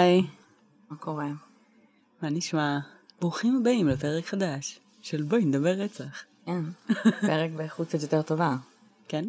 היי, 0.00 0.26
מה 0.90 0.96
קורה? 0.96 1.28
מה 2.22 2.30
נשמע? 2.30 2.78
ברוכים 3.20 3.56
הבאים 3.60 3.88
לפרק 3.88 4.26
חדש 4.26 4.80
של 5.02 5.22
בואי 5.22 5.44
נדבר 5.44 5.70
רצח. 5.70 6.22
כן, 6.46 6.62
פרק 7.26 7.50
באיכות 7.56 7.88
קצת 7.88 8.02
יותר 8.02 8.22
טובה. 8.22 8.56
כן? 9.08 9.24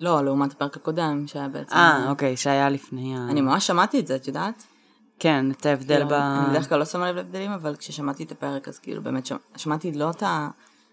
לא, 0.00 0.24
לעומת 0.24 0.52
הפרק 0.52 0.76
הקודם, 0.76 1.24
שהיה 1.26 1.48
בעצם... 1.48 1.76
אה, 1.76 2.10
אוקיי, 2.10 2.36
שהיה 2.36 2.68
לפני 2.68 3.18
ה... 3.18 3.26
אני 3.30 3.40
ממש 3.40 3.66
שמעתי 3.66 4.00
את 4.00 4.06
זה, 4.06 4.16
את 4.16 4.26
יודעת? 4.26 4.64
כן, 5.18 5.50
את 5.50 5.66
ההבדל 5.66 5.94
כאילו, 5.94 6.08
ב... 6.08 6.12
אני 6.12 6.50
בדרך 6.50 6.68
כלל 6.68 6.78
לא 6.78 6.84
שמה 6.84 7.10
לב 7.10 7.16
להבדלים, 7.16 7.50
אבל 7.50 7.76
כששמעתי 7.76 8.24
את 8.24 8.32
הפרק, 8.32 8.68
אז 8.68 8.78
כאילו 8.78 9.02
באמת 9.02 9.26
שמ- 9.26 9.56
שמעתי 9.56 9.92
לא 9.92 10.10
את 10.10 10.22
ה... 10.22 10.48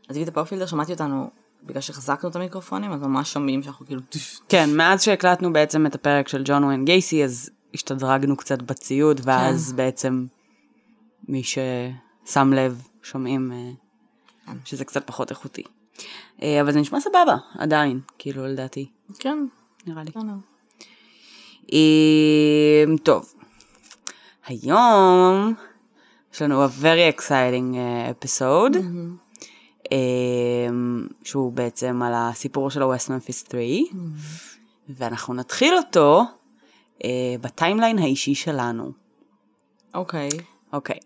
עזבי 0.10 0.24
את 0.24 0.28
הפרופילדר, 0.28 0.66
שמעתי 0.66 0.92
אותנו, 0.94 1.30
בגלל 1.64 1.82
שהחזקנו 1.82 2.30
את 2.30 2.36
המיקרופונים, 2.36 2.92
אז 2.92 3.02
ממש 3.02 3.34
שומעים 3.34 3.64
שאנחנו 3.64 3.86
כאילו... 3.86 4.02
כן, 4.50 4.70
מאז 4.78 5.04
שהקלטנו 5.04 5.54
בעצם 5.54 5.86
את 5.86 5.96
הפרק 5.96 6.28
של 6.28 6.42
ג'ון 6.46 6.64
ווין 6.64 6.86
גייסי, 6.86 7.24
אז 7.24 7.50
השתדרגנו 7.74 8.38
קצת 8.38 8.62
בציוד, 8.62 9.22
ואז 9.24 9.70
כן. 9.72 9.76
בעצם 9.76 10.26
מי 11.28 11.42
ששם 11.44 12.54
לב, 12.54 12.88
שומעים 13.04 13.52
אה, 13.52 13.72
כן. 14.46 14.58
שזה 14.66 14.86
קצת 14.86 15.08
פחות 15.08 15.30
איכותי. 15.32 15.64
אה, 16.42 16.62
אבל 16.62 16.72
זה 16.72 16.80
נשמע 16.80 17.00
סבבה, 17.00 17.36
עדיין, 17.58 18.00
כאילו, 18.18 18.48
לדעתי, 18.48 18.90
כן, 19.20 19.46
נראה 19.88 20.04
לי. 20.04 20.12
אמ, 21.72 22.98
טוב, 22.98 23.34
היום 24.46 25.54
יש 26.34 26.42
לנו 26.42 26.66
a 26.66 26.68
very 26.82 27.20
exciting 27.20 27.76
episode, 28.14 28.78
אמ, 29.92 31.08
שהוא 31.24 31.54
בעצם 31.54 32.02
על 32.02 32.14
הסיפור 32.16 32.70
של 32.70 32.82
ה-West 32.82 33.08
Memphis 33.08 33.50
3, 33.52 33.62
ואנחנו 34.90 35.34
נתחיל 35.34 35.74
אותו 35.76 36.24
ב 37.42 37.48
timeline 37.48 38.00
האישי 38.00 38.36
שלנו. 38.36 38.92
אוקיי. 39.94 40.30
אוקיי. 40.74 41.00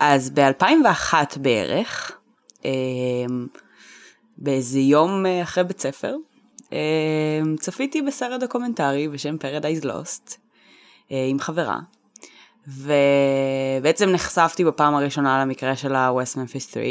אז 0.00 0.30
ב-2001 0.30 1.14
בערך, 1.36 2.18
אמ, 2.64 3.46
באיזה 4.38 4.78
יום 4.78 5.26
אה, 5.26 5.42
אחרי 5.42 5.64
בית 5.64 5.80
ספר, 5.80 6.16
אמ, 6.72 7.56
צפיתי 7.60 8.02
בסרט 8.02 8.40
דוקומנטרי 8.40 9.08
בשם 9.08 9.36
Paradise 9.36 9.84
Lost 9.84 10.36
אה, 11.12 11.26
עם 11.28 11.38
חברה, 11.38 11.78
ובעצם 12.66 14.10
נחשפתי 14.10 14.64
בפעם 14.64 14.94
הראשונה 14.94 15.44
למקרה 15.44 15.76
של 15.76 15.94
ה-West 15.94 16.36
Memphis 16.36 16.72
3, 16.72 16.84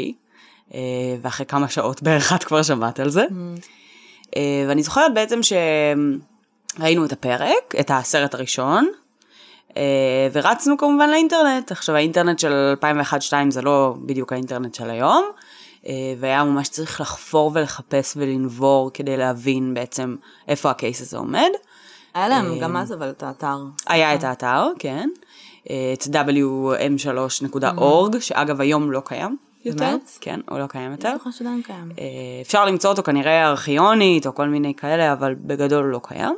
אה, 0.74 0.80
ואחרי 1.22 1.46
כמה 1.46 1.68
שעות 1.68 2.02
בערך 2.02 2.32
את 2.32 2.44
כבר 2.44 2.62
שמעת 2.62 3.00
על 3.00 3.08
זה. 3.10 3.24
אה, 4.36 4.64
ואני 4.68 4.82
זוכרת 4.82 5.14
בעצם 5.14 5.42
שראינו 6.80 7.04
את 7.04 7.12
הפרק, 7.12 7.74
את 7.80 7.90
הסרט 7.94 8.34
הראשון, 8.34 8.88
אה, 9.76 9.82
ורצנו 10.32 10.78
כמובן 10.78 11.10
לאינטרנט. 11.10 11.72
עכשיו 11.72 11.94
האינטרנט 11.94 12.38
של 12.38 12.74
2001-2002 12.82 13.32
זה 13.48 13.62
לא 13.62 13.94
בדיוק 14.06 14.32
האינטרנט 14.32 14.74
של 14.74 14.90
היום, 14.90 15.24
אה, 15.86 15.92
והיה 16.18 16.44
ממש 16.44 16.68
צריך 16.68 17.00
לחפור 17.00 17.50
ולחפש 17.54 18.12
ולנבור 18.16 18.90
כדי 18.94 19.16
להבין 19.16 19.74
בעצם 19.74 20.16
איפה 20.48 20.70
הקייס 20.70 21.00
הזה 21.00 21.18
עומד. 21.18 21.50
היה 22.14 22.28
להם 22.28 22.58
גם 22.58 22.76
אז 22.76 22.92
אבל 22.92 23.10
את 23.10 23.22
האתר. 23.22 23.58
היה 23.86 24.14
את 24.14 24.24
האתר, 24.24 24.68
כן, 24.78 25.08
אה, 25.70 25.92
את 25.92 26.02
wm3.org, 26.02 28.20
שאגב 28.20 28.60
היום 28.60 28.90
לא 28.90 29.02
קיים 29.04 29.36
יותר. 29.64 29.84
באמת? 29.84 30.18
כן, 30.20 30.40
הוא 30.48 30.58
לא 30.58 30.66
קיים 30.66 30.92
יותר. 30.92 31.08
אני 31.08 31.14
בטוחה 31.14 31.32
שעדיין 31.32 31.62
קיים. 31.62 31.92
אה, 31.98 32.04
אפשר 32.42 32.64
למצוא 32.64 32.90
אותו 32.90 33.02
כנראה 33.02 33.48
ארכיונית 33.48 34.26
או 34.26 34.34
כל 34.34 34.48
מיני 34.48 34.74
כאלה, 34.74 35.12
אבל 35.12 35.34
בגדול 35.34 35.84
הוא 35.84 35.92
לא 35.92 36.00
קיים. 36.02 36.34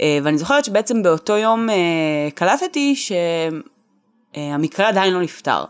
אה, 0.00 0.18
ואני 0.22 0.38
זוכרת 0.38 0.64
שבעצם 0.64 1.02
באותו 1.02 1.36
יום 1.36 1.70
אה, 1.70 2.28
קלטתי 2.34 2.94
שהמקרה 4.36 4.88
עדיין 4.88 5.14
לא 5.14 5.22
נפתר. 5.22 5.64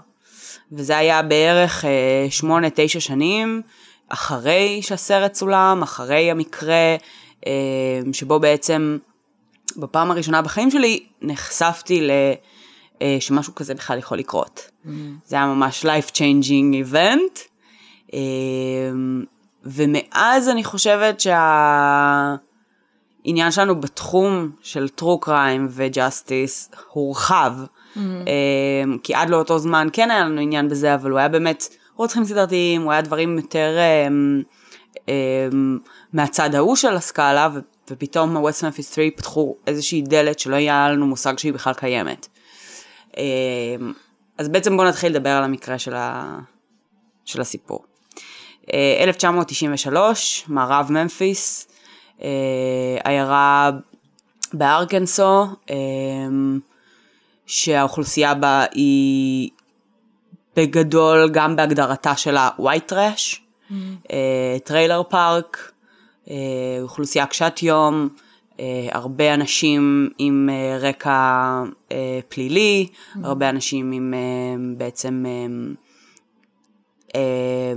וזה 0.72 0.96
היה 0.96 1.22
בערך 1.22 1.84
אה, 1.84 2.26
שמונה, 2.30 2.68
תשע 2.74 3.00
שנים 3.00 3.62
אחרי 4.08 4.82
שהסרט 4.82 5.32
צולם, 5.32 5.82
אחרי 5.82 6.30
המקרה, 6.30 6.96
אה, 7.46 7.52
שבו 8.12 8.40
בעצם 8.40 8.98
בפעם 9.76 10.10
הראשונה 10.10 10.42
בחיים 10.42 10.70
שלי 10.70 11.04
נחשפתי 11.22 12.00
ל... 12.00 12.10
אה, 13.02 13.16
שמשהו 13.20 13.54
כזה 13.54 13.74
בכלל 13.74 13.98
יכול 13.98 14.18
לקרות. 14.18 14.70
זה 15.26 15.36
היה 15.36 15.46
ממש 15.46 15.84
life 15.84 16.10
changing 16.10 16.92
event. 16.92 17.40
אה, 18.14 18.18
ומאז 19.64 20.48
אני 20.48 20.64
חושבת 20.64 21.20
שהעניין 23.24 23.50
שלנו 23.50 23.80
בתחום 23.80 24.50
של 24.60 24.88
true 25.00 25.26
crime 25.26 25.66
ו-justice 25.68 26.76
הורחב. 26.92 27.52
אה, 27.96 28.02
כי 29.02 29.14
עד 29.14 29.30
לאותו 29.30 29.58
זמן 29.58 29.88
כן 29.92 30.10
היה 30.10 30.24
לנו 30.24 30.40
עניין 30.40 30.68
בזה, 30.68 30.94
אבל 30.94 31.10
הוא 31.10 31.18
היה 31.18 31.28
באמת 31.28 31.68
רוצחים 31.96 32.24
סדרתיים, 32.24 32.82
הוא 32.82 32.92
היה 32.92 33.02
דברים 33.02 33.36
יותר 33.36 33.76
אה, 33.78 34.08
אה, 35.08 35.48
מהצד 36.12 36.54
ההוא 36.54 36.76
של 36.76 36.96
הסקאלה, 36.96 37.48
ופתאום 37.90 38.36
ה-West 38.36 38.62
Memphis 38.62 38.94
3 38.94 38.98
פתחו 39.16 39.56
איזושהי 39.66 40.02
דלת 40.02 40.38
שלא 40.38 40.56
היה 40.56 40.88
לנו 40.88 41.06
מושג 41.06 41.38
שהיא 41.38 41.52
בכלל 41.52 41.74
קיימת. 41.74 42.28
אה, 43.18 43.24
אז 44.38 44.48
בעצם 44.48 44.76
בואו 44.76 44.88
נתחיל 44.88 45.12
לדבר 45.12 45.30
על 45.30 45.44
המקרה 45.44 45.78
של, 45.78 45.94
ה... 45.94 46.38
של 47.24 47.40
הסיפור. 47.40 47.84
אה, 48.72 49.04
1993, 49.04 50.44
מערב 50.48 50.92
ממפיס, 50.92 51.68
עיירה 53.04 53.70
בארקנסו, 54.52 55.46
אה, 55.70 55.76
שהאוכלוסייה 57.46 58.34
בה 58.34 58.64
היא 58.72 59.50
בגדול 60.56 61.30
גם 61.32 61.56
בהגדרתה 61.56 62.16
של 62.16 62.36
ה-white 62.36 62.92
trash, 62.92 63.40
trailer 64.64 65.02
park, 65.02 65.72
אה, 66.30 66.34
אוכלוסייה 66.82 67.26
קשת 67.26 67.58
יום, 67.62 68.08
אה, 68.60 68.88
הרבה 68.92 69.34
אנשים 69.34 70.10
עם 70.18 70.48
אה, 70.52 70.78
רקע 70.80 71.62
אה, 71.92 72.20
פלילי, 72.28 72.88
הרבה 73.22 73.50
אנשים 73.50 73.92
עם 73.92 74.14
אה, 74.14 74.18
בעצם 74.76 75.24
אה, 75.26 75.46
אה, 77.14 77.74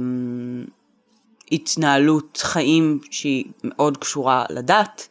התנהלות 1.51 2.41
חיים 2.43 2.99
שהיא 3.11 3.45
מאוד 3.63 3.97
קשורה 3.97 4.45
לדת. 4.49 5.07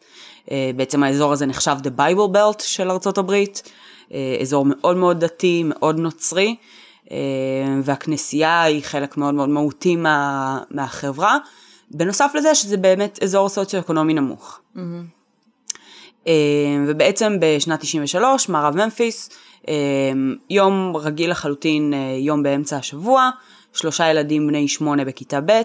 אה, 0.51 0.71
בעצם 0.75 1.03
האזור 1.03 1.33
הזה 1.33 1.45
נחשב 1.45 1.77
The 1.83 1.99
Bible 1.99 2.35
Belt 2.35 2.63
של 2.63 2.91
ארצות 2.91 3.17
הברית, 3.17 3.71
אה, 4.13 4.37
אזור 4.41 4.65
מאוד 4.65 4.97
מאוד 4.97 5.19
דתי, 5.19 5.63
מאוד 5.65 5.99
נוצרי, 5.99 6.55
אה, 7.11 7.17
והכנסייה 7.83 8.61
היא 8.61 8.83
חלק 8.83 9.17
מאוד 9.17 9.33
מאוד 9.33 9.49
מהותי 9.49 9.95
מה, 9.95 10.59
מהחברה, 10.71 11.37
בנוסף 11.91 12.31
לזה 12.35 12.55
שזה 12.55 12.77
באמת 12.77 13.19
אזור 13.23 13.49
סוציו-אקונומי 13.49 14.13
נמוך. 14.13 14.59
אה, 16.27 16.33
ובעצם 16.87 17.37
בשנת 17.41 17.79
93, 17.81 18.49
מערב 18.49 18.75
ממפיס, 18.75 19.29
יום 20.49 20.93
רגיל 20.95 21.31
לחלוטין, 21.31 21.93
יום 22.19 22.43
באמצע 22.43 22.77
השבוע, 22.77 23.29
שלושה 23.73 24.09
ילדים 24.09 24.47
בני 24.47 24.67
שמונה 24.67 25.05
בכיתה 25.05 25.41
ב', 25.41 25.61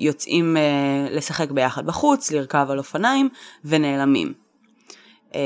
יוצאים 0.00 0.56
אה, 0.56 1.06
לשחק 1.10 1.50
ביחד 1.50 1.86
בחוץ, 1.86 2.30
לרכב 2.30 2.66
על 2.70 2.78
אופניים 2.78 3.28
ונעלמים. 3.64 4.32
אה, 5.34 5.40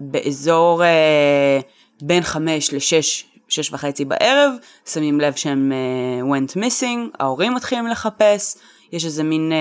באזור 0.00 0.84
אה, 0.84 1.60
בין 2.02 2.22
חמש 2.22 2.74
לשש, 2.74 3.26
שש 3.48 3.72
וחצי 3.72 4.04
בערב, 4.04 4.52
שמים 4.86 5.20
לב 5.20 5.34
שהם 5.34 5.72
אה, 5.72 6.36
went 6.36 6.56
missing, 6.56 7.16
ההורים 7.20 7.54
מתחילים 7.54 7.86
לחפש, 7.86 8.56
יש 8.92 9.04
איזה 9.04 9.22
מין 9.22 9.52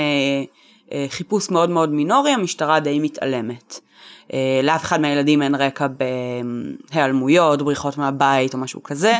חיפוש 1.09 1.49
מאוד 1.49 1.69
מאוד 1.69 1.93
מינורי, 1.93 2.31
המשטרה 2.31 2.79
די 2.79 2.99
מתעלמת. 2.99 3.79
לאף 4.63 4.83
אחד 4.83 5.01
מהילדים 5.01 5.41
אין 5.41 5.55
רקע 5.55 5.87
בהיעלמויות, 6.91 7.61
בריחות 7.61 7.97
מהבית 7.97 8.53
או 8.53 8.59
משהו 8.59 8.83
כזה. 8.83 9.13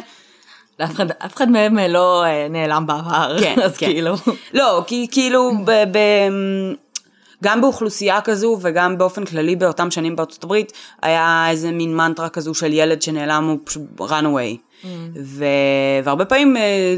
אף 0.81 1.35
אחד 1.35 1.49
מהם 1.49 1.79
אה, 1.79 1.87
לא 1.87 2.23
אה, 2.25 2.47
נעלם 2.49 2.85
בעבר, 2.87 3.37
כן, 3.39 3.55
אז 3.65 3.77
כן. 3.77 3.85
כאילו. 3.85 4.15
לא, 4.53 4.83
כי 4.87 5.07
כאילו 5.11 5.51
ב, 5.65 5.71
ב, 5.71 5.97
גם 7.43 7.61
באוכלוסייה 7.61 8.21
כזו 8.21 8.57
וגם 8.61 8.97
באופן 8.97 9.25
כללי 9.25 9.55
באותם 9.55 9.91
שנים 9.91 10.15
בארצות 10.15 10.43
הברית, 10.43 10.71
היה 11.01 11.45
איזה 11.49 11.71
מין 11.71 11.95
מנטרה 11.97 12.29
כזו 12.29 12.53
של 12.53 12.73
ילד 12.73 13.01
שנעלם 13.01 13.43
הוא 13.47 13.57
פשוט 13.63 13.81
run 13.99 14.23
away. 14.23 14.85
ו, 15.23 15.45
והרבה 16.03 16.25
פעמים 16.25 16.57
אה, 16.57 16.95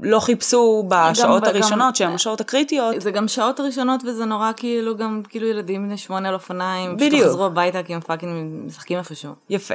לא 0.00 0.20
חיפשו 0.20 0.84
בשעות 0.88 1.42
גם- 1.42 1.48
הראשונות 1.48 1.96
שהן 1.96 2.12
השעות 2.12 2.40
הקריטיות. 2.40 3.00
זה 3.00 3.10
גם 3.10 3.28
שעות 3.28 3.60
ראשונות 3.60 4.04
וזה 4.04 4.24
נורא 4.24 4.52
כאילו 4.56 4.96
גם 4.96 5.22
כאילו 5.28 5.46
ילדים 5.46 5.86
בני 5.86 5.96
שמונה 5.96 6.28
על 6.28 6.34
אופניים, 6.34 6.96
פשוט 6.96 7.06
בדיוק. 7.08 7.28
חזרו 7.28 7.44
הביתה 7.44 7.82
כי 7.82 7.94
הם 7.94 8.00
fucking 8.00 8.66
משחקים 8.66 8.98
איפשהו. 8.98 9.32
יפה. 9.50 9.74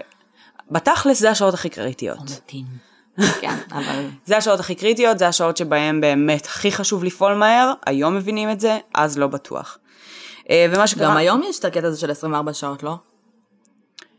בתכלס 0.72 1.20
זה 1.20 1.30
השעות 1.32 1.54
הכי 1.54 1.70
קריטיות. 1.70 2.18
מתאים. 2.22 2.91
כן, 3.42 3.56
אבל 3.72 4.06
זה 4.26 4.38
השעות 4.38 4.60
הכי 4.60 4.76
קריטיות, 4.76 5.20
זה 5.20 5.28
השעות 5.28 5.58
שבהן 5.58 6.02
באמת 6.02 6.46
הכי 6.46 6.72
חשוב 6.72 7.04
לפעול 7.04 7.34
מהר, 7.34 7.74
היום 7.86 8.16
מבינים 8.16 8.52
את 8.52 8.60
זה, 8.60 8.78
אז 8.94 9.18
לא 9.18 9.28
בטוח. 9.28 9.78
אה, 10.50 10.66
ומה 10.72 10.88
שקרה... 10.88 11.08
גם 11.08 11.18
היום 11.18 11.42
יש 11.44 11.60
את 11.60 11.66
הקטע 11.66 11.88
הזה 11.88 12.00
של 12.00 12.12
24 12.12 12.54
שעות, 12.54 12.84
לא? 12.84 12.96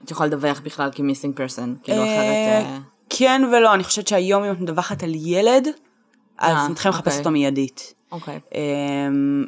את 0.04 0.10
יכולה 0.10 0.26
לדווח 0.26 0.60
בכלל 0.60 0.90
כמיסינג 0.94 1.36
פרסון, 1.36 1.76
כאילו 1.82 2.02
אה, 2.02 2.04
אחרת... 2.04 2.66
אה, 2.66 2.78
כן 3.10 3.42
ולא, 3.52 3.74
אני 3.74 3.84
חושבת 3.84 4.08
שהיום 4.08 4.44
אם 4.44 4.52
את 4.52 4.60
מדווחת 4.60 5.02
על 5.02 5.12
ילד, 5.14 5.68
אז 6.38 6.56
צריכים 6.74 6.90
לחפש 6.90 7.06
אוקיי. 7.06 7.18
אותו 7.18 7.30
מיידית. 7.30 7.94
אוקיי. 8.12 8.40
אמ, 8.54 9.44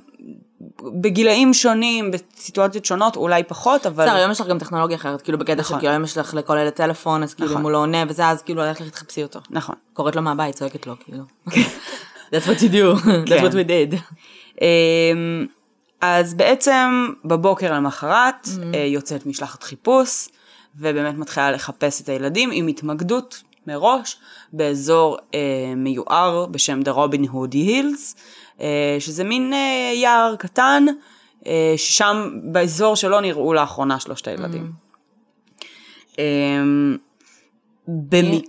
בגילאים 1.01 1.55
שונים, 1.55 2.11
בסיטואציות 2.11 2.85
שונות, 2.85 3.17
אולי 3.17 3.43
פחות, 3.43 3.87
אבל... 3.87 4.05
בסדר, 4.05 4.17
היום 4.17 4.31
יש 4.31 4.41
לך 4.41 4.47
גם 4.47 4.59
טכנולוגיה 4.59 4.97
אחרת, 4.97 5.23
כאילו 5.23 5.39
בקטע 5.39 5.61
נכון. 5.61 5.77
שכאילו 5.77 5.93
היום 5.93 6.05
יש 6.05 6.19
לך 6.19 6.35
לכל 6.35 6.59
ילד 6.61 6.73
טלפון, 6.73 7.23
אז 7.23 7.35
כאילו 7.35 7.49
נכון. 7.49 7.61
אם 7.61 7.65
הוא 7.65 7.73
לא 7.73 7.79
עונה 7.79 8.05
וזה, 8.09 8.29
אז 8.29 8.43
כאילו 8.43 8.63
לך 8.63 8.83
תחפשי 8.83 9.23
אותו. 9.23 9.41
נכון. 9.51 9.75
קוראת 9.93 10.17
לו 10.17 10.23
מהבית, 10.23 10.55
צועקת 10.55 10.87
לו, 10.87 10.95
כאילו. 11.01 11.25
That's 12.31 12.47
what 12.47 12.61
you 12.61 12.73
do, 12.73 13.05
that's 13.29 13.43
what 13.43 13.55
we 13.55 13.69
did. 13.69 13.97
אמ, 14.61 15.47
אז 16.01 16.35
בעצם 16.35 17.09
בבוקר 17.25 17.73
למחרת 17.73 18.49
אה, 18.75 18.79
יוצאת 18.79 19.27
משלחת 19.27 19.63
חיפוש, 19.63 20.29
ובאמת 20.79 21.15
מתחילה 21.15 21.51
לחפש 21.51 22.01
את 22.01 22.09
הילדים 22.09 22.51
עם 22.53 22.67
התמקדות 22.67 23.43
מראש 23.67 24.17
באזור 24.53 25.19
אה, 25.35 25.41
מיוער 25.77 26.47
בשם 26.47 26.81
The 26.81 26.95
Robin 26.97 27.29
Hood 27.33 27.55
Hills, 27.55 28.17
שזה 28.99 29.25
מין 29.25 29.53
אה, 29.53 29.93
יער 29.95 30.37
קטן, 30.37 30.85
אה, 31.47 31.75
ששם 31.77 32.31
באזור 32.53 32.97
שלא 32.97 33.21
נראו 33.21 33.55
לאחרונה 33.55 34.01
שלושת 34.01 34.29
הילדים. 34.29 34.73
אמ, 36.19 36.97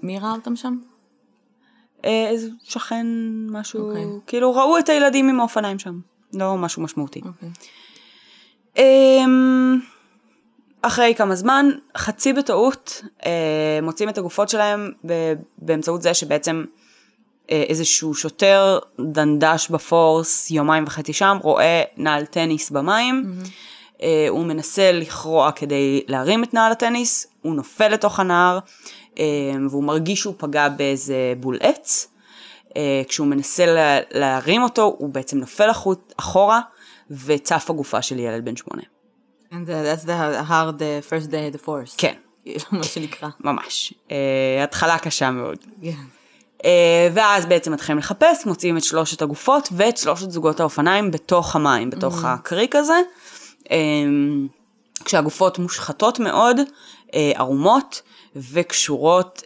מי- 0.04 0.20
ראה 0.20 0.32
אותם 0.32 0.56
שם? 0.56 0.78
אה, 2.06 2.28
איזה 2.30 2.50
שכן, 2.64 3.08
משהו, 3.50 3.90
אוקיי. 3.90 4.04
כאילו 4.28 4.56
ראו 4.56 4.78
את 4.78 4.90
הילדים 4.90 5.30
עם 5.30 5.40
האופניים 5.40 5.80
שם, 5.80 6.00
לא 6.34 6.58
משהו 6.58 6.82
משמעותי. 6.82 7.22
אוקיי. 7.26 7.50
אמ, 8.78 9.80
אחרי 10.82 11.14
כמה 11.18 11.36
זמן, 11.36 11.70
חצי 11.98 12.34
בטעות, 12.34 13.02
אה, 13.26 13.80
מוצאים 13.84 14.10
את 14.10 14.18
הגופות 14.18 14.50
שלהם 14.50 14.92
באמצעות 15.58 16.02
זה 16.02 16.14
שבעצם 16.14 16.64
אה, 16.68 16.85
איזשהו 17.50 18.16
שוטר 18.16 18.80
דנדש 19.00 19.70
בפורס 19.70 20.52
יומיים 20.52 20.84
וחצי 20.88 21.14
שם, 21.14 21.38
רואה 21.42 21.84
נעל 21.98 22.26
טניס 22.26 22.70
במים, 22.70 23.34
אה, 24.02 24.26
הוא 24.30 24.46
מנסה 24.46 24.92
לכרוע 24.92 25.52
כדי 25.52 26.04
להרים 26.08 26.44
את 26.44 26.54
נעל 26.54 26.72
הטניס, 26.72 27.28
הוא 27.42 27.56
נופל 27.56 27.88
לתוך 27.88 28.20
הנהר, 28.20 28.60
אה, 29.20 29.24
והוא 29.70 29.84
מרגיש 29.84 30.20
שהוא 30.20 30.34
פגע 30.38 30.70
באיזה 30.70 31.34
בול 31.40 31.58
עץ. 31.62 32.08
אה, 32.78 33.02
כשהוא 33.08 33.28
מנסה 33.28 33.66
לה, 33.66 34.00
להרים 34.12 34.64
אותו, 34.64 34.96
הוא 34.98 35.10
בעצם 35.10 35.38
נופל 35.38 35.70
החוט, 35.70 36.14
אחורה, 36.18 36.62
וצף 37.12 37.70
הגופה 37.70 38.02
של 38.02 38.20
ילד 38.20 38.46
בן 38.46 38.56
שמונה. 38.56 38.84
And 39.52 39.68
that's 39.68 40.06
the 40.06 40.44
hard 40.50 40.82
uh, 40.82 41.10
first 41.10 41.32
day 41.32 41.48
at 41.50 41.54
the 41.54 41.66
forest. 41.66 41.96
כן. 41.98 42.14
מה 42.72 42.84
שנקרא. 42.84 43.30
ממש. 43.40 43.94
אה, 44.12 44.64
התחלה 44.64 45.00
קשה 45.00 45.32
מאוד. 45.32 45.58
כן. 45.82 45.90
אה, 46.66 47.10
ואז 47.14 47.46
בעצם 47.46 47.72
מתחילים 47.72 48.00
לחפש, 48.00 48.46
מוצאים 48.46 48.78
את 48.78 48.84
שלושת 48.84 49.22
הגופות 49.22 49.70
ואת 49.72 49.98
שלושת 49.98 50.32
זוגות 50.32 50.60
האופניים 50.60 51.12
בתוך 51.12 51.56
המים, 51.56 51.90
בתוך 51.90 52.26
הקריק 52.26 52.76
הזה. 52.76 53.02
אה, 53.72 53.78
כשהגופות 55.06 55.60
מושחתות 55.60 56.20
מאוד, 56.20 56.60
אה, 57.14 57.32
ערומות 57.36 58.02
וקשורות 58.36 59.44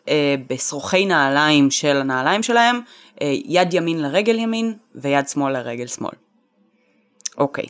בשרוכי 0.48 1.06
נעליים 1.06 1.71
של 1.71 1.98
הנעליים 1.98 2.44
שלהם, 2.44 2.80
יד 3.45 3.74
ימין 3.74 4.01
לרגל 4.01 4.39
ימין 4.39 4.74
ויד 4.95 5.27
שמאל 5.27 5.54
לרגל 5.54 5.88
שמאל. 5.88 6.12
אוקיי. 7.38 7.66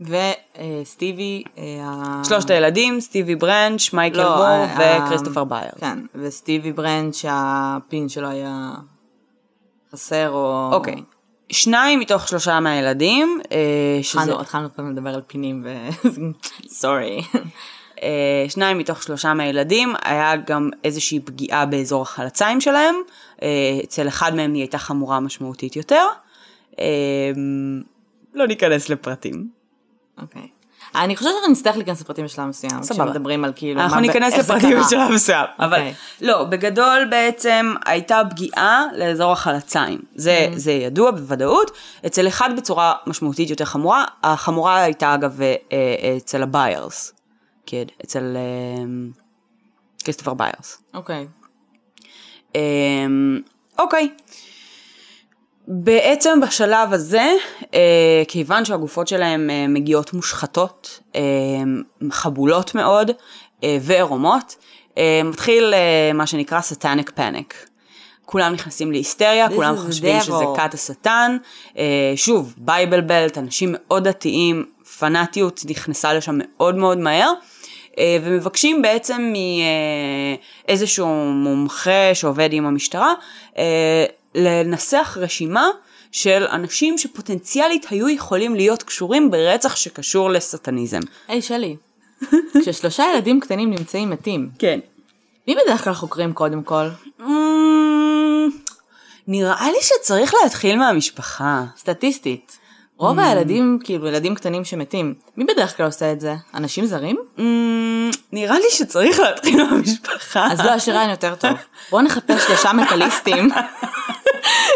וסטיבי, 0.00 1.42
אה, 1.58 2.22
שלושת 2.28 2.50
הילדים, 2.50 3.00
סטיבי 3.00 3.36
ברנץ', 3.36 3.92
מייקל 3.92 4.18
לא, 4.18 4.36
מור 4.36 4.44
ה- 4.46 5.02
וכריסטופר 5.04 5.44
ביירס. 5.44 5.70
כן, 5.80 5.98
וסטיבי 6.14 6.72
ברנץ' 6.72 7.14
שהפין 7.14 8.08
שלו 8.08 8.28
היה 8.28 8.70
חסר 9.92 10.30
או... 10.30 10.70
אוקיי. 10.72 11.02
שניים 11.50 12.00
מתוך 12.00 12.28
שלושה 12.28 12.60
מהילדים, 12.60 13.40
אה, 13.52 14.02
שזה, 14.02 14.40
התחלנו 14.40 14.68
פעם 14.74 14.92
לדבר 14.92 15.14
על 15.14 15.22
פינים 15.26 15.64
ו... 15.64 15.88
סורי. 16.68 17.22
אה, 18.02 18.44
שניים 18.48 18.78
מתוך 18.78 19.02
שלושה 19.02 19.34
מהילדים, 19.34 19.94
היה 20.04 20.36
גם 20.36 20.70
איזושהי 20.84 21.20
פגיעה 21.20 21.66
באזור 21.66 22.02
החלציים 22.02 22.60
שלהם, 22.60 22.94
אה, 23.42 23.48
אצל 23.84 24.08
אחד 24.08 24.34
מהם 24.34 24.54
היא 24.54 24.62
הייתה 24.62 24.78
חמורה 24.78 25.20
משמעותית 25.20 25.76
יותר. 25.76 26.04
אה, 26.80 27.30
לא 28.34 28.46
ניכנס 28.46 28.88
לפרטים. 28.88 29.55
אוקיי. 30.22 30.48
אני 30.94 31.16
חושבת 31.16 31.32
שנצטרך 31.46 31.76
להיכנס 31.76 32.00
לפרטים 32.00 32.24
בשלב 32.24 32.44
מסוים. 32.46 32.82
סבבה. 32.82 33.04
כשמדברים 33.04 33.44
על 33.44 33.52
כאילו... 33.56 33.80
אנחנו 33.80 34.00
ניכנס 34.00 34.38
לפרטים. 34.38 34.80
בשלב 34.80 35.10
מסוים, 35.10 35.44
אבל 35.58 35.78
אוקיי. 35.78 35.94
לא, 36.20 36.44
בגדול 36.44 37.06
בעצם 37.10 37.74
הייתה 37.86 38.22
פגיעה 38.30 38.84
לאזור 38.96 39.32
החלציים, 39.32 39.98
זה, 40.14 40.48
Mm-hmm. 40.50 40.58
זה 40.58 40.72
ידוע 40.72 41.10
בוודאות, 41.10 41.70
אצל 42.06 42.28
אחד 42.28 42.50
בצורה 42.56 42.94
משמעותית 43.06 43.50
יותר 43.50 43.64
חמורה, 43.64 44.04
החמורה 44.22 44.82
הייתה 44.82 45.14
אגב 45.14 45.42
אה, 45.42 45.54
אה, 45.72 46.14
אצל 46.16 46.42
הביירס, 46.42 47.12
כן, 47.66 47.84
אצל 48.04 48.36
אה, 48.36 48.84
כריסטופר 50.04 50.34
ביירס. 50.34 50.82
אוקיי. 50.94 51.26
אמ, 52.54 53.40
אוקיי. 53.78 54.10
בעצם 55.68 56.40
בשלב 56.42 56.92
הזה, 56.92 57.30
אה, 57.74 58.22
כיוון 58.28 58.64
שהגופות 58.64 59.08
שלהם 59.08 59.50
אה, 59.50 59.66
מגיעות 59.68 60.12
מושחתות, 60.12 61.00
אה, 61.14 61.20
חבולות 62.10 62.74
מאוד 62.74 63.10
ועירומות, 63.80 64.56
מתחיל 65.24 65.74
מה 66.14 66.26
שנקרא 66.26 66.60
satanic 66.60 67.10
panic. 67.10 67.66
כולם 68.24 68.52
נכנסים 68.52 68.92
להיסטריה, 68.92 69.48
כולם 69.48 69.76
חושבים. 69.76 70.20
שזה 70.20 70.44
כת 70.56 70.74
השטן. 70.74 71.36
שוב, 72.16 72.54
בייבל 72.58 73.00
בלט, 73.00 73.38
אנשים 73.38 73.74
מאוד 73.78 74.08
דתיים, 74.08 74.64
פנאטיות 74.98 75.60
נכנסה 75.68 76.14
לשם 76.14 76.38
מאוד 76.38 76.74
מאוד 76.74 76.98
מהר. 76.98 77.32
ומבקשים 78.22 78.82
בעצם 78.82 79.32
מאיזשהו 80.68 81.06
מומחה 81.32 82.14
שעובד 82.14 82.48
עם 82.52 82.66
המשטרה 82.66 83.14
לנסח 84.36 85.16
רשימה 85.20 85.68
של 86.12 86.46
אנשים 86.52 86.98
שפוטנציאלית 86.98 87.86
היו 87.90 88.08
יכולים 88.08 88.54
להיות 88.54 88.82
קשורים 88.82 89.30
ברצח 89.30 89.76
שקשור 89.76 90.30
לסטניזם. 90.30 91.00
היי 91.28 91.42
שלי, 91.42 91.76
כששלושה 92.62 93.04
ילדים 93.14 93.40
קטנים 93.40 93.70
נמצאים 93.70 94.10
מתים, 94.10 94.50
כן. 94.58 94.80
מי 95.48 95.54
בדרך 95.54 95.84
כלל 95.84 95.94
חוקרים 95.94 96.32
קודם 96.32 96.62
כל? 96.62 96.88
אמ, 97.20 98.48
נראה 99.28 99.70
לי 99.70 99.78
שצריך 99.80 100.34
להתחיל 100.42 100.78
מהמשפחה. 100.78 101.64
סטטיסטית. 101.78 102.58
רוב 102.98 103.18
הילדים, 103.18 103.78
כאילו 103.84 104.06
ילדים 104.06 104.34
קטנים 104.34 104.64
שמתים, 104.64 105.14
מי 105.36 105.44
בדרך 105.44 105.76
כלל 105.76 105.86
עושה 105.86 106.12
את 106.12 106.20
זה? 106.20 106.34
אנשים 106.54 106.86
זרים? 106.86 107.16
אמ, 107.38 108.10
נראה 108.32 108.58
לי 108.58 108.70
שצריך 108.70 109.20
להתחיל 109.20 109.64
מהמשפחה. 109.64 110.52
אז 110.52 110.60
לא, 110.60 110.72
לי 110.86 110.92
רעיון 110.92 111.10
יותר 111.10 111.34
טוב. 111.34 111.52
בואו 111.90 112.02
נחפש 112.02 112.46
שלושה 112.46 112.72
מטאליסטים 112.82 113.48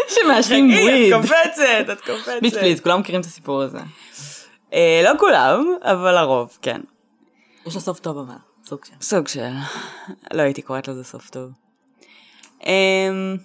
שמעשנים 0.07 0.69
וויד. 0.69 1.13
את 1.13 1.21
קופצת, 1.21 1.89
את 1.91 2.01
קופצת. 2.01 2.31
פליז 2.39 2.53
פליז, 2.53 2.79
כולם 2.79 2.99
מכירים 2.99 3.21
את 3.21 3.25
הסיפור 3.25 3.61
הזה. 3.61 3.77
אה, 4.73 5.01
לא 5.03 5.11
כולם, 5.19 5.75
אבל 5.81 6.17
הרוב, 6.17 6.57
כן. 6.61 6.81
יש 7.65 7.75
לו 7.75 7.81
סוף 7.81 7.99
טוב 7.99 8.17
אבל, 8.17 8.35
סוג 8.65 8.85
של. 8.85 8.93
סוג 9.01 9.27
של... 9.27 9.49
לא 10.33 10.41
הייתי 10.41 10.61
קוראת 10.61 10.87
לזה 10.87 11.03
סוף 11.03 11.29
טוב. 11.29 11.51
אמ, 12.65 13.37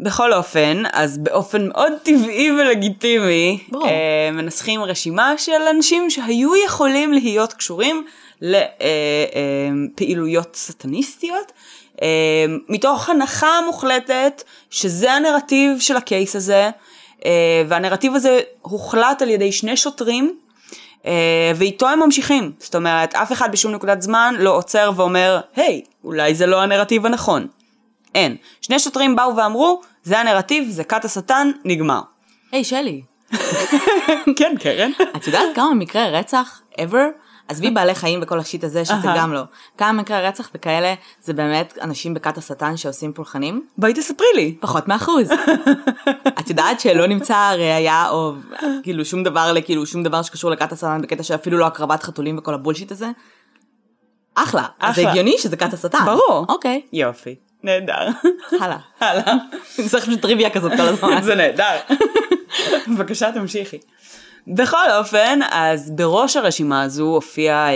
בכל 0.00 0.32
אופן, 0.32 0.82
אז 0.92 1.18
באופן 1.18 1.68
מאוד 1.68 1.92
טבעי 2.02 2.50
ולגיטימי. 2.50 3.64
אה, 3.84 4.30
מנסחים 4.32 4.82
רשימה 4.82 5.38
של 5.38 5.62
אנשים 5.70 6.10
שהיו 6.10 6.50
יכולים 6.66 7.12
להיות 7.12 7.52
קשורים 7.52 8.06
לפעילויות 9.94 10.56
סטניסטיות, 10.56 11.52
אה, 11.52 11.54
מתוך 12.68 13.08
הנחה 13.08 13.60
מוחלטת 13.66 14.42
שזה 14.70 15.12
הנרטיב 15.12 15.80
של 15.80 15.96
הקייס 15.96 16.36
הזה, 16.36 16.70
אה, 17.24 17.62
והנרטיב 17.68 18.14
הזה 18.14 18.40
הוחלט 18.62 19.22
על 19.22 19.30
ידי 19.30 19.52
שני 19.52 19.76
שוטרים, 19.76 20.38
אה, 21.06 21.52
ואיתו 21.56 21.88
הם 21.88 22.00
ממשיכים. 22.00 22.52
זאת 22.58 22.74
אומרת, 22.74 23.14
אף 23.14 23.32
אחד 23.32 23.52
בשום 23.52 23.72
נקודת 23.72 24.02
זמן 24.02 24.34
לא 24.38 24.56
עוצר 24.56 24.90
ואומר, 24.96 25.40
היי, 25.56 25.82
אולי 26.04 26.34
זה 26.34 26.46
לא 26.46 26.62
הנרטיב 26.62 27.06
הנכון. 27.06 27.46
אין. 28.14 28.36
שני 28.60 28.78
שוטרים 28.78 29.16
באו 29.16 29.36
ואמרו, 29.36 29.80
זה 30.02 30.18
הנרטיב, 30.18 30.70
זה 30.70 30.84
כת 30.84 31.04
השטן, 31.04 31.50
נגמר. 31.64 32.00
היי 32.52 32.64
שלי, 32.64 33.02
כן, 34.38 34.54
קרן. 34.60 34.90
את 35.16 35.26
יודעת 35.26 35.54
כמה 35.54 35.74
מקרי 35.74 36.10
רצח 36.10 36.62
ever? 36.78 37.23
עזבי 37.48 37.70
בעלי 37.70 37.94
חיים 37.94 38.20
וכל 38.22 38.38
השיט 38.38 38.64
הזה 38.64 38.84
שזה. 38.84 39.08
גם 39.16 39.32
לא. 39.32 39.42
כמה 39.78 39.92
מקרי 39.92 40.22
רצח 40.22 40.50
וכאלה 40.54 40.94
זה 41.22 41.32
באמת 41.32 41.78
אנשים 41.82 42.14
בכת 42.14 42.38
השטן 42.38 42.76
שעושים 42.76 43.12
פולחנים? 43.12 43.66
בואי 43.78 43.94
תספרי 43.94 44.26
לי. 44.34 44.56
פחות 44.60 44.88
מאחוז. 44.88 45.30
את 46.40 46.50
יודעת 46.50 46.80
שלא 46.80 47.06
נמצא 47.06 47.52
ראייה 47.52 48.08
או 48.10 48.32
כאילו 48.82 49.04
שום 49.04 49.22
דבר 49.22 49.52
לכאילו 49.52 49.86
שום 49.86 50.02
דבר 50.02 50.22
שקשור 50.22 50.50
לכת 50.50 50.72
השטן 50.72 51.02
בקטע 51.02 51.22
שאפילו 51.22 51.58
לא 51.58 51.66
הקרבת 51.66 52.02
חתולים 52.02 52.38
וכל 52.38 52.54
ה 52.54 52.58
bullshit 52.58 52.92
הזה? 52.92 53.06
אחלה. 54.34 54.66
אז 54.80 54.94
זה 54.94 55.00
אחלה. 55.00 55.10
הגיוני 55.10 55.38
שזה 55.38 55.56
כת 55.56 55.72
השטן. 55.72 56.04
ברור. 56.04 56.46
אוקיי, 56.48 56.82
יופי, 56.92 57.34
נהדר. 57.62 58.08
הלאה. 58.60 58.78
הלאה. 59.00 59.34
צריך 59.90 60.04
פשוט 60.06 60.20
טריוויה 60.20 60.50
כזאת 60.50 60.72
כל 60.76 60.82
הזמן. 60.82 61.22
זה 61.28 61.34
נהדר. 61.34 61.76
בבקשה 62.88 63.32
תמשיכי. 63.32 63.78
בכל 64.46 64.90
אופן, 64.98 65.40
אז 65.50 65.90
בראש 65.90 66.36
הרשימה 66.36 66.82
הזו 66.82 67.04
הופיע 67.04 67.54
אה, 67.54 67.72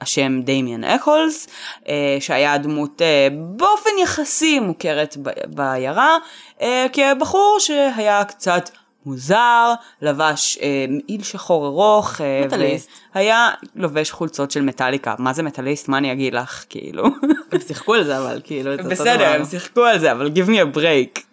השם 0.00 0.40
דמיאן 0.42 0.84
אקולס, 0.84 1.48
אה, 1.88 2.16
שהיה 2.20 2.58
דמות 2.58 3.02
אה, 3.02 3.28
באופן 3.32 3.90
יחסי 4.02 4.60
מוכרת 4.60 5.16
ב- 5.22 5.30
בעיירה, 5.46 6.16
אה, 6.60 6.86
כבחור 6.92 7.56
שהיה 7.60 8.24
קצת 8.24 8.70
מוזר, 9.06 9.72
לבש 10.02 10.58
אה, 10.62 10.84
מעיל 10.88 11.22
שחור 11.22 11.66
ארוך, 11.66 12.20
אה, 12.20 12.42
מטאליסט. 12.46 12.90
היה 13.14 13.50
לובש 13.76 14.10
חולצות 14.10 14.50
של 14.50 14.62
מטאליקה. 14.62 15.14
מה 15.18 15.32
זה 15.32 15.42
מטאליסט? 15.42 15.88
מה 15.88 15.98
אני 15.98 16.12
אגיד 16.12 16.34
לך? 16.34 16.64
כאילו. 16.68 17.04
הם 17.52 17.60
שיחקו 17.66 17.94
על 17.94 18.04
זה 18.04 18.18
אבל, 18.18 18.40
כאילו, 18.44 18.70
בסדר. 18.90 19.28
הם 19.28 19.44
שיחקו 19.44 19.84
על 19.84 19.98
זה, 19.98 20.12
אבל 20.12 20.26
give 20.26 20.48
me 20.48 20.74
a 20.74 20.76
break. 20.76 21.31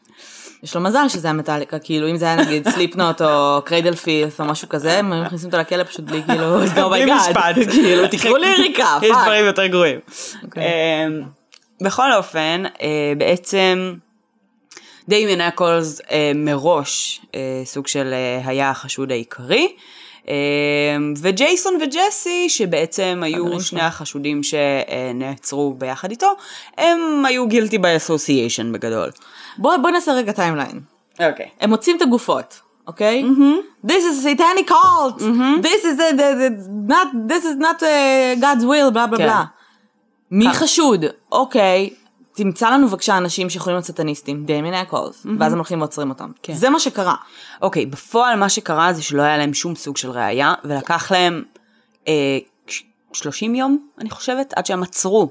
יש 0.64 0.76
לו 0.76 0.82
מזל 0.82 1.10
שזה 1.10 1.28
היה 1.28 1.34
מטאליקה, 1.34 1.80
כאילו 1.80 2.10
אם 2.10 2.18
זה 2.18 2.26
היה 2.26 2.36
נגיד 2.36 2.70
סליפנוט 2.70 3.22
או 3.22 3.62
Cradle 3.66 3.96
of 3.96 4.09
Filth 4.09 4.42
או 4.42 4.46
משהו 4.46 4.70
כזה, 4.70 5.00
הם 5.00 5.12
היו 5.12 5.24
מכניסים 5.24 5.48
אותו 5.48 5.58
לכלא 5.58 5.84
פשוט 5.84 6.06
בלי 6.06 6.22
כאילו, 6.24 6.60
בלי 6.90 7.06
משפט. 7.06 7.56
כאילו 7.72 8.08
תקראו 8.08 8.38
ליריקה, 8.38 8.98
יש 9.04 9.12
fuck. 9.12 9.24
דברים 9.24 9.46
יותר 9.46 9.66
גרועים. 9.66 10.00
אוקיי. 10.44 10.64
אמ, 10.64 11.24
בכל 11.82 12.14
אופן, 12.14 12.64
אה, 12.82 13.14
בעצם 13.18 13.94
דיימיאן 15.08 15.42
אקולס 15.42 16.02
אה, 16.12 16.32
מראש 16.36 17.22
אה, 17.36 17.62
סוג 17.66 17.88
של 17.88 18.14
היה 18.46 18.70
החשוד 18.70 19.12
העיקרי. 19.12 19.68
אה, 20.30 20.36
וג'ייסון 21.18 21.78
וג'סי, 21.82 22.50
שבעצם 22.50 23.22
היו 23.24 23.62
שני. 23.62 23.82
החשודים 23.82 24.42
שנעצרו 24.44 25.74
ביחד 25.74 26.12
איתו, 26.12 26.34
הם 26.78 27.26
היו 27.26 27.48
guilty 27.48 27.70
by 27.70 27.78
association 27.78 28.74
בגדול. 28.74 29.10
בוא 29.58 29.78
בוא 29.78 29.90
נעשה 29.90 30.14
רגע 30.14 30.32
timeline. 30.32 30.80
אוקיי. 31.30 31.50
הם 31.62 31.70
מוצאים 31.70 31.98
את 31.98 32.02
הגופות, 32.02 32.60
אוקיי? 32.88 33.24
This 33.86 33.90
is 33.90 34.26
a 34.26 34.40
satanic 34.40 34.70
cult, 34.70 35.22
this 35.62 35.84
is 35.86 36.00
a, 36.00 36.14
the, 36.18 36.30
the, 36.40 36.50
not, 36.90 37.08
this 37.32 37.44
is 37.44 37.62
not 37.62 37.82
uh, 37.82 38.42
God's 38.42 38.64
will, 38.64 38.90
בלה 38.94 39.08
בלה. 39.08 39.18
בלה. 39.18 39.44
מי 40.32 40.46
ככה. 40.50 40.54
חשוד? 40.60 41.06
אוקיי, 41.32 41.90
תמצא 42.34 42.70
לנו 42.70 42.88
בבקשה 42.88 43.18
אנשים 43.18 43.50
שיכולים 43.50 43.76
להיות 43.76 43.86
סטניסטים, 43.86 44.46
דמיאן 44.46 44.74
אקולס, 44.74 45.26
ואז 45.40 45.52
הם 45.54 45.58
הולכים 45.60 45.80
ועוצרים 45.82 46.10
אותם. 46.10 46.32
כן. 46.44 46.54
זה 46.54 46.70
מה 46.70 46.80
שקרה. 46.80 47.16
אוקיי, 47.62 47.86
בפועל 47.86 48.40
מה 48.40 48.50
שקרה 48.50 48.94
זה 48.94 49.02
שלא 49.04 49.22
היה 49.22 49.38
להם 49.38 49.54
שום 49.54 49.76
סוג 49.76 49.98
של 49.98 50.10
ראייה, 50.12 50.54
ולקח 50.64 51.12
להם 51.12 51.44
אה, 52.08 52.14
ש- 52.68 52.84
30 53.14 53.56
יום, 53.56 53.88
אני 54.00 54.10
חושבת, 54.10 54.54
עד 54.56 54.66
שהם 54.66 54.84
עצרו 54.84 55.30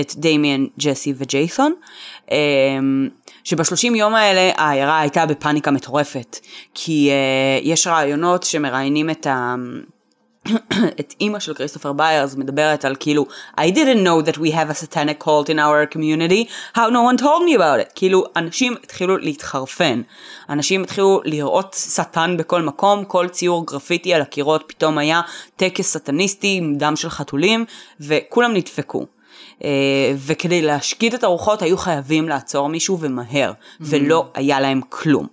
את 0.00 0.12
דמיאן, 0.16 0.66
ג'סי 0.78 1.14
וג'ייסון, 1.16 1.74
אה, 2.30 2.36
שבשלושים 3.48 3.94
יום 3.94 4.14
האלה 4.14 4.50
העיירה 4.56 5.00
הייתה 5.00 5.26
בפאניקה 5.26 5.70
מטורפת, 5.70 6.38
כי 6.74 7.10
אה, 7.10 7.58
יש 7.62 7.86
ראיונות 7.86 8.42
שמראיינים 8.42 9.10
את 9.10 9.26
ה... 9.26 9.54
את 11.00 11.14
אימא 11.20 11.38
של 11.38 11.54
כריסטופר 11.54 11.92
ביירס 11.92 12.34
מדברת 12.34 12.84
על 12.84 12.96
כאילו 13.00 13.26
I 13.60 13.62
didn't 13.62 14.04
know 14.04 14.30
that 14.30 14.36
we 14.38 14.50
have 14.50 14.70
a 14.70 14.74
satanic 14.74 15.24
cult 15.24 15.48
in 15.48 15.58
our 15.58 15.94
community, 15.94 16.48
how 16.74 16.88
no 16.90 17.02
one 17.10 17.16
told 17.22 17.42
me 17.48 17.54
about 17.54 17.80
it. 17.86 17.92
כאילו 17.94 18.24
אנשים 18.36 18.74
התחילו 18.84 19.18
להתחרפן, 19.18 20.02
אנשים 20.48 20.82
התחילו 20.82 21.20
לראות 21.24 21.76
שטן 21.94 22.36
בכל 22.36 22.62
מקום, 22.62 23.04
כל 23.04 23.28
ציור 23.28 23.66
גרפיטי 23.66 24.14
על 24.14 24.22
הקירות 24.22 24.64
פתאום 24.66 24.98
היה 24.98 25.20
טקס 25.56 25.96
סטניסטי 25.96 26.56
עם 26.58 26.74
דם 26.78 26.96
של 26.96 27.10
חתולים 27.10 27.64
וכולם 28.00 28.52
נדפקו. 28.54 29.06
אה, 29.64 30.12
וכדי 30.16 30.62
להשקיט 30.62 31.14
את 31.14 31.24
הרוחות 31.24 31.62
היו 31.62 31.78
חייבים 31.78 32.28
לעצור 32.28 32.68
מישהו 32.68 32.98
ומהר, 33.00 33.52
ולא 33.80 34.28
היה 34.34 34.60
להם 34.60 34.80
כלום. 34.88 35.26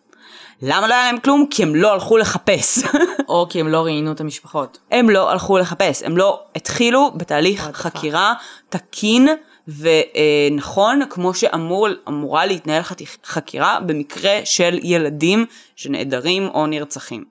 למה 0.62 0.88
לא 0.88 0.94
היה 0.94 1.12
להם 1.12 1.20
כלום? 1.20 1.46
כי 1.50 1.64
הם 1.64 1.76
לא 1.76 1.94
הלכו 1.94 2.18
לחפש. 2.18 2.84
או 3.30 3.48
כי 3.50 3.60
הם 3.60 3.68
לא 3.68 3.82
ראיינו 3.82 4.12
את 4.12 4.22
המשפחות. 4.22 4.78
הם 4.92 5.10
לא 5.10 5.32
הלכו 5.32 5.58
לחפש, 5.58 6.04
הם 6.04 6.18
לא 6.18 6.44
התחילו 6.56 7.12
בתהליך 7.16 7.70
חקירה 7.74 8.34
תקין 8.70 9.28
ונכון, 9.68 11.00
כמו 11.10 11.34
שאמורה 11.34 12.46
להתנהל 12.46 12.82
חקירה 13.24 13.80
במקרה 13.86 14.40
של 14.44 14.80
ילדים 14.84 15.46
שנעדרים 15.76 16.48
או 16.48 16.68
נרצחים. 16.68 17.26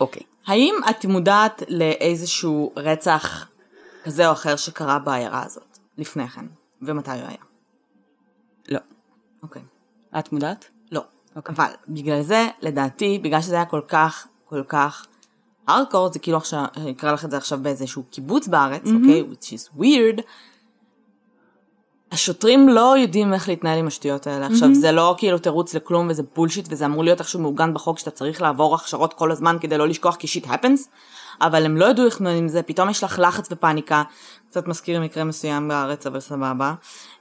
אוקיי. 0.00 0.22
האם 0.46 0.74
את 0.90 1.04
מודעת 1.04 1.62
לאיזשהו 1.68 2.72
רצח 2.76 3.46
כזה 4.04 4.28
או 4.28 4.32
אחר 4.32 4.56
שקרה 4.56 4.98
בעיירה 4.98 5.44
הזאת 5.44 5.78
לפני 5.98 6.28
כן? 6.28 6.46
ומתי 6.82 7.10
הוא 7.10 7.20
היה? 7.28 7.36
לא. 8.68 8.78
אוקיי. 9.42 9.62
את 10.18 10.32
מודעת? 10.32 10.70
לא. 10.92 11.02
אוקיי. 11.36 11.54
אבל 11.54 11.70
בגלל 11.88 12.22
זה, 12.22 12.48
לדעתי, 12.62 13.18
בגלל 13.22 13.40
שזה 13.40 13.54
היה 13.54 13.64
כל 13.64 13.80
כך, 13.88 14.26
כל 14.44 14.62
כך 14.68 15.06
הארדקור, 15.66 16.12
זה 16.12 16.18
כאילו 16.18 16.36
עכשיו, 16.36 16.64
אני 16.76 16.90
אקרא 16.90 17.12
לך 17.12 17.24
את 17.24 17.30
זה 17.30 17.36
עכשיו 17.36 17.58
באיזשהו 17.62 18.02
קיבוץ 18.10 18.48
בארץ, 18.48 18.82
אוקיי? 18.86 19.24
which 19.30 19.44
is 19.44 19.80
weird. 19.80 20.22
השוטרים 22.12 22.68
לא 22.68 22.98
יודעים 22.98 23.34
איך 23.34 23.48
להתנהל 23.48 23.78
עם 23.78 23.86
השטויות 23.86 24.26
האלה. 24.26 24.46
עכשיו, 24.46 24.74
זה 24.74 24.92
לא 24.92 25.14
כאילו 25.18 25.38
תירוץ 25.38 25.74
לכלום 25.74 26.08
וזה 26.10 26.22
בולשיט, 26.36 26.66
וזה 26.70 26.86
אמור 26.86 27.04
להיות 27.04 27.18
איכשהו 27.18 27.40
מעוגן 27.40 27.74
בחוק 27.74 27.98
שאתה 27.98 28.10
צריך 28.10 28.42
לעבור 28.42 28.74
הכשרות 28.74 29.14
כל 29.14 29.32
הזמן 29.32 29.56
כדי 29.60 29.78
לא 29.78 29.88
לשכוח 29.88 30.16
כי 30.16 30.26
שיט 30.26 30.46
happens, 30.46 30.88
אבל 31.42 31.64
הם 31.64 31.76
לא 31.76 31.84
ידעו 31.86 32.06
איך 32.06 32.20
עם 32.20 32.48
זה, 32.48 32.62
פתאום 32.62 32.90
יש 32.90 33.04
לך 33.04 33.18
לחץ 33.22 33.48
ופאניקה, 33.50 34.02
קצת 34.50 34.68
מזכיר 34.68 35.00
מקרה 35.00 35.24
מסוים 35.24 35.68
בארץ, 35.68 36.06
אבל 36.06 36.20
סבבה. 36.20 36.72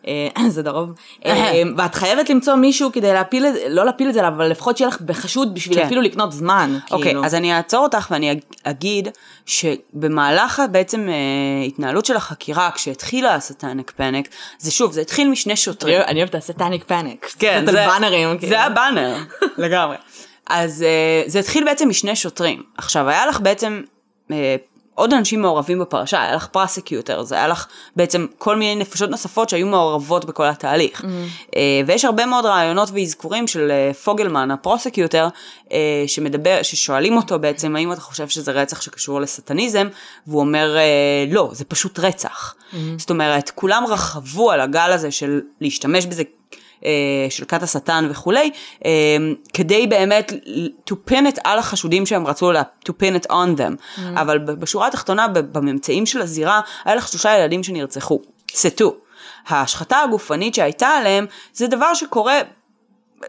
אה, 0.07 0.27
זה 0.49 0.63
לרוב. 0.63 0.91
אה, 1.25 1.61
ואת 1.77 1.95
חייבת 1.95 2.29
למצוא 2.29 2.55
מישהו 2.55 2.91
כדי 2.91 3.13
להפיל 3.13 3.45
את 3.45 3.53
זה, 3.53 3.59
לא 3.69 3.85
להפיל 3.85 4.09
את 4.09 4.13
זה, 4.13 4.27
אבל 4.27 4.47
לפחות 4.47 4.77
שיהיה 4.77 4.88
לך 4.88 5.01
בחשוד 5.01 5.53
בשביל 5.55 5.77
כן. 5.79 5.85
אפילו 5.85 6.01
לקנות 6.01 6.31
זמן. 6.31 6.77
אוקיי, 6.91 7.05
כאילו. 7.05 7.25
אז 7.25 7.35
אני 7.35 7.57
אעצור 7.57 7.83
אותך 7.83 8.07
ואני 8.11 8.31
אג- 8.31 8.39
אגיד 8.63 9.07
שבמהלך 9.45 10.61
בעצם 10.71 11.07
אה, 11.09 11.13
התנהלות 11.67 12.05
של 12.05 12.15
החקירה, 12.15 12.69
כשהתחילה 12.75 13.35
ה 13.36 13.42
satanic 13.42 13.91
panic, 13.96 14.29
זה 14.59 14.71
שוב, 14.71 14.91
זה 14.91 15.01
התחיל 15.01 15.29
משני 15.29 15.55
שוטרים. 15.55 16.01
אני- 16.07 16.19
אוהבת 16.19 16.29
את 16.29 16.35
ה 16.36 16.41
satanic 16.41 16.84
panic. 16.84 17.34
כן, 17.39 17.63
זה 17.65 17.71
זה, 17.71 17.85
באנרים. 17.88 18.38
כאילו. 18.38 18.49
זה 18.49 18.61
הבאנר, 18.61 19.15
לגמרי. 19.57 19.95
אז 20.49 20.85
זה 21.27 21.39
התחיל 21.39 21.63
בעצם 21.65 21.89
משני 21.89 22.15
שוטרים. 22.15 22.63
עכשיו, 22.77 23.09
היה 23.09 23.25
לך 23.25 23.39
בעצם 23.41 23.81
עוד 25.00 25.13
אנשים 25.13 25.41
מעורבים 25.41 25.79
בפרשה, 25.79 26.21
היה 26.21 26.36
לך 26.36 26.48
prosecutor, 26.48 27.24
זה 27.24 27.36
היה 27.36 27.48
לך 27.48 27.67
בעצם 27.95 28.25
כל 28.38 28.55
מיני 28.55 28.81
נפשות 28.81 29.09
נוספות 29.09 29.50
שהיו 29.50 29.67
מעורבות 29.67 30.25
בכל 30.25 30.45
התהליך. 30.45 31.01
Mm-hmm. 31.01 31.51
Uh, 31.51 31.55
ויש 31.88 32.05
הרבה 32.05 32.25
מאוד 32.25 32.45
ראיונות 32.46 32.89
ואזכורים 32.93 33.48
של 33.48 33.71
uh, 33.71 33.98
פוגלמן, 33.98 34.51
ה 34.51 34.58
prosecutor, 34.58 35.27
שמדבר, 36.07 36.59
ששואלים 36.63 37.17
אותו 37.17 37.39
בעצם, 37.39 37.75
האם 37.75 37.91
אתה 37.91 38.01
חושב 38.01 38.29
שזה 38.29 38.51
רצח 38.51 38.81
שקשור 38.81 39.21
לסטניזם, 39.21 39.88
והוא 40.27 40.39
אומר, 40.39 40.77
לא, 41.29 41.50
זה 41.51 41.65
פשוט 41.65 42.00
רצח. 42.00 42.53
Mm-hmm. 42.53 42.75
זאת 42.98 43.09
אומרת, 43.09 43.50
כולם 43.50 43.83
רכבו 43.89 44.51
על 44.51 44.62
הגל 44.62 44.91
הזה 44.91 45.12
של 45.12 45.41
להשתמש 45.62 46.05
בזה 46.05 46.24
אה, 46.24 46.38
של 47.29 47.45
כת 47.45 47.63
השטן 47.63 48.07
וכולי, 48.12 48.51
אה, 48.86 48.91
כדי 49.53 49.88
באמת 49.88 50.31
to 50.89 50.93
pin 51.12 51.36
it 51.36 51.39
על 51.43 51.59
החשודים 51.59 52.05
שהם 52.05 52.27
רצו 52.27 52.51
לה, 52.51 52.62
to 52.89 52.91
pin 52.91 53.24
it 53.24 53.31
on 53.31 53.59
them. 53.59 54.01
אבל 54.15 54.38
ב- 54.38 54.51
בשורה 54.51 54.88
התחתונה, 54.88 55.27
בממצאים 55.27 56.05
של 56.05 56.21
הזירה, 56.21 56.62
היה 56.86 56.95
לך 56.95 57.07
שלושה 57.07 57.38
ילדים 57.38 57.63
שנרצחו, 57.63 58.21
סטו. 58.53 58.95
ההשחתה 59.48 59.98
הגופנית 59.98 60.55
שהייתה 60.55 60.88
עליהם, 60.88 61.25
זה 61.53 61.67
דבר 61.67 61.93
שקורה 61.93 62.41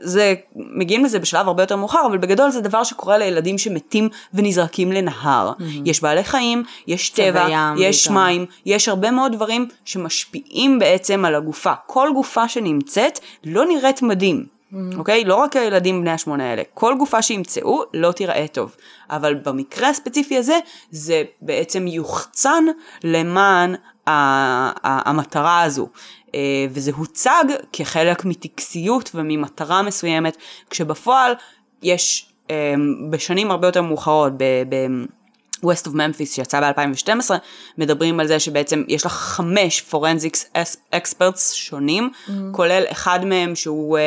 זה, 0.00 0.34
מגיעים 0.56 1.04
לזה 1.04 1.18
בשלב 1.18 1.46
הרבה 1.46 1.62
יותר 1.62 1.76
מאוחר, 1.76 2.06
אבל 2.06 2.18
בגדול 2.18 2.50
זה 2.50 2.60
דבר 2.60 2.84
שקורה 2.84 3.18
לילדים 3.18 3.58
שמתים 3.58 4.08
ונזרקים 4.34 4.92
לנהר. 4.92 5.52
Mm-hmm. 5.52 5.62
יש 5.84 6.02
בעלי 6.02 6.24
חיים, 6.24 6.62
יש 6.86 7.10
טבע, 7.10 7.46
ים 7.50 7.74
יש 7.78 8.08
בעיקר. 8.08 8.20
מים, 8.20 8.46
יש 8.66 8.88
הרבה 8.88 9.10
מאוד 9.10 9.32
דברים 9.32 9.68
שמשפיעים 9.84 10.78
בעצם 10.78 11.24
על 11.24 11.34
הגופה. 11.34 11.72
כל 11.86 12.10
גופה 12.14 12.48
שנמצאת 12.48 13.18
לא 13.44 13.66
נראית 13.66 14.02
מדהים. 14.02 14.60
אוקיי? 14.98 15.24
לא 15.24 15.34
רק 15.34 15.56
הילדים 15.56 16.00
בני 16.00 16.10
השמונה 16.10 16.50
האלה, 16.50 16.62
כל 16.74 16.94
גופה 16.98 17.22
שימצאו 17.22 17.82
לא 17.94 18.12
תיראה 18.12 18.46
טוב. 18.52 18.76
אבל 19.10 19.34
במקרה 19.34 19.88
הספציפי 19.88 20.38
הזה, 20.38 20.58
זה 20.90 21.22
בעצם 21.42 21.86
יוחצן 21.86 22.64
למען 23.04 23.74
ה- 24.06 24.10
ה- 24.88 25.10
המטרה 25.10 25.62
הזו. 25.62 25.88
אה, 26.34 26.40
וזה 26.70 26.90
הוצג 26.96 27.44
כחלק 27.72 28.24
מטקסיות 28.24 29.10
וממטרה 29.14 29.82
מסוימת, 29.82 30.36
כשבפועל 30.70 31.32
יש 31.82 32.32
אה, 32.50 32.74
בשנים 33.10 33.50
הרבה 33.50 33.68
יותר 33.68 33.82
מאוחרות, 33.82 34.32
ב... 34.36 34.44
ב 34.68 34.76
West 35.64 35.86
of 35.86 35.90
Memphis 35.90 36.26
שיצא 36.26 36.60
ב-2012, 36.60 37.30
מדברים 37.78 38.20
על 38.20 38.26
זה 38.26 38.40
שבעצם 38.40 38.84
יש 38.88 39.06
לך 39.06 39.12
חמש 39.12 39.80
פורנזיקס 39.80 40.50
experts 40.90 41.52
שונים, 41.52 42.10
mm-hmm. 42.10 42.30
כולל 42.52 42.84
אחד 42.90 43.24
מהם 43.24 43.54
שהוא 43.54 43.98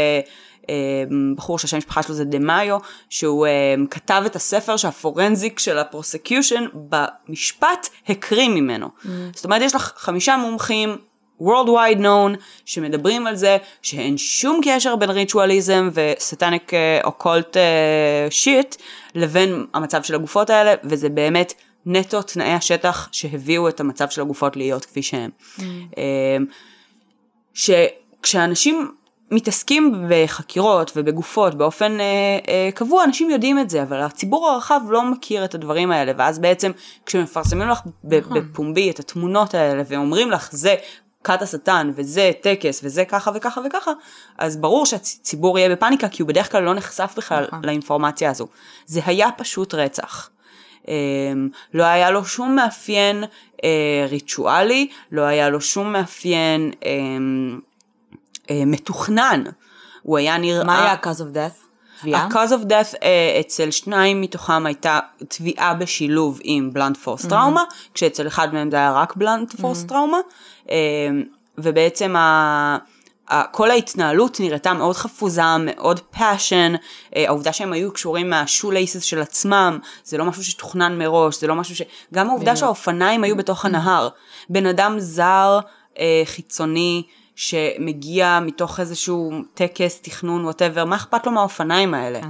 אה, 0.70 1.04
בחור 1.36 1.60
שהשם 1.60 1.78
המשפחה 1.78 2.04
שלו 2.04 2.16
זה 2.16 2.26
דה 2.26 2.40
מאיו, 2.40 2.78
שהוא 3.10 3.48
אה, 3.48 3.76
כתב 3.92 4.24
את 4.26 4.36
הספר 4.36 4.78
שהפורנזיק 4.78 5.60
של 5.60 5.78
ה 5.78 5.85
prosecution 5.85 6.66
במשפט 6.74 7.90
הקריא 8.10 8.50
ממנו. 8.50 8.88
Mm. 8.88 9.08
זאת 9.36 9.46
אומרת, 9.46 9.62
יש 9.62 9.76
לך 9.76 9.94
חמישה 9.96 10.38
מומחים 10.38 10.98
Worldwide 11.42 12.00
known, 12.00 12.38
שמדברים 12.66 13.28
על 13.28 13.36
זה 13.36 13.58
שאין 13.82 14.18
שום 14.18 14.62
קשר 14.64 14.96
בין 14.96 15.10
ריטואליזם 15.10 15.90
ו 15.94 16.03
satanic 16.04 16.72
occult 17.04 17.58
shit 18.30 18.76
לבין 19.16 19.66
המצב 19.74 20.04
של 20.04 20.16
הגופות 20.16 20.50
האלה, 20.50 20.74
וזה 20.84 21.10
באמת 21.10 21.54
נטו 21.86 22.22
תנאי 22.22 22.52
השטח 22.52 23.10
שהביאו 23.12 23.70
את 23.70 23.80
המצב 23.80 24.10
של 24.10 24.22
הגופות 24.22 24.56
להיות 24.56 24.86
כפי 24.86 25.04
שהם. 25.04 25.30
Mm. 25.58 25.64
שכשאנשים 27.54 28.92
מתעסקים 29.34 30.06
בחקירות 30.10 30.92
ובגופות 30.96 31.56
באופן 31.56 32.00
אה, 32.00 32.06
אה, 32.48 32.70
קבוע, 32.76 33.04
אנשים 33.04 33.30
יודעים 33.30 33.60
את 33.60 33.70
זה, 33.70 33.84
אבל 33.84 34.02
הציבור 34.02 34.50
הרחב 34.50 34.82
לא 34.90 35.12
מכיר 35.12 35.46
את 35.46 35.56
הדברים 35.56 35.92
האלה, 35.92 36.12
ואז 36.18 36.40
בעצם 36.40 36.72
כשמפרסמים 37.06 37.70
לך 37.70 37.82
נכון. 38.04 38.38
בפומבי 38.38 38.90
את 38.90 39.00
התמונות 39.00 39.54
האלה 39.54 39.84
ואומרים 39.88 40.32
לך 40.32 40.50
זה 40.52 40.76
כת 41.24 41.42
השטן 41.42 41.92
וזה 41.96 42.32
טקס 42.42 42.82
וזה 42.84 43.06
ככה 43.06 43.32
וככה 43.36 43.62
וככה, 43.66 43.92
אז 44.38 44.58
ברור 44.58 44.86
שהציבור 44.86 45.60
יהיה 45.60 45.70
בפאניקה 45.70 46.10
כי 46.10 46.22
הוא 46.22 46.30
בדרך 46.30 46.52
כלל 46.52 46.64
לא 46.64 46.74
נחשף 46.74 47.14
בכלל 47.18 47.44
נכון. 47.48 47.66
לאינפורמציה 47.66 48.30
הזו. 48.30 48.48
זה 48.86 49.02
היה 49.06 49.28
פשוט 49.38 49.74
רצח. 49.74 50.30
אמ, 50.88 51.50
לא 51.74 51.84
היה 51.84 52.12
לו 52.12 52.26
שום 52.26 52.56
מאפיין 52.56 53.24
אה, 53.64 54.06
ריטואלי, 54.10 54.88
לא 55.12 55.22
היה 55.22 55.50
לו 55.50 55.62
שום 55.62 55.94
מאפיין 55.94 56.72
אמ, 56.86 57.60
אה, 58.50 58.64
מתוכנן. 58.66 59.44
הוא 60.02 60.18
היה 60.18 60.38
נראה... 60.38 60.64
מה 60.64 60.84
היה 60.84 60.92
ה-cause 60.92 61.20
of 61.20 61.36
death? 61.36 61.64
ה-cause 62.12 62.52
of 62.52 62.66
death 62.66 62.96
uh, 62.96 63.06
אצל 63.40 63.72
שניים 63.72 64.22
מתוכם 64.22 64.66
הייתה 64.66 65.00
טביעה 65.28 65.74
בשילוב 65.74 66.40
עם 66.44 66.74
blunt 66.74 66.98
force 66.98 67.26
trauma, 67.26 67.64
כשאצל 67.94 68.28
אחד 68.28 68.54
מהם 68.54 68.72
זה 68.72 68.78
היה 68.78 68.92
רק 68.92 69.16
blunt 69.16 69.56
force 69.56 69.84
trauma, 69.84 70.18
uh, 70.18 70.34
ובעצם 71.58 72.16
ה... 72.16 72.78
כל 73.52 73.72
ההתנהלות 73.72 74.40
נראתה 74.40 74.74
מאוד 74.74 74.96
חפוזה, 74.96 75.58
מאוד 75.60 76.00
passion, 76.00 76.74
אה, 77.16 77.28
העובדה 77.28 77.54
שהם 77.54 77.74
היו 77.74 77.92
קשורים 77.92 78.30
מה 78.30 78.43
shoelaces 78.43 79.04
של 79.04 79.22
עצמם, 79.22 79.80
זה 80.04 80.18
לא 80.18 80.26
משהו 80.26 80.44
שתוכנן 80.44 80.98
מראש, 80.98 81.40
זה 81.40 81.48
לא 81.48 81.56
משהו 81.56 81.76
ש... 81.76 81.82
גם 82.14 82.30
העובדה 82.30 82.56
שהאופניים 82.56 83.24
היו 83.24 83.38
בתוך 83.38 83.66
הנהר, 83.66 84.10
בן 84.50 84.66
אדם 84.66 85.00
זר, 85.00 85.60
אה, 86.00 86.22
חיצוני, 86.26 87.04
שמגיע 87.36 88.40
מתוך 88.42 88.80
איזשהו 88.80 89.32
טקס, 89.54 90.00
תכנון, 90.02 90.44
whatever, 90.46 90.86
מה 90.86 90.96
אכפת 90.96 91.26
לו 91.26 91.32
מהאופניים 91.32 91.94
האלה? 91.94 92.22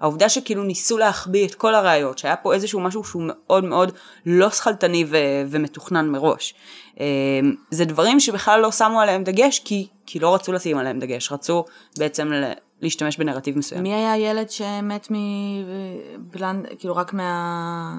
העובדה 0.00 0.28
שכאילו 0.28 0.62
ניסו 0.62 0.98
להחביא 0.98 1.46
את 1.46 1.54
כל 1.54 1.74
הראיות, 1.74 2.18
שהיה 2.18 2.36
פה 2.36 2.54
איזשהו 2.54 2.80
משהו 2.80 3.04
שהוא 3.04 3.22
מאוד 3.26 3.64
מאוד 3.64 3.92
לא 4.26 4.50
שכלתני 4.50 5.04
ו- 5.08 5.16
ומתוכנן 5.48 6.08
מראש. 6.08 6.54
אה, 7.00 7.06
זה 7.70 7.84
דברים 7.84 8.20
שבכלל 8.20 8.60
לא 8.60 8.72
שמו 8.72 9.00
עליהם 9.00 9.24
דגש, 9.24 9.58
כי, 9.58 9.86
כי 10.06 10.18
לא 10.18 10.34
רצו 10.34 10.52
לשים 10.52 10.78
עליהם 10.78 10.98
דגש, 10.98 11.32
רצו 11.32 11.64
בעצם 11.98 12.32
להשתמש 12.80 13.16
בנרטיב 13.16 13.58
מסוים. 13.58 13.82
מי 13.82 13.94
היה 13.94 14.12
הילד 14.12 14.50
שמת 14.50 15.08
מ 15.10 15.32
blunt, 15.32 16.66
כאילו 16.78 16.96
רק 16.96 17.12
מה... 17.12 17.98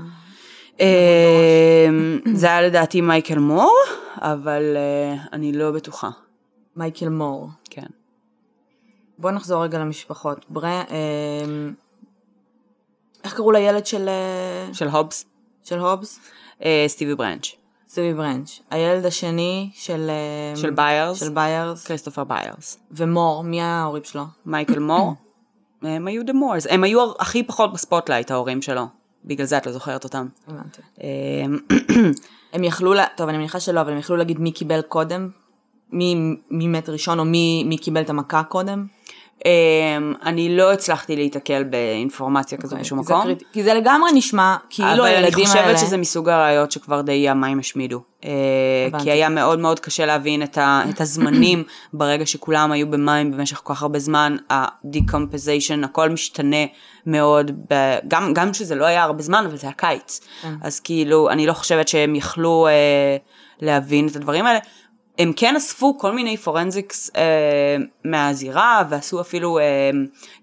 אה, 0.79 1.87
זה 2.33 2.47
היה 2.47 2.61
לדעתי 2.61 3.01
מייקל 3.01 3.39
מור, 3.39 3.75
אבל 4.17 4.63
אה, 4.75 5.23
אני 5.33 5.53
לא 5.53 5.71
בטוחה. 5.71 6.09
מייקל 6.75 7.09
מור. 7.09 7.49
כן. 7.69 7.87
בוא 9.17 9.31
נחזור 9.31 9.63
רגע 9.63 9.79
למשפחות. 9.79 10.45
בר... 10.49 10.81
איך 13.23 13.33
קראו 13.33 13.51
לילד 13.51 13.85
של... 13.85 14.09
אה, 14.09 14.73
של 14.73 14.87
הובס. 14.87 15.25
של 15.63 15.79
הובס? 15.79 16.19
אה, 16.63 16.85
סטיבי 16.87 17.15
ברנץ'. 17.15 17.51
סטיבי 17.89 18.13
ברנץ'. 18.13 18.59
הילד 18.69 19.05
השני 19.05 19.69
של... 19.73 20.09
אה, 20.09 20.55
של 20.55 20.69
ביירס. 20.69 21.19
של 21.19 21.29
ביירס. 21.29 21.85
כריסטופר 21.85 22.23
ביירס. 22.23 22.77
ומור, 22.91 23.43
מי 23.43 23.61
ההורים 23.61 24.03
שלו? 24.03 24.23
מייקל 24.45 24.79
מור. 24.79 25.13
הם 25.81 26.07
היו 26.07 26.25
the 26.25 26.33
Moores. 26.33 26.67
הם 26.69 26.83
היו 26.83 27.11
הכי 27.19 27.43
פחות 27.43 27.73
ב 27.73 27.79
spotlight, 27.79 28.31
ההורים 28.31 28.61
שלו. 28.61 28.85
בגלל 29.25 29.45
זה 29.45 29.57
את 29.57 29.65
לא 29.65 29.71
זוכרת 29.71 30.03
אותם. 30.03 30.27
הבנתי. 30.47 30.81
הם 32.53 32.63
יכלו, 32.63 32.93
טוב 33.17 33.29
אני 33.29 33.37
מניחה 33.37 33.59
שלא, 33.59 33.81
אבל 33.81 33.91
הם 33.91 33.97
יכלו 33.97 34.17
להגיד 34.17 34.39
מי 34.39 34.51
קיבל 34.51 34.81
קודם? 34.81 35.29
מי, 35.91 36.15
מת 36.49 36.89
ראשון 36.89 37.19
או 37.19 37.25
מי 37.25 37.77
קיבל 37.81 38.01
את 38.01 38.09
המכה 38.09 38.43
קודם? 38.43 38.85
Um, 39.41 39.43
אני 40.25 40.57
לא 40.57 40.73
הצלחתי 40.73 41.15
להיתקל 41.15 41.63
באינפורמציה 41.63 42.57
כזו 42.57 42.71
אוקיי, 42.71 42.83
בשום 42.83 42.99
מקום. 42.99 43.25
כי 43.53 43.63
זה 43.63 43.73
לגמרי 43.73 44.11
נשמע 44.13 44.55
כאילו 44.69 45.05
הילדים 45.05 45.45
האלה... 45.47 45.59
אבל 45.59 45.69
אני 45.69 45.75
חושבת. 45.75 45.87
שזה 45.87 45.97
מסוג 45.97 46.29
הראיות 46.29 46.71
שכבר 46.71 47.01
די 47.01 47.29
המים 47.29 47.59
השמידו. 47.59 48.01
Uh, 48.21 48.25
כי 49.03 49.11
היה 49.11 49.29
מאוד 49.29 49.59
מאוד 49.59 49.79
קשה 49.79 50.05
להבין 50.05 50.43
את, 50.43 50.57
הזמנים 50.99 51.63
ברגע 51.93 52.25
שכולם 52.25 52.71
היו 52.71 52.91
במים 52.91 53.31
במשך 53.31 53.61
כל 53.63 53.73
כך 53.73 53.81
הרבה 53.81 53.99
זמן, 53.99 54.35
ה-decomposition, 54.49 55.85
הכל 55.85 56.09
משתנה 56.09 56.65
מאוד, 57.05 57.51
גם, 58.07 58.33
גם 58.33 58.53
שזה 58.53 58.75
לא 58.75 58.85
היה 58.85 59.03
הרבה 59.03 59.23
זמן, 59.23 59.45
אבל 59.47 59.57
זה 59.57 59.67
היה 59.67 59.73
קיץ. 59.73 60.19
Okay. 60.19 60.41
כן. 60.41 60.53
אז 60.61 60.79
כאילו, 60.79 61.29
אני 61.29 61.45
לא 61.47 61.53
חושבת 61.53 61.87
שהם 61.87 62.15
יכלו 62.15 62.67
uh, 62.67 63.65
להבין 63.65 64.07
את 64.07 64.15
הדברים 64.15 64.45
האלה. 64.45 64.59
הם 65.19 65.33
כן 65.35 65.55
אספו 65.55 65.97
כל 65.97 66.11
מיני 66.11 66.37
forensics 66.37 67.11
אה, 67.15 67.77
מהזירה 68.05 68.83
ועשו 68.89 69.21
אפילו 69.21 69.59
אה, 69.59 69.63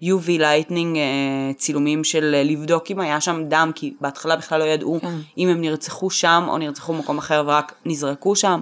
UV 0.01 0.27
lighting 0.27 0.97
אה, 0.97 1.53
צילומים 1.57 2.03
של 2.03 2.35
אה, 2.35 2.43
לבדוק 2.43 2.91
אם 2.91 2.99
היה 2.99 3.21
שם 3.21 3.43
דם 3.47 3.71
כי 3.75 3.93
בהתחלה 4.01 4.35
בכלל 4.35 4.59
לא 4.59 4.65
ידעו 4.65 4.99
כן. 5.01 5.07
אם 5.37 5.49
הם 5.49 5.61
נרצחו 5.61 6.09
שם 6.09 6.45
או 6.47 6.57
נרצחו 6.57 6.93
במקום 6.93 7.17
אחר 7.17 7.43
ורק 7.47 7.73
נזרקו 7.85 8.35
שם. 8.35 8.61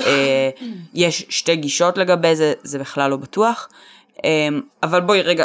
אה, 0.00 0.50
יש 0.94 1.26
שתי 1.28 1.56
גישות 1.56 1.98
לגבי 1.98 2.36
זה, 2.36 2.52
זה 2.62 2.78
בכלל 2.78 3.10
לא 3.10 3.16
בטוח. 3.16 3.68
אה, 4.24 4.48
אבל 4.82 5.00
בואי 5.00 5.22
רגע, 5.22 5.44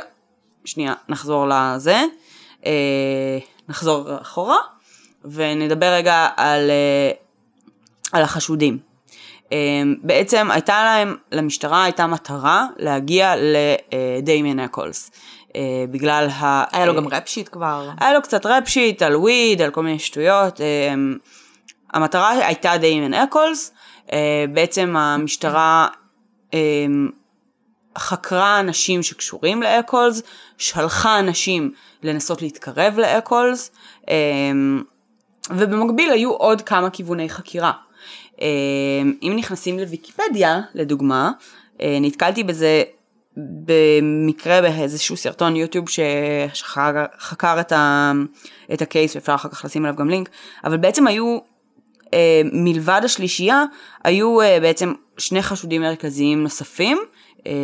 שנייה, 0.65 0.93
נחזור 1.09 1.47
לזה, 1.47 2.03
אה, 2.65 3.37
נחזור 3.69 4.21
אחורה 4.21 4.57
ונדבר 5.25 5.93
רגע 5.93 6.27
על, 6.37 6.69
אה, 6.69 7.11
על 8.11 8.23
החשודים. 8.23 8.88
אמ, 9.51 9.95
בעצם 10.03 10.51
הייתה 10.51 10.83
להם, 10.83 11.15
למשטרה 11.31 11.83
הייתה 11.83 12.07
מטרה 12.07 12.67
להגיע 12.77 13.33
לדיימיאן 14.21 14.59
אקולס. 14.59 15.11
אה, 15.55 15.61
בגלל 15.91 16.27
ה... 16.29 16.63
היה 16.77 16.85
לו 16.85 16.95
גם 16.95 17.07
rap 17.07 17.27
sheet 17.27 17.49
כבר. 17.51 17.89
היה 17.99 18.13
לו 18.13 18.21
קצת 18.21 18.45
rap 18.45 18.67
sheet 18.67 19.01
על 19.01 19.15
weed, 19.15 19.61
על 19.61 19.71
כל 19.71 19.83
מיני 19.83 19.99
שטויות. 19.99 20.61
אמ, 20.61 21.17
המטרה 21.93 22.29
הייתה 22.29 22.77
דיימיאן 22.77 23.13
אקולס, 23.13 23.73
אה, 24.13 24.45
בעצם 24.53 24.95
המשטרה 24.97 25.87
אמ, 26.53 27.09
חקרה 27.97 28.59
אנשים 28.59 29.03
שקשורים 29.03 29.63
לאקולס, 29.63 30.21
שלחה 30.57 31.19
אנשים 31.19 31.71
לנסות 32.03 32.41
להתקרב 32.41 32.99
לאקולס, 32.99 33.71
ובמקביל 35.49 36.11
היו 36.11 36.31
עוד 36.31 36.61
כמה 36.61 36.89
כיווני 36.89 37.29
חקירה. 37.29 37.71
אמ, 38.41 39.13
אם 39.23 39.33
נכנסים 39.35 39.79
לוויקיפדיה, 39.79 40.61
לדוגמה, 40.73 41.31
אה, 41.81 41.97
נתקלתי 42.01 42.43
בזה 42.43 42.83
במקרה 43.37 44.61
באיזשהו 44.61 45.17
סרטון 45.17 45.55
יוטיוב 45.55 45.85
שחקר 46.53 47.59
את, 47.59 47.71
ה, 47.71 48.11
את 48.73 48.81
הקייס 48.81 49.15
ואפשר 49.15 49.35
אחר 49.35 49.49
כך 49.49 49.65
לשים 49.65 49.85
עליו 49.85 49.97
גם 49.97 50.09
לינק, 50.09 50.29
אבל 50.63 50.77
בעצם 50.77 51.07
היו, 51.07 51.37
אה, 52.13 52.41
מלבד 52.53 53.01
השלישייה, 53.03 53.63
היו 54.03 54.41
אה, 54.41 54.57
בעצם 54.61 54.93
שני 55.17 55.41
חשודים 55.41 55.81
מרכזיים 55.81 56.43
נוספים, 56.43 56.97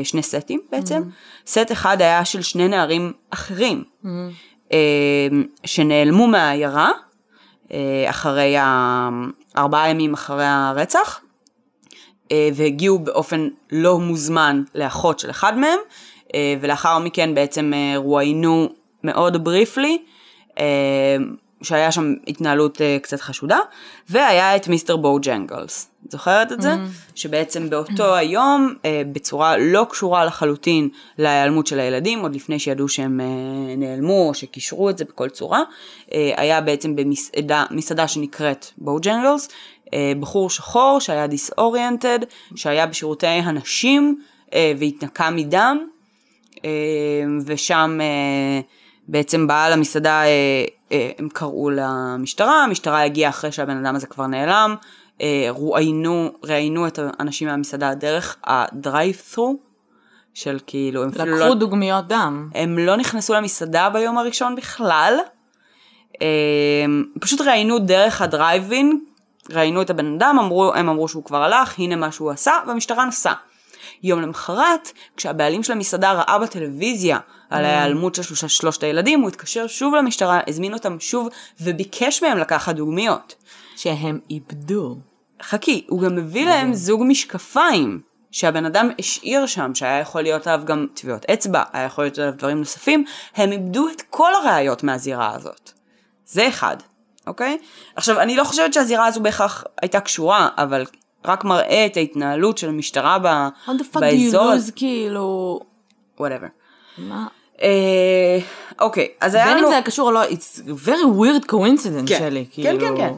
שני 0.03 0.23
סטים 0.23 0.59
בעצם. 0.71 1.01
Mm-hmm. 1.01 1.49
סט 1.49 1.71
אחד 1.71 2.01
היה 2.01 2.25
של 2.25 2.41
שני 2.41 2.67
נערים 2.67 3.13
אחרים, 3.29 3.83
mm-hmm. 4.03 4.75
שנעלמו 5.65 6.27
מהעיירה, 6.27 6.91
אחרי 8.10 8.56
ארבעה 9.58 9.89
ימים 9.89 10.13
אחרי 10.13 10.45
הרצח, 10.45 11.21
אה, 12.32 12.49
והגיעו 12.56 12.99
באופן 12.99 13.47
לא 13.71 13.99
מוזמן 13.99 14.63
לאחות 14.75 15.19
של 15.19 15.30
אחד 15.30 15.58
מהם, 15.58 15.80
אה, 16.36 16.56
ולאחר 16.62 16.99
מכן 16.99 17.36
בעצם 17.36 17.71
אה, 17.73 17.93
רואיינו 17.97 18.69
מאוד 19.04 19.43
בריפלי, 19.43 19.97
שהיה 21.65 21.91
שם 21.91 22.13
התנהלות 22.28 22.82
קצת 23.01 23.21
חשודה, 23.21 23.60
והיה 24.10 24.56
את 24.56 24.67
מיסטר 24.67 24.97
בואו 24.97 25.19
ג'נגלס. 25.19 25.89
זוכרת 26.10 26.51
את 26.51 26.62
זה? 26.62 26.73
Mm-hmm. 26.73 27.12
שבעצם 27.15 27.69
באותו 27.69 28.15
היום, 28.15 28.73
בצורה 29.12 29.58
לא 29.58 29.86
קשורה 29.89 30.25
לחלוטין 30.25 30.89
להיעלמות 31.17 31.67
של 31.67 31.80
הילדים, 31.80 32.19
עוד 32.19 32.36
לפני 32.36 32.60
שידעו 32.60 32.89
שהם 32.89 33.21
נעלמו 33.78 34.28
או 34.30 34.34
שקישרו 34.34 34.89
את 34.89 34.97
זה 34.97 35.06
בכל 35.06 35.30
צורה, 35.30 35.62
היה 36.12 36.62
בעצם 36.62 36.95
במסעדה 36.95 38.08
שנקראת 38.08 38.65
בואו 38.78 38.99
ג'נגלס, 38.99 39.49
אה, 39.93 40.13
בחור 40.19 40.49
שחור 40.49 40.99
שהיה 40.99 41.28
דיסאוריינטד, 41.28 42.19
שהיה 42.56 42.86
בשירותי 42.86 43.28
הנשים 43.28 44.21
אה, 44.54 44.73
והתנקה 44.80 45.30
מדם, 45.30 45.78
אה, 46.65 46.69
ושם 47.45 47.99
אה, 48.01 48.60
בעצם 49.08 49.48
בעל 49.48 49.74
המסעדה, 49.74 50.24
אה, 50.24 50.65
אה, 50.91 51.12
הם 51.20 51.30
קראו 51.34 51.70
למשטרה, 51.70 52.63
המשטרה 52.63 53.04
הגיעה 53.04 53.30
אחרי 53.30 53.52
שהבן 53.52 53.86
אדם 53.86 53.96
הזה 53.96 54.08
כבר 54.08 54.28
נעלם, 54.28 54.76
אה, 55.22 55.48
רואיינו, 55.50 56.32
ראיינו 56.44 56.88
את 56.88 57.00
האנשים 57.02 57.48
מהמסעדה 57.48 57.96
דרך 57.96 58.38
הדרייב-ת'רו, 58.44 59.56
של 60.34 60.60
כאילו, 60.68 61.04
הם 61.04 61.10
לקחו 61.10 61.26
לא, 61.26 61.54
דוגמיות 61.54 62.08
דם. 62.08 62.50
הם 62.56 62.80
לא 62.80 62.96
נכנסו 62.96 63.34
למסעדה 63.34 63.89
ביום 63.89 64.18
הראשון 64.18 64.56
בכלל, 64.56 65.18
פשוט 67.20 67.41
ראיינו 67.41 67.80
דרך 67.80 68.22
הדרייב-אין, 68.22 69.00
ראיינו 69.52 69.82
את 69.82 69.89
הבן 69.89 70.15
אדם, 70.15 70.39
אמרו, 70.39 70.74
הם 70.74 70.89
אמרו 70.89 71.08
שהוא 71.08 71.24
כבר 71.24 71.44
הלך, 71.44 71.80
הנה 71.80 71.96
מה 71.96 72.12
שהוא 72.12 72.32
עשה, 72.32 72.52
והמשטרה 72.68 73.06
נסעה. 73.06 73.34
יום 74.04 74.21
למחרת, 74.21 74.91
כשהבעלים 75.17 75.63
של 75.63 75.74
המסעדה 75.74 76.12
ראה 76.12 76.39
בטלוויזיה 76.39 77.19
על 77.50 77.65
ההיעלמות 77.65 78.15
של 78.15 78.24
שלושה, 78.24 78.50
שלושת 78.50 78.84
הילדים, 78.84 79.21
הוא 79.21 79.30
התקשר 79.30 79.67
שוב 79.67 79.95
למשטרה, 79.95 80.39
הזמין 80.48 80.74
אותם 80.74 81.00
שוב, 81.00 81.30
וביקש 81.62 82.24
מהם 82.24 82.38
לקחת 82.38 82.76
דוגמיות. 82.76 83.36
שהם 83.76 84.19
איבדו. 84.30 84.98
חכי, 85.41 85.86
הוא 85.89 86.02
גם 86.02 86.15
מביא 86.15 86.45
להם 86.45 86.74
זוג 86.74 87.04
משקפיים 87.08 88.02
שהבן 88.32 88.65
אדם 88.65 88.89
השאיר 89.00 89.45
שם, 89.45 89.76
שהיה 89.76 90.00
יכול 90.00 90.21
להיות 90.21 90.48
עליו 90.48 90.65
גם 90.65 90.88
טביעות 90.93 91.26
אצבע, 91.26 91.63
היה 91.74 91.86
יכול 91.86 92.04
להיות 92.04 92.19
עליו 92.19 92.34
דברים 92.38 92.58
נוספים, 92.58 93.06
הם 93.36 93.52
איבדו 93.52 93.89
את 93.89 94.02
כל 94.10 94.32
הראיות 94.36 94.84
מהזירה 94.84 95.36
הזאת. 95.36 95.71
זה 96.26 96.48
אחד, 96.48 96.78
אוקיי? 97.28 97.58
עכשיו, 97.95 98.19
אני 98.19 98.36
לא 98.36 98.43
חושבת 98.43 98.74
שהזירה 98.74 99.06
הזו 99.06 99.21
בהכרח 99.21 99.63
הייתה 99.82 100.00
קשורה, 100.00 100.50
אבל 100.58 100.86
רק 101.27 101.43
מראה 101.43 101.85
את 101.85 101.97
ההתנהלות 101.97 102.57
של 102.57 102.69
המשטרה 102.69 103.19
ב... 103.19 103.25
How 103.25 103.69
the 103.69 103.95
fuck 103.95 103.97
do 103.97 103.97
you 103.97 103.99
באזור, 103.99 104.53
lose 104.53 104.71
כאילו... 104.75 105.59
whatever. 106.17 106.47
מה? 106.97 107.27
אה, 107.61 108.38
אוקיי, 108.81 109.07
אז 109.21 109.35
היה 109.35 109.45
בין 109.45 109.53
אם 109.53 109.59
לנו... 109.59 109.67
זה 109.67 109.73
היה 109.73 109.83
קשור 109.83 110.07
או 110.07 110.11
לא, 110.11 110.23
it's 110.23 110.59
very 110.85 111.05
weird 111.19 111.45
coincidence 111.51 112.07
כן, 112.07 112.19
שלי, 112.19 112.45
כן, 112.51 112.77
כאילו. 112.77 112.79
כן, 112.79 112.97
כן. 112.97 113.13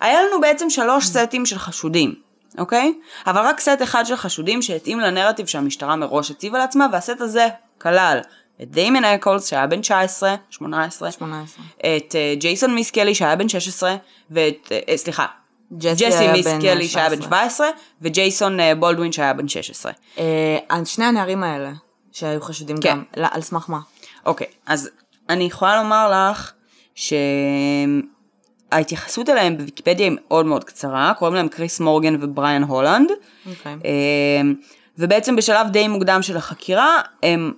היה 0.00 0.22
לנו 0.22 0.40
בעצם 0.40 0.70
שלוש 0.70 1.06
סטים 1.06 1.46
של 1.46 1.58
חשודים, 1.58 2.14
אוקיי? 2.58 2.94
אבל 3.26 3.40
רק 3.40 3.60
סט 3.60 3.82
אחד 3.82 4.06
של 4.06 4.16
חשודים 4.16 4.62
שהתאים 4.62 5.00
לנרטיב 5.00 5.46
שהמשטרה 5.46 5.96
מראש 5.96 6.30
הציבה 6.30 6.58
לעצמה, 6.58 6.86
והסט 6.92 7.20
הזה 7.20 7.48
כלל 7.80 8.20
את 8.62 8.70
דיימן 8.70 9.04
אקולס 9.04 9.46
שהיה 9.46 9.66
בן 9.66 9.80
19, 9.80 10.34
18, 10.50 11.12
18. 11.12 11.64
את 11.78 12.14
אה, 12.14 12.34
ג'ייסון 12.38 12.74
מיסקלי 12.74 13.14
שהיה 13.14 13.36
בן 13.36 13.48
16, 13.48 13.96
ואת, 14.30 14.72
אה, 14.88 14.96
סליחה, 14.96 15.26
ג'סי 15.78 16.28
מיסקלי 16.32 16.82
אה, 16.82 16.88
שהיה 16.88 17.10
בן 17.10 17.22
17. 17.22 17.26
17, 17.26 17.66
וג'ייסון 18.02 18.60
אה, 18.60 18.74
בולדווין 18.74 19.12
שהיה 19.12 19.32
בן 19.32 19.48
16. 19.48 19.92
אה, 20.18 20.58
שני 20.84 21.04
הנערים 21.04 21.42
האלה, 21.42 21.72
שהיו 22.12 22.40
חשודים 22.40 22.76
כן. 22.76 22.90
גם, 22.90 23.02
לא, 23.16 23.26
על 23.30 23.40
סמך 23.40 23.70
מה? 23.70 23.78
אוקיי, 24.26 24.46
אז 24.66 24.90
אני 25.28 25.44
יכולה 25.44 25.82
לומר 25.82 26.30
לך 26.30 26.52
שההתייחסות 28.70 29.28
אליהם 29.28 29.58
בוויקיפדיה 29.58 30.06
היא 30.06 30.16
מאוד 30.26 30.46
מאוד 30.46 30.64
קצרה, 30.64 31.12
קוראים 31.18 31.34
להם 31.34 31.48
קריס 31.48 31.80
מורגן 31.80 32.16
ובריאן 32.20 32.62
הולנד, 32.62 33.10
אוקיי. 33.50 33.72
אמ, 33.72 34.54
ובעצם 34.98 35.36
בשלב 35.36 35.70
די 35.70 35.88
מוקדם 35.88 36.22
של 36.22 36.36
החקירה 36.36 37.00
הם... 37.22 37.52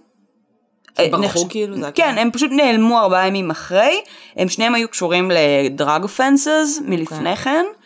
ברחו 1.11 1.48
כאילו? 1.48 1.76
כן? 1.94 2.18
הם 2.18 2.31
פשוט 2.31 2.50
נעלמו 2.52 2.98
ארבעה 2.98 3.29
ימים 3.29 3.50
אחרי, 3.50 4.00
הם 4.37 4.48
שניהם 4.48 4.74
היו 4.74 4.88
קשורים 4.88 5.31
לדרג 5.35 6.02
אופנסס 6.02 6.81
מלפני 6.85 7.37
כן, 7.37 7.50
אמ, 7.50 7.86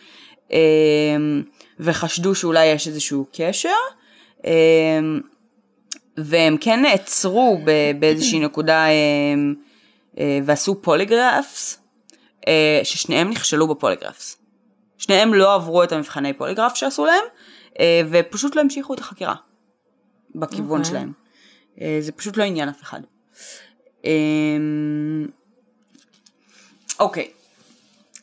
וחשדו 1.79 2.35
שאולי 2.35 2.65
יש 2.65 2.87
איזשהו 2.87 3.25
קשר, 3.33 3.69
אמ, 4.45 5.21
והם 6.17 6.57
כן 6.61 6.81
נעצרו 6.81 7.61
באיזושהי 7.99 8.39
נקודה 8.39 8.85
אמ, 8.87 9.55
אה, 10.19 10.39
ועשו 10.43 10.81
פוליגרפס, 10.81 11.79
אה, 12.47 12.81
ששניהם 12.83 13.29
נכשלו 13.29 13.67
בפוליגרפס. 13.67 14.37
שניהם 14.97 15.33
לא 15.33 15.55
עברו 15.55 15.83
את 15.83 15.91
המבחני 15.91 16.33
פוליגרף 16.33 16.75
שעשו 16.75 17.05
להם, 17.05 17.23
אה, 17.79 18.01
ופשוט 18.11 18.55
לא 18.55 18.61
המשיכו 18.61 18.93
את 18.93 18.99
החקירה 18.99 19.35
בכיוון 20.35 20.79
אוקיי. 20.79 20.91
שלהם. 20.91 21.11
זה 21.99 22.11
פשוט 22.11 22.37
לא 22.37 22.43
עניין 22.43 22.69
אף 22.69 22.81
אחד. 22.81 23.01
אמ, 24.05 25.27
אוקיי, 26.99 27.31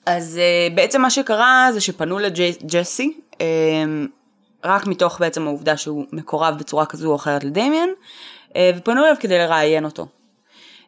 אז 0.09 0.39
אה, 0.39 0.69
בעצם 0.75 1.03
מה 1.03 1.11
שקרה 1.11 1.69
זה 1.73 1.81
שפנו 1.81 2.19
לג'סי, 2.19 3.21
אמ, 3.41 4.07
רק 4.65 4.87
מתוך 4.87 5.21
בעצם 5.21 5.47
העובדה 5.47 5.77
שהוא 5.77 6.05
מקורב 6.13 6.59
בצורה 6.59 6.87
כזו 6.87 7.11
או 7.11 7.17
אחרת 7.17 7.45
לדמיאן, 7.45 7.89
אה, 8.57 8.71
ופנו 8.77 9.05
אליו 9.05 9.15
כדי 9.21 9.39
לראיין 9.39 9.85
אותו. 9.85 10.07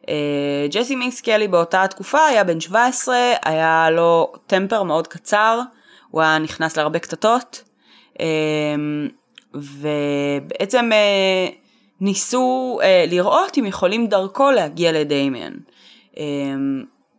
אה, 0.09 0.67
ג'סי 0.71 0.95
מינקס 0.95 1.21
קלי 1.21 1.47
באותה 1.47 1.83
התקופה 1.83 2.25
היה 2.25 2.43
בן 2.43 2.59
17, 2.59 3.15
היה 3.45 3.89
לו 3.91 4.33
טמפר 4.47 4.83
מאוד 4.83 5.07
קצר, 5.07 5.59
הוא 6.11 6.21
היה 6.21 6.39
נכנס 6.39 6.77
להרבה 6.77 6.99
קטטות, 6.99 7.63
אה, 8.19 8.25
ובעצם 9.53 10.89
אה, 10.93 11.47
ניסו 12.01 12.79
אה, 12.83 13.05
לראות 13.07 13.57
אם 13.57 13.65
יכולים 13.65 14.07
דרכו 14.07 14.51
להגיע 14.51 14.91
לדמיאן. 14.91 15.53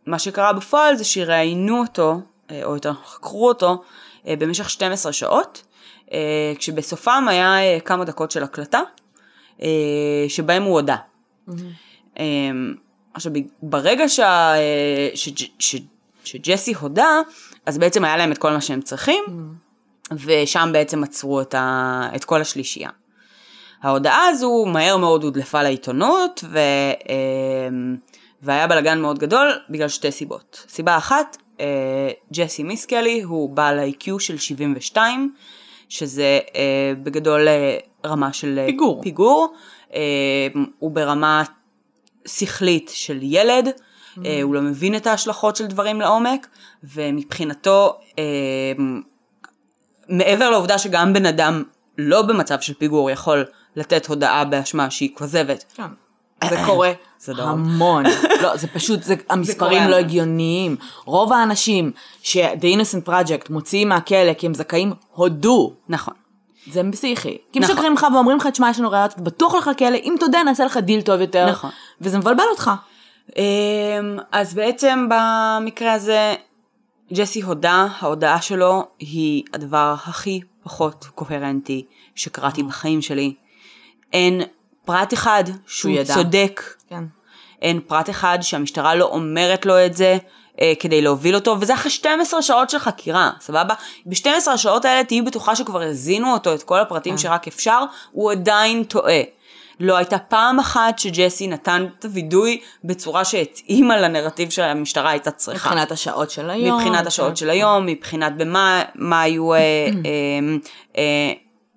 מה 0.05 0.19
שקרה 0.19 0.53
בפועל 0.53 0.95
זה 0.95 1.03
שראיינו 1.03 1.79
אותו, 1.79 2.21
אה, 2.51 2.63
או 2.63 2.73
יותר 2.73 2.93
חקרו 3.05 3.47
אותו, 3.47 3.83
אה, 4.27 4.35
במשך 4.35 4.69
12 4.69 5.13
שעות, 5.13 5.63
אה, 6.13 6.53
כשבסופם 6.57 7.25
היה 7.29 7.79
כמה 7.79 8.05
דקות 8.05 8.31
של 8.31 8.43
הקלטה, 8.43 8.81
שבהם 10.27 10.63
הוא 10.63 10.73
הודה. 10.73 10.95
אמ, 12.19 12.75
עכשיו, 13.13 13.31
ברגע 13.63 14.09
שה, 14.09 14.53
שג'- 15.15 15.51
ש- 15.59 15.75
שג'סי 16.23 16.73
הודה, 16.73 17.19
אז 17.65 17.77
בעצם 17.77 18.03
היה 18.05 18.17
להם 18.17 18.31
את 18.31 18.37
כל 18.37 18.51
מה 18.51 18.61
שהם 18.61 18.81
צריכים, 18.81 19.23
ושם 20.11 20.69
בעצם 20.73 21.03
עצרו 21.03 21.41
את, 21.41 21.53
ה, 21.53 22.09
את 22.15 22.23
כל 22.25 22.41
השלישייה. 22.41 22.89
ההודעה 23.83 24.27
הזו 24.27 24.65
מהר 24.65 24.97
מאוד 24.97 25.23
הודלפה 25.23 25.63
לעיתונות, 25.63 26.43
ו, 26.49 26.59
אמ, 27.09 27.95
והיה 28.43 28.67
בלאגן 28.67 29.01
מאוד 29.01 29.19
גדול 29.19 29.51
בגלל 29.69 29.87
שתי 29.87 30.11
סיבות. 30.11 30.65
סיבה 30.69 30.97
אחת, 30.97 31.37
אה, 31.59 32.09
ג'סי 32.33 32.63
מיסקלי 32.63 33.21
הוא 33.21 33.49
בעל 33.49 33.79
ה-IQ 33.79 34.19
של 34.19 34.37
72, 34.37 35.33
שזה 35.89 36.39
אה, 36.55 36.93
בגדול 37.03 37.47
אה, 37.47 37.77
רמה 38.05 38.33
של 38.33 38.59
אה, 38.59 38.65
פיגור. 38.65 39.01
פיגור. 39.03 39.53
אה, 39.93 39.99
הוא 40.79 40.91
ברמה 40.91 41.43
שכלית 42.25 42.91
של 42.93 43.19
ילד, 43.21 43.69
אה, 44.25 44.39
הוא 44.41 44.55
לא 44.55 44.61
מבין 44.61 44.95
את 44.95 45.07
ההשלכות 45.07 45.55
של 45.55 45.67
דברים 45.67 46.01
לעומק, 46.01 46.47
ומבחינתו, 46.83 47.99
אה, 48.19 48.23
מעבר 50.09 50.49
לעובדה 50.49 50.77
שגם 50.77 51.13
בן 51.13 51.25
אדם 51.25 51.63
לא 51.97 52.21
במצב 52.21 52.61
של 52.61 52.73
פיגור 52.73 53.11
יכול 53.11 53.45
לתת 53.75 54.05
הודעה 54.05 54.45
באשמה 54.45 54.89
שהיא 54.91 55.09
כוזבת, 55.13 55.65
כן. 55.73 56.02
זה 56.49 56.57
קורה 56.65 56.91
זה 57.23 57.33
דרום. 57.33 57.49
המון. 57.49 58.03
לא, 58.43 58.57
זה 58.57 58.67
פשוט, 58.67 59.03
זה, 59.03 59.15
המספרים 59.29 59.83
קורה 59.83 59.89
לא. 59.89 59.95
הגיוניים. 59.95 60.75
רוב 61.05 61.33
האנשים 61.33 61.91
ש-The 62.23 62.77
Innocent 62.77 63.09
Project 63.09 63.45
מוציאים 63.49 63.89
מהכלא 63.89 64.33
כי 64.33 64.45
הם 64.45 64.53
זכאים, 64.53 64.93
הודו. 65.11 65.73
נכון. 65.89 66.13
זה 66.71 66.81
פסיכי. 66.91 67.37
כי 67.51 67.59
נכון. 67.59 67.75
משקרים 67.75 67.93
לך 67.93 68.07
ואומרים 68.13 68.37
לך, 68.37 68.47
תשמע, 68.47 68.69
יש 68.69 68.79
לנו 68.79 68.91
ראיות, 68.91 69.17
בטוח 69.17 69.55
לך 69.55 69.69
כלא, 69.77 69.95
אם 69.95 70.15
תודה, 70.19 70.43
נעשה 70.43 70.65
לך 70.65 70.77
דיל 70.77 71.01
טוב 71.01 71.21
יותר. 71.21 71.49
נכון. 71.49 71.69
וזה 72.01 72.17
מבלבל 72.17 72.43
אותך. 72.51 72.71
אמ, 73.37 73.43
אז 74.31 74.53
בעצם 74.53 75.07
במקרה 75.09 75.93
הזה, 75.93 76.35
ג'סי 77.13 77.41
הודה, 77.41 77.87
ההודאה 77.99 78.41
שלו 78.41 78.83
היא 78.99 79.43
הדבר 79.53 79.95
הכי 80.05 80.41
פחות 80.63 81.07
קוהרנטי 81.15 81.85
שקראתי 82.15 82.63
בחיים 82.63 83.01
שלי. 83.01 83.33
אין 84.13 84.41
פרט 84.85 85.13
אחד 85.13 85.43
שהוא 85.67 85.91
ידע. 85.91 86.13
צודק, 86.13 86.61
כן. 86.89 87.03
אין 87.61 87.79
פרט 87.87 88.09
אחד 88.09 88.37
שהמשטרה 88.41 88.95
לא 88.95 89.05
אומרת 89.05 89.65
לו 89.65 89.85
את 89.85 89.95
זה 89.97 90.17
אה, 90.61 90.73
כדי 90.79 91.01
להוביל 91.01 91.35
אותו, 91.35 91.55
וזה 91.59 91.73
אחרי 91.73 91.91
12 91.91 92.41
שעות 92.41 92.69
של 92.69 92.79
חקירה, 92.79 93.31
סבבה? 93.39 93.73
ב-12 94.05 94.51
השעות 94.51 94.85
האלה 94.85 95.03
תהיי 95.03 95.21
בטוחה 95.21 95.55
שכבר 95.55 95.81
הזינו 95.81 96.33
אותו 96.33 96.53
את 96.53 96.63
כל 96.63 96.79
הפרטים 96.79 97.17
שרק 97.17 97.47
אפשר, 97.47 97.83
הוא 98.11 98.31
עדיין 98.31 98.83
טועה. 98.83 99.21
לא 99.79 99.97
הייתה 99.97 100.17
פעם 100.17 100.59
אחת 100.59 100.99
שג'סי 100.99 101.47
נתן 101.47 101.85
את 101.99 102.05
הווידוי 102.05 102.61
בצורה 102.83 103.25
שהתאימה 103.25 103.97
לנרטיב 103.97 104.49
שהמשטרה 104.49 105.09
הייתה 105.09 105.31
צריכה. 105.31 105.69
מבחינת 105.69 105.91
השעות 105.91 106.31
של 106.31 106.49
היום. 106.49 106.77
מבחינת 106.77 107.07
השעות 107.07 107.29
כן. 107.29 107.35
של 107.35 107.49
היום, 107.49 107.85
מבחינת 107.85 108.37
במה 108.37 108.83
מה 108.95 109.21
היו, 109.21 109.53
אה, 109.53 109.59
אה, 110.05 110.19
אה, 110.97 111.33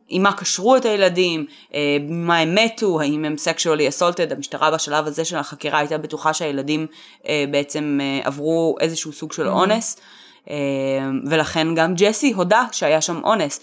עם 0.09 0.23
מה 0.23 0.33
קשרו 0.33 0.77
את 0.77 0.85
הילדים, 0.85 1.47
אה, 1.75 1.97
מה 2.09 2.39
הם 2.39 2.55
מתו, 2.55 3.01
האם 3.01 3.25
הם 3.25 3.35
sexually 3.45 4.01
assaulted, 4.01 4.33
המשטרה 4.33 4.71
בשלב 4.71 5.07
הזה 5.07 5.25
של 5.25 5.37
החקירה 5.37 5.79
הייתה 5.79 5.99
בטוחה 5.99 6.35
שהילדים 6.35 6.87
אה, 7.29 7.45
בעצם 7.51 7.99
אה, 8.03 8.21
עברו 8.25 8.77
איזשהו 8.81 9.13
סוג 9.13 9.33
של 9.33 9.49
אונס, 9.49 9.97
אה, 10.51 10.57
ולכן 11.31 11.75
גם 11.75 11.95
ג'סי 11.95 12.33
הודה 12.33 12.65
שהיה 12.73 13.01
שם 13.01 13.21
אונס. 13.25 13.61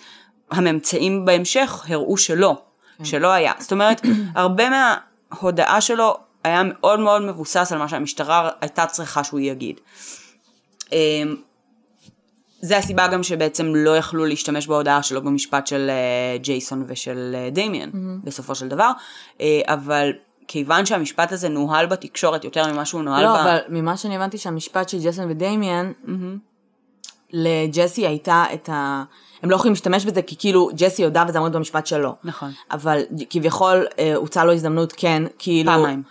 הממצאים 0.51 1.25
בהמשך 1.25 1.85
הראו 1.87 2.17
שלא, 2.17 2.61
שלא 3.03 3.31
היה. 3.31 3.51
זאת 3.59 3.71
אומרת, 3.71 4.01
הרבה 4.35 4.63
ההודעה 5.31 5.81
שלו 5.81 6.17
היה 6.43 6.61
מאוד 6.63 6.99
מאוד 6.99 7.21
מבוסס 7.21 7.71
על 7.71 7.77
מה 7.77 7.87
שהמשטרה 7.89 8.49
הייתה 8.61 8.85
צריכה 8.85 9.23
שהוא 9.23 9.39
יגיד. 9.39 9.79
זה 12.63 12.77
הסיבה 12.77 13.07
גם 13.07 13.23
שבעצם 13.23 13.75
לא 13.75 13.97
יכלו 13.97 14.25
להשתמש 14.25 14.67
בהודעה 14.67 15.03
שלו 15.03 15.21
במשפט 15.23 15.67
של 15.67 15.89
אה, 15.89 16.37
ג'ייסון 16.37 16.85
ושל 16.87 17.35
אה, 17.35 17.49
דמיאן 17.51 17.89
mm-hmm. 17.89 18.25
בסופו 18.25 18.55
של 18.55 18.67
דבר, 18.67 18.91
אה, 19.41 19.61
אבל 19.65 20.11
כיוון 20.47 20.85
שהמשפט 20.85 21.31
הזה 21.31 21.49
נוהל 21.49 21.85
בתקשורת 21.85 22.43
יותר 22.43 22.73
ממה 22.73 22.85
שהוא 22.85 23.01
נוהל 23.01 23.23
לא, 23.23 23.33
ב... 23.33 23.35
אבל 23.35 23.57
ממה 23.69 23.97
שאני 23.97 24.15
הבנתי 24.15 24.37
שהמשפט 24.37 24.89
של 24.89 24.97
ג'סון 25.03 25.31
ודמיאן, 25.31 25.91
לג'סי 27.33 28.07
הייתה 28.07 28.45
את 28.53 28.69
ה... 28.69 29.03
הם 29.43 29.49
לא 29.49 29.55
יכולים 29.55 29.73
להשתמש 29.73 30.05
בזה 30.05 30.21
כי 30.21 30.35
כאילו 30.39 30.69
ג'סי 30.75 31.03
הודה 31.03 31.23
וזה 31.27 31.37
עמוד 31.37 31.55
במשפט 31.55 31.87
שלו. 31.87 32.15
נכון. 32.23 32.51
אבל 32.71 33.01
כביכול 33.29 33.85
אה, 33.99 34.15
הוצעה 34.15 34.45
לו 34.45 34.53
הזדמנות 34.53 34.93
כן, 34.97 35.23
כאילו... 35.39 35.71
פעמיים. 35.71 36.03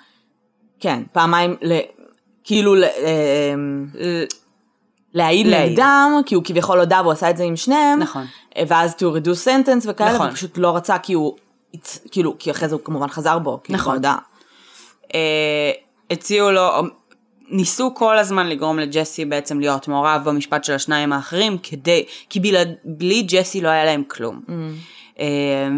כן, 0.80 1.02
פעמיים, 1.12 1.56
ל... 1.62 1.78
כאילו 2.44 2.74
ל... 2.74 2.84
להעיד. 5.14 5.46
נגדם, 5.46 6.20
כי 6.26 6.34
הוא 6.34 6.44
כביכול 6.44 6.78
הודה 6.78 7.00
והוא 7.02 7.12
עשה 7.12 7.30
את 7.30 7.36
זה 7.36 7.44
עם 7.44 7.56
שניהם. 7.56 7.98
נכון. 7.98 8.26
אה, 8.56 8.62
ואז 8.68 8.94
to 8.98 9.02
reduce 9.02 9.46
sentence 9.46 9.84
וכאלה, 9.86 10.12
נכון. 10.12 10.26
הוא 10.26 10.34
פשוט 10.34 10.58
לא 10.58 10.76
רצה 10.76 10.98
כי 10.98 11.12
הוא... 11.12 11.36
כאילו, 12.10 12.36
כי 12.38 12.50
אחרי 12.50 12.68
זה 12.68 12.74
הוא 12.74 12.84
כמובן 12.84 13.08
חזר 13.08 13.38
בו, 13.38 13.60
כאילו, 13.64 13.78
נכון. 13.78 13.92
בהודעה. 13.92 14.18
אה, 15.14 15.70
הציעו 16.10 16.50
לו, 16.50 16.70
ניסו 17.48 17.94
כל 17.94 18.18
הזמן 18.18 18.48
לגרום 18.48 18.78
לג'סי 18.78 19.24
בעצם 19.24 19.60
להיות 19.60 19.88
מעורב 19.88 20.22
במשפט 20.24 20.64
של 20.64 20.72
השניים 20.72 21.12
האחרים, 21.12 21.58
כדי, 21.62 22.04
כי 22.28 22.40
בלעד, 22.40 22.74
בלי 22.84 23.22
ג'סי 23.22 23.60
לא 23.60 23.68
היה 23.68 23.84
להם 23.84 24.02
כלום. 24.08 24.40
אה, 24.48 24.54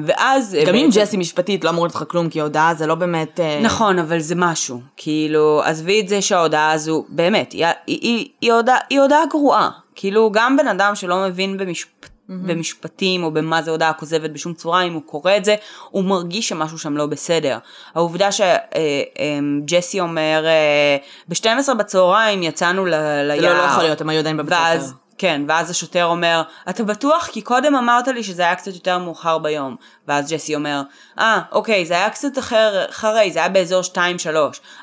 ואז... 0.06 0.56
Mm. 0.62 0.66
גם 0.66 0.74
אם 0.74 0.88
ג'סי 0.92 1.16
משפטית 1.16 1.64
לא 1.64 1.70
אמור 1.70 1.86
לך 1.86 2.04
כלום, 2.08 2.28
כי 2.28 2.40
הודעה 2.40 2.74
זה 2.74 2.86
לא 2.86 2.94
באמת... 2.94 3.40
אה, 3.40 3.60
נכון, 3.62 3.98
אבל 3.98 4.18
זה 4.18 4.34
משהו. 4.34 4.80
כאילו, 4.96 5.62
עזבי 5.64 6.00
את 6.00 6.08
זה 6.08 6.22
שההודעה 6.22 6.72
הזו, 6.72 7.04
באמת, 7.08 7.52
היא, 7.52 7.66
היא, 7.66 7.98
היא, 8.02 8.28
היא, 8.40 8.52
הודעה, 8.52 8.78
היא 8.90 9.00
הודעה 9.00 9.26
גרועה. 9.30 9.70
כאילו, 9.94 10.30
גם 10.32 10.56
בן 10.56 10.68
אדם 10.68 10.94
שלא 10.94 11.26
מבין 11.26 11.56
במשפ... 11.56 11.88
במשפטים 12.28 13.24
או 13.24 13.30
במה 13.30 13.62
זה 13.62 13.70
הודעה 13.70 13.92
כוזבת 13.92 14.30
בשום 14.30 14.54
צורה, 14.54 14.82
אם 14.82 14.92
הוא 14.92 15.02
קורא 15.06 15.36
את 15.36 15.44
זה, 15.44 15.54
הוא 15.90 16.04
מרגיש 16.04 16.48
שמשהו 16.48 16.78
שם 16.78 16.96
לא 16.96 17.06
בסדר. 17.06 17.58
העובדה 17.94 18.28
שג'סי 18.32 20.00
אומר, 20.00 20.44
ב-12 21.28 21.74
בצהריים 21.78 22.42
יצאנו 22.42 22.86
ל- 22.86 22.90
זה. 22.90 23.36
לא, 23.40 23.58
לא 23.58 23.62
יכול 23.62 23.82
להיות, 23.82 24.00
הם 24.00 24.08
היו 24.08 24.18
עדיין 24.18 24.36
בבית 24.36 24.52
ואז, 24.52 24.86
ספר. 24.86 24.96
כן, 25.24 25.42
ואז 25.48 25.70
השוטר 25.70 26.04
אומר, 26.04 26.42
אתה 26.68 26.82
בטוח? 26.82 27.28
כי 27.32 27.42
קודם 27.42 27.74
אמרת 27.74 28.08
לי 28.08 28.24
שזה 28.24 28.42
היה 28.42 28.54
קצת 28.54 28.74
יותר 28.74 28.98
מאוחר 28.98 29.38
ביום. 29.38 29.76
ואז 30.08 30.32
ג'סי 30.32 30.54
אומר, 30.54 30.82
אה, 31.18 31.40
אוקיי, 31.52 31.86
זה 31.86 31.94
היה 31.94 32.10
קצת 32.10 32.38
אחר, 32.38 32.84
אחרי, 32.90 33.30
זה 33.32 33.38
היה 33.38 33.48
באזור 33.48 33.82
2-3. 33.82 33.96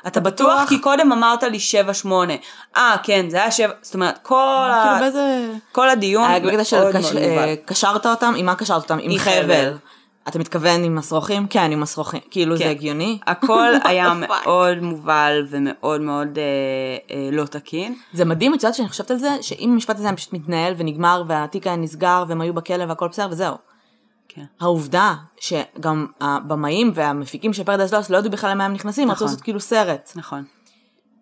אתה 0.06 0.20
בטוח? 0.20 0.68
כי 0.68 0.78
קודם 0.78 1.12
אמרת 1.12 1.42
לי 1.42 1.58
7-8. 2.04 2.08
אה, 2.76 2.96
כן, 3.02 3.30
זה 3.30 3.36
היה 3.36 3.50
7, 3.50 3.72
זאת 3.82 3.94
אומרת, 3.94 4.18
כל, 4.22 4.70
ה... 4.72 4.82
כאילו 4.84 5.00
באיזה... 5.00 5.46
כל 5.72 5.90
הדיון 5.90 6.30
היה 6.30 6.40
מאוד 6.40 6.92
מאוד 7.00 7.12
מובן. 7.28 7.54
קשרת 7.64 8.06
אותם, 8.06 8.34
עם 8.36 8.46
מה 8.46 8.54
קשרת 8.54 8.82
אותם? 8.82 8.98
עם 8.98 9.10
עם 9.10 9.18
חבל. 9.18 9.72
אתה 10.28 10.38
מתכוון 10.38 10.84
עם 10.84 10.94
מסרוכים? 10.94 11.46
כן, 11.46 11.72
עם 11.72 11.80
מסרוכים. 11.80 12.20
כאילו 12.30 12.56
זה 12.56 12.64
כן. 12.64 12.70
הגיוני? 12.70 13.18
הכל 13.26 13.72
היה? 13.84 14.12
מאוד 14.14 14.78
מובל 14.78 15.46
ומאוד 15.50 16.00
מאוד 16.00 16.38
אה, 16.38 16.44
אה, 17.16 17.28
לא 17.32 17.44
תקין. 17.44 17.94
זה 18.12 18.24
מדהים, 18.24 18.54
את 18.54 18.62
יודעת 18.62 18.74
שאני 18.74 18.88
חושבת 18.88 19.10
על 19.10 19.16
זה, 19.18 19.30
שאם 19.40 19.70
המשפט 19.72 19.96
הזה 19.96 20.06
היה 20.08 20.16
פשוט 20.16 20.32
מתנהל 20.32 20.74
ונגמר 20.76 21.22
והתיק 21.28 21.66
היה 21.66 21.76
נסגר 21.76 22.24
והם 22.28 22.40
היו 22.40 22.54
בכלא 22.54 22.84
והכל 22.84 23.08
בסדר 23.08 23.28
וזהו. 23.30 23.54
כן. 24.28 24.44
העובדה 24.60 25.14
שגם 25.40 26.06
הבמאים 26.20 26.90
והמפיקים 26.94 27.52
של 27.52 27.64
פרדס 27.64 27.94
לוס 27.94 28.10
לא 28.10 28.18
ידעו 28.18 28.30
בכלל 28.30 28.50
למה 28.50 28.64
הם 28.64 28.72
נכנסים, 28.72 29.08
רצו 29.10 29.14
נכון. 29.14 29.26
לעשות 29.26 29.40
כאילו 29.40 29.60
סרט. 29.60 30.12
נכון. 30.16 30.44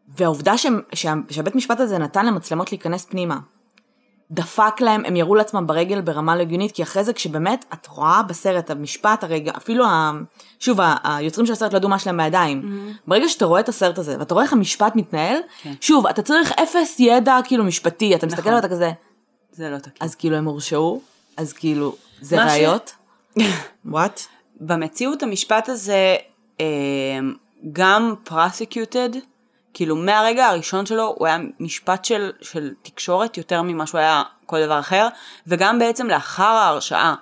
והעובדה 0.08 0.58
שהם- 0.58 0.80
שה- 0.94 1.14
שהבית 1.30 1.54
משפט 1.54 1.80
הזה 1.80 1.98
נתן 1.98 2.26
למצלמות 2.26 2.72
להיכנס 2.72 3.04
פנימה. 3.04 3.38
דפק 4.30 4.80
להם, 4.80 5.04
הם 5.04 5.16
ירו 5.16 5.34
לעצמם 5.34 5.66
ברגל 5.66 6.00
ברמה 6.00 6.36
לא 6.36 6.42
הגיונית, 6.42 6.72
כי 6.72 6.82
אחרי 6.82 7.04
זה 7.04 7.12
כשבאמת 7.12 7.64
את 7.72 7.86
רואה 7.86 8.22
בסרט 8.22 8.70
המשפט, 8.70 9.24
הרגע, 9.24 9.52
אפילו, 9.56 9.86
ה, 9.86 10.12
שוב, 10.60 10.80
ה- 10.80 11.16
היוצרים 11.16 11.46
של 11.46 11.52
הסרט 11.52 11.72
לא 11.72 11.76
ידעו 11.78 11.90
מה 11.90 11.98
שלהם 11.98 12.16
בידיים. 12.16 12.86
ברגע 13.06 13.28
שאתה 13.28 13.44
רואה 13.44 13.60
את 13.60 13.68
הסרט 13.68 13.98
הזה, 13.98 14.16
ואתה 14.18 14.34
רואה 14.34 14.44
איך 14.44 14.52
המשפט 14.52 14.96
מתנהל, 14.96 15.38
כן. 15.62 15.72
שוב, 15.80 16.06
אתה 16.06 16.22
צריך 16.22 16.52
אפס 16.52 16.96
ידע 17.00 17.38
כאילו 17.44 17.64
משפטי, 17.64 18.14
אתה 18.14 18.26
מסתכל 18.26 18.40
נכון. 18.42 18.54
ואתה 18.54 18.68
כזה, 18.68 18.90
זה 19.52 19.70
לא 19.70 19.78
תקין. 19.78 19.92
אז 20.00 20.14
כאילו 20.14 20.36
הם 20.36 20.44
הורשעו, 20.44 21.00
אז 21.36 21.52
כאילו, 21.52 21.94
זה 22.20 22.44
ראיות? 22.44 22.92
וואט? 23.84 24.20
במציאות 24.60 25.22
המשפט 25.22 25.68
הזה 25.68 26.16
אה, 26.60 26.66
גם 27.72 28.14
prosecuted, 28.28 29.16
כאילו 29.74 29.96
מהרגע 29.96 30.46
הראשון 30.46 30.86
שלו 30.86 31.14
הוא 31.18 31.26
היה 31.26 31.38
משפט 31.60 32.04
של, 32.04 32.30
של 32.40 32.70
תקשורת 32.82 33.36
יותר 33.36 33.62
ממה 33.62 33.86
שהוא 33.86 33.98
היה 33.98 34.22
כל 34.46 34.64
דבר 34.64 34.78
אחר, 34.78 35.08
וגם 35.46 35.78
בעצם 35.78 36.06
לאחר 36.06 36.42
ההרשעה, 36.42 37.14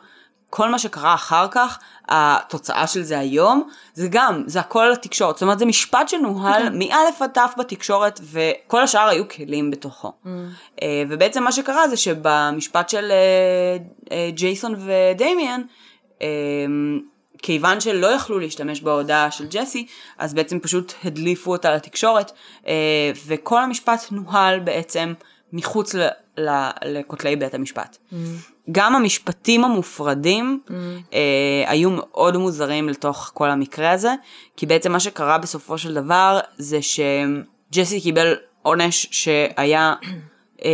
כל 0.50 0.68
מה 0.68 0.78
שקרה 0.78 1.14
אחר 1.14 1.48
כך, 1.50 1.78
התוצאה 2.08 2.86
של 2.86 3.02
זה 3.02 3.18
היום, 3.18 3.68
זה 3.94 4.08
גם, 4.10 4.42
זה 4.46 4.60
הכל 4.60 4.92
התקשורת, 4.92 5.34
זאת 5.34 5.42
אומרת 5.42 5.58
זה 5.58 5.66
משפט 5.66 6.08
שנוהל 6.08 6.68
מאלף 6.72 7.22
עד 7.22 7.30
תף 7.30 7.52
בתקשורת, 7.58 8.20
וכל 8.22 8.82
השאר 8.82 9.08
היו 9.08 9.28
כלים 9.28 9.70
בתוכו. 9.70 10.12
אה, 10.82 11.02
ובעצם 11.08 11.42
מה 11.42 11.52
שקרה 11.52 11.88
זה 11.88 11.96
שבמשפט 11.96 12.88
של 12.88 13.10
אה, 13.10 13.76
אה, 14.12 14.30
ג'ייסון 14.30 14.74
ודמיאן, 14.78 15.62
כיוון 17.42 17.80
שלא 17.80 18.06
יכלו 18.06 18.38
להשתמש 18.38 18.80
בהודעה 18.80 19.30
של 19.30 19.46
ג'סי, 19.50 19.86
אז 20.18 20.34
בעצם 20.34 20.58
פשוט 20.58 20.92
הדליפו 21.04 21.52
אותה 21.52 21.74
לתקשורת, 21.74 22.32
אה, 22.66 22.72
וכל 23.26 23.62
המשפט 23.62 24.00
נוהל 24.10 24.60
בעצם 24.60 25.12
מחוץ 25.52 25.94
ל- 25.94 26.08
ל- 26.38 26.70
לכותלי 26.84 27.36
בית 27.36 27.54
המשפט. 27.54 27.98
גם 28.72 28.94
המשפטים 28.94 29.64
המופרדים 29.64 30.60
אה, 31.12 31.64
היו 31.66 31.90
מאוד 31.90 32.36
מוזרים 32.36 32.88
לתוך 32.88 33.30
כל 33.34 33.50
המקרה 33.50 33.90
הזה, 33.90 34.14
כי 34.56 34.66
בעצם 34.66 34.92
מה 34.92 35.00
שקרה 35.00 35.38
בסופו 35.38 35.78
של 35.78 35.94
דבר 35.94 36.40
זה 36.58 36.78
שג'סי 36.82 38.00
קיבל 38.00 38.34
עונש 38.62 39.08
שהיה 39.10 39.94
אה, 40.64 40.70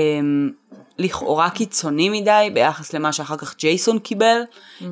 לכאורה 0.99 1.51
קיצוני 1.51 2.21
מדי 2.21 2.51
ביחס 2.55 2.93
למה 2.93 3.13
שאחר 3.13 3.37
כך 3.37 3.57
ג'ייסון 3.57 3.99
קיבל, 3.99 4.41
אה, 4.83 4.87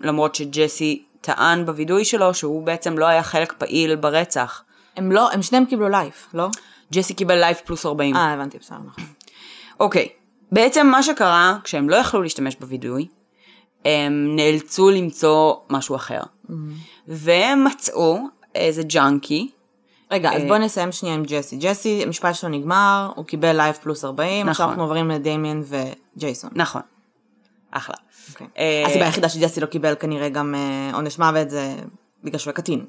למרות 0.00 0.34
שג'סי 0.34 1.02
טען 1.20 1.66
בווידוי 1.66 2.04
שלו 2.04 2.34
שהוא 2.34 2.62
בעצם 2.62 2.98
לא 2.98 3.06
היה 3.06 3.22
חלק 3.22 3.52
פעיל 3.58 3.96
ברצח. 3.96 4.62
הם 4.96 5.12
לא, 5.12 5.30
הם 5.32 5.42
שניהם 5.42 5.64
קיבלו 5.64 5.88
life, 5.88 6.28
לא? 6.34 6.48
ג'סי 6.92 7.14
קיבל 7.14 7.38
life 7.38 7.60
פלוס 7.60 7.86
40. 7.86 8.16
אה, 8.16 8.32
הבנתי, 8.32 8.58
בסדר, 8.58 8.78
נכון. 8.86 9.04
אוקיי, 9.80 10.08
בעצם 10.52 10.86
מה 10.86 11.02
שקרה, 11.02 11.58
כשהם 11.64 11.90
לא 11.90 11.96
יכלו 11.96 12.22
להשתמש 12.22 12.56
בווידוי, 12.60 13.06
הם 13.84 14.36
נאלצו 14.36 14.90
למצוא 14.90 15.54
משהו 15.70 15.96
אחר. 15.96 16.20
והם 17.08 17.64
מצאו 17.64 18.18
איזה 18.54 18.82
ג'אנקי, 18.82 19.50
רגע, 20.12 20.32
אז 20.32 20.42
אה, 20.42 20.48
בוא 20.48 20.56
נסיים 20.56 20.92
שנייה 20.92 21.14
עם 21.14 21.22
ג'סי. 21.26 21.56
ג'סי, 21.56 22.02
המשפט 22.02 22.34
שלו 22.34 22.48
נגמר, 22.48 23.12
הוא 23.16 23.24
קיבל 23.24 23.56
life 23.56 23.74
פלוס 23.74 24.04
40, 24.04 24.48
עכשיו 24.48 24.64
נכון. 24.64 24.68
אנחנו 24.68 24.82
עוברים 24.82 25.10
לדמיאן 25.10 25.62
וג'ייסון. 25.68 26.50
נכון, 26.54 26.82
אחלה. 27.70 27.96
אוקיי. 28.32 28.46
אה, 28.58 28.84
הסיבה 28.86 29.04
היחידה 29.04 29.28
שג'סי 29.28 29.60
לא 29.60 29.66
קיבל 29.66 29.94
כנראה 29.94 30.28
גם 30.28 30.54
אה, 30.54 30.90
עונש 30.94 31.18
מוות 31.18 31.50
זה 31.50 31.74
בגלל 32.24 32.38
שהוא 32.38 32.50
היה 32.50 32.56
קטין. 32.56 32.86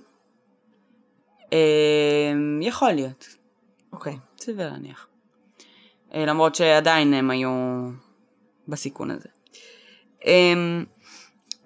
אה, 1.54 1.58
יכול 2.62 2.92
להיות, 2.92 3.26
אוקיי. 3.94 4.18
סביר 4.38 4.72
להניח. 4.72 5.08
למרות 6.16 6.56
שעדיין 6.56 7.14
הם 7.14 7.32
היו 7.32 7.50
בסיכון 8.68 9.12
הזה. 9.12 9.30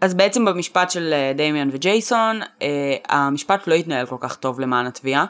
אז 0.02 0.14
בעצם 0.14 0.46
במשפט 0.46 0.92
של 0.92 1.14
דמיאן 1.36 1.70
וג'ייסון, 1.72 2.40
המשפט 3.10 3.68
לא 3.68 3.76
התנהל 3.76 4.06
כל 4.06 4.16
כך 4.20 4.36
טוב 4.36 4.60
למען 4.60 4.86
התביעה. 4.86 5.26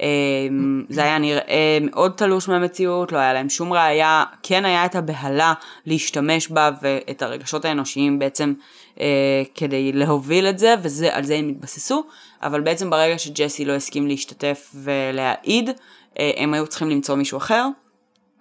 אמ, 0.00 0.84
זה 0.88 1.02
היה 1.02 1.18
נראה 1.18 1.78
מאוד 1.82 2.12
תלוש 2.16 2.48
מהמציאות, 2.48 3.12
לא 3.12 3.18
היה 3.18 3.32
להם 3.32 3.48
שום 3.48 3.72
ראייה, 3.72 4.24
כן 4.42 4.64
היה 4.64 4.86
את 4.86 4.94
הבהלה 4.94 5.54
להשתמש 5.86 6.48
בה 6.48 6.70
ואת 6.82 7.22
הרגשות 7.22 7.64
האנושיים 7.64 8.18
בעצם 8.18 8.54
אה, 9.00 9.42
כדי 9.54 9.92
להוביל 9.92 10.46
את 10.46 10.58
זה, 10.58 10.74
ועל 10.82 11.24
זה 11.24 11.36
הם 11.36 11.48
התבססו, 11.48 12.04
אבל 12.42 12.60
בעצם 12.60 12.90
ברגע 12.90 13.18
שג'סי 13.18 13.64
לא 13.64 13.72
הסכים 13.72 14.06
להשתתף 14.06 14.74
ולהעיד, 14.74 15.70
אה, 16.18 16.30
הם 16.36 16.54
היו 16.54 16.66
צריכים 16.66 16.90
למצוא 16.90 17.14
מישהו 17.14 17.38
אחר, 17.38 17.66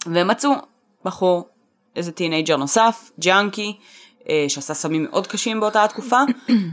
והם 0.05 0.27
מצאו 0.27 0.51
בחור, 1.05 1.47
איזה 1.95 2.11
teenager 2.11 2.57
נוסף, 2.57 3.11
ג'אנקי, 3.19 3.77
אה, 4.29 4.45
שעשה 4.47 4.73
סמים 4.73 5.03
מאוד 5.03 5.27
קשים 5.27 5.59
באותה 5.59 5.83
התקופה, 5.83 6.19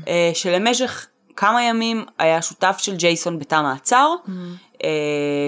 אה, 0.09 0.31
שלמשך 0.35 1.07
כמה 1.37 1.62
ימים 1.62 2.05
היה 2.18 2.42
שותף 2.42 2.77
של 2.79 2.97
ג'ייסון 2.97 3.38
בתא 3.38 3.62
מעצר, 3.62 4.09
אה, 4.29 4.35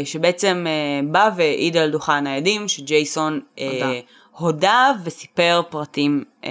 שבעצם 0.05 0.67
אה, 0.67 1.01
בא 1.13 1.31
והעיד 1.37 1.77
על 1.77 1.91
דוכן 1.91 2.27
העדים 2.27 2.69
שג'ייסון 2.69 3.41
אה, 3.59 3.71
הודה. 3.73 3.91
הודה 4.39 4.93
וסיפר 5.05 5.63
פרטים 5.71 6.25
אה, 6.45 6.51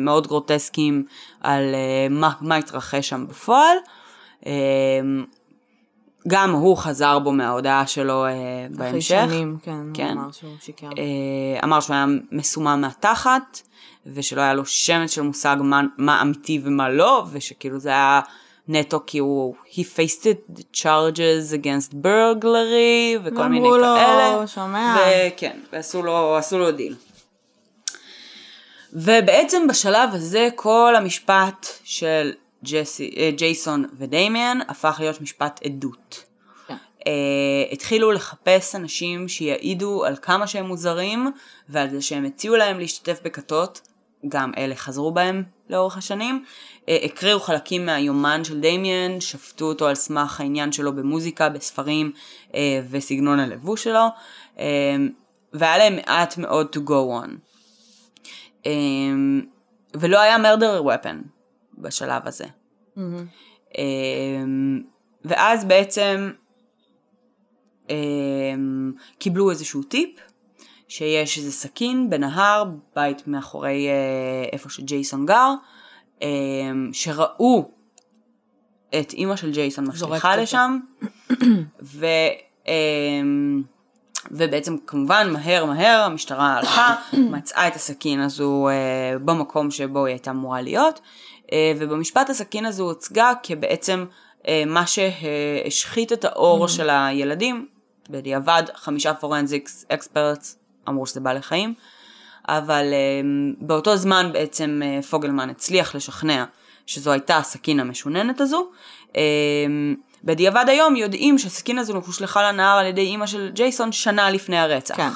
מאוד 0.00 0.26
גרוטסקיים 0.26 1.04
על 1.40 1.74
אה, 1.74 2.06
מה, 2.10 2.30
מה 2.40 2.56
התרחש 2.56 3.08
שם 3.08 3.26
בפועל. 3.28 3.76
אה, 4.46 4.52
גם 6.28 6.52
הוא 6.52 6.76
חזר 6.76 7.18
בו 7.18 7.32
מההודעה 7.32 7.86
שלו 7.86 8.26
אה, 8.26 8.30
אחרי 8.30 8.76
בהמשך. 8.76 9.24
שנים, 9.28 9.56
כן, 9.62 9.80
כן. 9.94 10.12
הוא 10.14 10.22
אמר 10.22 10.32
שהוא 10.32 10.50
שיקר. 10.60 10.86
אה, 10.86 11.64
אמר 11.64 11.80
שהוא 11.80 11.96
היה 11.96 12.06
מסומם 12.32 12.78
מהתחת, 12.80 13.60
ושלא 14.06 14.40
היה 14.40 14.54
לו 14.54 14.66
שמץ 14.66 15.10
של 15.10 15.22
מושג 15.22 15.56
מה, 15.60 15.82
מה 15.98 16.22
אמיתי 16.22 16.60
ומה 16.64 16.88
לא, 16.88 17.24
ושכאילו 17.32 17.78
זה 17.78 17.88
היה 17.88 18.20
נטו 18.68 19.00
כי 19.06 19.18
הוא, 19.18 19.54
he 19.70 19.78
faced 19.78 20.22
it, 20.22 20.58
the 20.58 20.62
charges 20.76 21.52
against 21.52 21.92
burglary, 21.92 23.20
וכל 23.24 23.46
מיני 23.46 23.58
אמרו 23.58 23.76
לו, 23.76 23.86
כאלה. 23.96 24.46
שומע? 24.46 24.96
וכן, 25.28 25.58
ועשו 25.72 26.02
לו, 26.02 26.36
עשו 26.36 26.58
לו 26.58 26.72
דיל. 26.72 26.94
ובעצם 28.92 29.66
בשלב 29.68 30.10
הזה 30.12 30.48
כל 30.56 30.94
המשפט 30.96 31.66
של 31.84 32.32
ג'סי, 32.64 33.14
אה, 33.16 33.30
ג'ייסון 33.36 33.84
ודמיאן 33.98 34.58
הפך 34.68 34.96
להיות 35.00 35.20
משפט 35.20 35.60
עדות. 35.64 36.24
כן. 36.68 36.74
Uh, 37.00 37.06
התחילו 37.72 38.12
לחפש 38.12 38.74
אנשים 38.74 39.28
שיעידו 39.28 40.04
על 40.04 40.16
כמה 40.22 40.46
שהם 40.46 40.66
מוזרים 40.66 41.32
ועל 41.68 41.90
זה 41.90 42.02
שהם 42.02 42.24
הציעו 42.24 42.56
להם 42.56 42.78
להשתתף 42.78 43.20
בכתות, 43.22 43.80
גם 44.28 44.52
אלה 44.56 44.74
חזרו 44.74 45.12
בהם 45.12 45.42
לאורך 45.70 45.96
השנים. 45.96 46.44
Uh, 46.86 47.04
הקריאו 47.04 47.40
חלקים 47.40 47.86
מהיומן 47.86 48.44
של 48.44 48.60
דמיאן, 48.60 49.20
שפטו 49.20 49.64
אותו 49.64 49.88
על 49.88 49.94
סמך 49.94 50.40
העניין 50.40 50.72
שלו 50.72 50.96
במוזיקה, 50.96 51.48
בספרים 51.48 52.12
uh, 52.50 52.54
וסגנון 52.90 53.40
הלבוש 53.40 53.84
שלו, 53.84 54.06
uh, 54.56 54.60
והיה 55.52 55.78
להם 55.78 55.96
מעט 55.96 56.38
מאוד 56.38 56.76
to 56.76 56.78
go 56.88 57.24
on. 57.24 57.30
ולא 59.94 60.20
היה 60.20 60.36
murder 60.36 60.84
weapon 60.84 61.16
בשלב 61.78 62.22
הזה. 62.26 62.44
אמ, 63.78 64.82
ואז 65.24 65.64
בעצם 65.64 66.30
קיבלו 69.18 69.50
איזשהו 69.50 69.82
טיפ, 69.82 70.10
שיש 70.88 71.38
איזה 71.38 71.52
סכין 71.52 72.10
בנהר, 72.10 72.64
בית 72.96 73.26
מאחורי 73.28 73.88
אה, 73.88 74.48
איפה 74.52 74.70
שג'ייסון 74.70 75.26
גר, 75.26 75.50
שראו 76.92 77.70
את 79.00 79.12
אימא 79.12 79.36
של 79.36 79.52
ג'ייסון 79.52 79.86
משליכה. 79.86 80.36
לשם, 80.36 80.78
ו, 81.82 82.06
אמ, 82.68 83.62
ובעצם 84.30 84.76
כמובן 84.86 85.30
מהר 85.32 85.64
מהר 85.64 86.00
המשטרה 86.00 86.54
הלכה, 86.54 86.94
מצאה 87.32 87.68
את 87.68 87.76
הסכין 87.76 88.20
הזו 88.20 88.68
אה, 88.68 89.18
במקום 89.18 89.70
שבו 89.70 90.06
היא 90.06 90.12
הייתה 90.12 90.30
אמורה 90.30 90.62
להיות, 90.62 91.00
אה, 91.52 91.72
ובמשפט 91.78 92.30
הסכין 92.30 92.66
הזו 92.66 92.84
הוצגה 92.84 93.32
כבעצם 93.42 94.04
אה, 94.48 94.62
מה 94.66 94.84
שהשחית 94.86 96.12
את 96.12 96.24
האור 96.24 96.68
של 96.74 96.90
הילדים, 96.90 97.68
בדיעבד 98.10 98.62
חמישה 98.74 99.14
פורנזיקס 99.14 99.84
אקספרטס 99.88 100.58
אמרו 100.88 101.06
שזה 101.06 101.20
בעלי 101.20 101.42
חיים, 101.42 101.74
אבל 102.48 102.92
אה, 102.92 103.20
באותו 103.60 103.96
זמן 103.96 104.30
בעצם 104.32 104.80
אה, 104.84 105.02
פוגלמן 105.02 105.50
הצליח 105.50 105.94
לשכנע 105.94 106.44
שזו 106.86 107.12
הייתה 107.12 107.36
הסכין 107.36 107.80
המשוננת 107.80 108.40
הזו. 108.40 108.66
אה, 109.16 109.22
בדיעבד 110.24 110.64
היום 110.68 110.96
יודעים 110.96 111.38
שהסכין 111.38 111.78
הזו 111.78 111.94
הושלכה 112.06 112.52
לנהר 112.52 112.78
על 112.78 112.86
ידי 112.86 113.00
אימא 113.00 113.26
של 113.26 113.50
ג'ייסון 113.54 113.92
שנה 113.92 114.30
לפני 114.30 114.58
הרצח. 114.58 114.96
כן. 114.96 115.08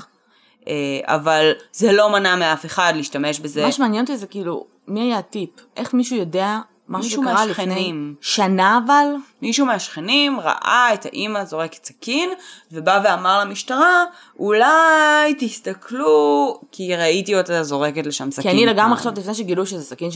אה, 0.68 1.00
אבל 1.04 1.52
זה 1.72 1.92
לא 1.92 2.10
מנע 2.10 2.36
מאף 2.36 2.66
אחד 2.66 2.92
להשתמש 2.96 3.40
בזה. 3.40 3.62
מה 3.62 3.72
שמעניין 3.72 4.04
אותי 4.04 4.16
זה 4.16 4.26
כאילו, 4.26 4.66
מי 4.88 5.00
היה 5.00 5.18
הטיפ? 5.18 5.50
איך 5.76 5.94
מישהו 5.94 6.16
יודע 6.16 6.58
משהו 6.88 7.22
מהשכנים. 7.22 8.14
שנה 8.20 8.80
אבל? 8.86 9.06
מישהו 9.42 9.66
מהשכנים 9.66 10.40
ראה 10.40 10.94
את 10.94 11.06
האימא 11.06 11.44
זורקת 11.44 11.84
סכין, 11.84 12.30
ובא 12.72 13.00
ואמר 13.04 13.44
למשטרה, 13.44 14.04
אולי 14.38 15.34
תסתכלו, 15.38 16.60
כי 16.72 16.96
ראיתי 16.96 17.38
אותה 17.38 17.62
זורקת 17.62 18.06
לשם 18.06 18.30
סכין. 18.30 18.42
כי 18.42 18.50
אני 18.50 18.66
לגמרי 18.66 18.88
פעם." 18.88 18.96
חשבתי 18.96 19.20
לפני 19.20 19.34
שגילו 19.34 19.66
שזה 19.66 19.84
סכין 19.84 20.10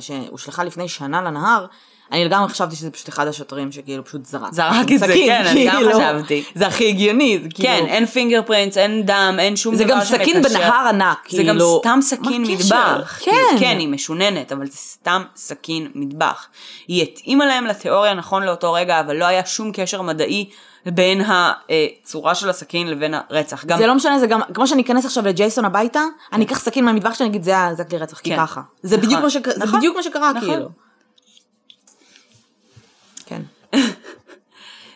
שהושלכה 0.00 0.64
לפני 0.64 0.88
שנה 0.88 1.22
לנהר, 1.22 1.66
אני 2.12 2.24
לגמרי 2.24 2.48
חשבתי 2.48 2.76
שזה 2.76 2.90
פשוט 2.90 3.08
אחד 3.08 3.26
השוטרים 3.26 3.72
שכאילו 3.72 4.04
פשוט 4.04 4.26
זרק. 4.26 4.52
זרק 4.52 4.92
את 4.94 4.98
זה, 4.98 5.06
סכין, 5.06 5.26
כן, 5.26 5.44
אני 5.46 5.66
גם 5.66 5.76
כאילו. 5.76 5.92
חשבתי. 5.92 6.44
זה 6.54 6.66
הכי 6.66 6.88
הגיוני, 6.88 7.38
זה 7.42 7.48
כאילו... 7.54 7.68
כן, 7.68 7.84
אין 7.86 8.06
פינגר 8.06 8.42
פרינטס, 8.46 8.78
אין 8.78 9.06
דם, 9.06 9.36
אין 9.38 9.56
שום 9.56 9.74
זה 9.74 9.84
דבר 9.84 9.94
גם 9.94 10.04
שמקשר. 10.04 10.24
סכין 10.24 10.42
בנהר 10.42 10.88
ענק, 10.88 11.18
זה 11.30 11.42
גם 11.42 11.48
כאילו... 11.48 11.78
סתם 11.80 11.98
סכין? 12.02 12.42
מטבח. 12.42 13.18
כאילו, 13.22 13.36
כן. 13.50 13.56
כן, 13.58 13.76
היא 13.78 13.88
משוננת, 13.88 14.52
אבל 14.52 14.66
זה 14.66 14.76
סתם 14.76 15.22
סכין 15.36 15.88
מטבח. 15.94 16.46
היא 16.88 17.02
התאימה 17.02 17.46
להם 17.46 17.66
לתיאוריה 17.66 18.14
נכון 18.14 18.42
לאותו 18.42 18.72
רגע, 18.72 19.00
אבל 19.00 19.16
לא 19.16 19.24
היה 19.24 19.46
שום 19.46 19.70
קשר 19.74 20.02
מדעי 20.02 20.50
בין 20.86 21.22
הצורה 21.26 22.34
של 22.34 22.50
הסכין 22.50 22.88
לבין 22.90 23.14
הרצח. 23.14 23.64
גם 23.64 23.78
זה 23.78 23.86
לא 23.86 23.94
משנה, 23.94 24.18
זה 24.18 24.26
גם, 24.26 24.40
כמו 24.54 24.66
שאני 24.66 24.82
אכנס 24.82 25.04
עכשיו 25.04 25.26
לג'ייסון 25.26 25.64
הביתה, 25.64 26.02
אני 26.32 26.44
אקח 26.44 26.58
סכין 26.58 26.84
מהמטבח 26.84 27.14
שלי, 27.14 27.24
אני 27.26 27.30
אגיד, 27.30 27.42
זה 27.42 27.56
ה- 27.58 27.74
זה 27.74 27.82
הכלי 27.82 27.98
רצח, 27.98 28.18
כי 28.18 28.30
כן. 28.30 28.36
ככה. 28.36 28.60
זה 28.82 28.96
נכון. 28.96 29.06
בדיוק 29.08 29.22
מה 29.22 29.30
שקרה, 29.30 29.54
זה 29.54 29.64
נכון. 29.64 29.78
בדיוק 29.78 29.96
מה 29.96 30.02
שקרה, 30.02 30.32
נכון. 30.32 30.48
כאילו. 30.50 30.68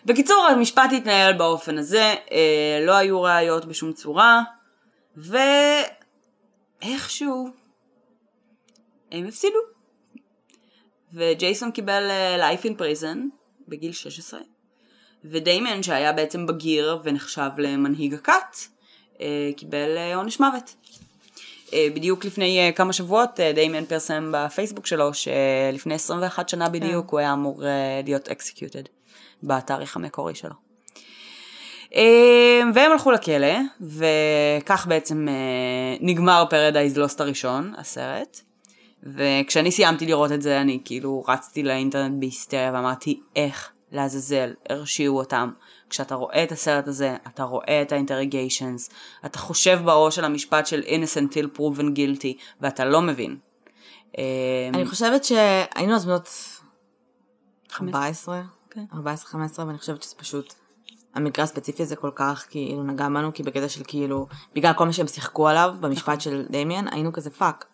בקיצור, 0.07 0.47
המשפט 0.51 0.91
התנהל 0.97 1.33
באופן 1.33 1.79
הזה, 1.79 2.15
אה, 2.33 2.79
לא 2.87 2.97
היו 2.97 3.23
ראיות 3.23 3.65
בשום 3.65 3.93
צורה, 3.93 4.43
ואיכשהו 6.83 7.49
הם 9.13 9.27
הפסידו. 9.27 9.59
וג'ייסון 11.13 11.71
קיבל 11.71 12.11
אה, 12.11 12.53
life 12.53 12.63
in 12.63 12.81
prison 12.81 13.19
בגיל 13.69 13.93
16, 13.93 14.41
ודיימן 15.25 15.83
שהיה 15.83 16.13
בעצם 16.13 16.47
בגיר 16.47 16.99
ונחשב 17.05 17.51
למנהיג 17.59 18.15
הכת, 18.15 18.57
אה, 19.21 19.51
קיבל 19.57 19.97
אה, 19.97 20.17
עונש 20.17 20.41
מוות. 20.41 20.75
אה, 21.73 21.89
בדיוק 21.95 22.25
לפני 22.25 22.59
אה, 22.61 22.73
כמה 22.73 22.93
שבועות 22.93 23.41
אה, 23.41 23.53
דיימן 23.53 23.85
פרסם 23.85 24.33
בפייסבוק 24.35 24.87
שלו 24.87 25.15
שלפני 25.15 25.95
21 25.95 26.49
שנה 26.49 26.69
בדיוק 26.69 27.11
הוא 27.11 27.21
היה 27.21 27.33
אמור 27.33 27.63
להיות 28.05 28.29
executed 28.29 28.96
בתאריך 29.43 29.97
המקורי 29.97 30.35
שלו. 30.35 30.55
אמ, 31.95 32.71
והם 32.75 32.93
הלכו 32.93 33.11
לכלא, 33.11 33.57
וכך 33.81 34.87
בעצם 34.89 35.29
אה, 35.29 35.97
נגמר 36.01 36.45
פרדייז 36.51 36.99
לוסט 36.99 37.21
הראשון, 37.21 37.73
הסרט. 37.79 38.41
וכשאני 39.03 39.73
סיימתי 39.73 40.07
לראות 40.07 40.33
את 40.33 40.43
זה, 40.43 40.61
אני 40.61 40.81
כאילו 40.85 41.25
רצתי 41.29 41.63
לאינטרנט 41.63 42.21
בהיסטריה 42.21 42.71
ואמרתי, 42.75 43.21
איך 43.37 43.71
לעזאזל 43.93 44.53
הרשיעו 44.69 45.19
אותם. 45.19 45.51
כשאתה 45.91 46.15
רואה 46.15 46.43
את 46.43 46.53
הסרט 46.53 46.89
הזה, 46.89 47.17
אתה 47.27 47.43
רואה 47.43 47.83
את 47.83 47.93
ה 47.93 47.99
interrogations, 47.99 48.91
אתה 49.27 49.39
חושב 49.39 49.81
בראש 49.85 50.19
על 50.19 50.25
המשפט 50.25 50.67
של 50.67 50.83
innocent 50.87 51.33
till 51.33 51.59
proven 51.59 51.97
guilty, 51.97 52.43
ואתה 52.61 52.85
לא 52.85 53.03
מבין. 53.03 53.37
אני 54.19 54.83
אמ, 54.83 54.89
חושבת 54.89 55.25
שהיינו 55.25 55.95
אז 55.95 56.07
בנות 56.07 56.29
15. 57.71 58.56
אוקיי. 58.93 59.15
14-15, 59.57 59.59
ואני 59.67 59.79
חושבת 59.79 60.03
שזה 60.03 60.15
פשוט... 60.17 60.55
המקרה 61.15 61.45
הספציפי 61.45 61.83
הזה 61.83 61.97
כל 61.97 62.11
כך 62.15 62.47
כאילו 62.51 62.83
נגע 62.83 63.09
בנו, 63.09 63.35
כי 63.35 63.43
בקטע 63.43 63.69
של 63.69 63.83
כאילו, 63.87 64.27
בגלל 64.55 64.73
כל 64.73 64.87
מה 64.87 64.93
שהם 64.93 65.07
שיחקו 65.07 65.49
עליו 65.49 65.75
במשפט 65.81 66.09
נכון. 66.09 66.21
של 66.21 66.43
דמיאן, 66.51 66.85
היינו 66.91 67.13
כזה 67.13 67.31
fuck. 67.31 67.65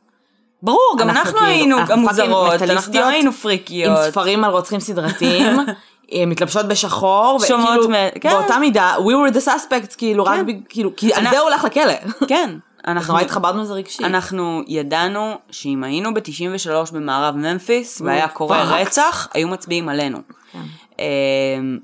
ברור, 0.62 0.97
גם 0.99 1.11
אנחנו, 1.11 1.21
אנחנו 1.21 1.38
כאילו, 1.38 1.53
היינו 1.53 1.79
אנחנו 1.79 1.97
מוזרות, 1.97 2.62
אנחנו 2.62 2.95
לא 2.95 3.07
היינו 3.07 3.33
פריקיות. 3.33 3.99
עם 3.99 4.11
ספרים 4.11 4.45
על 4.45 4.51
רוצחים 4.51 4.81
סדרתיים, 4.81 5.57
אה, 6.13 6.27
מתלבשות 6.27 6.69
בשחור, 6.69 7.38
וכאילו, 7.42 7.88
מ... 7.88 7.92
כן. 8.21 8.31
באותה 8.31 8.59
מידה, 8.59 8.96
we 8.96 9.33
were 9.33 9.35
the 9.35 9.48
suspects, 9.48 9.96
כאילו, 9.98 10.25
כן. 10.25 10.31
רק, 10.31 10.57
כאילו, 10.69 10.96
כי 10.96 11.15
על 11.15 11.25
זה 11.31 11.38
הוא 11.38 11.48
הולך 11.48 11.65
לכלא. 11.65 11.94
כן. 12.29 12.59
אנחנו 12.87 13.13
נורא 13.13 13.25
התחברנו 13.25 13.63
לזה 13.63 13.73
רגשית. 13.73 14.07
אנחנו 14.07 14.63
ידענו 14.67 15.35
שאם 15.50 15.85
היינו 15.85 16.15
ב-93 16.15 16.92
במערב 16.92 17.37
ממפיס 17.37 18.00
והיה 18.00 18.29
קורה 18.29 18.63
רצח, 18.63 19.29
היו 19.35 19.48
מצביעים 19.48 19.88
עלינו. 19.88 20.19
כן. 20.53 20.59
אמ, 21.03 21.79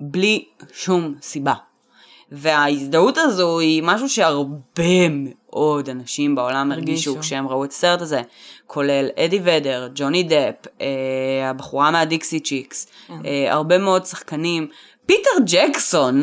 בלי 0.00 0.44
שום 0.72 1.14
סיבה. 1.22 1.54
וההזדהות 2.32 3.18
הזו 3.18 3.58
היא 3.58 3.82
משהו 3.82 4.08
שהרבה 4.08 5.08
מאוד 5.10 5.88
אנשים 5.90 6.34
בעולם 6.34 6.72
הרגישו. 6.72 7.18
כשהם 7.20 7.48
ראו 7.48 7.64
את 7.64 7.70
הסרט 7.70 8.00
הזה, 8.02 8.22
כולל 8.66 9.08
אדי 9.18 9.40
ודר, 9.44 9.88
ג'וני 9.94 10.22
דפ, 10.22 10.70
אה, 10.80 11.50
הבחורה 11.50 11.90
מהדיקסי 11.90 12.40
צ'יקס, 12.40 12.86
כן. 13.08 13.14
אה, 13.24 13.52
הרבה 13.52 13.78
מאוד 13.78 14.06
שחקנים, 14.06 14.68
פיטר 15.06 15.30
ג'קסון, 15.46 16.22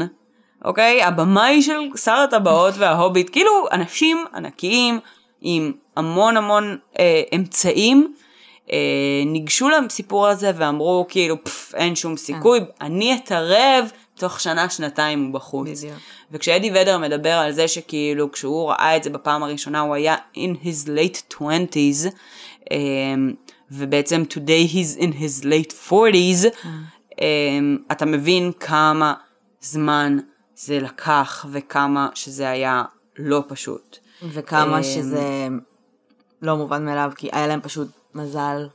אוקיי? 0.66 1.04
הבמאי 1.04 1.62
של 1.62 1.80
שר 1.96 2.12
הטבעות 2.12 2.74
וההוביט, 2.78 3.30
כאילו 3.32 3.52
אנשים 3.72 4.26
ענקיים 4.34 5.00
עם 5.42 5.72
המון 5.96 6.38
המון 6.38 6.78
אה, 7.00 7.22
אמצעים. 7.36 8.14
אה, 8.72 8.78
ניגשו 9.26 9.70
לסיפור 9.70 10.28
הזה 10.28 10.52
ואמרו 10.56 11.06
כאילו 11.10 11.44
פף, 11.44 11.72
אין 11.76 11.96
שום 11.96 12.18
סיכוי, 12.18 12.60
אני 12.82 13.16
אתערב, 13.16 13.92
תוך 14.16 14.40
שנה 14.40 14.70
שנתיים 14.70 15.26
הוא 15.26 15.34
בחוץ. 15.34 15.68
בדיוק. 15.68 16.00
וכשאדי 16.32 16.72
ודר 16.72 16.98
מדבר 16.98 17.34
על 17.34 17.52
זה 17.52 17.68
שכאילו 17.68 18.32
כשהוא 18.32 18.70
ראה 18.70 18.98
את 18.98 19.04
זה 19.04 19.10
בפעם 19.10 19.44
הראשונה 19.44 19.80
הוא 19.80 19.96
היה 19.96 20.16
in 20.36 20.64
his 20.64 20.88
late 20.88 21.34
20's, 21.34 22.08
אה, 22.72 22.78
ובעצם 23.72 24.24
today 24.30 24.74
he's 24.74 25.00
in 25.02 25.12
his 25.12 25.46
late 25.46 25.90
40's, 25.92 26.68
אמ, 27.22 27.78
אתה 27.92 28.06
מבין 28.06 28.52
כמה 28.60 29.14
זמן 29.62 30.18
זה 30.56 30.80
לקח 30.80 31.46
וכמה 31.52 32.10
שזה 32.14 32.50
היה 32.50 32.84
לא 33.18 33.44
פשוט. 33.48 33.98
וכמה 34.24 34.78
אמ, 34.78 34.84
שזה 34.84 35.48
לא 36.42 36.58
מובן 36.58 36.86
מאליו, 36.86 37.12
כי 37.16 37.30
היה 37.32 37.48
להם 37.48 37.62
פשוט 37.62 37.88
מזל. 38.16 38.68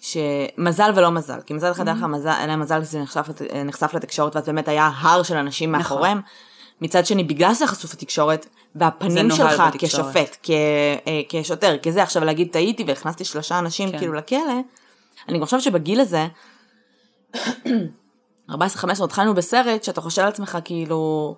ש... 0.00 0.16
מזל 0.58 0.90
ולא 0.94 1.10
מזל, 1.10 1.40
כי 1.46 1.54
מצד 1.54 1.70
אחד 1.70 1.88
היה 1.88 1.96
לך 1.96 2.02
מזל, 2.02 2.28
היה 2.28 2.46
להם 2.46 2.60
מזל 2.60 2.84
שזה 2.84 3.00
נחשף, 3.02 3.28
נחשף 3.64 3.94
לתקשורת 3.94 4.36
ואז 4.36 4.46
באמת 4.46 4.68
היה 4.68 4.90
הר 4.94 5.22
של 5.22 5.36
אנשים 5.36 5.72
נכון. 5.72 5.78
מאחוריהם. 5.78 6.20
מצד 6.80 7.06
שני, 7.06 7.24
בגלל 7.24 7.54
שזה 7.54 7.66
חשוף 7.66 7.94
לתקשורת, 7.94 8.46
והפנים 8.74 9.30
שלך 9.30 9.62
בתקשורת. 9.68 10.14
כשופט, 10.14 10.36
כ... 10.42 10.50
אה, 11.06 11.20
כשוטר, 11.28 11.78
כזה, 11.78 12.02
עכשיו 12.02 12.24
להגיד 12.24 12.48
טעיתי 12.52 12.84
והכנסתי 12.86 13.24
שלושה 13.24 13.58
אנשים 13.58 13.90
כן. 13.92 13.98
כאילו 13.98 14.12
לכלא, 14.12 14.38
אני 15.28 15.40
חושבת 15.40 15.62
שבגיל 15.62 16.00
הזה, 16.00 16.26
14-15 18.50 18.58
התחלנו 19.04 19.34
בסרט 19.34 19.84
שאתה 19.84 20.00
חושב 20.00 20.22
על 20.22 20.28
עצמך 20.28 20.58
כאילו, 20.64 21.34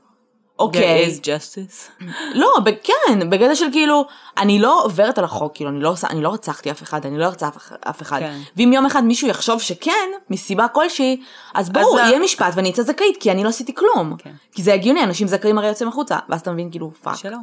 אוקיי, 0.60 1.06
There 1.06 1.22
is 1.22 1.24
justice. 1.24 2.04
לא, 2.34 2.48
כן, 2.84 3.30
בגלל 3.30 3.54
של 3.54 3.66
כאילו, 3.72 4.04
אני 4.38 4.58
לא 4.58 4.84
עוברת 4.84 5.18
על 5.18 5.24
החוק, 5.24 5.54
כאילו, 5.54 5.70
אני 5.70 5.80
לא 5.80 5.88
עושה, 5.88 6.06
אני 6.08 6.22
לא 6.22 6.28
רצחתי 6.32 6.70
אף 6.70 6.82
אחד, 6.82 7.06
אני 7.06 7.18
לא 7.18 7.24
ארצח 7.24 7.48
אף- 7.56 7.72
אף 7.88 8.02
אחד. 8.02 8.18
כן. 8.20 8.38
ואם 8.56 8.72
יום 8.72 8.86
אחד 8.86 9.04
מישהו 9.04 9.28
יחשוב 9.28 9.60
שכן, 9.60 9.92
מסיבה 10.30 10.68
כלשהי, 10.68 11.20
אז 11.54 11.70
ברור, 11.70 11.98
ה- 11.98 12.02
יהיה 12.08 12.18
משפט 12.18 12.52
ואני 12.56 12.70
אצא 12.70 12.82
זכאית, 12.82 13.16
כי 13.20 13.30
אני 13.30 13.44
לא 13.44 13.48
עשיתי 13.48 13.74
כלום. 13.74 14.14
כן. 14.18 14.32
כי 14.52 14.62
זה 14.62 14.74
הגיוני, 14.74 15.02
אנשים 15.04 15.26
זכאים 15.28 15.58
הרי 15.58 15.68
יוצאים 15.68 15.88
החוצה, 15.88 16.18
ואז 16.28 16.40
אתה 16.40 16.52
מבין 16.52 16.70
כאילו, 16.70 16.90
fuck. 17.02 17.16
שלא. 17.16 17.36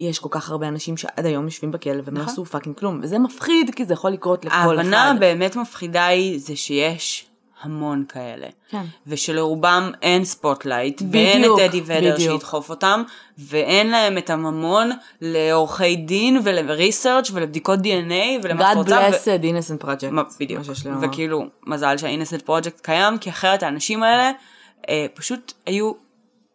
יש 0.00 0.18
כל 0.18 0.28
כך 0.30 0.50
הרבה 0.50 0.68
אנשים 0.68 0.96
שעד 0.96 1.26
היום 1.26 1.44
יושבים 1.44 1.70
בכלא 1.70 1.92
והם 2.04 2.14
לא 2.16 2.20
נכון. 2.22 2.32
עשו 2.32 2.44
fucking 2.44 2.76
כלום, 2.78 3.00
וזה 3.02 3.18
מפחיד, 3.18 3.74
כי 3.74 3.84
זה 3.84 3.92
יכול 3.94 4.10
לקרות 4.10 4.44
לכל 4.44 4.54
אחד. 4.56 4.66
ההבנה 4.68 5.10
הבאמת 5.10 5.56
מפחידה 5.56 6.06
היא 6.06 6.40
זה 6.40 6.56
שיש 6.56 7.26
המון 7.62 8.04
כאלה. 8.08 8.46
כן. 8.70 8.82
ושלרובם 9.06 9.90
אין 10.02 10.24
spotlight, 10.24 11.02
ואין 11.12 11.38
בדיוק, 11.42 11.60
את 11.60 11.64
אדי 11.64 11.80
ודר 11.84 12.14
בדיוק. 12.14 12.32
שידחוף 12.32 12.70
אותם, 12.70 13.02
ואין 13.38 13.90
להם 13.90 14.18
את 14.18 14.30
הממון 14.30 14.90
לעורכי 15.20 15.96
דין 15.96 16.40
ול 16.44 16.61
research 16.61 17.30
ולבדיקות 17.32 17.78
DNA 17.78 18.42
ולמה 18.42 18.72
God 18.72 18.76
רוצה. 18.76 18.98
ו- 19.10 19.14
bless 19.14 19.42
the 19.42 19.44
Innocence 19.44 19.84
Project. 19.84 20.38
בדיוק. 20.40 20.62
וכאילו, 21.02 21.44
מזל 21.66 21.96
שה 21.96 22.07
Innocence 22.07 22.42
Project 22.42 22.80
קיים, 22.80 23.18
כי 23.18 23.30
אחרת 23.30 23.62
האנשים 23.62 24.02
האלה 24.02 24.30
אה, 24.88 25.06
פשוט 25.14 25.52
היו 25.66 25.92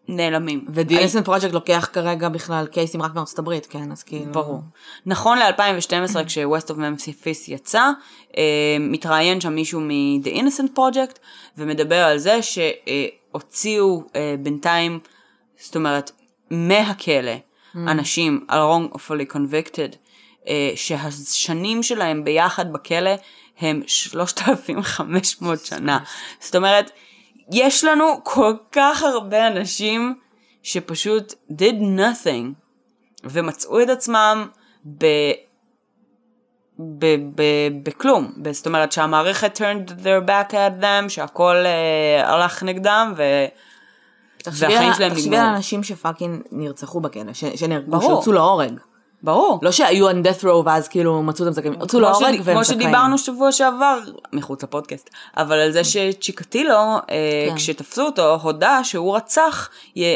נעלמים. 0.08 0.66
Innocence 0.90 1.28
Project 1.28 1.54
לוקח 1.54 1.90
כרגע 1.94 2.30
בכלל 2.30 2.68
קייסים 2.68 3.02
רק 3.02 3.16
מארצות 3.16 3.40
הברית, 3.40 3.66
כן, 3.66 3.92
אז 3.92 4.04
כאילו... 4.04 4.32
ברור. 4.32 4.60
נכון 5.06 5.38
ל-2012 5.38 6.24
כש-West 6.26 6.68
of 6.68 6.74
Memphis 6.74 7.44
יצא, 7.48 7.90
אה, 8.38 8.78
מתראיין 8.80 9.42
שם 9.42 9.54
מישהו 9.56 9.82
מ-The 9.82 10.30
Innocent 10.30 10.78
Project, 10.78 11.20
ומדבר 11.58 12.04
על 12.04 12.18
זה 12.18 12.40
שהוציאו 12.42 14.04
אה, 14.16 14.36
בינתיים, 14.40 15.00
זאת 15.58 15.76
אומרת, 15.76 16.12
מהכלא, 16.52 17.36
אנשים 17.76 18.46
על 18.48 18.60
wrongfully 18.60 19.34
convicted, 19.34 19.96
אה, 20.48 20.72
שהשנים 20.76 21.84
שלהם 21.84 22.24
ביחד 22.24 22.74
בכלא 22.74 23.12
הם 23.60 23.82
3,500 23.88 25.66
שנה. 25.66 26.00
זאת 26.40 26.56
אומרת, 26.56 26.92
יש 27.52 27.84
לנו 27.84 28.06
כל 28.24 28.54
כך 28.72 29.04
הרבה 29.04 29.48
אנשים 29.48 30.16
שפשוט 30.64 31.34
did 31.52 31.82
nothing. 31.98 32.66
ומצאו 33.24 33.82
את 33.82 33.90
עצמם 33.90 34.48
ב... 34.86 35.06
ב... 36.80 37.06
ב... 37.36 37.44
בכלום. 37.84 38.34
זאת 38.52 38.68
אומרת 38.68 38.92
שהמערכת 38.92 39.62
turned 39.62 39.90
their 39.90 40.28
back 40.28 40.52
at 40.52 40.82
them, 40.82 41.10
שהכל 41.10 41.56
uh, 41.64 42.26
הלך 42.26 42.64
נגדם, 42.64 43.14
ו... 43.18 43.24
והחיים 44.48 44.94
שלהם 44.94 45.14
תחשבי 45.14 45.38
על 45.38 45.42
נגמרו. 45.42 45.56
אנשים 45.56 45.84
שפאקינג 45.84 46.42
נרצחו 46.52 47.00
בכלא, 47.00 47.34
שנהרגו. 47.34 48.02
שהוצאו 48.02 48.32
להורג. 48.32 48.80
ברור. 49.26 49.60
לא 49.62 49.72
שהיו 49.72 50.10
on 50.10 50.14
death 50.14 50.44
row 50.44 50.66
ואז 50.66 50.88
כאילו 50.88 51.24
מצאו 51.24 51.46
אותם 51.46 51.56
זכאים, 51.56 51.74
הוצאו 51.74 52.00
כמו, 52.00 52.10
להורג 52.10 52.36
שד... 52.36 52.42
והם 52.44 52.56
כמו 52.56 52.64
זכאים. 52.64 52.82
שדיברנו 52.82 53.18
שבוע 53.18 53.52
שעבר, 53.52 54.00
מחוץ 54.34 54.64
לפודקאסט, 54.64 55.10
אבל 55.38 55.60
על 55.60 55.72
זה 55.72 55.84
שצ'יקטילו, 55.84 56.74
אה, 56.74 57.00
כן. 57.50 57.56
כשתפסו 57.56 58.06
אותו, 58.06 58.36
הודה 58.42 58.84
שהוא 58.84 59.16
רצח 59.16 59.70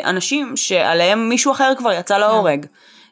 אנשים 0.03 0.57
שעליהם 0.57 1.29
מישהו 1.29 1.51
אחר 1.51 1.73
כבר 1.77 1.91
יצא 1.91 2.17
להורג. 2.17 2.65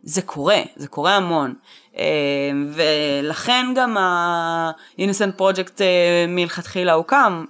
זה 0.04 0.22
קורה, 0.22 0.62
זה 0.76 0.88
קורה 0.88 1.16
המון. 1.16 1.54
אה, 1.98 2.52
ולכן 2.74 3.66
גם 3.76 3.98
ה-Innocent 3.98 5.40
Project 5.40 5.82
אה, 5.82 6.26
מלכתחילה 6.28 6.94
הוקם, 6.94 7.46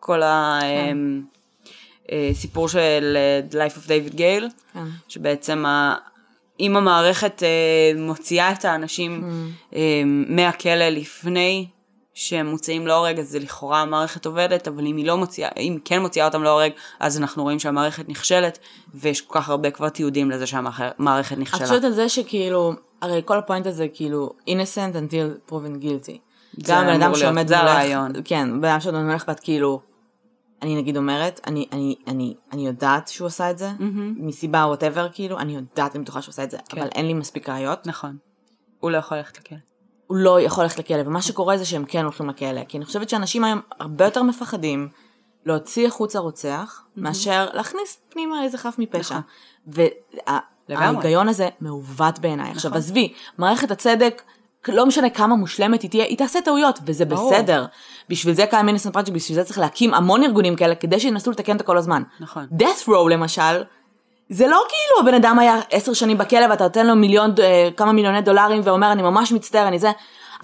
כל 0.00 0.22
הסיפור 2.08 2.68
של 2.68 3.16
אה, 3.16 3.40
The 3.50 3.54
Life 3.54 3.76
of 3.76 3.86
David 3.88 4.14
Gale, 4.14 4.50
כן. 4.72 4.84
שבעצם 5.08 5.66
ה... 5.66 5.94
אם 6.60 6.76
המערכת 6.76 7.42
אה, 7.42 7.48
מוציאה 8.00 8.52
את 8.52 8.64
האנשים 8.64 9.22
Mm. 9.22 9.76
אה, 9.76 10.02
מהכלא 10.28 10.88
לפני 10.88 11.66
שהם 12.14 12.46
מוצאים 12.46 12.86
להורג, 12.86 13.18
אז 13.18 13.28
זה 13.28 13.38
לכאורה 13.38 13.80
המערכת 13.80 14.26
עובדת, 14.26 14.68
אבל 14.68 14.86
אם 14.86 14.96
היא 14.96 15.06
לא 15.06 15.16
מוציאה, 15.16 15.48
אם 15.56 15.72
היא 15.72 15.80
כן 15.84 16.00
מוציאה 16.00 16.26
אותם 16.26 16.42
להורג, 16.42 16.70
אז 17.00 17.18
אנחנו 17.18 17.42
רואים 17.42 17.58
שהמערכת 17.58 18.08
נכשלת, 18.08 18.58
ויש 18.94 19.20
כל 19.20 19.38
כך 19.38 19.48
הרבה 19.48 19.70
כבר 19.70 19.88
תיעודים 19.88 20.30
לזה 20.30 20.46
שהמערכת 20.46 21.32
את 21.32 21.38
נכשלה. 21.38 21.66
חושבת 21.66 21.84
על 21.84 21.92
זה 21.92 22.08
שכאילו, 22.08 22.72
הרי 23.02 23.22
כל 23.24 23.38
ה 23.38 23.43
point 23.43 23.66
הזה 23.66 23.86
כאילו, 23.94 24.30
innocent 24.48 24.94
until 24.94 25.50
proven 25.50 25.82
guilty. 25.82 26.18
גם 26.62 26.86
בן 26.86 27.02
אדם 27.02 27.14
שעומד 27.14 27.52
מולך. 27.52 28.18
כן, 28.24 28.60
בן 28.60 28.68
אדם 28.68 28.80
שעומד 28.80 29.02
מולך 29.02 29.24
ואת 29.28 29.40
כאילו, 29.40 29.80
אני 30.62 30.76
נגיד 30.76 30.96
אומרת, 30.96 31.40
אני, 31.46 31.66
אני, 31.72 31.96
אני, 32.06 32.34
אני 32.52 32.66
יודעת 32.66 33.08
שהוא 33.08 33.26
עשה 33.26 33.50
את 33.50 33.58
זה, 33.58 33.70
מסיבה 34.16 34.58
whatever 34.58 35.08
כאילו, 35.12 35.38
אני 35.38 35.54
יודעת, 35.54 35.96
אני 35.96 36.04
בטוחה 36.04 36.22
שהוא 36.22 36.32
עשה 36.32 36.44
את 36.44 36.50
זה, 36.50 36.58
אבל 36.72 36.88
אין 36.94 37.06
לי 37.06 37.14
מספיק 37.14 37.48
ראיות. 37.48 37.86
נכון. 37.86 38.16
הוא 38.80 38.90
לא 38.90 38.96
יכול 38.96 39.16
ללכת 39.16 39.38
לכלא. 39.38 39.58
הוא 40.06 40.16
לא 40.16 40.40
יכול 40.40 40.64
ללכת 40.64 40.78
לכלא, 40.78 41.02
ומה 41.06 41.22
שקורה 41.22 41.58
זה 41.58 41.64
שהם 41.64 41.84
כן 41.84 42.04
הולכים 42.04 42.28
לכלא, 42.28 42.64
כי 42.64 42.76
אני 42.76 42.84
חושבת 42.84 43.08
שאנשים 43.08 43.44
היום 43.44 43.60
הרבה 43.80 44.04
יותר 44.04 44.22
מפחדים 44.22 44.88
להוציא 45.46 45.86
החוצה 45.86 46.18
רוצח, 46.18 46.84
מאשר 46.96 47.48
להכניס 47.52 47.98
פנימה 48.08 48.42
איזה 48.42 48.58
חף 48.58 48.74
מפשע. 48.78 49.18
לגמרי. 50.68 50.96
וההיגיון 50.96 51.28
הזה 51.28 51.48
מעוות 51.60 52.18
בעיניי. 52.18 52.50
עכשיו 52.50 52.74
עזבי, 52.74 53.12
מערכת 53.38 53.70
הצדק, 53.70 54.22
לא 54.68 54.86
משנה 54.86 55.10
כמה 55.10 55.36
מושלמת 55.36 55.82
היא 55.82 55.90
תהיה, 55.90 56.04
היא 56.04 56.18
תעשה 56.18 56.40
טעויות, 56.40 56.78
וזה 56.86 57.04
ברור. 57.04 57.32
בסדר. 57.32 57.66
בשביל 58.08 58.34
זה 58.34 58.46
קיים 58.46 58.66
מיניסנט 58.66 58.92
פראג'י, 58.92 59.10
בשביל 59.10 59.34
זה 59.34 59.44
צריך 59.44 59.58
להקים 59.58 59.94
המון 59.94 60.22
ארגונים 60.22 60.56
כאלה, 60.56 60.74
כדי 60.74 61.00
שינסו 61.00 61.30
לתקן 61.30 61.56
את 61.56 61.62
כל 61.62 61.78
הזמן. 61.78 62.02
נכון. 62.20 62.46
death 62.58 62.88
row 62.88 63.10
למשל, 63.10 63.62
זה 64.30 64.46
לא 64.46 64.62
כאילו 64.68 65.08
הבן 65.08 65.14
אדם 65.14 65.38
היה 65.38 65.60
עשר 65.70 65.92
שנים 65.92 66.18
בכלא 66.18 66.46
ואתה 66.50 66.64
נותן 66.64 66.86
לו 66.86 66.96
מיליון, 66.96 67.34
אה, 67.42 67.68
כמה 67.76 67.92
מיליוני 67.92 68.20
דולרים 68.20 68.60
ואומר 68.64 68.92
אני 68.92 69.02
ממש 69.02 69.32
מצטער, 69.32 69.68
אני 69.68 69.78
זה. 69.78 69.90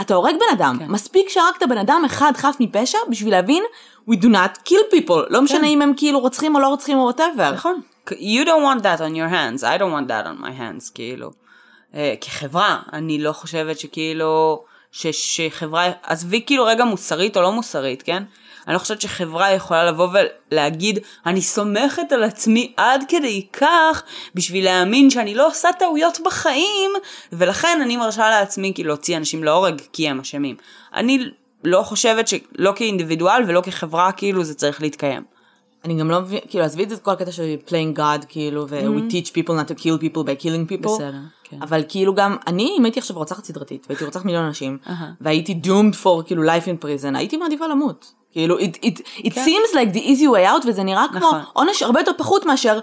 אתה 0.01 0.15
הורג 0.15 0.35
בן 0.35 0.57
אדם, 0.57 0.77
כן. 0.79 0.87
מספיק 0.89 1.29
שהרגת 1.29 1.63
בן 1.69 1.79
אדם 1.79 2.03
אחד 2.07 2.33
חף 2.37 2.57
מפשע 2.61 2.99
בשביל 3.11 3.31
להבין 3.31 3.63
we 4.11 4.15
do 4.15 4.27
not 4.27 4.69
kill 4.69 4.95
people, 4.97 5.21
לא 5.31 5.43
משנה 5.43 5.67
אם 5.67 5.83
הם 5.83 5.93
כאילו 5.97 6.21
רוצחים 6.21 6.55
או 6.55 6.61
לא 6.61 6.69
רוצחים 6.69 6.99
או 6.99 7.11
whatever. 7.11 7.53
נכון. 7.55 7.81
You 8.11 8.45
don't 8.45 8.65
want 8.65 8.83
that 8.83 9.01
on 9.01 9.15
your 9.15 9.31
hands, 9.33 9.63
I 9.63 9.79
don't 9.79 9.93
want 9.93 10.09
that 10.09 10.27
on 10.27 10.45
my 10.45 10.51
hands, 10.51 10.91
כאילו. 10.95 11.31
אה, 11.95 12.15
כחברה, 12.21 12.79
אני 12.93 13.19
לא 13.19 13.33
חושבת 13.33 13.79
שכאילו, 13.79 14.65
ש, 14.93 15.07
שחברה, 15.07 15.91
עזבי 16.03 16.43
כאילו 16.47 16.65
רגע 16.65 16.85
מוסרית 16.85 17.37
או 17.37 17.43
לא 17.43 17.53
מוסרית, 17.53 18.03
כן? 18.03 18.23
אני 18.67 18.75
לא 18.75 18.79
חושבת 18.79 19.01
שחברה 19.01 19.51
יכולה 19.53 19.85
לבוא 19.85 20.09
ולהגיד, 20.53 20.99
אני 21.27 21.43
סומכת 21.43 22.13
על 22.13 22.23
עצמי 22.23 22.73
עד 22.77 23.05
כדי 23.09 23.47
כך, 23.53 24.03
בשביל 24.35 24.65
להאמין 24.65 25.11
שאני 25.11 25.35
לא 25.35 25.47
עושה 25.47 25.69
טעויות 25.79 26.19
בחיים, 26.25 26.91
ולכן 27.33 27.79
אני 27.83 27.97
מרשה 27.97 28.31
לעצמי 28.31 28.73
כאילו 28.75 28.89
להוציא 28.89 29.17
אנשים 29.17 29.45
להורג 29.45 29.83
כי 29.93 30.09
הם 30.09 30.21
אשמים. 30.21 30.57
אני 30.95 31.19
לא 31.65 31.83
חושבת 31.83 32.29
שלא 32.29 32.73
כאינדיבידואל 32.77 33.43
ולא 33.49 33.61
כחברה 33.61 34.13
כאילו 34.13 34.45
זה 34.45 34.55
צריך 34.55 34.83
להתקיים. 34.83 35.23
אני 35.85 35.95
גם 35.95 36.11
לא 36.11 36.21
מבין, 36.21 36.41
כאילו 36.49 36.65
עזבי 36.65 36.85
את 36.85 36.89
זה 36.89 36.97
כל 36.97 37.11
הקטע 37.11 37.33
של 37.33 37.55
playing 37.67 37.99
God 37.99 38.27
כאילו, 38.29 38.67
ו- 38.69 38.81
we 38.81 39.13
teach 39.13 39.29
people 39.29 39.53
not 39.53 39.71
to 39.71 39.81
kill 39.81 39.99
people 40.05 40.25
by 40.25 40.43
killing 40.43 40.73
people. 40.73 40.87
Mm-hmm. 40.87 40.95
בסדר, 40.95 41.19
כן. 41.59 41.63
אבל 41.63 41.83
כאילו 41.89 42.15
גם, 42.15 42.37
אני 42.47 42.75
אם 42.79 42.85
הייתי 42.85 43.01
עכשיו 43.01 43.17
רוצחת 43.17 43.45
סדרתית, 43.45 43.87
והייתי 43.89 44.05
רוצחת 44.05 44.25
מיליון 44.25 44.45
אנשים, 44.45 44.79
אהה. 44.89 45.13
והייתי 45.21 45.61
doomed 45.65 45.95
for 46.05 46.23
כאילו 46.27 46.43
life 46.45 46.65
in 46.65 46.85
prison, 46.85 47.17
הייתי 47.17 47.37
מעדיפה 47.37 47.67
למות. 47.67 48.13
כאילו, 48.33 48.59
it, 48.59 48.63
it, 48.85 49.01
it 49.19 49.35
כן. 49.35 49.45
seems 49.45 49.75
like 49.75 49.97
the 49.97 50.01
easy 50.01 50.27
way 50.27 50.49
out, 50.49 50.69
וזה 50.69 50.83
נראה 50.83 51.07
כמו 51.09 51.19
נכון. 51.19 51.41
עונש 51.53 51.83
הרבה 51.83 52.01
יותר 52.01 52.13
פחות 52.19 52.47
מאשר 52.47 52.81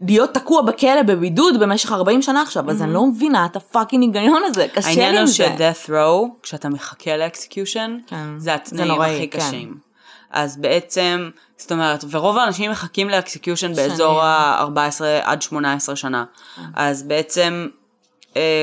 להיות 0.00 0.34
תקוע 0.34 0.62
בכלא 0.62 1.02
בבידוד 1.02 1.60
במשך 1.60 1.92
40 1.92 2.22
שנה 2.22 2.42
עכשיו, 2.42 2.70
אז 2.70 2.82
אני 2.82 2.92
לא 2.92 3.06
מבינה 3.06 3.46
את 3.46 3.56
הפאקינג 3.56 4.16
היגיון 4.16 4.42
הזה, 4.46 4.66
קשה 4.74 4.88
Mm-hmm. 4.88 4.90
העניין 4.90 5.12
לי 5.12 5.18
עם 5.18 5.26
הוא 5.26 5.32
זה. 5.32 5.48
ש-death 5.58 5.90
row, 5.90 6.42
כשאתה 6.42 6.68
מחכה 6.68 7.16
לאקסקיושן, 7.16 7.98
כן. 8.06 8.16
זה 8.36 8.44
זה 8.44 8.54
התנאים 8.54 8.88
נוראי, 8.88 9.16
הכי 9.16 9.28
כן. 9.28 9.38
קשים. 9.38 9.88
אז 10.30 10.56
בעצם, 10.56 11.30
זאת 11.56 11.72
אומרת, 11.72 12.04
ורוב 12.10 12.38
האנשים 12.38 12.70
מחכים 12.70 13.08
לאקסקיושן. 13.08 13.74
באזור 13.74 14.22
ה-14 14.22 15.00
עד 15.22 15.42
18 15.42 15.96
שנה. 15.96 16.24
כן. 16.56 16.62
אז 16.74 17.02
בעצם, 17.02 17.66
אה, 17.68 17.77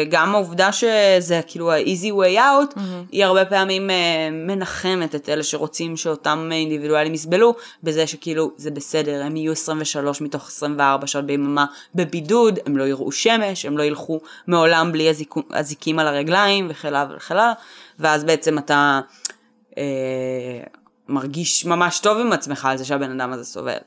גם 0.09 0.35
העובדה 0.35 0.71
שזה 0.71 1.41
כאילו 1.47 1.71
ה-easy 1.71 2.11
way 2.11 2.37
out, 2.37 2.75
mm-hmm. 2.75 2.79
היא 3.11 3.25
הרבה 3.25 3.45
פעמים 3.45 3.89
אה, 3.89 4.29
מנחמת 4.31 5.15
את 5.15 5.29
אלה 5.29 5.43
שרוצים 5.43 5.97
שאותם 5.97 6.49
אינדיבידואלים 6.51 7.13
יסבלו, 7.13 7.55
בזה 7.83 8.07
שכאילו 8.07 8.51
זה 8.57 8.71
בסדר, 8.71 9.23
הם 9.23 9.35
יהיו 9.35 9.51
23 9.51 10.21
מתוך 10.21 10.47
24 10.47 11.07
שעות 11.07 11.25
ביממה 11.25 11.65
בבידוד, 11.95 12.59
הם 12.65 12.77
לא 12.77 12.83
יראו 12.83 13.11
שמש, 13.11 13.65
הם 13.65 13.77
לא 13.77 13.83
ילכו 13.83 14.19
מעולם 14.47 14.91
בלי 14.91 15.09
אזיק, 15.09 15.35
אזיקים 15.51 15.99
על 15.99 16.07
הרגליים 16.07 16.67
וכן 16.69 16.93
הלאה, 17.29 17.53
ואז 17.99 18.23
בעצם 18.23 18.57
אתה 18.57 18.99
אה, 19.77 19.83
מרגיש 21.09 21.65
ממש 21.65 21.99
טוב 21.99 22.17
עם 22.17 22.33
עצמך 22.33 22.65
על 22.65 22.77
זה 22.77 22.85
שהבן 22.85 23.19
אדם 23.19 23.33
הזה 23.33 23.43
סובל. 23.43 23.77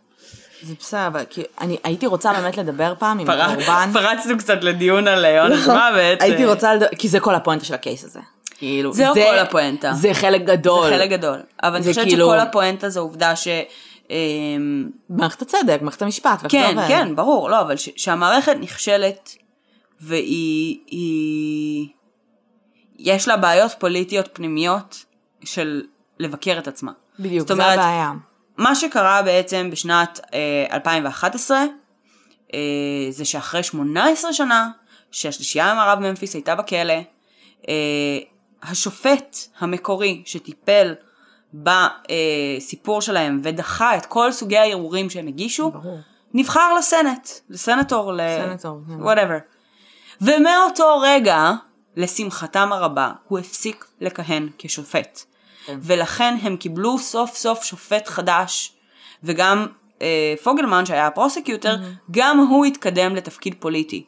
זה 0.63 0.75
בסדר, 0.81 1.07
אבל 1.07 1.25
כי 1.31 1.43
אני 1.61 1.77
הייתי 1.85 2.07
רוצה 2.07 2.33
באמת 2.33 2.57
לדבר 2.57 2.95
פעם 2.99 3.19
עם 3.19 3.31
הקורבן. 3.31 3.91
פרצנו 3.93 4.39
קצת 4.39 4.65
לדיון 4.65 5.09
על 5.09 5.25
עונש 5.25 5.61
נכון. 5.63 5.75
מוות. 5.75 6.23
הייתי 6.23 6.47
רוצה 6.47 6.75
לדבר, 6.75 6.87
כי 6.99 7.09
זה 7.09 7.21
כל 7.21 7.35
הפואנטה 7.35 7.65
של 7.65 7.75
הקייס 7.75 8.05
הזה. 8.05 8.21
כאילו, 8.59 8.93
זה 8.93 9.05
לא 9.07 9.13
כל 9.15 9.39
הפואנטה. 9.39 9.93
זה 9.93 10.15
חלק 10.15 10.45
גדול. 10.45 10.89
זה 10.91 10.97
חלק 10.97 11.11
גדול. 11.11 11.39
אבל 11.63 11.75
אני 11.75 11.83
זה 11.85 11.91
חושבת 11.91 12.05
כאילו- 12.05 12.27
שכל 12.27 12.39
הפואנטה 12.41 12.89
זו 12.89 13.01
עובדה 13.01 13.37
ש... 13.37 13.49
אמ, 14.11 14.89
מערכת 15.11 15.43
הצדק, 15.43 15.79
מערכת 15.83 16.03
המשפט, 16.03 16.41
זה 16.43 16.49
כן, 16.49 16.73
עובד. 16.77 16.89
כן, 16.89 17.17
ברור, 17.17 17.51
לא, 17.51 17.61
אבל 17.61 17.77
ש- 17.77 17.89
שהמערכת 17.97 18.57
נכשלת 18.61 19.37
והיא... 20.01 20.79
היא... 20.87 21.89
יש 22.99 23.29
לה 23.29 23.37
בעיות 23.37 23.73
פוליטיות 23.79 24.29
פנימיות 24.33 25.05
של 25.45 25.83
לבקר 26.19 26.59
את 26.59 26.69
עצמה. 26.69 26.93
בדיוק, 27.19 27.39
זאת 27.39 27.49
זה 27.49 27.53
אומרת, 27.55 27.79
הבעיה. 27.79 28.13
מה 28.59 28.75
שקרה 28.75 29.23
בעצם 29.23 29.69
בשנת 29.71 30.21
אה, 30.35 30.67
2011, 30.73 31.65
אה, 32.55 32.59
זה 33.11 33.25
שאחרי 33.25 33.63
18 33.63 34.33
שנה, 34.33 34.71
שהשלישייה 35.11 35.75
ממערב 35.75 35.99
ממפיס 35.99 36.35
הייתה 36.35 36.55
בכלא, 36.55 36.95
אה, 37.69 37.75
השופט 38.63 39.37
המקורי 39.59 40.23
שטיפל 40.27 40.95
בסיפור 41.55 43.03
שלהם 43.03 43.41
ודחה 43.43 43.97
את 43.97 44.07
כל 44.07 44.33
סוגי 44.33 44.59
הערעורים 44.59 45.11
שהם 45.11 45.27
הגישו, 45.27 45.71
ברור. 45.71 45.99
נבחר 46.35 46.75
לסנט, 46.79 47.29
לסנטור, 47.51 48.13
ל... 48.13 48.21
סנטור, 48.47 48.81
כן. 48.89 49.03
whatever. 49.03 49.41
ומאותו 50.21 50.99
רגע, 51.03 51.51
לשמחתם 51.97 52.73
הרבה, 52.73 53.13
הוא 53.29 53.39
הפסיק 53.39 53.85
לכהן 54.01 54.49
כשופט. 54.59 55.25
כן. 55.69 55.79
ולכן 55.83 56.37
הם 56.43 56.57
קיבלו 56.57 56.99
סוף 56.99 57.37
סוף 57.37 57.65
שופט 57.65 58.09
חדש, 58.09 58.73
וגם 59.25 59.67
אה, 60.03 60.35
פוגלמן 60.43 60.87
שהיה 60.87 61.07
הפרוסקיוטר, 61.07 61.75
Mm-hmm. 61.75 62.11
גם 62.11 62.39
הוא 62.39 62.65
התקדם 62.67 63.15
לתפקיד 63.15 63.55
פוליטי. 63.59 64.05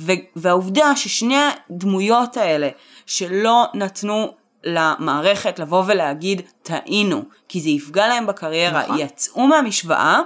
ו- 0.00 0.12
והעובדה 0.36 0.96
ששני 0.96 1.36
הדמויות 1.70 2.36
האלה, 2.36 2.68
שלא 3.06 3.64
נתנו 3.74 4.34
למערכת 4.64 5.58
לבוא 5.58 5.84
ולהגיד 5.86 6.42
טעינו, 6.62 7.22
כי 7.48 7.60
זה 7.60 7.68
יפגע 7.68 8.08
להם 8.08 8.26
בקריירה, 8.26 8.82
נכון. 8.82 8.98
יצאו 8.98 9.46
מהמשוואה, 9.46 10.20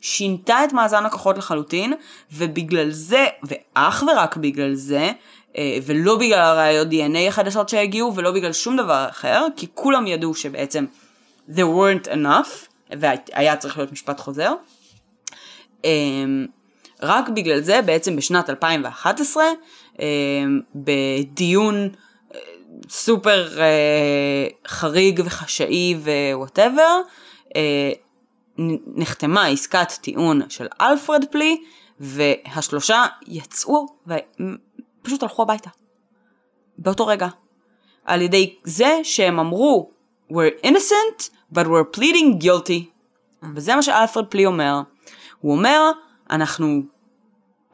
שינתה 0.00 0.64
את 0.64 0.72
מאזן 0.72 1.06
הכוחות 1.06 1.38
לחלוטין, 1.38 1.92
ובגלל 2.32 2.90
זה, 2.90 3.26
ואך 3.42 4.04
ורק 4.06 4.36
בגלל 4.36 4.74
זה, 4.74 5.12
ולא 5.86 6.16
בגלל 6.16 6.38
הראיות 6.38 6.88
DNA 6.88 7.28
החדשות 7.28 7.68
שהגיעו, 7.68 8.16
ולא 8.16 8.30
בגלל 8.30 8.52
שום 8.52 8.76
דבר 8.76 9.06
אחר, 9.10 9.46
כי 9.56 9.66
כולם 9.74 10.06
ידעו 10.06 10.34
שבעצם 10.34 10.84
there 11.48 11.52
weren't 11.52 12.08
enough, 12.08 12.68
והיה 12.90 13.56
צריך 13.56 13.78
להיות 13.78 13.92
משפט 13.92 14.20
חוזר. 14.20 14.52
אמ, 15.84 16.46
רק 17.02 17.28
בגלל 17.28 17.60
זה 17.60 17.82
בעצם 17.82 18.16
בשנת 18.16 18.50
2011, 18.50 19.44
אמ, 19.98 20.60
בדיון 20.74 21.88
אה, 22.34 22.40
סופר 22.88 23.60
אה, 23.60 24.46
חריג 24.66 25.22
וחשאי 25.24 25.94
ו-whatever, 26.34 27.00
נחתמה 28.96 29.46
עסקת 29.46 29.92
טיעון 30.00 30.40
של 30.48 30.66
Alford 30.80 31.24
plea, 31.30 31.62
והשלושה 32.00 33.04
יצאו 33.26 33.86
ופשוט 35.02 35.22
הלכו 35.22 35.42
הביתה. 35.42 35.70
באותו 36.78 37.06
רגע. 37.06 37.28
על 38.04 38.22
ידי 38.22 38.56
זה 38.64 39.00
שהם 39.02 39.40
אמרו, 39.40 39.90
we're 40.32 40.66
innocent, 40.66 41.28
but 41.54 41.64
we're 41.64 41.96
pleading 41.96 42.44
guilty. 42.44 42.84
וזה 43.54 43.76
מה 43.76 43.82
ש 43.82 43.93
Alford 43.93 44.26
plea 44.26 44.46
אומר. 44.46 44.80
הוא 45.40 45.52
אומר, 45.52 45.90
אנחנו 46.30 46.82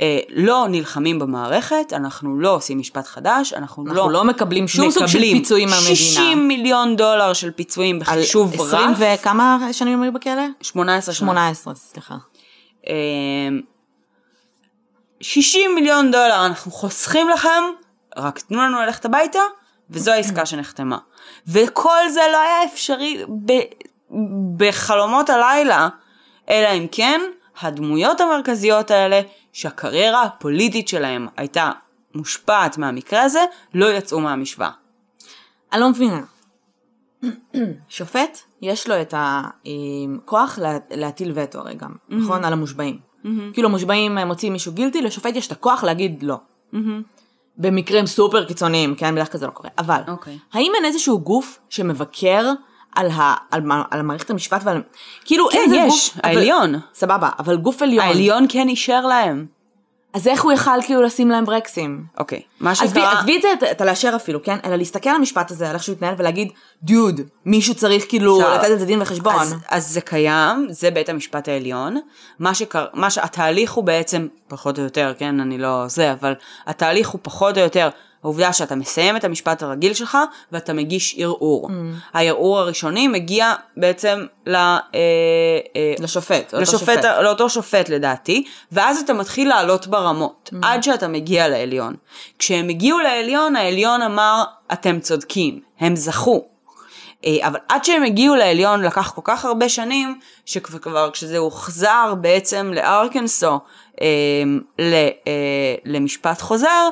אה, 0.00 0.18
לא 0.28 0.66
נלחמים 0.68 1.18
במערכת, 1.18 1.92
אנחנו 1.92 2.40
לא 2.40 2.54
עושים 2.54 2.78
משפט 2.78 3.06
חדש, 3.06 3.52
אנחנו, 3.52 3.86
אנחנו 3.86 4.10
לא 4.10 4.24
מקבלים 4.24 4.68
שום 4.68 4.90
סוג 4.90 5.06
של 5.06 5.18
מקבלים 5.18 5.38
פיצויים 5.38 5.68
מהמדינה. 5.68 5.96
60 5.96 6.48
מיליון 6.48 6.96
דולר 6.96 7.32
של 7.32 7.50
פיצויים 7.50 7.96
על 7.96 8.02
בחישוב 8.02 8.54
20 8.54 8.90
רף. 8.90 8.96
וכמה 9.00 9.68
שנים 9.72 10.02
היו 10.02 10.12
בכלא? 10.12 10.42
18 10.62 11.14
שנה. 11.14 11.26
18, 11.26 11.74
סליחה. 11.74 12.16
אמ, 12.86 12.92
60 15.20 15.74
מיליון 15.74 16.10
דולר 16.10 16.46
אנחנו 16.46 16.70
חוסכים 16.72 17.28
לכם, 17.28 17.62
רק 18.16 18.38
תנו 18.38 18.58
לנו 18.62 18.80
ללכת 18.80 19.04
הביתה, 19.04 19.38
וזו 19.90 20.10
העסקה 20.12 20.46
שנחתמה. 20.46 20.98
וכל 21.46 22.08
זה 22.10 22.20
לא 22.32 22.40
היה 22.40 22.64
אפשרי 22.64 23.24
ב- 23.46 23.62
בחלומות 24.56 25.30
הלילה, 25.30 25.88
אלא 26.50 26.68
אם 26.78 26.86
כן 26.92 27.20
הדמויות 27.60 28.20
המרכזיות 28.20 28.90
האלה, 28.90 29.20
שהקריירה 29.52 30.22
הפוליטית 30.22 30.88
שלהם 30.88 31.28
הייתה 31.36 31.70
מושפעת 32.14 32.78
מהמקרה 32.78 33.22
הזה, 33.22 33.40
לא 33.74 33.86
יצאו 33.92 34.20
מהמשוואה. 34.20 34.70
אני 35.72 35.80
לא 35.80 35.88
מבינה. 35.90 36.20
שופט, 37.88 38.38
יש 38.62 38.88
לו 38.88 38.94
את 39.00 39.14
הכוח 39.16 40.58
לה- 40.58 40.78
להטיל 40.90 41.32
וטו 41.34 41.58
הרי 41.58 41.74
גם, 41.74 41.92
נכון? 42.08 42.44
על 42.44 42.52
המושבעים. 42.52 43.07
כאילו 43.52 43.68
המושבעים 43.68 44.18
אה, 44.18 44.24
מוציאים 44.24 44.52
מישהו 44.52 44.72
גילטי, 44.72 45.02
לשופט 45.02 45.36
יש 45.36 45.46
את 45.46 45.52
הכוח 45.52 45.84
להגיד 45.84 46.22
לא. 46.22 46.36
במקרים 47.56 48.06
סופר 48.06 48.44
קיצוניים, 48.44 48.94
כן? 48.94 49.14
בדרך 49.14 49.32
כלל 49.32 49.40
זה 49.40 49.46
לא 49.46 49.50
קורה. 49.50 49.70
אבל, 49.78 50.00
אוקיי. 50.08 50.38
האם 50.52 50.72
אין 50.76 50.84
איזשהו 50.84 51.20
גוף 51.20 51.58
שמבקר 51.70 52.52
על, 52.94 53.10
ה, 53.10 53.34
על, 53.50 53.60
מה- 53.62 53.82
על 53.90 54.02
מערכת 54.02 54.30
המשפט 54.30 54.60
ועל... 54.64 54.82
כאילו, 55.24 55.48
כן, 55.48 55.58
איזה 55.64 55.76
יש, 55.76 55.86
גוף... 56.14 56.24
אבל- 56.24 56.36
העליון. 56.36 56.74
סבבה, 56.94 57.28
אבל 57.38 57.56
גוף 57.56 57.82
עליון. 57.82 58.04
העליון 58.04 58.46
כן 58.48 58.68
אישר 58.68 59.06
להם. 59.06 59.46
אז 60.18 60.26
איך 60.28 60.42
הוא 60.44 60.52
יכל 60.52 60.82
כאילו 60.82 61.02
לשים 61.02 61.30
להם 61.30 61.44
ברקסים? 61.44 62.04
אוקיי, 62.18 62.40
מה 62.60 62.74
שקרה... 62.74 63.18
עזבי 63.18 63.36
את 63.36 63.42
זה, 63.42 63.48
את- 63.52 63.62
את 63.70 63.80
הלאשר 63.80 64.12
אפילו, 64.16 64.42
כן? 64.42 64.56
אלא 64.64 64.76
להסתכל 64.76 65.10
על 65.10 65.16
המשפט 65.16 65.50
הזה, 65.50 65.68
על 65.68 65.74
איך 65.74 65.82
שהוא 65.82 65.96
התנהל, 65.96 66.14
ולהגיד, 66.18 66.48
דוד, 66.82 67.20
מישהו 67.46 67.74
צריך 67.74 68.04
כאילו 68.08 68.40
עכשיו, 68.40 68.58
לתת 68.58 68.70
את 68.72 68.78
זה 68.80 68.86
דין 68.86 69.02
וחשבון. 69.02 69.34
אז, 69.40 69.54
אז 69.68 69.86
זה 69.88 70.00
קיים, 70.00 70.66
זה 70.70 70.90
בית 70.90 71.08
המשפט 71.08 71.48
העליון. 71.48 71.96
מה 72.38 72.54
שקר... 72.54 72.86
מה 72.94 73.10
שהתהליך 73.10 73.72
הוא 73.72 73.84
בעצם, 73.84 74.26
פחות 74.48 74.78
או 74.78 74.84
יותר, 74.84 75.12
כן, 75.18 75.40
אני 75.40 75.58
לא 75.58 75.84
זה, 75.88 76.12
אבל 76.12 76.34
התהליך 76.66 77.08
הוא 77.08 77.20
פחות 77.22 77.56
או 77.58 77.62
יותר 77.62 77.88
העובדה 78.24 78.52
שאתה 78.52 78.74
מסיים 78.74 79.16
את 79.16 79.24
המשפט 79.24 79.62
הרגיל 79.62 79.94
שלך 79.94 80.18
ואתה 80.52 80.72
מגיש 80.72 81.16
ערעור. 81.18 81.68
Mm. 81.68 81.72
הערעור 82.14 82.58
הראשוני 82.58 83.08
מגיע 83.08 83.54
בעצם 83.76 84.26
ל... 84.46 84.54
אה, 84.54 84.78
אה, 85.76 85.94
לשופט, 85.98 86.52
לאותו 86.52 86.62
לשופט, 86.62 86.94
שופט. 86.94 87.04
לאותו 87.04 87.50
שופט 87.50 87.88
לדעתי, 87.88 88.44
ואז 88.72 89.00
אתה 89.00 89.12
מתחיל 89.12 89.48
לעלות 89.48 89.86
ברמות, 89.86 90.50
Mm. 90.52 90.56
עד 90.62 90.82
שאתה 90.82 91.08
מגיע 91.08 91.48
לעליון. 91.48 91.94
כשהם 92.38 92.68
הגיעו 92.68 92.98
לעליון, 92.98 93.56
העליון 93.56 94.02
אמר, 94.02 94.44
אתם 94.72 95.00
צודקים, 95.00 95.60
הם 95.80 95.96
זכו. 95.96 96.44
אה, 97.24 97.36
אבל 97.48 97.58
עד 97.68 97.84
שהם 97.84 98.02
הגיעו 98.02 98.34
לעליון 98.34 98.82
לקח 98.82 99.12
כל 99.14 99.20
כך 99.24 99.44
הרבה 99.44 99.68
שנים, 99.68 100.20
שכבר 100.46 101.10
כשזה 101.10 101.38
הוחזר 101.38 102.14
בעצם 102.20 102.72
לארקנסו 102.74 103.60
אה, 104.00 104.06
ל, 104.78 104.94
אה, 105.26 105.74
למשפט 105.84 106.40
חוזר, 106.40 106.88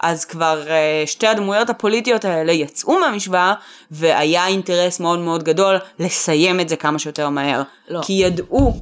אז 0.00 0.24
כבר 0.24 0.68
אה, 0.68 1.02
שתי 1.06 1.26
הדמויות 1.26 1.70
הפוליטיות 1.70 2.24
האלה 2.24 2.52
יצאו 2.52 3.00
מהמשוואה, 3.00 3.54
והיה 3.90 4.46
אינטרס 4.46 5.00
מאוד 5.00 5.18
מאוד 5.18 5.42
גדול 5.42 5.76
לסיים 5.98 6.60
את 6.60 6.68
זה 6.68 6.76
כמה 6.76 6.98
שיותר 6.98 7.28
מהר. 7.28 7.62
לא. 7.88 8.00
כי 8.02 8.12
ידעו, 8.12 8.80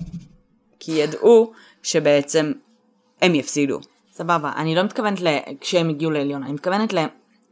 כי 0.81 0.93
ידעו 0.93 1.53
שבעצם 1.83 2.53
הם 3.23 3.35
יפסידו. 3.35 3.81
סבבה, 4.13 4.53
אני 4.57 4.75
לא 4.75 4.83
מתכוונת 4.83 5.21
ל... 5.21 5.27
כשהם 5.61 5.89
הגיעו 5.89 6.11
לעליון, 6.11 6.43
אני 6.43 6.53
מתכוונת 6.53 6.93
ל... 6.93 6.99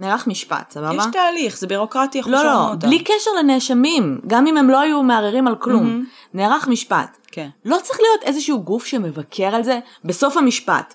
נערך 0.00 0.26
משפט, 0.26 0.70
סבבה? 0.70 0.94
יש 0.94 1.04
תהליך, 1.12 1.58
זה 1.58 1.66
בירוקרטיה, 1.66 2.18
איך 2.18 2.28
לא, 2.28 2.44
לא, 2.44 2.68
אותה. 2.68 2.86
בלי 2.86 2.98
קשר 2.98 3.30
לנאשמים, 3.38 4.20
גם 4.26 4.46
אם 4.46 4.56
הם 4.56 4.70
לא 4.70 4.80
היו 4.80 5.02
מערערים 5.02 5.46
על 5.46 5.56
כלום. 5.56 6.04
נערך 6.34 6.68
משפט. 6.68 7.18
כן. 7.32 7.48
לא 7.64 7.76
צריך 7.82 8.00
להיות 8.00 8.22
איזשהו 8.22 8.62
גוף 8.62 8.86
שמבקר 8.86 9.54
על 9.54 9.62
זה 9.62 9.78
בסוף 10.04 10.36
המשפט. 10.36 10.94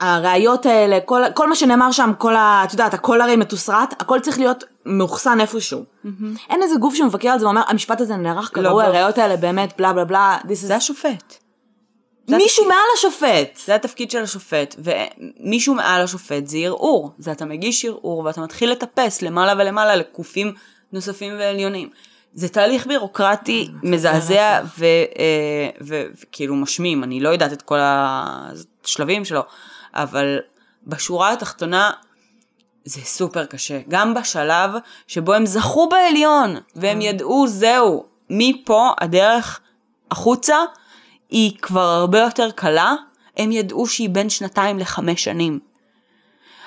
הראיות 0.00 0.66
האלה, 0.66 0.98
כל, 1.04 1.22
כל 1.34 1.48
מה 1.48 1.54
שנאמר 1.54 1.92
שם, 1.92 2.10
כל 2.18 2.36
ה... 2.36 2.62
את 2.64 2.72
יודעת, 2.72 2.94
הכל 2.94 3.20
הרי 3.20 3.36
מתוסרט, 3.36 3.94
הכל 4.00 4.20
צריך 4.20 4.38
להיות 4.38 4.64
מאוחסן 4.86 5.40
איפשהו. 5.40 5.84
אין 6.50 6.62
איזה 6.62 6.76
גוף 6.76 6.94
שמבקר 6.94 7.28
על 7.28 7.38
זה 7.38 7.46
ואומר, 7.46 7.62
המשפט 7.68 8.00
הזה 8.00 8.16
נערך 8.16 8.50
כראוי, 8.54 8.84
לא, 8.84 8.88
הראיות 8.88 9.18
האלה 9.18 9.36
באמת, 9.36 9.74
בלה 9.78 9.92
בלה 9.92 10.04
בלה. 10.04 10.36
זה 10.52 10.76
השופט. 10.76 11.47
מישהו 12.36 12.64
התפקיד- 12.64 12.68
מעל 12.68 12.86
השופט. 12.98 13.58
זה 13.64 13.74
התפקיד 13.74 14.10
של 14.10 14.22
השופט, 14.22 14.74
ומישהו 14.78 15.74
מעל 15.74 16.02
השופט 16.02 16.46
זה 16.46 16.58
ערעור. 16.58 17.10
זה 17.18 17.32
אתה 17.32 17.44
מגיש 17.44 17.84
ערעור 17.84 18.18
ואתה 18.24 18.40
מתחיל 18.40 18.70
לטפס 18.70 19.22
למעלה 19.22 19.52
ולמעלה 19.62 19.96
לקופים 19.96 20.54
נוספים 20.92 21.32
ועליונים. 21.38 21.90
זה 22.34 22.48
תהליך 22.48 22.86
בירוקרטי 22.86 23.68
מזעזע 23.82 24.60
ו- 24.78 24.84
אה, 25.18 25.68
וכאילו 25.80 26.56
משמים, 26.56 27.04
אני 27.04 27.20
לא 27.20 27.28
יודעת 27.28 27.52
את 27.52 27.62
כל 27.62 27.78
השלבים 27.80 29.24
שלו, 29.24 29.40
אבל 29.94 30.38
בשורה 30.86 31.32
התחתונה 31.32 31.90
זה 32.84 33.00
סופר 33.00 33.44
קשה. 33.44 33.80
גם 33.88 34.14
בשלב 34.14 34.70
שבו 35.06 35.32
הם 35.34 35.46
זכו 35.46 35.88
בעליון, 35.88 36.56
והם 36.76 37.00
ידעו, 37.00 37.46
זהו, 37.48 38.04
מפה 38.30 38.90
הדרך 39.00 39.60
החוצה 40.10 40.56
היא 41.30 41.52
כבר 41.62 41.80
הרבה 41.80 42.18
יותר 42.18 42.50
קלה, 42.50 42.94
הם 43.36 43.52
ידעו 43.52 43.86
שהיא 43.86 44.10
בין 44.10 44.30
שנתיים 44.30 44.78
לחמש 44.78 45.24
שנים. 45.24 45.58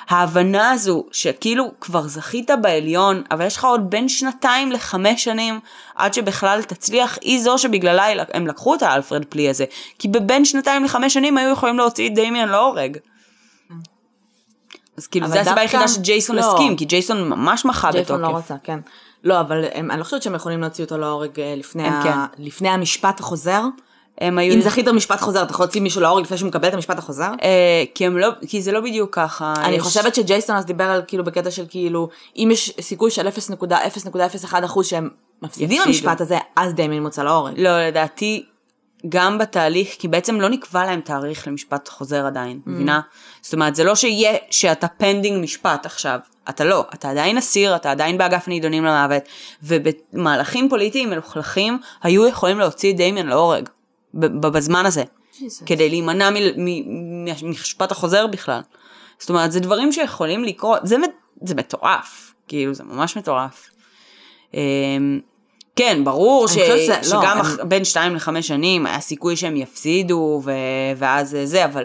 ההבנה 0.10 0.72
הזו 0.72 1.06
שכאילו 1.12 1.72
כבר 1.82 2.08
זכית 2.08 2.52
בעליון, 2.62 3.24
אבל 3.32 3.46
יש 3.46 3.58
לך 3.58 3.66
עוד 3.66 3.90
בין 3.90 4.10
שנתיים 4.10 4.72
לחמש 4.72 5.24
שנים 5.24 5.60
עד 5.96 6.14
שבכלל 6.14 6.62
תצליח, 6.62 7.18
היא 7.22 7.42
זו 7.42 7.58
שבגללה 7.58 8.06
הם 8.34 8.48
לקחו 8.48 8.76
את 8.76 8.82
האלפרד 8.84 9.26
פלי 9.26 9.50
הזה. 9.50 9.66
כי 10.00 10.08
בבין 10.08 10.46
שנתיים 10.46 10.84
לחמש 10.84 11.14
שנים 11.14 11.38
היו 11.38 11.52
יכולים 11.52 11.78
להוציא 11.78 12.10
את 12.10 12.16
דמיאן 12.16 12.50
להורג. 12.50 12.98
אז 14.98 15.08
כאילו 15.08 15.28
זו 15.28 15.40
הסיבה 15.40 15.62
היחידה 15.62 15.88
שג'ייסון 15.88 16.36
לא. 16.36 16.42
הסכים, 16.42 16.78
כי 16.78 16.86
ג'ייסון 16.86 17.30
ממש 17.30 17.66
מחה 17.66 17.92
ג'ייסון 17.92 18.22
לא 18.22 18.28
בתוקף. 18.28 18.44
רצה, 18.44 18.56
כן. 18.64 18.80
לא, 19.24 19.40
אבל 19.40 19.66
הם, 19.74 19.92
אני 19.92 20.00
לא 20.00 20.04
חושבת 20.04 20.24
שהם 20.24 20.36
יכולים 20.36 20.62
להוציא 20.62 20.84
אותו 20.84 20.98
להורג 20.98 21.40
אה, 21.40 21.54
לפני, 21.58 21.88
ה... 21.88 22.02
כן. 22.04 22.44
לפני 22.44 22.70
המשפט 22.70 23.20
החוזר. 23.20 23.64
הם 24.18 24.38
היו... 24.38 24.54
אם 24.54 24.62
זכית 24.62 24.86
במשפט 24.88 25.20
חוזר, 25.22 25.44
אתה 25.44 25.52
יכול 25.52 25.64
להוציא 25.64 25.82
מישהו 25.82 26.02
להורג 26.02 26.24
לפני 26.24 26.38
שהוא 26.38 26.48
מקבל 26.48 26.68
את 26.68 26.74
המשפט 26.74 26.98
החוזר? 26.98 27.32
אה, 27.44 27.84
כי, 27.96 28.06
הם 28.06 28.18
לא, 28.18 28.28
כי 28.48 28.62
זה 28.62 28.72
לא 28.72 28.80
בדיוק 28.80 29.16
ככה. 29.16 29.54
אני 29.58 29.76
יש- 29.76 29.82
חושבת 29.82 30.16
שג'ייסון 30.16 30.56
אז 30.56 30.66
דיבר 30.66 30.84
על 30.84 31.02
כאילו 31.08 31.24
בקטע 31.24 31.52
של 31.52 31.66
כאילו, 31.70 32.10
אם 32.38 32.50
יש 32.52 32.74
סיכוי 32.82 33.12
של 33.12 33.28
0.0.01 33.28 34.66
אחוז 34.66 34.86
שהם 34.88 35.10
מפסידים. 35.42 35.82
במשפט 35.86 36.22
הזה, 36.22 36.38
אז 36.56 36.74
דמיין 36.74 37.04
מוצא 37.04 37.24
להורג. 37.24 37.54
לא, 37.58 37.88
לדעתי, 37.88 38.46
גם 39.10 39.38
בתהליך, 39.38 39.96
כי 40.00 40.08
בעצם 40.08 40.42
לא 40.42 40.50
נקבע 40.50 40.86
להם 40.86 41.02
תאריך 41.02 41.48
למשפט 41.48 41.88
חוזר 41.90 42.26
עדיין, 42.26 42.60
Mm. 42.66 42.70
מבינה? 42.70 43.02
זאת 43.42 43.54
אומרת, 43.54 43.76
זה 43.76 43.84
לא 43.84 43.96
שיהיה, 43.96 44.38
שאתה 44.52 44.88
pending 44.88 45.44
משפט 45.44 45.86
עכשיו. 45.86 46.20
אתה 46.50 46.64
לא, 46.64 46.86
אתה 46.94 47.10
עדיין 47.10 47.38
אסיר, 47.38 47.76
אתה 47.76 47.92
עדיין 47.92 48.18
באגף 48.18 48.48
נידונים 48.48 48.86
למוות, 48.86 49.24
ובמהלכים 49.64 50.70
פוליטיים 50.70 51.10
מלוכלכים, 51.10 51.80
היו 52.04 52.28
יכולים 52.28 52.60
להוציא 52.60 52.94
דמיין 52.94 53.28
להורג, 53.28 53.70
בזמן 54.14 54.86
הזה, 54.86 55.04
Jesus. 55.34 55.66
כדי 55.66 55.90
להימנע 55.90 56.30
ממשפט 57.44 57.92
החוזר 57.92 58.28
בכלל. 58.28 58.62
זאת 59.20 59.30
אומרת, 59.30 59.52
זה 59.52 59.60
דברים 59.60 59.92
שיכולים 59.92 60.44
לקרות, 60.44 60.80
זה, 60.84 60.96
זה 61.44 61.56
מטורף, 61.56 62.34
כאילו, 62.48 62.74
זה 62.74 62.84
ממש 62.84 63.18
מטורף. 63.18 63.70
אמ, 64.54 65.20
כן, 65.76 66.02
ברור 66.04 66.48
ש... 66.48 66.58
אני 66.58 66.66
שזה- 66.84 66.98
לא, 66.98 67.04
שגם 67.04 67.24
הם- 67.24 67.40
אח- 67.42 67.58
בין 67.68 67.86
2 67.86 68.16
ל-5 68.16 68.42
שנים 68.42 68.86
היה 68.86 69.00
סיכוי 69.00 69.36
שהם 69.36 69.56
יפסידו, 69.58 70.42
ו... 70.46 70.52
ואז 70.98 71.38
זה, 71.44 71.66
אבל, 71.66 71.84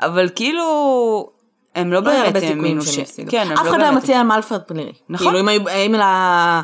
אבל 0.00 0.28
כאילו, 0.34 1.30
הם 1.74 1.92
לא 1.92 2.00
לא 2.00 2.00
באמת 2.00 2.42
האמינו 2.42 2.82
ש... 2.82 2.98
כן, 3.28 3.52
אף 3.52 3.64
לא 3.64 3.70
אחד 3.70 3.78
לא 3.78 3.82
היה 3.82 3.92
מציע 3.92 4.16
להם 4.18 4.32
Alford 4.32 4.60
plea. 4.62 4.92
נכון. 5.08 5.26
כאילו 5.26 5.40
אם 5.40 5.48
היו- 5.48 5.68
אם 5.68 5.94
לתביעה 5.94 6.62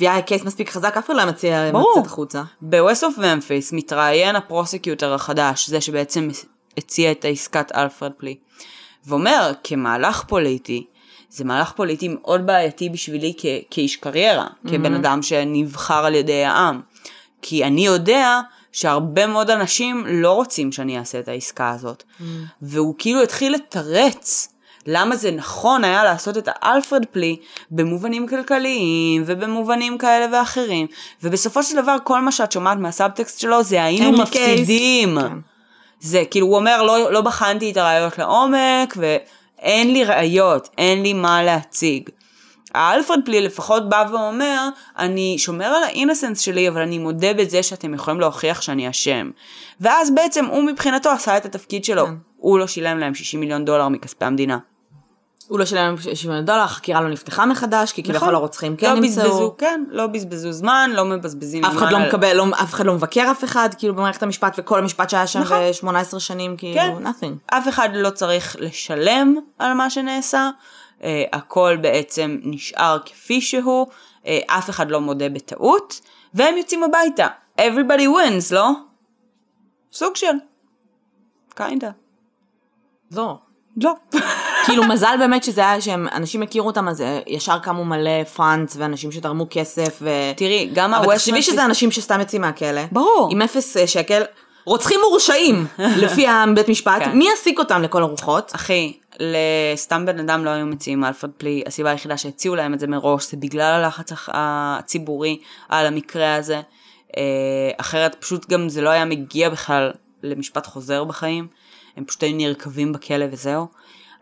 היה 0.00 0.22
case 0.22 0.44
מספיק 0.44 0.70
חזק, 0.70 0.96
אף 0.96 1.06
אחד 1.06 1.16
לא 1.16 1.24
מציע. 1.24 1.70
לצאת 1.92 2.06
החוצה. 2.06 2.42
ב-West 2.62 3.04
of 3.04 3.18
Memphis 3.18 3.72
מתראיין 3.72 4.36
ה-prosecutor 4.36 5.14
החדש, 5.14 5.68
זה 5.68 5.80
שבעצם 5.80 6.28
הציע 6.78 7.10
את 7.12 7.24
העסקת 7.24 7.72
Alford 7.74 8.12
plea, 8.16 8.36
ואומר, 9.06 9.52
כמהלך 9.64 10.24
פוליטי, 10.28 10.86
זה 11.30 11.44
מהלך 11.44 11.72
פוליטי 11.72 12.08
מאוד 12.08 12.46
בעייתי 12.46 12.88
בשבילי 12.88 13.34
כ- 13.38 13.64
כאיש 13.70 13.96
קריירה, 13.96 14.46
כבן 14.68 14.94
אדם 14.94 15.22
שנבחר 15.22 16.04
על 16.04 16.14
ידי 16.14 16.44
העם. 16.44 16.80
כי 17.42 17.64
אני 17.64 17.86
יודע 17.86 18.40
שהרבה 18.72 19.26
מאוד 19.26 19.50
אנשים 19.50 20.04
לא 20.08 20.32
רוצים 20.32 20.72
שאני 20.72 20.98
אעשה 20.98 21.18
את 21.20 21.28
העסקה 21.28 21.70
הזאת. 21.70 22.02
והוא 22.62 22.94
כאילו 22.98 23.22
התחיל 23.22 23.54
לתרץ 23.54 24.48
למה 24.86 25.16
זה 25.16 25.30
נכון 25.30 25.84
היה 25.84 26.04
לעשות 26.04 26.38
את 26.38 26.48
ה-Alford 26.52 27.06
plea 27.06 27.36
במובנים 27.70 28.28
כלכליים 28.28 29.22
ובמובנים 29.26 29.98
כאלה 29.98 30.26
ואחרים. 30.32 30.86
ובסופו 31.22 31.62
של 31.62 31.82
דבר 31.82 31.96
כל 32.04 32.20
מה 32.20 32.32
שאת 32.32 32.52
שומעת 32.52 32.78
מה-subtext 32.78 33.40
שלו 33.40 33.62
זה 33.62 33.84
היינו 33.84 34.06
אין 34.06 34.14
לי 34.14 34.30
case." 34.30 34.60
מפסידים. 34.60 35.20
כן. 35.20 35.38
זה 36.00 36.22
כאילו 36.30 36.46
הוא 36.46 36.56
אומר 36.56 36.82
לא, 36.82 37.12
לא 37.12 37.20
בחנתי 37.20 37.70
את 37.70 37.76
הראיות 37.76 38.18
לעומק 38.18 38.96
ואין 38.96 39.92
לי 39.92 40.04
ראיות, 40.04 40.68
אין 40.78 41.02
לי 41.02 41.12
מה 41.12 41.42
להציג. 41.42 42.08
האלפרד 42.74 43.20
פלי 43.24 43.40
לפחות 43.40 43.88
בא 43.88 44.04
ואומר, 44.12 44.68
אני 44.98 45.34
שומר 45.38 45.66
על 45.66 45.84
האינסנס 45.84 46.40
שלי, 46.40 46.68
אבל 46.68 46.80
אני 46.80 46.98
מודה 46.98 47.34
בזה 47.34 47.62
שאתם 47.62 47.94
יכולים 47.94 48.20
להוכיח 48.20 48.62
שאני 48.62 48.90
אשם. 48.90 49.30
ואז 49.80 50.14
בעצם 50.14 50.44
הוא 50.44 50.62
מבחינתו 50.62 51.10
עשה 51.10 51.36
את 51.36 51.44
התפקיד 51.44 51.84
שלו. 51.84 52.06
כן. 52.06 52.14
הוא 52.36 52.58
לא 52.58 52.66
שילם 52.66 52.98
להם 52.98 53.14
60 53.14 53.40
מיליון 53.40 53.64
דולר 53.64 53.88
מכספי 53.88 54.24
המדינה. 54.24 54.58
הוא 55.48 55.58
לא 55.58 55.64
שילם 55.64 55.94
70 56.14 56.44
דולר, 56.44 56.60
החקירה 56.60 57.00
לא 57.00 57.08
נפתחה 57.08 57.46
מחדש, 57.46 57.92
כי 57.92 58.02
כביכול 58.02 58.34
הרוצחים 58.34 58.76
כן 58.76 58.94
לא 58.94 59.00
נמצאו. 59.00 59.22
בזבזו, 59.24 59.54
כן, 59.58 59.84
לא 59.88 60.06
בזבזו 60.06 60.52
זמן, 60.52 60.90
לא 60.94 61.04
מבזבזים 61.04 61.64
אף 61.64 61.72
זמן 61.72 61.82
אחד 61.82 61.92
לא 61.92 61.98
מקבל, 61.98 62.36
לא- 62.36 62.46
אף 62.62 62.74
אחד 62.74 62.86
לא 62.86 62.94
מבקר 62.94 63.30
אף 63.30 63.44
אחד, 63.44 63.68
כאילו 63.78 63.94
במערכת 63.94 64.22
המשפט, 64.22 64.54
וכל 64.58 64.78
המשפט 64.78 65.10
שהיה 65.10 65.26
שם 65.26 65.40
נכון. 65.40 65.56
ב-18 65.84 66.18
שנים, 66.18 66.56
כאילו, 66.56 66.80
כן. 66.80 67.06
nothing. 67.06 67.56
אף 67.56 67.68
אחד 67.68 67.88
לא 67.92 68.10
צריך 68.10 68.56
לשלם 68.58 69.36
על 69.58 69.72
מה 69.72 69.90
שנעשה, 69.90 70.50
uh, 70.98 71.04
הכל 71.32 71.76
בעצם 71.80 72.38
נשאר 72.42 72.98
כפי 73.04 73.40
שהוא, 73.40 73.86
uh, 74.22 74.26
אף 74.46 74.70
אחד 74.70 74.90
לא 74.90 75.00
מודה 75.00 75.28
בטעות, 75.28 76.00
והם 76.34 76.56
יוצאים 76.56 76.82
הביתה. 76.82 77.26
Everybody 77.58 78.02
wins, 78.02 78.54
לא? 78.54 78.70
סוג 79.92 80.16
של. 80.16 80.26
קיינדה. 81.54 81.90
לא. 83.12 83.38
לא. 83.76 83.94
כאילו 84.64 84.84
מזל 84.84 85.16
באמת 85.18 85.44
שזה 85.44 85.60
היה 85.60 85.80
שהם 85.80 86.08
אנשים 86.12 86.42
הכירו 86.42 86.66
אותם 86.66 86.88
אז 86.88 87.00
אה, 87.00 87.20
ישר 87.26 87.58
קמו 87.58 87.84
מלא 87.84 88.24
פאנס 88.24 88.76
ואנשים 88.78 89.12
שתרמו 89.12 89.46
כסף 89.50 89.98
ו... 90.02 90.10
תראי, 90.36 90.70
גם 90.72 90.94
אבל 90.94 91.04
ה-West 91.04 91.14
תחשבי 91.14 91.42
שזה 91.42 91.64
אנשים 91.64 91.90
שסתם 91.90 92.20
יוצאים 92.20 92.42
מהכלא. 92.42 92.80
ברור. 92.92 93.28
עם 93.30 93.42
אפס 93.42 93.76
אה, 93.76 93.86
שקל. 93.86 94.22
רוצחים 94.64 95.00
מורשעים 95.08 95.66
לפי 96.02 96.28
הבית 96.28 96.68
משפט. 96.68 97.02
כן. 97.02 97.18
מי 97.18 97.28
יעסיק 97.28 97.58
אותם 97.58 97.82
לכל 97.82 98.02
הרוחות? 98.02 98.52
אחי, 98.54 98.92
לסתם 99.20 100.06
בן 100.06 100.18
אדם 100.18 100.44
לא 100.44 100.50
היו 100.50 100.66
מציעים 100.66 101.04
אלפרד 101.04 101.30
פלי, 101.36 101.62
הסיבה 101.66 101.90
היחידה 101.90 102.16
שהציעו 102.16 102.54
להם 102.54 102.74
את 102.74 102.80
זה 102.80 102.86
מראש 102.86 103.30
זה 103.30 103.36
בגלל 103.36 103.82
הלחץ 103.84 104.12
הציבורי 104.28 105.38
על 105.68 105.86
המקרה 105.86 106.34
הזה. 106.34 106.60
אה, 107.16 107.22
אחרת 107.76 108.14
פשוט 108.14 108.50
גם 108.50 108.68
זה 108.68 108.80
לא 108.80 108.90
היה 108.90 109.04
מגיע 109.04 109.48
בכלל 109.48 109.92
למשפט 110.22 110.66
חוזר 110.66 111.04
בחיים, 111.04 111.46
הם 111.96 112.04
פשוט 112.04 112.22
היו 112.22 112.36
נרקבים 112.36 112.92
בכלא 112.92 113.24
וזהו. 113.32 113.66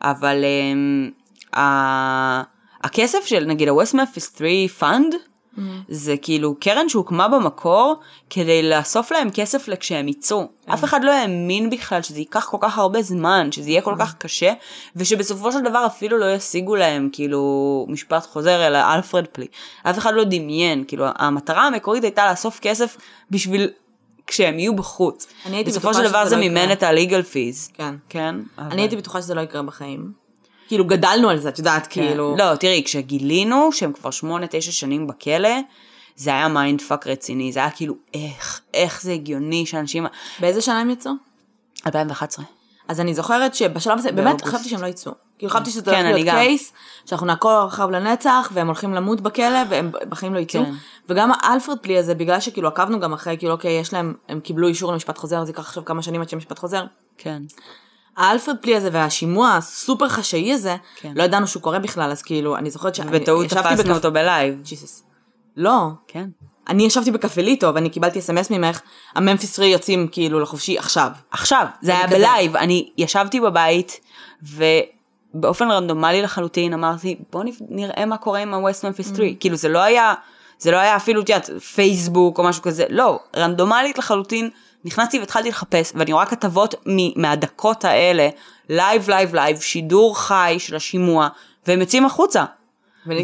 אבל 0.02 0.44
אה, 0.44 1.60
ה- 1.62 2.42
הכסף 2.82 3.24
של 3.24 3.44
נגיד 3.44 3.68
ה-West 3.68 3.94
Memphis 3.94 4.38
3 4.38 4.80
Fund, 4.80 5.14
זה 5.88 6.14
כאילו 6.22 6.54
קרן 6.60 6.88
שהוקמה 6.88 7.28
במקור 7.28 7.94
כדי 8.30 8.70
לאסוף 8.70 9.12
להם 9.12 9.28
כסף 9.34 9.68
לכשהם 9.68 10.08
יצאו. 10.08 10.48
אף 10.74 10.84
אחד 10.84 11.04
לא 11.04 11.10
האמין 11.12 11.70
בכלל 11.70 12.02
שזה 12.02 12.18
ייקח 12.18 12.44
כל 12.50 12.56
כך 12.60 12.78
הרבה 12.78 13.02
זמן, 13.02 13.52
שזה 13.52 13.70
יהיה 13.70 13.82
כל 13.82 13.94
כך 13.98 14.14
קשה, 14.18 14.52
ושבסופו 14.96 15.52
של 15.52 15.60
דבר 15.60 15.86
אפילו 15.86 16.18
לא 16.18 16.34
ישיגו 16.34 16.76
להם 16.76 17.08
כאילו 17.12 17.86
משפט 17.88 18.26
חוזר 18.26 18.66
אלא 18.66 18.78
אלפרד 18.94 19.26
פלי. 19.26 19.46
אף 19.82 19.98
אחד 19.98 20.14
לא 20.14 20.24
דמיין, 20.24 20.84
כאילו 20.88 21.04
המטרה 21.16 21.66
המקורית 21.66 22.04
הייתה 22.04 22.30
לאסוף 22.30 22.58
כסף 22.60 22.96
בשביל 23.30 23.68
כשהם 24.30 24.58
יהיו 24.58 24.76
בחוץ. 24.76 25.26
אני 25.46 25.56
הייתי 25.56 25.70
בסופו 25.70 25.88
בטוחה 25.88 26.04
של 26.04 26.10
דבר 26.10 26.20
שזה 26.20 26.30
זה 26.30 26.36
לא 26.36 26.40
מימן 26.42 26.60
יקרה. 26.60 26.72
את 26.72 26.82
ה-legal 26.82 27.24
fees. 27.34 27.72
כן. 27.74 27.94
כן? 28.08 28.34
אבל- 28.58 28.66
אני 28.70 28.82
הייתי 28.82 28.96
בטוחה 28.96 29.22
שזה 29.22 29.34
לא 29.34 29.40
יקרה 29.40 29.62
בחיים. 29.62 30.12
כאילו 30.68 30.84
גדלנו 30.84 31.30
על 31.30 31.38
זה, 31.40 31.48
את 31.48 31.58
יודעת, 31.58 31.86
כן. 31.90 32.06
כאילו. 32.08 32.34
לא, 32.38 32.54
תראי, 32.56 32.82
כשגילינו 32.84 33.72
שהם 33.72 33.92
כבר 33.92 34.10
שמונה, 34.10 34.46
תשע 34.50 34.72
שנים 34.72 35.06
בכלא, 35.06 35.48
זה 36.16 36.30
היה 36.30 36.48
mindfuck 36.48 37.06
רציני, 37.06 37.52
זה 37.52 37.60
היה 37.60 37.70
כאילו, 37.70 37.94
איך, 38.14 38.60
איך 38.74 39.02
זה 39.02 39.12
הגיוני 39.12 39.66
שאנשים... 39.66 40.06
באיזה 40.40 40.60
שנה 40.60 40.80
הם 40.80 40.90
יצאו? 40.90 41.12
2011. 41.86 42.44
אז 42.90 43.00
אני 43.00 43.14
זוכרת 43.14 43.54
שבשלב 43.54 43.98
הזה, 43.98 44.12
באמת. 44.12 44.44
חשבתי 44.44 44.68
שהם 44.68 44.82
לא 44.82 44.86
יצאו. 44.86 45.12
כאילו 45.38 45.52
חשבתי 45.52 45.70
שזה 45.70 45.82
כן, 45.84 45.90
הולך 45.90 46.14
אני 46.14 46.24
להיות. 46.24 46.36
case, 46.36 46.72
שאנחנו 47.06 47.26
נעקור 47.26 47.64
אחריו 47.66 47.90
לנצח, 47.90 48.50
והם 48.54 48.66
הולכים 48.66 48.94
למות 48.94 49.20
בכלא, 49.20 49.58
והם 49.68 49.90
בחיים 50.08 50.34
לא 50.34 50.38
יצאו. 50.38 50.64
כן. 50.64 50.72
וגם 51.08 51.30
ה-Alford 51.42 51.78
plea 51.78 51.98
הזה, 51.98 52.14
בגלל 52.14 52.40
שכאילו 52.40 52.68
עקבנו 52.68 53.00
גם 53.00 53.12
אחרי, 53.12 53.38
כאילו 53.38 53.52
אוקיי, 53.52 53.72
יש 53.72 53.92
להם, 53.92 54.14
הם 54.28 54.40
קיבלו 54.40 54.68
אישור 54.68 54.92
למשפט 54.92 55.18
חוזר, 55.18 55.38
אז 55.38 55.48
ייקח 55.48 55.60
עכשיו 55.60 55.84
כמה 55.84 56.02
שנים 56.02 56.20
עד 56.20 56.28
שמשפט 56.28 56.58
חוזר. 56.58 56.84
כן. 57.18 57.42
ה-Alford 58.16 58.56
plea 58.60 58.76
הזה 58.76 58.88
והשימוע 58.92 59.54
הסופר 59.54 60.08
חשאי 60.08 60.52
הזה, 60.52 60.76
כן. 60.96 61.12
לא 61.16 61.22
ידענו 61.22 61.46
שהוא 61.46 61.62
קורה 61.62 61.78
בכלל, 61.78 62.10
אז 62.10 62.22
כאילו, 62.22 62.56
אני 62.56 62.70
זוכרת 62.70 62.94
שאני 62.94 63.10
בטעות 63.10 63.46
תפסנו 63.46 63.94
אותו 63.94 64.12
בלייב. 64.12 64.60
ג'יסוס. 64.62 65.02
לא, 65.56 65.88
כן. 66.08 66.28
אני 66.68 66.82
ישבתי 66.82 67.10
בקפליטו 67.10 67.74
ואני 67.74 67.90
קיבלתי 67.90 68.18
אס.אם.אס 68.18 68.50
ממך, 68.50 68.80
ה-Memphis 69.14 69.56
3 69.56 69.68
יוצאים 69.68 70.08
כאילו 70.12 70.40
לחופשי 70.40 70.78
עכשיו. 70.78 71.10
עכשיו, 71.30 71.66
זה 71.82 71.92
היה 71.92 72.06
כזה. 72.06 72.16
בלייב, 72.16 72.56
אני 72.56 72.90
ישבתי 72.98 73.40
בבית, 73.40 74.00
ובאופן 74.42 75.70
רנדומלי 75.70 76.22
לחלוטין 76.22 76.72
אמרתי, 76.72 77.16
בוא 77.32 77.44
נראה 77.68 78.06
מה 78.06 78.16
קורה 78.16 78.38
עם 78.38 78.54
ה-West 78.54 78.82
Memphis 78.84 79.16
3, 79.16 79.20
כאילו 79.40 79.56
זה 79.56 79.68
לא 79.68 79.78
היה, 79.78 80.14
זה 80.58 80.70
לא 80.70 80.76
היה 80.76 80.96
אפילו, 80.96 81.22
את 81.22 81.28
יודעת, 81.28 81.50
פייסבוק 81.74 82.38
או 82.38 82.44
משהו 82.44 82.62
כזה, 82.62 82.84
לא, 82.88 83.18
רנדומלית 83.36 83.98
לחלוטין, 83.98 84.50
נכנסתי 84.84 85.18
והתחלתי 85.18 85.48
לחפש, 85.48 85.92
ואני 85.94 86.12
רואה 86.12 86.26
כתבות 86.26 86.74
מ- 86.86 87.20
מהדקות 87.22 87.84
האלה, 87.84 88.28
live, 88.68 89.10
live, 89.10 89.34
live, 89.34 89.60
שידור 89.60 90.18
חי 90.18 90.56
של 90.58 90.76
השימוע, 90.76 91.28
והם 91.66 91.80
יוצאים 91.80 92.04
החוצה. 92.06 92.44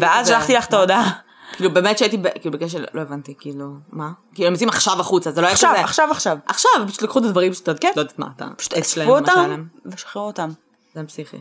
ואז 0.01 0.27
שלחתי 0.27 0.53
לך 0.53 0.65
את 0.65 0.73
ההודעה. 0.73 1.11
כאילו 1.51 1.73
באמת 1.73 1.97
שהייתי 1.97 2.17
כאילו 2.41 2.51
בקשר, 2.51 2.85
לא 2.93 3.01
הבנתי, 3.01 3.33
כאילו, 3.39 3.73
מה? 3.91 4.11
כאילו 4.33 4.47
הם 4.47 4.53
יוצאים 4.53 4.69
עכשיו 4.69 4.99
החוצה, 4.99 5.31
זה 5.31 5.41
לא 5.41 5.45
היה 5.45 5.53
עכשיו, 5.53 5.71
כזה. 5.73 5.83
עכשיו, 5.83 6.11
עכשיו. 6.11 6.37
עכשיו, 6.45 6.71
פשוט 6.87 7.01
לקחו 7.01 7.19
את 7.19 7.23
הדברים 7.23 7.53
שאתה, 7.53 7.73
כן. 7.73 7.91
לא 7.95 8.01
יודעת 8.01 8.19
מה, 8.19 8.27
אתה, 8.35 8.47
פשוט 8.57 8.73
אספו 8.73 9.17
אותם. 9.17 9.65
ושחררו 9.85 10.27
אותם. 10.27 10.49
זה 10.95 11.03
פסיכי. 11.03 11.37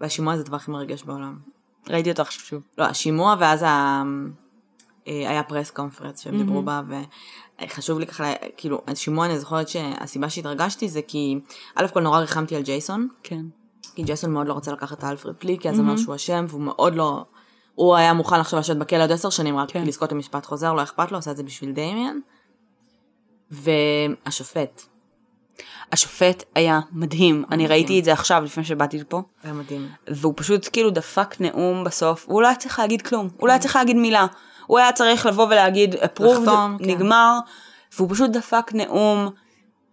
והשימוע 0.00 0.36
זה 0.36 0.42
הדבר 0.42 0.56
הכי 0.56 0.70
מרגש 0.70 1.02
בעולם. 1.02 1.38
ראיתי 1.88 2.10
אותך 2.10 2.20
עכשיו 2.20 2.42
שוב. 2.42 2.62
לא, 2.78 2.84
השימוע 2.84 3.36
ואז 3.38 3.62
ה... 3.62 4.02
אה, 5.08 5.30
היה 5.30 5.42
פרס 5.42 5.70
קונפרנס 5.70 6.20
שהם 6.20 6.36
דיברו 6.36 6.62
בה, 6.62 6.82
וחשוב 7.62 7.98
לי 7.98 8.06
ככה, 8.06 8.32
כאילו, 8.56 8.82
השימוע 8.86 9.26
אני 9.26 9.38
זוכרת 9.38 9.68
שהסיבה 9.68 10.30
שהתרגשתי 10.30 10.88
זה 10.88 11.02
כי, 11.02 11.38
א' 11.74 11.86
כל 11.92 12.00
נורא 12.00 12.18
ריחמתי 12.18 12.56
על 12.56 12.62
ג'ייסון, 12.62 13.08
כן. 13.22 13.42
כי 13.94 14.02
ג'ייסון 14.02 14.32
מאוד 14.32 14.46
לא 14.46 14.52
רוצה 14.52 14.72
לקחת 14.72 14.98
את 14.98 15.04
האלפרד 15.04 15.34
פלי, 15.34 15.58
כי 15.58 15.68
אז 15.68 15.78
הוא 15.78 15.86
אומר 15.86 15.96
שהוא 15.96 16.14
אשם, 16.14 16.44
והוא 16.48 16.60
מאוד 16.60 16.94
לא... 16.94 17.24
הוא 17.80 17.96
היה 17.96 18.12
מוכן 18.12 18.40
עכשיו 18.40 18.58
לשבת 18.60 18.76
בכלא 18.76 19.02
עוד 19.02 19.12
עשר 19.12 19.30
שנים 19.30 19.58
רק 19.58 19.70
כן. 19.70 19.84
לזכות 19.86 20.12
למשפט 20.12 20.46
חוזר, 20.46 20.72
לא 20.72 20.82
אכפת 20.82 21.12
לו, 21.12 21.18
עושה 21.18 21.30
את 21.30 21.36
זה 21.36 21.42
בשביל 21.42 21.72
דמיאן. 21.72 22.18
והשופט, 23.50 24.82
השופט 25.92 26.44
היה 26.54 26.80
מדהים, 26.92 27.44
אני 27.50 27.66
ראיתי 27.66 28.00
את 28.00 28.04
זה 28.04 28.12
עכשיו 28.12 28.42
לפני 28.44 28.64
שבאתי 28.64 28.98
לפה, 28.98 29.22
היה 29.44 29.52
מדהים. 29.52 29.88
והוא 30.08 30.34
פשוט 30.36 30.68
כאילו 30.72 30.90
דפק 30.90 31.34
נאום 31.40 31.84
בסוף, 31.84 32.24
הוא 32.28 32.42
לא 32.42 32.46
היה 32.46 32.56
צריך 32.56 32.78
להגיד 32.78 33.02
כלום, 33.02 33.28
הוא 33.36 33.48
לא 33.48 33.52
היה 33.52 33.58
צריך 33.58 33.76
להגיד 33.76 33.96
מילה, 33.96 34.26
הוא 34.66 34.78
היה 34.78 34.92
צריך 34.92 35.26
לבוא 35.26 35.46
ולהגיד 35.46 35.94
approved, 35.94 36.22
לחתום, 36.22 36.76
כן. 36.78 36.84
נגמר, 36.90 37.38
והוא 37.96 38.08
פשוט 38.10 38.30
דפק 38.30 38.70
נאום 38.74 39.28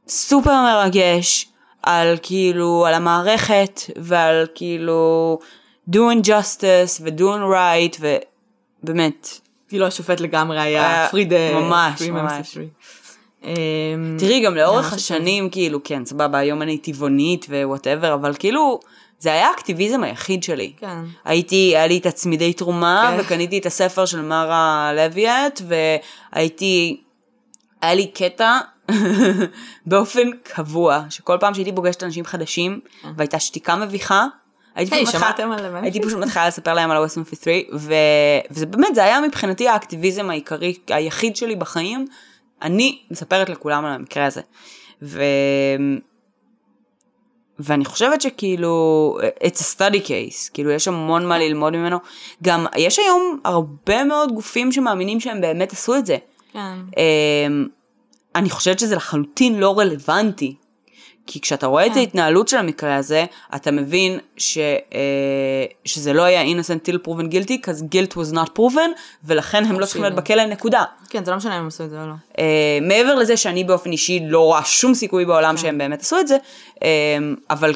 סופר 0.08 0.62
מרגש 0.64 1.48
על 1.84 2.18
כאילו, 2.22 2.86
על 2.88 2.94
המערכת 2.94 3.82
ועל 3.96 4.46
כאילו 4.56 5.40
doing 5.92 6.22
justice 6.26 7.02
ו-doing 7.02 7.54
right 7.54 8.02
ובאמת, 8.84 9.40
כאילו 9.70 9.86
השופט 9.86 10.20
לגמרי 10.20 10.60
היה 10.62 11.08
פריד... 11.12 11.34
ממש, 11.54 12.02
free 12.02 12.12
ממש. 12.12 12.32
Memphis 12.32 12.58
Free. 12.58 12.98
אמ, 13.44 14.18
תראי, 14.20 14.40
גם 14.40 14.56
לאורך 14.56 14.86
ממש 14.86 14.94
השנים, 14.94 15.50
כאילו, 15.50 15.84
כן, 15.84 16.06
סבבה, 16.06 16.38
היום 16.38 16.62
אני 16.62 16.78
טבעונית 16.78 17.46
ו-whatever, 17.50 18.14
אבל 18.14 18.34
כאילו, 18.40 18.80
זה 19.20 19.34
היה 19.34 19.48
האקטיביזם 19.48 20.04
היחיד 20.04 20.44
שלי. 20.44 20.74
כן. 20.78 20.98
הייתי, 21.26 21.56
היה 21.56 21.88
לי 21.88 21.98
את 21.98 22.06
הצמידי 22.06 22.54
תרומה, 22.54 23.14
כן. 23.18 23.22
וקניתי 23.22 23.58
את 23.58 23.66
הספר 23.66 24.06
של 24.06 24.22
Mara 24.22 24.92
Leveritt, 24.96 25.62
והייתי, 25.68 27.02
היה 27.82 27.94
לי 27.94 28.08
קטע 28.08 28.60
באופן 29.86 30.32
קבוע, 30.44 31.04
שכל 31.10 31.38
פעם 31.40 31.54
שהייתי 31.54 31.76
פוגשת 31.76 32.04
אנשים 32.04 32.26
חדשים, 32.26 32.80
והייתה 33.18 33.40
שתיקה 33.40 33.76
מביכה, 33.76 34.26
הייתי 34.78 34.92
פשוט 34.92 35.16
מתחילה- 35.16 35.44
הממפיס? 35.44 35.84
הייתי 35.84 36.02
פשוט 36.02 36.20
מתחילה 36.20 36.48
לספר 36.48 36.74
להם 36.74 36.92
על 36.92 37.06
Memphis 37.06 37.44
3, 37.44 37.48
ו... 37.74 37.94
וזה 38.52 38.66
באמת, 38.66 38.96
זה 38.96 39.04
היה 39.04 39.22
מבחינתי 39.22 39.68
האקטיביזם 39.68 40.30
העיקרי, 40.30 40.74
היחיד 40.88 41.36
שלי 41.36 41.56
בחיים. 41.56 42.06
אני 42.62 43.00
מספרת 43.12 43.50
לכולם 43.50 43.86
על 43.86 43.92
המקרה 43.94 44.26
הזה. 44.26 44.42
ו... 45.02 45.22
ואני 47.60 47.86
חושבת 47.86 48.22
שכאילו, 48.22 49.18
it's 49.44 49.58
a 49.60 49.78
study 49.78 50.08
case, 50.08 50.52
כאילו 50.54 50.72
יש 50.72 50.88
המון 50.88 51.26
מה 51.26 51.38
ללמוד 51.40 51.74
ממנו. 51.76 51.98
גם 52.44 52.66
יש 52.78 53.00
היום 53.00 53.40
הרבה 53.46 54.04
מאוד 54.04 54.32
גופים 54.32 54.72
שמאמינים 54.72 55.20
שהם 55.20 55.42
באמת 55.42 55.72
עשו 55.74 55.96
את 55.96 56.06
זה. 56.06 56.18
כן. 56.54 56.60
אמ, 56.98 57.68
אני 58.36 58.50
חושבת 58.50 58.80
שזה 58.80 58.96
לחלוטין 58.96 59.60
לא 59.60 59.80
רלוונטי. 59.80 60.56
כי 61.28 61.42
כשאתה 61.42 61.68
רואה 61.68 61.86
את 61.86 61.92
כן. 61.92 62.00
ההתנהלות 62.00 62.48
של 62.48 62.58
המקרה 62.58 62.96
הזה, 62.96 63.26
אתה 63.56 63.72
מבין 63.72 64.20
ש, 64.38 64.58
אה, 64.58 65.66
שזה 65.86 66.14
לא 66.14 66.22
היה 66.22 66.44
innocent 66.44 66.90
till 66.90 67.08
proven 67.08 67.32
guilty, 67.34 67.52
because 67.52 67.82
guilt 67.82 68.14
was 68.14 68.34
not 68.34 68.50
proven, 68.58 68.90
ולכן 69.24 69.66
הם 69.66 69.80
לא 69.80 69.86
צריכים 69.86 70.04
להיות 70.04 70.16
בכלא, 70.16 70.46
נקודה. 70.46 70.84
כן, 71.10 71.26
זה 71.26 71.32
לא 71.32 71.38
משנה 71.38 71.56
אם 71.56 71.62
הם 71.62 71.68
עשו 71.68 71.84
את 71.84 71.90
זה 71.90 72.02
או 72.02 72.08
לא. 72.08 72.14
אה, 72.40 72.80
מעבר 72.82 73.16
לזה 73.16 73.38
שאני 73.38 73.64
באופן 73.64 73.92
אישי 73.92 74.20
לא 74.28 74.40
רואה 74.40 74.66
שום 74.66 74.94
סיכוי 74.94 75.26
בעולם 75.26 75.58
שהם 75.58 75.78
באמת 75.78 76.02
עשו 76.02 76.20
את 76.20 76.28
זה, 76.28 76.38
אה, 76.84 77.18
אבל 77.50 77.74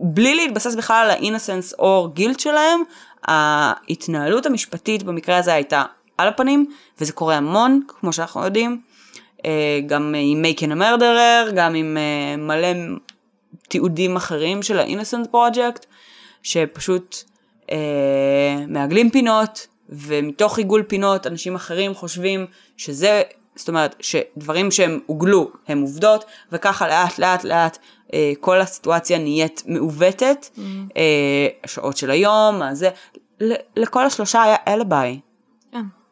בלי 0.00 0.34
להתבסס 0.34 0.74
בכלל 0.74 1.10
על 1.10 1.10
ה-innocence 1.10 1.78
או 1.78 2.08
guilt 2.16 2.38
שלהם, 2.38 2.82
ההתנהלות 3.24 4.46
המשפטית 4.46 5.02
במקרה 5.02 5.36
הזה 5.36 5.54
הייתה 5.54 5.82
על 6.18 6.28
הפנים, 6.28 6.66
וזה 7.00 7.12
קורה 7.12 7.36
המון, 7.36 7.80
כמו 7.88 8.12
שאנחנו 8.12 8.44
יודעים, 8.44 8.80
גם 9.86 10.14
עם 10.18 10.42
Making 10.44 10.70
a 10.70 10.76
Murderer, 10.76 11.52
גם 11.54 11.74
עם 11.74 11.96
אה, 11.96 12.36
מלא 12.36 12.68
תיעודים 13.68 14.16
אחרים 14.16 14.62
של 14.62 14.78
ה-Innocent 14.78 15.34
Project, 15.34 15.86
שפשוט 16.42 17.24
אה, 17.70 18.56
מעגלים 18.68 19.10
פינות, 19.10 19.66
ומתוך 19.88 20.58
עיגול 20.58 20.82
פינות 20.82 21.26
אנשים 21.26 21.54
אחרים 21.54 21.94
חושבים 21.94 22.46
שזה, 22.76 23.22
זאת 23.56 23.68
אומרת, 23.68 23.96
שדברים 24.00 24.70
שהם 24.70 25.00
עוגלו 25.06 25.50
הם 25.68 25.80
עובדות, 25.80 26.24
וככה 26.52 26.88
לאט 26.88 27.18
לאט 27.18 27.44
לאט 27.44 27.78
אה, 28.14 28.32
כל 28.40 28.60
הסיטואציה 28.60 29.18
נהיית 29.18 29.62
מעוותת, 29.66 30.46
mm-hmm. 30.56 30.60
אה, 30.96 31.48
השעות 31.64 31.96
של 31.96 32.10
היום, 32.10 32.62
הזה, 32.62 32.90
לכל 33.76 34.06
השלושה 34.06 34.42
היה 34.42 34.56
אלביי. 34.68 35.20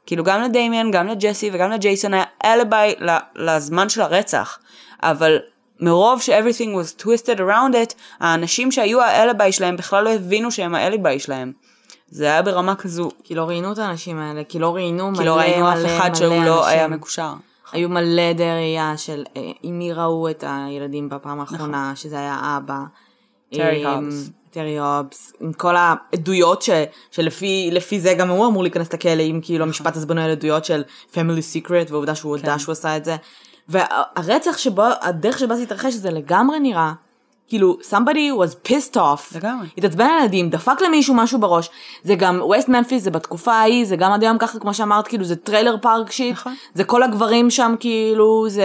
כאילו 0.06 0.24
גם 0.24 0.42
לדמיאן, 0.42 0.90
גם 0.90 1.06
לג'סי 1.06 1.50
וגם 1.52 1.70
לג'ייסון 1.70 2.14
היה 2.14 2.24
אלביי 2.44 2.94
לזמן 3.36 3.88
של 3.88 4.00
הרצח, 4.00 4.58
אבל 5.02 5.38
מרוב 5.80 6.20
ש-everything 6.20 6.70
was 6.74 7.02
twisted 7.02 7.38
around 7.38 7.74
it, 7.74 7.94
האנשים 8.20 8.72
שהיו 8.72 9.02
האלביי 9.02 9.52
שלהם 9.52 9.76
בכלל 9.76 10.04
לא 10.04 10.10
הבינו 10.10 10.52
שהם 10.52 10.74
האלביי 10.74 11.18
שלהם. 11.18 11.52
זה 12.08 12.24
היה 12.24 12.42
ברמה 12.42 12.74
כזו, 12.74 13.10
כי 13.24 13.34
לא 13.34 13.44
ראיינו 13.44 13.72
את 13.72 13.78
האנשים 13.78 14.18
האלה, 14.18 14.44
כי 14.44 14.58
לא 14.58 14.74
ראיינו 14.74 15.10
מלא 15.10 15.18
כי 15.18 15.24
לא 15.24 15.36
ראינו 15.36 15.72
אף 15.72 15.78
מלא 15.78 15.96
אחד 15.96 16.08
מלא 16.08 16.14
שהוא 16.14 16.44
לא 16.44 16.66
היה 16.66 16.84
אנשים. 16.84 16.96
מקושר. 16.96 17.32
היו 17.72 17.88
מלא 17.88 18.22
עדי 18.22 18.44
ראייה 18.44 18.96
של 18.96 19.24
אה, 19.36 19.50
עם 19.62 19.78
מי 19.78 19.92
ראו 19.92 20.28
את 20.30 20.44
הילדים 20.46 21.08
בפעם 21.08 21.40
האחרונה, 21.40 21.92
שזה 21.96 22.18
היה 22.18 22.56
אבא. 22.56 22.78
טרי 23.54 23.86
אה, 23.86 23.94
הובס. 23.94 24.30
טרי 24.52 24.78
הובס, 24.78 25.32
עם 25.40 25.52
כל 25.52 25.74
העדויות 25.76 26.62
ש, 26.62 26.70
שלפי 27.10 27.70
לפי 27.72 28.00
זה 28.00 28.14
גם 28.14 28.30
הוא 28.30 28.46
אמור 28.46 28.62
להיכנס 28.62 28.92
לכלא, 28.92 29.22
אם 29.22 29.40
כאילו 29.42 29.64
המשפט 29.64 29.96
הזה 29.96 30.06
בנוי 30.06 30.24
על 30.24 30.30
עדויות 30.30 30.64
של 30.64 30.82
family 31.12 31.66
secret, 31.66 31.90
והעובדה 31.90 32.14
שהוא 32.14 32.36
הודה 32.36 32.58
שהוא 32.58 32.72
עשה 32.72 32.96
את 32.96 33.04
זה. 33.04 33.16
והרצח 33.68 34.58
שבו, 34.58 34.84
הדרך 35.00 35.38
שבה 35.38 35.56
זה 35.56 35.62
התרחש, 35.62 35.92
זה 35.92 36.10
לגמרי 36.10 36.60
נראה. 36.60 36.92
כאילו, 37.48 37.78
somebody 37.90 38.44
was 38.44 38.68
pissed 38.68 38.96
off. 38.96 39.36
לגמרי. 39.36 39.66
התעצבן 39.78 40.04
על 40.04 40.22
ילדים, 40.22 40.50
דפק 40.50 40.82
למישהו 40.86 41.14
משהו 41.14 41.38
בראש. 41.38 41.70
זה 42.02 42.14
גם 42.14 42.40
ווסט 42.42 42.68
ממפיס, 42.68 43.02
זה 43.02 43.10
בתקופה 43.10 43.52
ההיא, 43.52 43.86
זה 43.86 43.96
גם 43.96 44.12
עד 44.12 44.22
היום 44.22 44.38
ככה, 44.38 44.58
כמו 44.58 44.74
שאמרת, 44.74 45.08
כאילו, 45.08 45.24
זה 45.24 45.36
trailer 45.36 45.76
park 45.82 46.10
shit. 46.10 46.32
נכון. 46.32 46.54
זה 46.74 46.84
כל 46.84 47.02
הגברים 47.02 47.50
שם, 47.50 47.74
כאילו, 47.80 48.48
זה... 48.48 48.64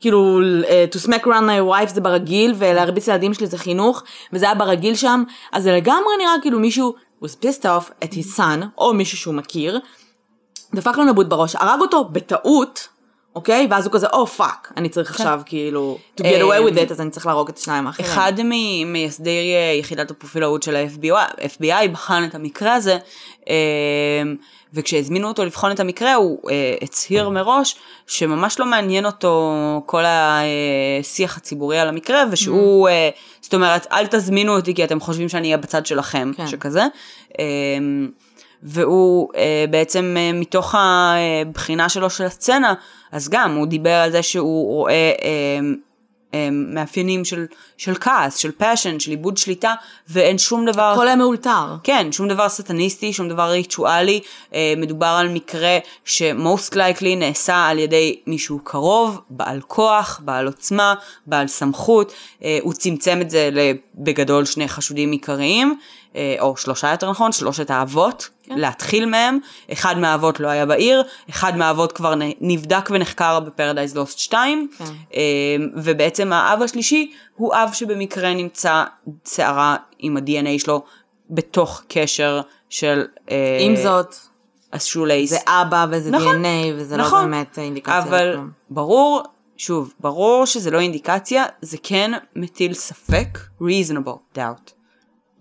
כאילו, 0.00 0.40
uh, 0.62 0.94
to 0.94 1.06
smack 1.06 1.24
around 1.24 1.46
my 1.46 1.70
wife 1.70 1.94
זה 1.94 2.00
ברגיל, 2.00 2.54
ולהרביץ 2.58 3.08
לילדים 3.08 3.34
שלי 3.34 3.46
זה 3.46 3.58
חינוך, 3.58 4.02
וזה 4.32 4.46
היה 4.46 4.54
ברגיל 4.54 4.94
שם, 4.94 5.22
אז 5.52 5.62
זה 5.62 5.72
לגמרי 5.72 6.16
נראה 6.18 6.34
כאילו 6.42 6.58
מישהו 6.58 6.94
was 7.24 7.44
pissed 7.44 7.62
off 7.62 8.04
at 8.04 8.12
his 8.12 8.36
son, 8.38 8.64
או 8.78 8.94
מישהו 8.94 9.18
שהוא 9.18 9.34
מכיר, 9.34 9.80
דפק 10.74 10.96
לו 10.96 11.04
נבוט 11.04 11.26
בראש, 11.26 11.56
הרג 11.56 11.80
אותו 11.80 12.04
בטעות, 12.04 12.88
אוקיי? 13.34 13.66
ואז 13.70 13.86
הוא 13.86 13.92
כזה, 13.92 14.06
oh 14.12 14.26
fuck, 14.26 14.72
אני 14.76 14.88
צריך 14.88 15.10
עכשיו 15.10 15.40
כאילו, 15.46 15.98
to 16.20 16.22
get 16.22 16.24
away 16.24 16.70
with 16.70 16.88
it, 16.88 16.92
אז 16.92 17.00
אני 17.00 17.10
צריך 17.10 17.26
להרוג 17.26 17.48
את 17.48 17.58
השניים 17.58 17.86
האחרים. 17.86 18.08
אחד 18.08 18.32
ממייסדי 18.44 19.54
אה, 19.54 19.76
יחידת 19.78 20.10
הפרופילאות 20.10 20.62
של 20.62 20.76
ה-FBI 20.76 21.46
FBI 21.58 21.88
בחן 21.92 22.24
את 22.28 22.34
המקרה 22.34 22.74
הזה, 22.74 22.98
אה, 23.48 24.22
וכשהזמינו 24.74 25.28
אותו 25.28 25.44
לבחון 25.44 25.72
את 25.72 25.80
המקרה 25.80 26.14
הוא 26.14 26.50
אה, 26.50 26.74
הצהיר 26.82 27.28
מראש 27.28 27.76
שממש 28.06 28.60
לא 28.60 28.66
מעניין 28.66 29.06
אותו 29.06 29.52
כל 29.86 30.02
השיח 30.06 31.36
הציבורי 31.36 31.78
על 31.78 31.88
המקרה, 31.88 32.24
ושהוא, 32.30 32.88
אה, 32.88 33.08
זאת 33.40 33.54
אומרת, 33.54 33.86
אל 33.92 34.06
תזמינו 34.06 34.56
אותי 34.56 34.74
כי 34.74 34.84
אתם 34.84 35.00
חושבים 35.00 35.28
שאני 35.28 35.46
אהיה 35.46 35.56
בצד 35.56 35.86
שלכם, 35.86 36.32
כן. 36.36 36.46
שכזה. 36.46 36.86
אה, 38.62 38.68
והוא 38.68 39.28
אה, 39.36 39.64
בעצם 39.70 40.14
אה, 40.18 40.32
מתוך 40.32 40.74
הבחינה 40.78 41.88
שלו 41.88 42.10
של 42.10 42.24
הסצנה, 42.24 42.74
אז 43.12 43.28
גם 43.28 43.54
הוא 43.54 43.66
דיבר 43.66 43.94
על 43.94 44.10
זה 44.10 44.22
שהוא 44.22 44.66
רואה 44.66 45.12
אה, 45.22 45.60
הם 46.32 46.74
מאפיינים 46.74 47.24
של, 47.24 47.46
של 47.76 47.94
כעס, 47.94 48.36
של 48.36 48.50
passion, 48.52 49.00
של 49.00 49.10
איבוד 49.10 49.36
שליטה, 49.36 49.74
ואין 50.08 50.38
שום 50.38 50.64
דבר... 50.64 50.92
הכל 50.92 51.06
היה 51.06 51.16
מאולתר. 51.16 51.76
כן, 51.82 52.12
שום 52.12 52.28
דבר 52.28 52.48
שטניסטי, 52.48 53.12
שום 53.12 53.28
דבר 53.28 53.50
ריטואלי, 53.50 54.20
אה, 54.54 54.74
מדובר 54.76 55.06
על 55.06 55.28
מקרה 55.28 55.78
ש-most 56.04 56.74
likely 56.74 57.16
נעשה 57.16 57.66
על 57.66 57.78
ידי 57.78 58.20
מישהו 58.26 58.58
קרוב, 58.64 59.20
בעל 59.30 59.60
כוח, 59.60 60.20
בעל 60.24 60.46
עוצמה, 60.46 60.94
בעל 61.26 61.46
סמכות, 61.46 62.12
אה, 62.44 62.58
הוא 62.62 62.72
צמצם 62.72 63.18
את 63.20 63.30
זה 63.30 63.50
בגדול 63.94 64.44
שני 64.44 64.68
חשודים 64.68 65.10
עיקריים, 65.10 65.78
אה, 66.16 66.36
או 66.40 66.56
שלושה 66.56 66.90
יותר 66.90 67.10
נכון, 67.10 67.32
שלושת 67.32 67.70
האבות, 67.70 68.28
כן. 68.50 68.58
להתחיל 68.58 69.06
מהם, 69.06 69.38
אחד 69.72 69.98
מהאבות 69.98 70.40
לא 70.40 70.48
היה 70.48 70.66
בעיר, 70.66 71.02
אחד 71.30 71.56
מהאבות 71.56 71.92
כבר 71.92 72.14
נבדק 72.40 72.88
ונחקר 72.90 73.40
בפרדייז 73.40 73.96
לוסט 73.96 74.18
2, 74.18 74.68
כן. 74.78 74.84
ובעצם 75.76 76.32
האב 76.32 76.62
השלישי 76.62 77.12
הוא 77.36 77.54
אב 77.54 77.70
שבמקרה 77.72 78.34
נמצא 78.34 78.84
שערה 79.28 79.76
עם 79.98 80.16
ה-DNA 80.16 80.58
שלו 80.58 80.84
בתוך 81.30 81.82
קשר 81.88 82.40
של... 82.68 83.04
עם 83.60 83.76
זאת, 83.76 84.14
השולייס. 84.72 85.30
זה 85.30 85.38
אבא 85.46 85.86
וזה 85.90 86.10
נכון, 86.10 86.44
DNA 86.44 86.74
וזה 86.74 86.96
לא 86.96 87.04
נכון, 87.04 87.24
לא 87.24 87.36
באמת 87.36 87.58
אינדיקציה. 87.58 87.98
אבל 87.98 88.36
ברור, 88.70 89.22
שוב, 89.56 89.94
ברור 90.00 90.46
שזה 90.46 90.70
לא 90.70 90.80
אינדיקציה, 90.80 91.44
זה 91.62 91.76
כן 91.82 92.10
מטיל 92.36 92.74
ספק, 92.74 93.38
reasonable 93.62 94.36
doubt, 94.38 94.72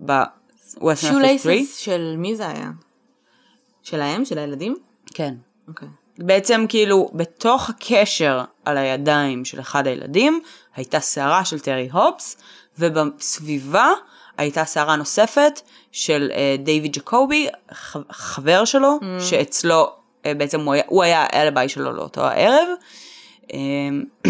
ב-Western 0.06 0.96
3. 0.96 1.06
שולייסס 1.06 1.76
של 1.76 2.16
מי 2.18 2.36
זה 2.36 2.48
היה? 2.48 2.70
שלהם? 3.90 4.26
של 4.26 4.38
הילדים? 4.38 4.76
כן. 5.14 5.34
אוקיי. 5.68 5.88
Okay. 5.88 6.24
בעצם 6.24 6.66
כאילו 6.70 7.10
בתוך 7.14 7.70
הקשר 7.70 8.44
על 8.66 8.78
הידיים 8.78 9.46
של 9.46 9.60
אחד 9.60 9.88
הילדים 9.88 10.42
הייתה 10.76 11.02
שערה 11.02 11.46
של 11.46 11.60
טרי 11.60 11.90
הופס 11.92 12.38
ובסביבה 12.80 13.92
הייתה 14.38 14.66
שערה 14.66 14.96
נוספת 14.96 15.62
של 15.92 16.32
uh, 16.32 16.62
דיוויד 16.64 16.94
ג'קובי, 16.94 17.48
חבר 18.12 18.66
שלו, 18.66 19.00
mm. 19.02 19.24
שאצלו 19.24 19.86
uh, 19.86 20.28
בעצם 20.38 20.62
הוא 20.62 20.74
היה, 20.74 20.84
הוא 20.88 21.04
היה 21.04 21.26
האלביי 21.30 21.70
שלו 21.70 21.94
לאותו 21.94 22.22
הערב. 22.22 22.68
Um, 23.48 23.52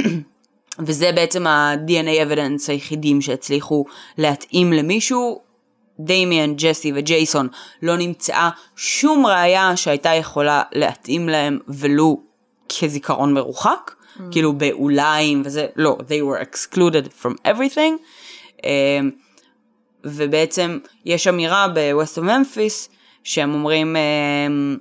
וזה 0.86 1.12
בעצם 1.12 1.48
ה-DNA 1.48 2.28
evidence 2.28 2.64
היחידים 2.68 3.22
שהצליחו 3.22 3.86
להתאים 4.18 4.74
למישהו. 4.74 5.49
דמיאן, 6.00 6.56
ג'סי 6.56 6.92
וג'ייסון 6.96 7.48
לא 7.82 7.98
נמצאה 7.98 8.50
שום 8.76 9.26
ראייה 9.26 9.76
שהייתה 9.76 10.14
יכולה 10.14 10.62
להתאים 10.72 11.30
להם 11.30 11.60
ולו 11.68 12.22
כזיכרון 12.80 13.34
מרוחק, 13.34 13.92
mm. 13.92 14.22
כאילו 14.32 14.54
באוליים 14.54 15.42
וזה, 15.46 15.68
לא, 15.76 15.98
they 16.00 16.22
were 16.24 16.44
excluded 16.44 17.24
from 17.24 17.32
everything. 17.48 18.02
Um, 18.58 18.64
ובעצם 20.04 20.80
יש 21.06 21.28
אמירה 21.28 21.68
בווסט 21.68 22.18
אוף 22.18 22.26
ממפיס 22.26 22.90
שהם 23.24 23.54
אומרים 23.54 23.96
um, 23.96 24.80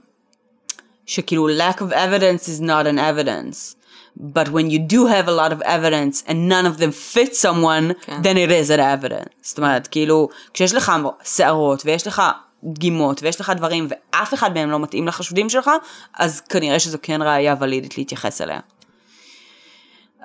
שכאילו 1.07 1.49
lack 1.49 1.77
of 1.77 1.93
evidence 1.93 2.49
is 2.49 2.61
not 2.61 2.87
an 2.87 2.99
evidence. 2.99 3.78
But 4.19 4.49
when 4.49 4.69
you 4.71 4.81
do 4.81 5.07
have 5.07 5.29
a 5.29 5.33
lot 5.33 5.53
of 5.53 5.61
evidence 5.62 6.25
and 6.27 6.49
none 6.49 6.66
of 6.66 6.79
them 6.79 6.91
fit 6.91 7.37
someone, 7.37 7.95
כן. 8.01 8.23
then 8.23 8.37
it 8.37 8.51
is 8.51 8.71
an 8.71 8.81
evidence. 8.81 9.35
זאת 9.43 9.59
אומרת, 9.59 9.87
כאילו, 9.87 10.29
כשיש 10.55 10.75
לך 10.75 10.93
שערות 11.25 11.83
ויש 11.85 12.07
לך 12.07 12.23
דגימות 12.64 13.23
ויש 13.23 13.41
לך 13.41 13.53
דברים 13.57 13.89
ואף 13.91 14.35
אחד 14.35 14.55
מהם 14.55 14.71
לא 14.71 14.81
מתאים 14.81 15.09
לחשודים 15.09 15.49
שלך, 15.49 15.71
אז 16.19 16.41
כנראה 16.41 16.79
שזו 16.79 16.99
כן 17.03 17.23
ראייה 17.23 17.55
ולידית 17.61 17.99
להתייחס 17.99 18.41
אליה. 18.41 18.61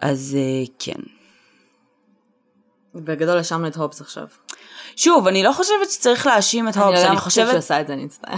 אז 0.02 0.38
uh, 0.38 0.72
כן. 0.80 1.02
בגדול 2.96 3.38
האשמנו 3.38 3.68
את 3.68 3.76
הובס 3.76 4.02
עכשיו. 4.02 4.28
שוב, 4.96 5.28
אני 5.28 5.44
לא 5.44 5.52
חושבת 5.52 5.90
שצריך 5.92 6.28
להאשים 6.28 6.70
את 6.70 6.78
הובס, 6.78 7.00
אני 7.00 7.18
חושבת... 7.18 7.50
אני 7.50 7.54
שעשה 7.54 7.82
את 7.82 7.88
זה, 7.88 7.94
אני 7.94 8.06
אצטער. 8.06 8.36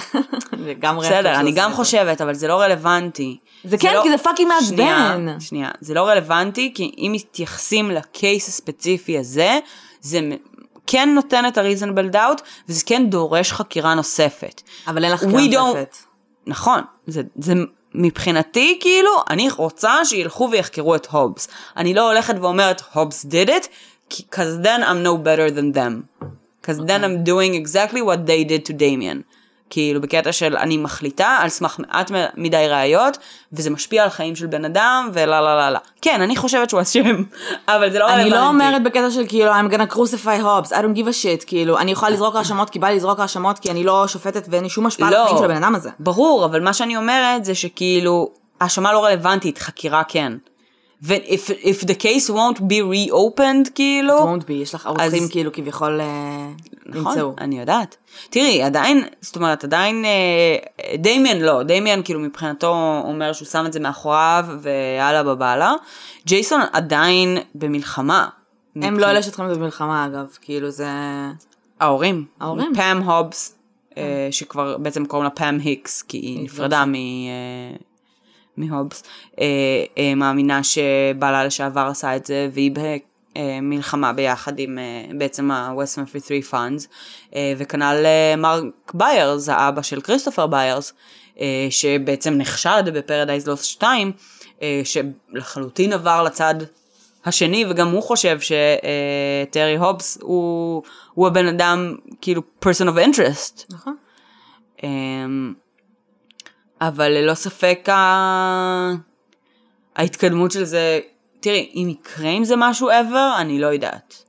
בסדר, 1.00 1.36
אני 1.36 1.52
גם 1.52 1.74
חושבת, 1.74 2.22
אבל 2.22 2.34
זה 2.34 2.48
לא 2.48 2.62
רלוונטי. 2.62 3.38
זה 3.64 3.78
כן, 3.78 3.94
לא- 3.94 4.04
כי 4.04 4.10
זה 4.10 4.18
fucking 4.18 4.50
מעצבן. 4.50 5.40
שנייה, 5.40 5.72
זה 5.82 5.94
לא 5.94 6.08
רלוונטי, 6.08 6.72
כי 6.76 6.92
אם 6.98 7.12
מתייחסים 7.16 7.92
ל-case 7.92 8.48
הספציפי 8.48 9.18
הזה, 9.18 9.60
זה 10.02 10.20
כן 10.88 11.10
נותן 11.16 11.48
את 11.48 11.58
ה-reasonable 11.58 12.14
doubt, 12.14 12.42
וזה 12.70 12.84
כן 12.86 13.10
דורש 13.10 13.52
חקירה 13.52 13.94
נוספת. 13.94 14.62
אבל 14.88 15.04
אין 15.04 15.14
לך 15.14 15.20
חקירה 15.20 15.64
נוספת. 15.64 15.98
נכון, 16.48 16.82
זה, 17.08 17.22
זה 17.36 17.54
מבחינתי 17.96 18.78
כאילו, 18.82 19.12
אני 19.30 19.50
רוצה 19.50 20.06
שילכו 20.06 20.50
ויחקרו 20.52 20.96
את 20.96 21.06
הובס. 21.06 21.48
אני 21.78 21.94
לא 21.94 22.12
הולכת 22.12 22.36
ואומרת, 22.42 22.82
הובס 22.94 23.26
did 23.26 23.50
it, 23.50 23.68
because 24.14 24.64
then 24.64 24.82
I'm 24.84 25.04
no 25.04 25.18
better 25.18 25.50
than 25.58 25.78
them. 25.78 26.26
Because 26.66 26.80
okay. 26.80 26.88
then 26.88 27.04
I'm 27.04 27.24
doing 27.24 27.54
exactly 27.54 28.02
what 28.02 28.26
they 28.26 28.44
did 28.44 28.66
to 28.66 28.74
Damien. 28.74 29.24
כאילו 29.70 30.02
בקטע 30.02 30.32
של 30.32 30.58
אני 30.58 30.78
מחליטה 30.78 31.38
על 31.42 31.50
סמך 31.50 31.80
מעט 31.80 32.12
מדי 32.36 32.66
ראיות 32.70 33.18
וזה 33.54 33.70
משפיע 33.70 34.04
על 34.04 34.10
חיים 34.10 34.36
של 34.36 34.48
בן 34.48 34.66
אדם 34.66 35.10
ולה 35.14 35.42
לה 35.42 35.56
לה 35.56 35.72
לה. 35.72 35.80
כן 36.02 36.22
אני 36.22 36.36
חושבת 36.36 36.70
שהוא 36.70 36.82
אשם 36.82 37.24
אבל 37.68 37.92
זה 37.92 38.00
לא 38.00 38.04
רלוונטי. 38.04 38.22
אני 38.22 38.30
לא 38.30 38.48
אומרת 38.48 38.84
בקטע 38.84 39.12
של 39.12 39.28
כאילו 39.28 39.52
I'm 39.52 39.72
gonna 39.72 39.94
crucify 39.94 40.42
Hobbs 40.44 40.72
I 40.72 40.76
don't 40.76 40.98
give 40.98 41.08
a 41.08 41.24
shit 41.24 41.46
כאילו 41.48 41.78
אני 41.80 41.92
יכולה 41.92 42.12
לזרוק 42.12 42.36
האשמות 42.36 42.70
כי 42.70 42.80
בא 42.80 42.88
לי 42.88 42.96
לזרוק 42.96 43.20
האשמות 43.20 43.60
כי 43.60 43.72
אני 43.72 43.84
לא 43.84 44.08
שופטת 44.08 44.48
ואין 44.50 44.64
לי 44.64 44.70
שום 44.70 44.86
השפעה 44.86 45.12
לא, 45.12 45.18
על 45.18 45.24
החיים 45.24 45.38
של 45.38 45.46
הבן 45.46 45.64
אדם 45.64 45.76
הזה. 45.76 45.90
ברור 46.00 46.46
אבל 46.46 46.64
מה 46.64 46.74
שאני 46.74 46.98
אומרת 46.98 47.46
זה 47.46 47.56
שכאילו 47.56 48.30
האשמה 48.62 48.94
לא 48.94 49.06
רלוונטית 49.06 49.58
חקירה 49.58 50.04
כן. 50.08 50.34
ו-if 51.06 51.50
if 51.50 51.86
the 51.86 51.96
case 51.96 52.30
won't 52.30 52.60
be 52.60 52.82
reopened 52.94 53.70
כאילו, 53.76 54.18
it 54.18 54.42
won't 54.42 54.48
be, 54.48 54.54
יש 54.54 54.76
לך 54.76 54.86
ערוצים 54.86 55.24
אז... 55.24 55.30
כאילו 55.32 55.52
כביכול 55.54 56.02
אה, 56.02 56.48
נכון, 56.86 57.08
נמצאו. 57.08 57.34
אני 57.38 57.60
יודעת. 57.60 57.98
תראי, 58.30 58.64
עדיין, 58.64 59.04
זאת 59.22 59.36
אומרת, 59.36 59.64
עדיין, 59.64 60.06
אה, 60.06 60.96
דמיאן 60.98 61.38
לא, 61.38 61.64
דמיאן 61.64 62.02
כאילו 62.04 62.20
מבחינתו 62.20 63.02
אומר 63.04 63.34
שהוא 63.34 63.48
שם 63.48 63.66
את 63.66 63.74
זה 63.74 63.80
מאחוריו 63.80 64.46
והלאה 64.62 65.24
בבעלה. 65.24 65.74
ג'ייסון 66.26 66.62
עדיין 66.74 67.38
במלחמה. 67.56 68.28
הם 68.76 68.94
מבח... 68.94 69.04
לא 69.04 69.12
אלה 69.12 69.24
שהתחילו 69.24 69.56
במלחמה 69.56 70.06
אגב, 70.06 70.38
כאילו 70.42 70.70
זה... 70.70 70.88
ההורים. 71.80 72.26
ההורים. 72.40 72.72
פאם 72.76 73.02
הובס, 73.02 73.56
אה, 73.98 74.28
שכבר 74.32 74.78
בעצם 74.78 75.06
קוראים 75.06 75.24
לה 75.24 75.30
פאם 75.30 75.60
היקס, 75.60 76.02
כי 76.02 76.18
היא 76.18 76.44
נפרדה 76.44 76.86
מ... 76.86 76.94
מהובס, 78.58 79.04
אה, 79.40 79.46
אה, 79.98 80.16
מאמינה 80.16 80.64
שבעלה 80.64 81.46
לשעבר 81.46 81.88
עשה 81.92 82.16
את 82.16 82.26
זה, 82.26 82.50
והיא 82.54 82.72
במלחמה 83.36 84.14
ביחד 84.14 84.60
עם 84.60 84.80
אה, 84.80 85.06
בעצם 85.18 85.52
ה-West 85.52 85.98
Memphis 85.98 86.28
3 86.28 86.54
Funds, 86.54 86.88
וכנ"ל 87.58 88.06
מרק 88.38 88.64
ביירס, 88.94 89.50
האבא 89.50 89.82
של 89.82 90.02
כריסטופר 90.02 90.48
ביירס, 90.48 90.94
שבעצם 91.70 92.34
נחשד 92.34 92.84
ב 92.94 93.00
Paradise 93.00 93.48
Lost 93.48 93.64
2, 93.64 94.12
אה, 94.62 94.82
שלחלוטין 94.84 95.94
עבר 95.94 96.24
לצד 96.24 96.56
השני, 97.26 97.66
וגם 97.70 97.92
הוא 97.92 98.04
חושב 98.04 98.40
שטרי 98.40 99.78
הובס 99.78 100.18
הוא, 100.22 100.84
הוא 101.14 101.28
הבן 101.28 101.48
אדם, 101.48 101.96
כאילו, 102.22 102.42
person 102.66 102.88
of 102.88 102.98
interest. 103.08 103.66
נכון. 103.74 103.96
אבל 106.82 107.10
ללא 107.10 107.34
ספק 107.34 107.90
ה... 107.90 108.92
ההתקדמות 109.96 110.52
של 110.52 110.64
זה, 110.64 111.00
תראי, 111.40 111.72
אם 111.76 111.88
יקרה 111.90 112.30
עם 112.30 112.44
זה 112.44 112.56
משהו 112.58 112.90
ever, 112.90 113.40
אני 113.42 113.60
לא 113.60 113.68
יודעת. 113.68 114.24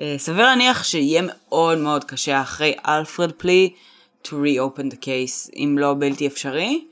אה, 0.00 0.14
סביר 0.18 0.44
להניח 0.44 0.84
שיהיה 0.84 1.22
מאוד 1.26 1.78
מאוד 1.78 2.04
קשה 2.04 2.40
אחרי 2.40 2.74
אלפרד 2.86 3.32
פלי 3.32 3.72
to 4.24 4.28
reopen 4.28 4.92
the 4.92 4.96
case, 4.96 5.50
אם 5.56 5.76
לא 5.78 5.94
בלתי 5.98 6.26
אפשרי, 6.26 6.84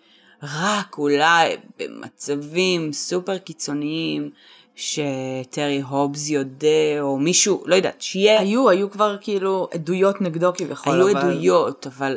רק 0.42 0.98
אולי 0.98 1.56
במצבים 1.78 2.92
סופר 2.92 3.38
קיצוניים, 3.38 4.30
שטרי 4.76 5.80
הובס 5.88 6.28
יודע, 6.28 7.00
או 7.00 7.18
מישהו, 7.18 7.62
לא 7.66 7.74
יודעת, 7.74 8.02
שיהיה... 8.02 8.40
היו, 8.40 8.68
היו 8.68 8.90
כבר 8.90 9.16
כאילו 9.20 9.68
עדויות 9.74 10.20
נגדו 10.20 10.52
כביכול, 10.54 10.94
היו 10.94 11.10
אבל... 11.10 11.30
עדויות, 11.30 11.86
אבל 11.86 12.16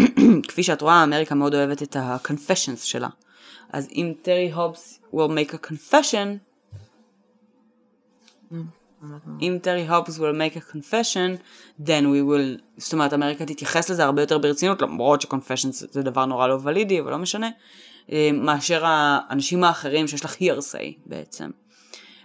כפי 0.48 0.62
שאת 0.62 0.82
רואה, 0.82 1.02
אמריקה 1.02 1.34
מאוד 1.34 1.54
אוהבת 1.54 1.82
את 1.82 1.96
ה-confessions 1.96 2.84
שלה. 2.84 3.08
אז 3.72 3.88
אם 3.92 4.12
טרי 4.22 4.52
הובס 4.52 5.00
will 5.12 5.28
make 5.28 5.52
a 5.52 5.66
confession, 5.66 6.28
אם 9.40 9.58
טרי 9.62 9.88
הובס 9.88 10.18
will 10.18 10.20
make 10.20 10.56
a 10.56 10.72
confession, 10.72 11.40
then 11.80 12.02
we 12.02 12.30
will, 12.30 12.62
זאת 12.76 12.92
אומרת, 12.92 13.12
אמריקה 13.12 13.46
תתייחס 13.46 13.90
לזה 13.90 14.04
הרבה 14.04 14.22
יותר 14.22 14.38
ברצינות, 14.38 14.82
למרות 14.82 15.20
ש-confessions 15.20 15.86
זה 15.90 16.02
דבר 16.02 16.26
נורא 16.26 16.46
לא 16.46 16.58
ולידי, 16.62 17.00
אבל 17.00 17.10
לא 17.10 17.18
משנה, 17.18 17.50
אה, 18.12 18.30
מאשר 18.32 18.82
האנשים 18.84 19.64
האחרים 19.64 20.08
שיש 20.08 20.24
לך 20.24 20.34
hearsay 20.34 20.98
בעצם. 21.06 21.50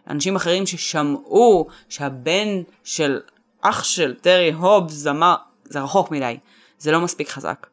אנשים 0.08 0.36
אחרים 0.36 0.66
ששמעו 0.66 1.68
שהבן 1.90 2.48
של 2.84 3.20
אח 3.62 3.84
של 3.84 4.16
טרי 4.22 4.52
הובס 4.52 5.08
אמר, 5.08 5.36
זה 5.66 5.82
רחוק 5.82 6.12
מדי. 6.12 6.38
זה 6.82 6.92
לא 6.92 7.02
מספיק 7.02 7.30
חזק. 7.30 7.68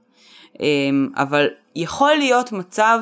אמ, 0.61 1.09
אבל 1.17 1.47
יכול 1.75 2.15
להיות 2.15 2.53
מצב, 2.53 3.01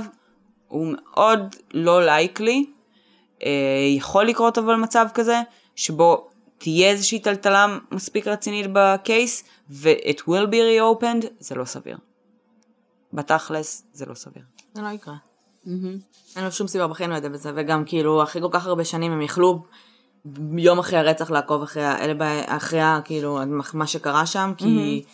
הוא 0.69 0.95
מאוד 0.95 1.57
לא 1.75 2.05
לייקלי, 2.05 2.67
אה, 3.45 3.51
יכול 3.97 4.25
לקרות 4.25 4.59
אבל 4.59 4.75
מצב 4.75 5.07
כזה, 5.15 5.41
שבו 5.77 6.29
תהיה 6.59 6.91
איזושהי 6.91 7.19
טלטלה 7.19 7.79
מספיק 7.93 8.27
רצינית 8.27 8.67
בקייס, 8.73 9.45
ו-it 9.71 10.21
will 10.21 10.47
be 10.51 10.57
reopened, 10.57 11.27
זה 11.39 11.55
לא 11.55 11.65
סביר. 11.65 11.99
בתכלס, 13.13 13.83
זה 13.93 14.07
לא 14.07 14.15
סביר. 14.15 14.43
זה 14.75 14.83
לא 14.83 14.89
יקרה. 14.89 15.15
אין 16.37 16.45
לו 16.45 16.53
שום 16.53 16.67
סיבה 16.67 16.87
בחיים 16.87 17.11
לא 17.11 17.15
יודע 17.15 17.29
בזה, 17.29 17.53
וגם 17.55 17.85
כאילו 17.85 18.23
אחרי 18.23 18.43
כל 18.43 18.49
כך 18.51 18.67
הרבה 18.67 18.85
שנים 18.85 19.13
הם 19.13 19.23
יכלו 19.23 19.65
יום 20.59 20.79
אחרי 20.79 20.99
הרצח 20.99 21.31
לעקוב 21.31 21.63
אחרי, 21.63 21.85
אחרי 22.47 22.81
כאילו 23.05 23.39
מה 23.75 23.87
שקרה 23.87 24.27
שם, 24.27 24.53
כי 24.57 25.05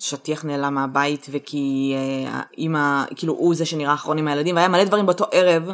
שטיח 0.00 0.44
נעלם 0.44 0.74
מהבית 0.74 1.26
וכי 1.30 1.94
אה, 1.96 2.40
האימא, 2.52 3.04
כאילו 3.16 3.34
הוא 3.34 3.54
זה 3.54 3.66
שנראה 3.66 3.94
אחרון 3.94 4.18
עם 4.18 4.28
הילדים, 4.28 4.56
והיה 4.56 4.68
מלא 4.68 4.84
דברים 4.84 5.06
באותו 5.06 5.24
ערב 5.32 5.70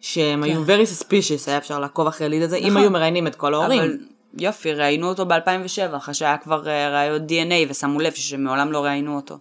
שהם 0.00 0.42
היו 0.42 0.64
very 0.66 1.00
suspicious, 1.00 1.42
היה 1.46 1.58
אפשר 1.58 1.78
לעקוב 1.78 2.06
אחרי 2.06 2.26
הליד 2.26 2.42
הזה, 2.42 2.56
אם 2.56 2.66
נכון. 2.66 2.76
היו 2.76 2.90
מראיינים 2.90 3.26
את 3.26 3.34
כל 3.34 3.54
ההורים. 3.54 3.82
אבל 3.82 3.96
יופי, 4.38 4.72
ראיינו 4.72 5.08
אותו 5.08 5.26
ב-2007, 5.26 5.96
אחרי 5.96 6.14
שהיה 6.14 6.38
כבר 6.38 6.68
אה, 6.68 6.90
ראיות 6.90 7.22
DNA, 7.22 7.70
ושמו 7.70 8.00
לב 8.00 8.12
שמעולם 8.12 8.72
לא 8.72 8.84
ראיינו 8.84 9.16
אותו. 9.16 9.38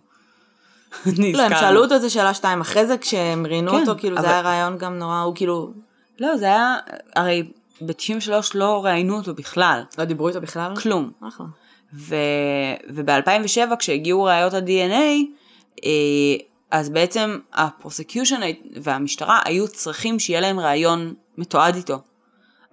לא, 1.33 1.41
הם 1.41 1.55
שאלו 1.59 1.83
אותו 1.83 1.95
איזה 1.95 2.09
שאלה 2.09 2.33
שתיים 2.33 2.61
אחרי 2.61 2.85
זה, 2.87 2.97
כשהם 2.97 3.45
ראיינו 3.45 3.71
כן, 3.71 3.77
אותו, 3.81 3.99
כאילו 3.99 4.15
אבל- 4.17 4.25
זה 4.25 4.31
היה 4.31 4.41
רעיון 4.41 4.77
גם 4.77 4.99
נורא, 4.99 5.19
הוא 5.19 5.35
כאילו, 5.35 5.71
לא, 6.19 6.37
זה 6.37 6.45
היה, 6.45 6.77
הרי 7.15 7.43
ב-93 7.81 8.31
לא 8.55 8.85
ראיינו 8.85 9.17
אותו 9.17 9.35
בכלל, 9.35 9.81
לא 9.97 10.05
דיברו 10.05 10.27
איתו 10.27 10.41
בכלל? 10.41 10.75
כלום. 10.75 11.11
אחלה. 11.27 11.45
ו... 11.97 12.15
וב-2007 12.89 13.75
כשהגיעו 13.75 14.23
ראיות 14.23 14.53
ה-DNA, 14.53 15.25
אה, 15.83 15.89
אז 16.71 16.89
בעצם 16.89 17.39
הפרוסקיושן 17.53 18.39
והמשטרה 18.81 19.39
היו 19.45 19.67
צריכים 19.67 20.19
שיהיה 20.19 20.41
להם 20.41 20.59
ראיון 20.59 21.13
מתועד 21.37 21.75
איתו. 21.75 21.99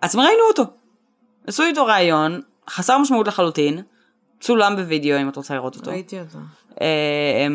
אז 0.02 0.14
הם 0.14 0.20
ראיינו 0.20 0.42
אותו. 0.48 0.62
עשו 1.46 1.62
איתו 1.62 1.86
ראיון, 1.86 2.40
חסר 2.70 2.98
משמעות 2.98 3.28
לחלוטין, 3.28 3.82
צולם 4.40 4.76
בווידאו 4.76 5.20
אם 5.20 5.28
את 5.28 5.36
רוצה 5.36 5.54
לראות 5.54 5.76
אותו. 5.76 5.90
ראיתי 5.90 6.20
אותו. 6.20 6.38
אה, 6.80 7.46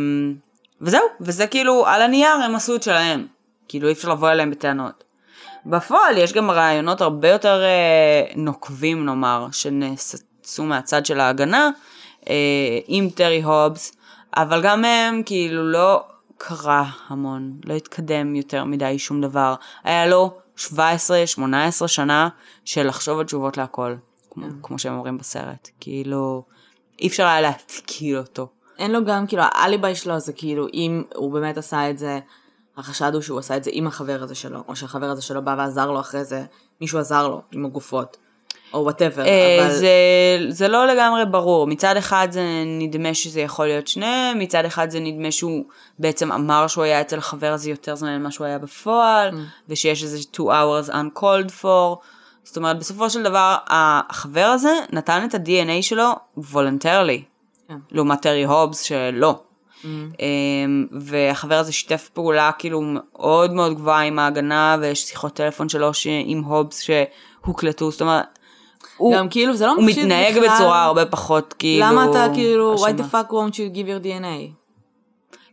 וזהו, 0.81 1.01
וזה 1.21 1.47
כאילו, 1.47 1.87
על 1.87 2.01
הנייר 2.01 2.33
הם 2.45 2.55
עשו 2.55 2.75
את 2.75 2.83
שלהם. 2.83 3.27
כאילו 3.67 3.87
אי 3.87 3.93
אפשר 3.93 4.09
לבוא 4.09 4.29
אליהם 4.29 4.51
בטענות. 4.51 5.03
בפועל 5.65 6.17
יש 6.17 6.33
גם 6.33 6.51
רעיונות 6.51 7.01
הרבה 7.01 7.29
יותר 7.29 7.61
אה, 7.63 8.23
נוקבים 8.35 9.05
נאמר, 9.05 9.47
שנעשו 10.47 10.63
מהצד 10.63 11.05
של 11.05 11.19
ההגנה, 11.19 11.69
אה, 12.29 12.79
עם 12.87 13.09
טרי 13.09 13.43
הובס, 13.43 13.95
אבל 14.35 14.63
גם 14.63 14.85
הם 14.85 15.21
כאילו 15.25 15.71
לא 15.71 16.03
קרה 16.37 16.89
המון, 17.07 17.59
לא 17.65 17.73
התקדם 17.73 18.35
יותר 18.35 18.63
מדי 18.63 18.99
שום 18.99 19.21
דבר. 19.21 19.55
היה 19.83 20.07
לו 20.07 20.37
17-18 20.57 20.67
שנה 21.87 22.29
של 22.65 22.87
לחשוב 22.87 23.19
על 23.19 23.25
תשובות 23.25 23.57
להכל, 23.57 23.95
כמו, 24.31 24.45
כמו 24.63 24.79
שהם 24.79 24.93
אומרים 24.93 25.17
בסרט. 25.17 25.69
כאילו, 25.79 26.43
אי 26.99 27.07
אפשר 27.07 27.25
היה 27.25 27.41
להתקיל 27.41 28.17
אותו. 28.17 28.47
אין 28.77 28.91
לו 28.91 29.05
גם, 29.05 29.27
כאילו, 29.27 29.43
האליבי 29.45 29.95
שלו 29.95 30.19
זה 30.19 30.33
כאילו, 30.33 30.67
אם 30.73 31.03
הוא 31.15 31.33
באמת 31.33 31.57
עשה 31.57 31.89
את 31.89 31.97
זה, 31.97 32.19
החשד 32.77 33.13
הוא 33.13 33.21
שהוא 33.21 33.39
עשה 33.39 33.57
את 33.57 33.63
זה 33.63 33.71
עם 33.73 33.87
החבר 33.87 34.23
הזה 34.23 34.35
שלו, 34.35 34.63
או 34.67 34.75
שהחבר 34.75 35.05
הזה 35.05 35.21
שלו 35.21 35.45
בא 35.45 35.55
ועזר 35.57 35.91
לו 35.91 35.99
אחרי 35.99 36.23
זה, 36.23 36.45
מישהו 36.81 36.99
עזר 36.99 37.27
לו 37.27 37.41
עם 37.51 37.65
הגופות, 37.65 38.17
או 38.73 38.83
וואטאבר, 38.83 39.25
אה, 39.25 39.57
אבל... 39.59 39.73
זה, 39.73 39.89
זה 40.49 40.67
לא 40.67 40.87
לגמרי 40.87 41.25
ברור. 41.25 41.67
מצד 41.67 41.97
אחד 41.97 42.27
זה 42.31 42.43
נדמה 42.65 43.13
שזה 43.13 43.41
יכול 43.41 43.65
להיות 43.65 43.87
שניהם, 43.87 44.39
מצד 44.39 44.65
אחד 44.65 44.89
זה 44.89 44.99
נדמה 44.99 45.31
שהוא 45.31 45.63
בעצם 45.99 46.31
אמר 46.31 46.67
שהוא 46.67 46.83
היה 46.83 47.01
אצל 47.01 47.17
החבר 47.17 47.51
הזה 47.53 47.69
יותר 47.69 47.95
זמן 47.95 48.17
ממה 48.17 48.31
שהוא 48.31 48.47
היה 48.47 48.57
בפועל, 48.57 49.29
Mm. 49.29 49.35
ושיש 49.69 50.03
איזה 50.03 50.21
2 50.21 50.49
hours 50.49 50.89
unaccounted 50.89 51.61
for. 51.61 51.95
זאת 52.43 52.57
אומרת, 52.57 52.79
בסופו 52.79 53.09
של 53.09 53.23
דבר, 53.23 53.55
החבר 53.67 54.45
הזה 54.45 54.73
נתן 54.91 55.25
את 55.29 55.35
ה-DNA 55.35 55.81
שלו 55.81 56.11
voluntarily, 56.37 57.23
כן. 57.67 57.77
לעומת 57.91 58.21
טרי 58.21 58.43
הובס 58.43 58.81
שלא. 58.81 59.39
Mm. 59.83 59.85
אמ, 60.19 60.87
והחבר 60.91 61.55
הזה 61.55 61.71
שיתף 61.73 62.09
פעולה 62.13 62.51
כאילו 62.57 62.81
מאוד 62.83 63.53
מאוד 63.53 63.73
גבוהה 63.73 64.01
עם 64.01 64.19
ההגנה, 64.19 64.77
ויש 64.81 65.05
שיחות 65.05 65.33
טלפון 65.33 65.69
שלו 65.69 65.91
עם 66.25 66.43
הובס 66.43 66.81
שהוקלטו, 66.81 67.91
זאת 67.91 68.01
אומרת, 68.01 68.36
הוא, 68.97 69.15
גם 69.15 69.29
כאילו, 69.29 69.53
זה 69.55 69.65
לא 69.65 69.71
הוא 69.75 69.83
מחשיד 69.83 70.03
מתנהג 70.05 70.37
בכלל. 70.39 70.55
בצורה 70.55 70.83
הרבה 70.83 71.05
פחות 71.05 71.53
כאילו... 71.59 71.85
למה 71.85 72.05
אתה 72.11 72.27
כאילו, 72.33 72.75
why 72.75 72.89
the 72.89 73.13
fuck 73.13 73.31
won't 73.31 73.53
you 73.53 73.75
give 73.75 73.87
your 73.87 74.03
DNA? 74.05 74.51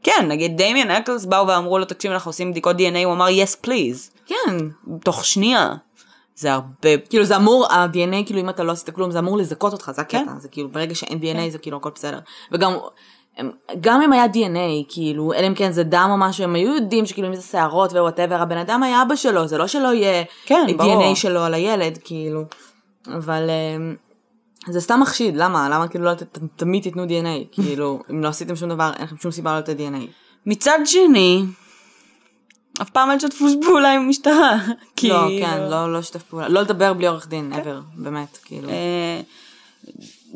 כן, 0.03 0.27
נגיד 0.29 0.63
דמיאן 0.63 0.91
אקלס 0.91 1.25
באו 1.25 1.47
ואמרו 1.49 1.79
לו, 1.79 1.85
תקשיב, 1.85 2.13
אנחנו 2.13 2.29
עושים 2.29 2.51
בדיקות 2.51 2.77
DNA, 2.77 3.05
הוא 3.05 3.13
אמר, 3.13 3.27
yes 3.27 3.67
please, 3.67 4.19
כן, 4.27 4.57
תוך 5.05 5.25
שנייה. 5.25 5.75
זה 6.37 6.53
הרבה... 6.53 6.97
כאילו 7.11 7.25
זה 7.25 7.37
אמור, 7.37 7.67
ה-DNA, 7.73 8.27
כאילו 8.27 8.41
אם 8.41 8.49
אתה 8.49 8.63
לא 8.65 8.73
עשית 8.73 8.91
כלום, 8.91 9.11
זה 9.11 9.19
אמור 9.19 9.39
לזכות 9.39 9.73
אותך, 9.73 9.91
זה 9.95 10.03
הקטע, 10.03 10.19
כן. 10.19 10.39
זה 10.39 10.49
כאילו 10.49 10.69
ברגע 10.69 10.95
שאין 10.95 11.19
DNA 11.19 11.51
זה 11.51 11.59
כאילו 11.59 11.77
הכל 11.77 11.91
בסדר. 11.95 12.19
וגם, 12.53 12.73
הם- 13.37 13.51
גם 13.81 14.03
אם 14.03 14.13
היה 14.13 14.25
DNA, 14.25 14.85
כאילו, 14.89 15.33
אלא 15.33 15.47
אם 15.47 15.55
כן 15.55 15.73
זה 15.73 15.83
דם 15.83 16.09
או 16.11 16.17
משהו, 16.17 16.45
הם 16.45 16.55
היו 16.55 16.75
יודעים 16.75 17.07
שכאילו 17.07 17.29
אם 17.29 17.35
זה 17.35 17.43
שערות 17.43 17.93
ו 17.93 17.98
whatever, 17.98 18.43
הבן 18.43 18.59
אדם 18.59 18.83
היה 18.83 19.03
אבא 19.03 19.17
שלו, 19.17 19.47
זה 19.49 19.59
לא 19.59 19.67
שלא 19.67 19.95
יהיה 19.95 20.25
כן. 20.47 20.67
DNA 20.69 21.15
שלו 21.17 21.41
על 21.41 21.55
הילד, 21.55 21.99
כאילו. 22.05 22.43
אבל 23.09 23.51
אמ, 23.51 23.95
זה 24.67 24.81
סתם 24.81 25.01
מחשיד, 25.01 25.37
למה? 25.37 25.69
למה 25.69 25.89
כאילו 25.89 26.05
לא 26.05 26.15
ת- 26.15 26.23
תמיד 26.57 26.83
תיתנו 26.83 27.05
DNA? 27.05 27.45
כאילו, 27.55 28.03
אם 28.11 28.23
לא 28.23 28.29
עשיתם 28.29 28.57
שום 28.57 28.69
דבר, 28.69 28.91
אין 28.97 29.05
לכם 29.05 29.17
שום 29.17 29.31
סיבה 29.31 29.53
לא 29.53 29.59
לתת 29.59 29.77
DNA. 29.77 30.07
מצד 30.47 30.79
שני, 30.85 31.43
אף 32.83 32.91
פעם 32.91 33.11
אל 33.11 33.17
תשתפו 33.19 33.45
פעולה 33.67 33.93
עם 33.93 34.01
המשטרה. 34.03 34.57
לא, 34.69 34.75
כאילו- 34.97 35.29
כן, 35.41 35.61
לא, 35.63 35.93
לא 35.93 35.99
לשתף 35.99 36.23
פעולה, 36.23 36.49
לא 36.49 36.61
לדבר 36.61 36.93
בלי 36.93 37.07
עורך 37.07 37.29
דין, 37.29 37.53
ever, 37.53 37.81
באמת, 37.95 38.39
כאילו. 38.45 38.69
אה, 38.69 39.21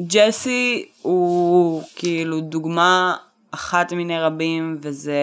ג'סי 0.07 0.85
הוא 1.03 1.83
כאילו 1.97 2.41
דוגמה 2.41 3.17
אחת 3.51 3.93
מיני 3.93 4.21
רבים, 4.21 4.79
וזה 4.83 5.17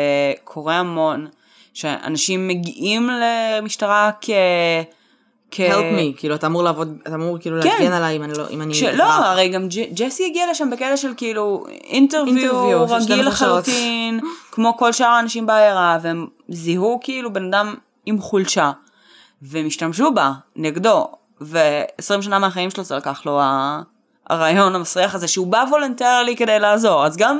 קורה 0.43 0.76
המון, 0.80 1.28
שאנשים 1.74 2.48
מגיעים 2.48 3.10
למשטרה 3.10 4.12
כ... 4.22 4.30
כ... 5.52 5.60
help 5.60 5.98
me, 5.98 6.18
כאילו 6.20 6.36
אתה 6.36 6.48
אמור 6.48 6.64
לעבוד, 6.64 6.98
אתה 7.08 7.16
אמור 7.16 7.38
כאילו 7.39 7.62
כן. 7.62 7.70
להגן 7.80 7.91
עליי 7.91 8.18
אם 8.18 8.24
אני 8.24 8.34
לא, 8.38 8.50
אם 8.50 8.62
אני 8.62 8.74
ש... 8.74 8.84
לא, 8.84 8.89
אזרח. 9.04 9.20
הרי 9.26 9.50
גם 9.50 9.68
ג'- 9.68 9.93
ג'סי 9.93 10.26
הגיע 10.26 10.52
לשם 10.52 10.70
בקטע 10.70 10.98
של 10.98 11.14
כאילו 11.18 11.66
interview 11.84 12.84
רגיל 12.89 13.00
12 13.02 13.16
שעות. 13.16 13.28
לחלוטין, 13.28 14.20
כמו 14.52 14.78
כל 14.78 14.91
שאר 14.91 15.08
האנשים 15.08 15.46
בעיירה, 15.46 15.98
והם 16.02 16.28
זיהו 16.50 17.00
כאילו 17.04 17.34
בן 17.34 17.46
אדם 17.54 17.76
עם 18.06 18.22
חולשה, 18.22 18.72
והם 19.41 19.66
השתמשו 19.68 20.14
בה 20.14 20.32
נגדו, 20.56 21.08
ו-20 21.41 22.22
שנה 22.22 22.39
מהחיים 22.39 22.70
שלו 22.70 22.84
זה 22.84 22.96
לקח 22.96 23.26
לו 23.26 23.39
ה- 23.41 23.82
הרעיון 24.30 24.76
המסריח 24.76 25.16
הזה, 25.16 25.28
שהוא 25.28 25.48
בא 25.48 25.66
voluntarily 25.70 26.36
כדי 26.36 26.60
לעזור, 26.60 27.06
אז 27.06 27.18
גם, 27.18 27.39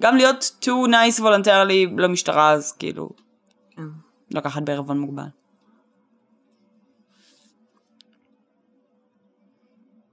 גם 0.00 0.16
להיות 0.16 0.50
too 0.64 0.88
nice 0.90 1.20
voluntarily 1.20 1.86
למשטרה, 1.98 2.52
אז 2.52 2.72
כאילו, 2.72 3.10
כן. 3.76 3.82
לקחת 4.30 4.62
בערבון 4.62 4.98
מוגבל. 4.98 5.22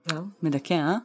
זהו. 0.10 0.22
מדכא, 0.44 0.74
אה? 0.74 0.96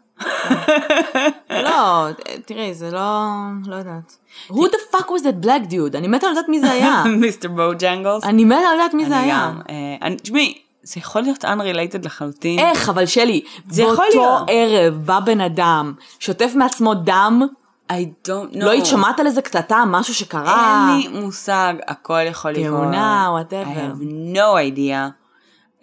לא, 1.50 2.06
תראי, 2.46 2.74
זה 2.74 2.90
לא, 2.90 3.20
לא 3.66 3.76
יודעת. 3.76 4.16
Who 4.50 4.54
the 4.62 4.96
fuck 4.96 5.04
was 5.06 5.22
that 5.22 5.44
black 5.46 5.70
dude? 5.70 5.96
אני 5.98 6.08
מתה 6.08 6.26
לדעת 6.32 6.48
מי 6.48 6.60
זה 6.60 6.70
היה. 6.70 7.04
מיסטר 7.20 7.48
בוג'נגלס. 7.48 8.24
אני 8.24 8.44
מתה 8.44 8.74
לדעת 8.74 8.94
מי 8.94 9.06
זה 9.06 9.16
אני 9.18 9.24
היה. 9.24 9.50
גם. 9.54 9.60
אה, 9.70 9.74
אני- 10.06 10.16
תשמעי, 10.16 10.58
זה 10.82 11.00
יכול 11.00 11.22
להיות 11.22 11.44
unrelated 11.44 11.98
לחלוטין. 12.04 12.58
איך, 12.58 12.88
אבל 12.88 13.06
שלי, 13.06 13.40
באותו. 13.66 14.44
ערב 14.48 14.94
בא 14.94 15.20
בן 15.20 15.40
אדם, 15.40 15.92
שוטף 16.20 16.52
מעצמו 16.54 16.94
דם, 16.94 17.42
I 17.92 17.94
don't 18.28 18.54
know. 18.54 18.64
לא 18.64 18.70
היית 18.70 18.86
שמעת 18.86 19.20
על 19.20 19.26
איזה 19.26 19.42
קטטה, 19.42 19.84
משהו 19.86 20.14
שקרה? 20.14 20.88
אין 20.98 21.12
לי 21.12 21.20
מושג, 21.20 21.74
הכל 21.88 22.20
יכול 22.30 22.50
לקרות. 22.50 22.66
תאונה, 22.80 23.28
I 23.28 23.52
whatever. 23.52 23.66
have 23.76 24.02
no 24.36 24.76
idea. 24.76 25.23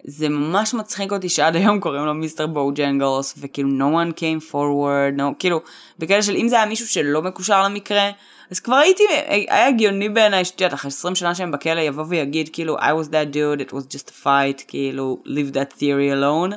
זה 0.04 0.28
ממש 0.28 0.74
מצחיק 0.74 1.12
אותי 1.12 1.28
שעד 1.28 1.56
היום 1.56 1.80
קוראים 1.80 2.04
לו 2.04 2.14
מיסטר 2.14 2.46
בוג'נגלס, 2.46 3.34
וכאילו 3.38 3.68
no 3.68 3.94
one 3.94 4.12
came 4.12 4.52
forward, 4.52 5.18
no, 5.18 5.22
כאילו, 5.38 5.60
בקטע 5.98 6.22
של 6.22 6.36
אם 6.36 6.48
זה 6.48 6.56
היה 6.56 6.66
מישהו 6.66 6.88
שלא 6.88 7.22
מקושר 7.22 7.62
למקרה, 7.62 8.10
אז 8.50 8.60
כבר 8.60 8.74
הייתי, 8.74 9.02
היה 9.26 9.68
הגיוני 9.68 10.08
בעיניי, 10.08 10.44
שאת 10.44 10.60
יודעת, 10.60 10.74
אחרי 10.74 10.88
20 10.88 11.14
שנה 11.14 11.34
שהם 11.34 11.50
בכלא 11.50 11.80
יבוא 11.80 12.04
ויגיד 12.08 12.48
כאילו, 12.52 12.78
I 12.78 12.80
was 12.80 13.08
that 13.08 13.34
dude, 13.34 13.68
it 13.68 13.72
was 13.72 13.96
just 13.96 14.08
a 14.08 14.24
fight, 14.24 14.64
כאילו, 14.68 15.22
leave 15.26 15.54
that 15.54 15.78
theory 15.78 16.14
alone. 16.14 16.56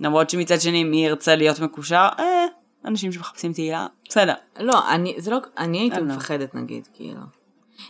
למרות 0.00 0.30
שמצד 0.30 0.60
שני, 0.60 0.84
מי 0.84 1.06
ירצה 1.06 1.36
להיות 1.36 1.60
מקושר? 1.60 2.08
אה, 2.18 2.44
אנשים 2.84 3.12
שמחפשים 3.12 3.52
תהילה, 3.52 3.86
בסדר. 4.08 4.34
לא, 4.58 4.88
אני, 4.90 5.14
זה 5.18 5.30
לא, 5.30 5.38
אני 5.58 5.78
הייתי 5.78 6.00
לא. 6.00 6.06
מפחדת 6.06 6.54
נגיד, 6.54 6.88
כאילו. 6.94 7.20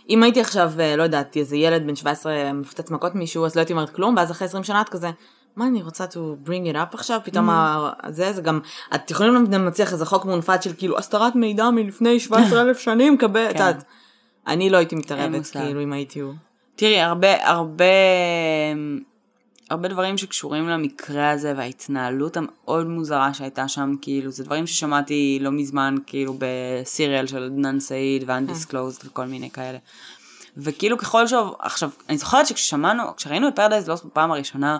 אם 0.09 0.23
הייתי 0.23 0.41
עכשיו, 0.41 0.71
אה, 0.79 0.95
לא 0.95 1.03
יודעת, 1.03 1.37
איזה 1.37 1.55
ילד 1.57 1.87
בן 1.87 1.95
17 1.95 2.53
מפוצץ 2.53 2.91
מכות 2.91 3.15
מישהו, 3.15 3.45
אז 3.45 3.55
לא 3.55 3.61
הייתי 3.61 3.73
אומרת 3.73 3.89
כלום, 3.89 4.15
ואז 4.17 4.31
אחרי 4.31 4.45
20 4.47 4.63
שנה 4.63 4.81
את 4.81 4.89
כזה, 4.89 5.09
מה 5.55 5.67
אני 5.67 5.81
רוצה 5.83 6.05
to 6.05 6.17
bring 6.47 6.73
it 6.73 6.75
up 6.75 6.93
עכשיו, 6.93 7.19
פתאום 7.23 7.49
ה- 7.49 8.09
זה, 8.09 8.33
זה 8.33 8.41
גם, 8.41 8.59
את 8.95 9.11
יכולים 9.11 9.45
גם 9.45 9.65
להציח 9.65 9.93
איזה 9.93 10.05
חוק 10.05 10.25
מונפת 10.25 10.63
של 10.63 10.71
כאילו 10.77 10.97
הסתרת 10.97 11.35
מידע 11.35 11.69
מלפני 11.69 12.19
17 12.19 12.61
אלף 12.61 12.79
שנים, 12.79 13.17
קבל, 13.17 13.45
את 13.45 13.49
יודעת. 13.49 13.83
אני 14.47 14.69
לא 14.69 14.77
הייתי 14.77 14.95
מתערבת. 14.95 15.25
כאילו, 15.65 15.83
אם 15.83 15.93
הייתי 15.93 16.19
הוא. 16.19 16.33
תראי, 16.75 16.99
הרבה, 16.99 17.47
הרבה, 17.49 17.83
הרבה 19.69 19.87
דברים 19.87 20.17
שקשורים 20.17 20.69
למקרה 20.69 21.29
הזה 21.31 21.53
וההתנהלות 21.57 22.37
המאוד 22.37 22.87
מוזרה 22.87 23.33
שהייתה 23.33 23.67
שם, 23.67 23.95
כאילו, 24.01 24.31
זה 24.31 24.43
דברים 24.43 24.67
ששמעתי 24.67 25.39
לא 25.41 25.51
מזמן, 25.51 25.95
כאילו, 26.05 26.35
ב 26.39 26.52
Serial 26.52 27.27
של 27.27 27.43
עדנאן 27.43 27.79
סעיד 27.79 28.23
ו 28.27 28.34
Undisclosed 28.34 29.07
וכל 29.07 29.25
מיני 29.25 29.49
כאלה. 29.49 29.77
וכאילו 30.57 30.97
ככל 30.97 31.27
ש... 31.27 31.33
עכשיו, 31.59 31.89
אני 32.09 32.17
זוכרת 32.17 32.47
שכששמענו, 32.47 33.15
כשראינו 33.15 33.47
את 33.47 33.55
Paradise 33.55 33.87
Lost 33.89 34.05
בפעם 34.05 34.31
הראשונה, 34.31 34.77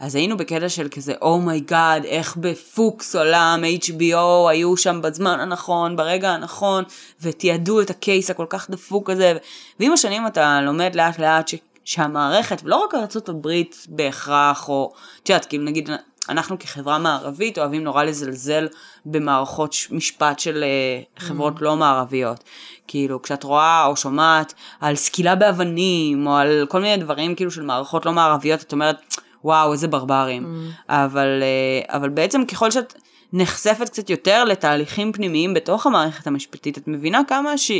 אז 0.00 0.14
היינו 0.14 0.36
בקטע 0.36 0.68
של 0.68 0.88
כזה, 0.88 1.14
oh 1.22 1.42
my 1.42 1.62
god, 1.62 2.02
oh 2.02 2.06
איך 2.06 2.36
בפוקס 2.36 3.16
עולם 3.16 3.62
HBO 3.82 4.50
היו 4.50 4.76
שם 4.76 5.02
בזמן 5.02 5.40
הנכון, 5.40 5.96
ברגע 5.96 6.30
הנכון, 6.30 6.84
ותיעדו 7.20 7.80
את 7.80 7.90
ה 7.90 7.98
case 7.98 8.30
הכל 8.30 8.46
כך 8.48 8.70
דפוק 8.70 9.10
הזה. 9.10 9.36
ועם 9.80 9.92
השנים 9.92 10.26
אתה 10.26 10.60
לומד 10.60 10.94
לאט 10.94 11.18
לאט 11.18 11.48
ש... 11.48 11.54
שהמערכת, 11.86 12.60
ולא 12.64 12.76
רק 12.84 12.94
ארה"ב 12.94 13.48
בהכרח, 13.88 14.68
או, 14.68 14.92
את 15.22 15.28
יודעת, 15.28 15.44
כאילו 15.44 15.64
נגיד, 15.64 15.90
אנחנו 16.28 16.58
כחברה 16.58 16.98
מערבית 16.98 17.58
אוהבים 17.58 17.84
נורא 17.84 18.04
לזלזל 18.04 18.68
במערכות 19.06 19.74
משפט 19.90 20.38
של 20.38 20.64
uh, 20.64 21.20
חברות 21.20 21.56
mm. 21.58 21.64
לא 21.64 21.76
מערביות. 21.76 22.44
כאילו, 22.86 23.22
כשאת 23.22 23.42
רואה 23.42 23.86
או 23.86 23.96
שומעת 23.96 24.54
על 24.80 24.96
סקילה 24.96 25.34
באבנים, 25.34 26.26
או 26.26 26.36
על 26.36 26.66
כל 26.68 26.80
מיני 26.80 26.96
דברים 26.96 27.34
כאילו 27.34 27.50
של 27.50 27.62
מערכות 27.62 28.06
לא 28.06 28.12
מערביות, 28.12 28.62
את 28.62 28.72
אומרת, 28.72 29.16
וואו, 29.44 29.72
איזה 29.72 29.88
ברברים. 29.88 30.44
Mm. 30.44 30.92
אבל, 30.92 31.42
uh, 31.88 31.92
אבל 31.92 32.08
בעצם 32.08 32.44
ככל 32.44 32.70
שאת 32.70 32.94
נחשפת 33.32 33.88
קצת 33.88 34.10
יותר 34.10 34.44
לתהליכים 34.44 35.12
פנימיים 35.12 35.54
בתוך 35.54 35.86
המערכת 35.86 36.26
המשפטית, 36.26 36.78
את 36.78 36.88
מבינה 36.88 37.20
כמה 37.28 37.58
ש... 37.58 37.70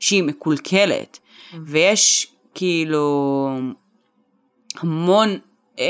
שהיא 0.00 0.22
מקולקלת. 0.22 1.18
Mm. 1.18 1.56
ויש 1.66 2.31
כאילו 2.54 3.48
המון, 4.80 5.38
אה, 5.78 5.84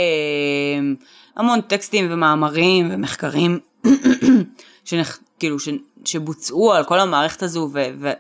המון 1.37 1.61
טקסטים 1.61 2.07
ומאמרים 2.11 2.89
ומחקרים 2.91 3.59
שנח, 4.85 5.19
כאילו, 5.39 5.59
ש, 5.59 5.69
שבוצעו 6.05 6.73
על 6.73 6.85
כל 6.85 7.01
המערכת 7.01 7.43
הזו 7.43 7.71
ו, 7.73 7.85
ו, 8.01 8.11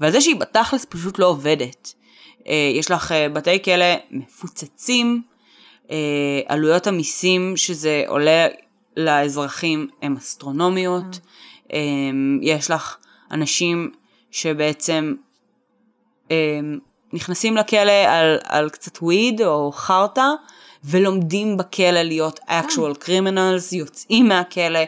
ועל 0.00 0.12
זה 0.12 0.20
שהיא 0.20 0.36
בתכלס 0.36 0.86
פשוט 0.88 1.18
לא 1.18 1.26
עובדת. 1.26 1.94
אה, 2.48 2.72
יש 2.74 2.90
לך 2.90 3.12
אה, 3.12 3.28
בתי 3.28 3.62
כלא 3.62 3.94
מפוצצים, 4.10 5.22
אה, 5.90 6.40
עלויות 6.46 6.86
המיסים 6.86 7.56
שזה 7.56 8.04
עולה 8.06 8.46
לאזרחים 8.96 9.88
הן 10.02 10.16
אסטרונומיות, 10.16 11.20
אה, 11.72 11.78
יש 12.42 12.70
לך 12.70 12.96
אנשים 13.30 13.92
שבעצם 14.30 15.14
אה, 16.30 16.60
נכנסים 17.12 17.56
לכלא 17.56 17.92
על, 18.06 18.38
על 18.44 18.70
קצת 18.70 18.98
וויד 19.02 19.42
או 19.42 19.72
חרטא, 19.72 20.26
ולומדים 20.84 21.56
בכלא 21.56 22.02
להיות 22.02 22.40
actual 22.48 23.04
criminals, 23.04 23.74
יוצאים 23.76 24.28
מהכלא, 24.28 24.80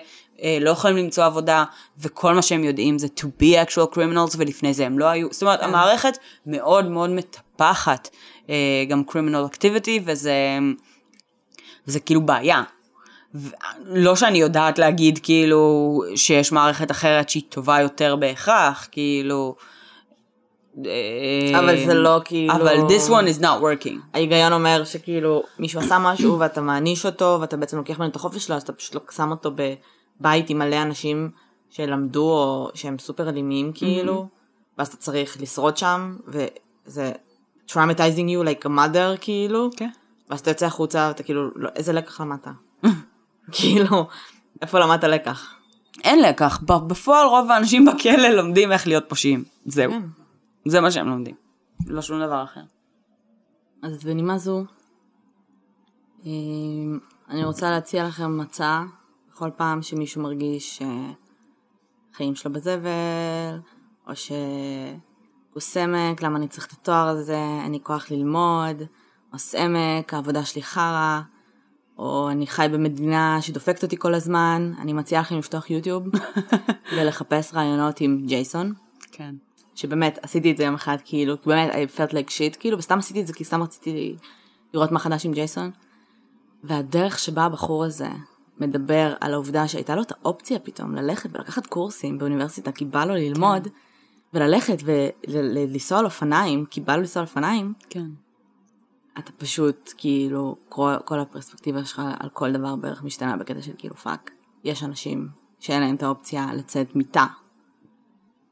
אה, 0.43 0.59
לא 0.61 0.71
יכולים 0.71 0.97
למצוא 0.97 1.25
עבודה, 1.25 1.65
וכל 1.99 2.35
מה 2.35 2.43
שהם 2.43 2.65
יודעים 2.65 2.99
זה 2.99 3.07
to 3.21 3.25
be 3.43 3.69
actual 3.69 3.95
criminals, 3.95 4.35
ולפני 4.37 4.75
זה 4.75 4.87
הם 4.87 4.99
לא 4.99 5.05
היו, 5.05 5.29
זאת 5.31 5.43
אומרת, 5.43 5.61
כן. 5.61 5.67
המערכת 5.67 6.19
מאוד 6.47 6.85
מאוד 6.85 7.11
מטפחת 7.11 8.09
אה, 8.51 8.85
גם 8.89 9.03
criminal 9.11 9.55
activity, 9.55 10.01
וזה, 10.05 10.35
וזה 11.87 12.01
כאילו 12.01 12.21
בעיה. 12.21 12.63
לא 13.85 14.17
שאני 14.17 14.39
יודעת 14.39 14.79
להגיד 14.79 15.19
כאילו 15.23 16.03
שיש 16.17 16.53
מערכת 16.53 16.91
אחרת 16.91 17.29
שהיא 17.29 17.43
טובה 17.49 17.81
יותר 17.81 18.17
בהכרח, 18.17 18.89
כאילו, 18.93 19.55
אבל 21.59 21.87
זה 21.87 21.95
לא 21.95 22.21
כאילו... 22.25 22.55
אבל 22.55 22.77
this 22.77 23.09
one 23.09 23.39
is 23.39 23.43
not 23.43 23.63
working. 23.63 23.99
ההיגיון 24.15 24.53
אומר 24.53 24.85
שכאילו 24.85 25.43
מישהו 25.59 25.81
עשה 25.81 25.99
משהו 25.99 26.39
ואתה 26.39 26.61
מעניש 26.61 27.07
אותו 27.07 27.39
ואתה 27.41 27.57
בעצם 27.57 27.77
לוקח 27.77 27.99
ממנו 27.99 28.11
את 28.11 28.17
החופש 28.17 28.45
שלו 28.45 28.57
אז 28.57 28.63
אתה 28.63 28.73
פשוט 28.73 28.95
לא 28.95 29.01
שם 29.11 29.31
אותו 29.31 29.51
בבית 30.21 30.51
עם 30.51 30.59
מלא 30.59 30.83
אנשים 30.83 31.31
שלמדו 31.71 32.31
או 32.31 32.71
שהם 32.75 32.99
סופר 32.99 33.29
אלימים 33.29 33.73
כאילו 33.75 34.29
ואז 34.79 34.89
אתה 34.89 34.97
צריך 34.97 35.37
לשרוד 35.41 35.77
שם 35.77 36.17
וזה 36.27 37.13
traumatizing 37.69 38.29
you 38.29 38.45
like 38.45 38.65
a 38.65 38.69
mother 38.69 39.19
כאילו 39.21 39.71
כן. 39.77 39.91
ואז 40.31 40.41
אתה 40.41 40.51
יוצא 40.51 40.67
החוצה 40.67 41.07
ואתה 41.09 41.23
כאילו 41.23 41.51
לא, 41.57 41.69
איזה 41.77 41.93
לקח 41.93 42.21
למדת? 42.21 42.49
כאילו 43.53 44.07
איפה 44.63 44.79
למדת 44.79 45.05
לקח? 45.05 45.55
אין 46.05 46.23
לקח, 46.23 46.61
בפועל 46.67 47.27
רוב 47.27 47.51
האנשים 47.51 47.85
בכלא 47.85 48.29
לומדים 48.29 48.73
איך 48.73 48.87
להיות 48.87 49.05
פושעים, 49.09 49.45
זהו. 49.67 49.93
כן. 49.93 50.20
זה 50.67 50.81
מה 50.81 50.91
שהם 50.91 51.09
לומדים, 51.09 51.35
לא 51.87 52.03
שום 52.03 52.21
דבר 52.21 52.45
אחר. 52.45 52.61
אז 53.83 54.05
בנימה 54.05 54.39
זו, 54.39 54.65
אמ, 56.25 56.99
אני 57.29 57.45
רוצה 57.45 57.71
להציע 57.71 58.09
לכם 58.09 58.41
הצעה, 58.41 58.85
בכל 59.31 59.51
פעם 59.57 59.83
שמישהו 59.83 60.23
מרגיש 60.23 60.83
שחיים 62.13 62.35
שלו 62.35 62.53
בזבל, 62.53 63.61
או 64.09 64.17
שהוא 64.17 65.61
סמק, 65.61 66.23
למה 66.23 66.37
אני 66.37 66.49
צריך 66.49 66.67
את 66.67 66.73
התואר 66.73 67.09
הזה, 67.09 67.39
אין 67.63 67.73
לי 67.73 67.79
כוח 67.83 68.11
ללמוד, 68.11 68.83
או 69.33 69.39
סמק, 69.39 70.15
העבודה 70.15 70.45
שלי 70.45 70.63
חרא, 70.63 71.21
או 71.99 72.31
אני 72.31 72.47
חי 72.47 72.67
במדינה 72.73 73.43
שדופקת 73.43 73.83
אותי 73.83 73.97
כל 73.99 74.15
הזמן, 74.15 74.73
אני 74.79 74.93
מציעה 74.93 75.23
לכם 75.23 75.39
לפתוח 75.39 75.71
יוטיוב 75.71 76.05
ולחפש 76.97 77.55
רעיונות 77.55 78.01
עם 78.01 78.23
ג'ייסון. 78.27 78.73
כן. 79.13 79.35
שבאמת 79.75 80.19
עשיתי 80.23 80.53
את 80.53 80.57
זה 80.57 80.65
יום 80.65 80.75
אחד 80.75 80.97
כאילו, 81.05 81.35
באמת 81.47 81.71
I 81.71 81.97
felt 81.97 82.13
like 82.13 82.31
shit 82.31 82.59
כאילו, 82.59 82.79
וסתם 82.79 82.99
עשיתי 82.99 83.21
את 83.21 83.27
זה 83.27 83.33
כי 83.33 83.45
סתם 83.45 83.63
רציתי 83.63 84.17
לראות 84.75 84.93
מה 84.93 84.99
חדש 84.99 85.27
עם 85.27 85.33
ג'ייסון. 85.33 85.71
והדרך 86.65 87.19
שבה 87.19 87.45
הבחור 87.45 87.85
הזה 87.85 88.09
מדבר 88.61 89.15
על 89.21 89.33
העובדה 89.33 89.69
שהייתה 89.69 89.95
לו 89.95 90.03
את 90.03 90.13
האופציה 90.13 90.59
פתאום 90.59 90.95
ללכת 90.95 91.31
ולקחת 91.33 91.67
קורסים 91.67 92.19
באוניברסיטה 92.19 92.73
כי 92.73 92.85
בא 92.85 93.05
לו 93.05 93.15
ללמוד, 93.15 93.65
כן. 93.65 93.71
וללכת 94.35 94.83
ולנסוע 95.29 95.99
על 95.99 96.05
אופניים, 96.05 96.67
כי 96.67 96.81
בא 96.81 96.95
לו 96.95 97.01
לנסוע 97.01 97.21
על 97.23 97.27
אופניים, 97.27 97.73
כן. 97.91 98.07
אתה 99.19 99.33
פשוט 99.33 99.93
כאילו, 99.97 100.57
כל, 100.69 100.95
כל 101.05 101.21
הפרספקטיבה 101.21 101.85
שלך 101.85 102.03
על 102.21 102.29
כל 102.29 102.53
דבר 102.53 102.77
בערך 102.77 103.03
משתנה 103.03 103.37
בקטע 103.37 103.63
של 103.63 103.73
כאילו 103.79 103.95
fuck, 103.95 104.31
יש 104.65 104.83
אנשים 104.83 105.29
שאין 105.61 105.83
להם 105.83 105.95
את 105.95 106.03
האופציה 106.03 106.55
לצאת 106.55 106.97
מהמיטה 106.97 107.27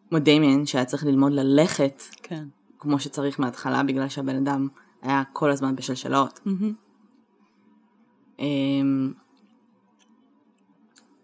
כמו 0.09 0.19
דמיאן 0.19 0.67
שהיה 0.67 0.85
צריך 0.85 1.05
ללמוד 1.05 1.33
ללכת 1.33 2.03
כן. 2.23 2.49
כמו 2.79 3.01
שצריך 3.01 3.41
מההתחלה 3.41 3.83
בגלל 3.83 4.09
שהבן 4.09 4.37
אדם 4.37 4.69
היה 5.03 5.23
כל 5.33 5.51
הזמן 5.51 5.77
בשלשלאות. 5.77 6.41
Mm-hmm. 6.47 8.43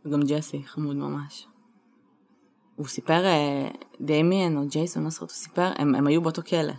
וגם 0.04 0.20
ג'סי 0.20 0.62
חמוד 0.64 0.96
ממש. 0.96 1.46
הוא 2.76 2.86
סיפר, 2.86 3.24
אה, 3.24 3.68
דמיין 4.00 4.56
או 4.56 4.62
ג'ייסון, 4.68 5.04
לא 5.04 5.10
זוכרת, 5.10 5.30
הוא 5.30 5.36
סיפר, 5.36 5.72
הם, 5.76 5.94
הם 5.94 6.06
היו 6.06 6.22
באותו 6.22 6.42
כלא. 6.42 6.72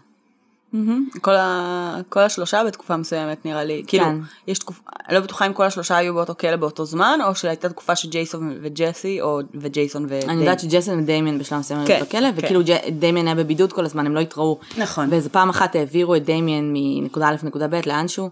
Mm-hmm. 0.75 1.19
כל, 1.19 1.35
ה... 1.35 1.97
כל 2.09 2.19
השלושה 2.19 2.63
בתקופה 2.63 2.97
מסוימת 2.97 3.45
נראה 3.45 3.63
לי. 3.63 3.83
כאילו, 3.87 4.03
כן. 4.03 4.09
כאילו, 4.11 4.23
יש 4.47 4.59
תקופה, 4.59 4.81
אני 5.07 5.15
לא 5.15 5.21
בטוחה 5.21 5.47
אם 5.47 5.53
כל 5.53 5.63
השלושה 5.63 5.97
היו 5.97 6.13
באותו 6.13 6.33
כלא 6.39 6.55
באותו 6.55 6.85
זמן, 6.85 7.19
או 7.27 7.35
שהייתה 7.35 7.69
תקופה 7.69 7.95
שג'ייסון 7.95 8.57
וג'סי, 8.61 9.21
או 9.21 9.39
וג'ייסון 9.53 10.05
ודיימן. 10.05 10.29
אני 10.29 10.39
יודעת 10.39 10.59
שג'ייסון 10.59 10.99
ודיימן 10.99 11.37
בשלב 11.39 11.59
מסוים 11.59 11.79
היו 11.79 11.87
כן, 11.87 11.99
באותו 11.99 12.11
כלא, 12.11 12.31
כן. 12.31 12.33
וכאילו 12.35 12.61
דיימן 12.91 13.25
היה 13.27 13.35
בבידוד 13.35 13.73
כל 13.73 13.85
הזמן, 13.85 14.05
הם 14.05 14.15
לא 14.15 14.19
התראו. 14.19 14.59
נכון. 14.77 15.07
ואיזה 15.11 15.29
פעם 15.29 15.49
אחת 15.49 15.75
העבירו 15.75 16.15
את 16.15 16.25
דיימן 16.25 16.73
מנקודה 16.73 17.29
א' 17.29 17.35
לנקודה 17.43 17.67
ב' 17.67 17.79
לאנשהו. 17.85 18.29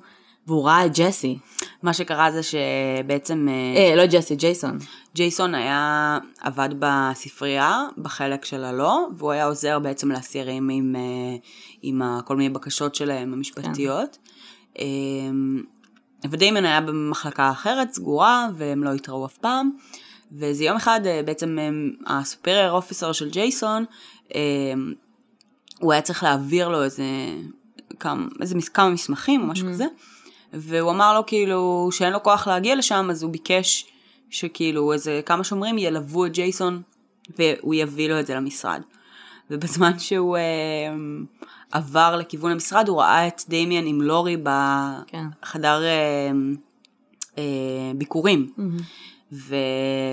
והוא 0.47 0.65
ראה 0.65 0.85
את 0.85 0.91
ג'סי. 0.97 1.37
מה 1.83 1.93
שקרה 1.93 2.31
זה 2.31 2.41
שבעצם... 2.43 3.47
אה, 3.49 3.81
אה 3.91 3.95
לא 3.95 4.05
ג'סי, 4.05 4.35
ג'ייסון. 4.35 4.77
ג'ייסון 5.15 5.55
היה, 5.55 6.17
עבד 6.41 6.69
בספרייה, 6.79 7.85
בחלק 7.97 8.45
של 8.45 8.63
הלא, 8.63 9.07
והוא 9.17 9.31
היה 9.31 9.45
עוזר 9.45 9.79
בעצם 9.79 10.11
לאסירים 10.11 10.69
עם, 10.69 10.95
אה, 10.95 11.37
עם 11.81 12.01
כל 12.25 12.35
מיני 12.35 12.49
בקשות 12.49 12.95
שלהם 12.95 13.33
המשפטיות. 13.33 14.17
כן. 14.75 14.83
ודיימן 16.29 16.65
היה 16.65 16.81
במחלקה 16.81 17.51
אחרת, 17.51 17.93
סגורה, 17.93 18.47
והם 18.55 18.83
לא 18.83 18.93
התראו 18.93 19.25
אף 19.25 19.37
פעם. 19.37 19.69
ואיזה 20.31 20.63
יום 20.63 20.75
אחד 20.75 20.99
בעצם 21.25 21.57
הסופרייר 22.07 22.71
אופיסר 22.71 23.11
של 23.11 23.29
ג'ייסון, 23.29 23.85
הוא 25.79 25.93
היה 25.93 26.01
צריך 26.01 26.23
להעביר 26.23 26.69
לו 26.69 26.83
איזה 26.83 27.03
כמה, 27.99 28.27
איזה 28.41 28.55
כמה 28.73 28.89
מסמכים 28.89 29.41
או 29.41 29.47
משהו 29.47 29.67
mm-hmm. 29.67 29.71
כזה. 29.71 29.85
והוא 30.53 30.91
אמר 30.91 31.13
לו 31.13 31.25
כאילו 31.25 31.89
שאין 31.91 32.13
לו 32.13 32.23
כוח 32.23 32.47
להגיע 32.47 32.75
לשם, 32.75 33.07
אז 33.11 33.23
הוא 33.23 33.31
ביקש 33.31 33.85
שכאילו 34.29 34.93
איזה 34.93 35.21
כמה 35.25 35.43
שומרים 35.43 35.77
ילוו 35.77 36.25
את 36.25 36.33
ג'ייסון 36.33 36.81
והוא 37.39 37.73
יביא 37.73 38.09
לו 38.09 38.19
את 38.19 38.25
זה 38.25 38.35
למשרד. 38.35 38.81
ובזמן 39.49 39.99
שהוא 39.99 40.37
אה, 40.37 40.41
עבר 41.71 42.15
לכיוון 42.15 42.51
המשרד 42.51 42.87
הוא 42.87 43.01
ראה 43.01 43.27
את 43.27 43.41
דמיאן 43.49 43.85
עם 43.85 44.01
לורי 44.01 44.37
בחדר 44.37 45.01
כן. 45.07 45.85
אה, 45.85 46.31
אה, 47.37 47.91
ביקורים. 47.95 48.51
Mm-hmm. 48.57 48.81
ו... 49.33 49.55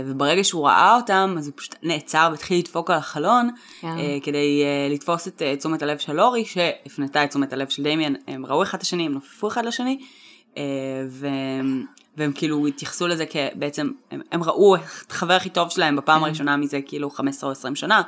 וברגע 0.06 0.44
שהוא 0.44 0.66
ראה 0.66 0.96
אותם, 0.96 1.34
אז 1.38 1.46
הוא 1.46 1.54
פשוט 1.56 1.74
נעצר 1.82 2.28
והתחיל 2.30 2.58
לדפוק 2.58 2.90
על 2.90 2.96
החלון, 2.96 3.48
yeah. 3.48 3.80
כן. 3.80 3.96
uh, 3.96 4.24
כדי 4.24 4.62
uh, 4.62 4.92
לתפוס 4.92 5.28
את 5.28 5.42
uh, 5.42 5.58
תשומת 5.58 5.82
הלב 5.82 5.98
של 5.98 6.12
לורי, 6.12 6.44
שהפנתה 6.44 7.24
את 7.24 7.28
תשומת 7.28 7.52
הלב 7.52 7.68
של 7.68 7.82
דמיאן, 7.82 8.14
הם 8.26 8.46
ראו 8.46 8.62
אחד 8.62 8.78
את 8.78 8.82
השני, 8.82 9.06
הם 9.06 9.12
נופפו 9.12 9.48
אחד 9.48 9.66
לשני, 9.66 9.98
אה, 10.00 10.06
והם, 11.10 11.84
והם 12.16 12.32
כאילו 12.32 12.66
התייחסו 12.66 13.06
לזה 13.06 13.24
כבעצם, 13.26 13.90
הם, 14.10 14.20
הם 14.32 14.42
ראו 14.42 14.76
את 14.76 15.10
החבר 15.10 15.34
הכי 15.34 15.50
טוב 15.50 15.70
שלהם 15.70 15.96
בפעם 15.96 16.24
הראשונה 16.24 16.56
מזה 16.56 16.80
כאילו 16.86 17.10
15 17.10 17.48
או 17.48 17.52
20 17.52 17.76
שנה, 17.76 18.02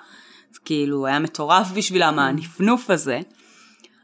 אז 0.52 0.58
כאילו 0.58 1.06
היה 1.06 1.18
מטורף 1.18 1.70
בשבילם 1.74 2.18
הנפנוף 2.18 2.90
הזה. 2.90 3.20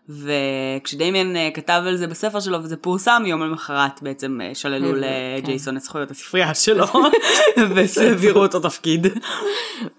וכשדמיין 0.08 1.36
אה, 1.36 1.50
כתב 1.54 1.82
על 1.86 1.96
זה 1.96 2.06
בספר 2.06 2.40
שלו 2.40 2.62
וזה 2.62 2.76
פורסם, 2.76 3.22
יום 3.26 3.42
למחרת 3.42 4.02
בעצם 4.02 4.40
אה, 4.40 4.54
שללו 4.54 4.92
לג'ייסון 4.94 5.76
את 5.76 5.82
זכויות 5.82 6.10
הספרייה 6.10 6.54
שלו, 6.64 6.86
והעבירו 7.74 8.40
אותו 8.40 8.60
תפקיד. 8.60 9.06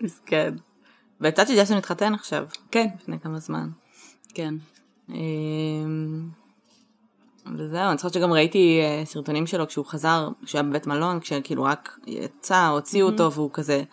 מסכן. 0.01 0.53
ויצאת 1.21 1.47
שג'ייסון 1.47 1.77
התחתן 1.77 2.13
עכשיו. 2.13 2.45
כן. 2.71 2.87
לפני 3.01 3.19
כמה 3.19 3.39
זמן. 3.39 3.69
כן. 4.33 4.53
וזהו, 7.57 7.89
אני 7.89 7.97
זוכרת 7.97 8.13
שגם 8.13 8.34
ראיתי 8.34 8.80
אה, 8.81 9.05
סרטונים 9.05 9.47
שלו 9.47 9.67
כשהוא 9.67 9.85
חזר, 9.85 10.30
כשהוא 10.45 10.59
היה 10.59 10.69
בבית 10.69 10.88
מלון, 10.88 11.19
כשכאילו 11.19 11.63
רק 11.63 11.99
יצא, 12.07 12.67
הוציאו 12.67 13.07
אותו 13.07 13.31
והוא 13.31 13.49
כזה, 13.53 13.84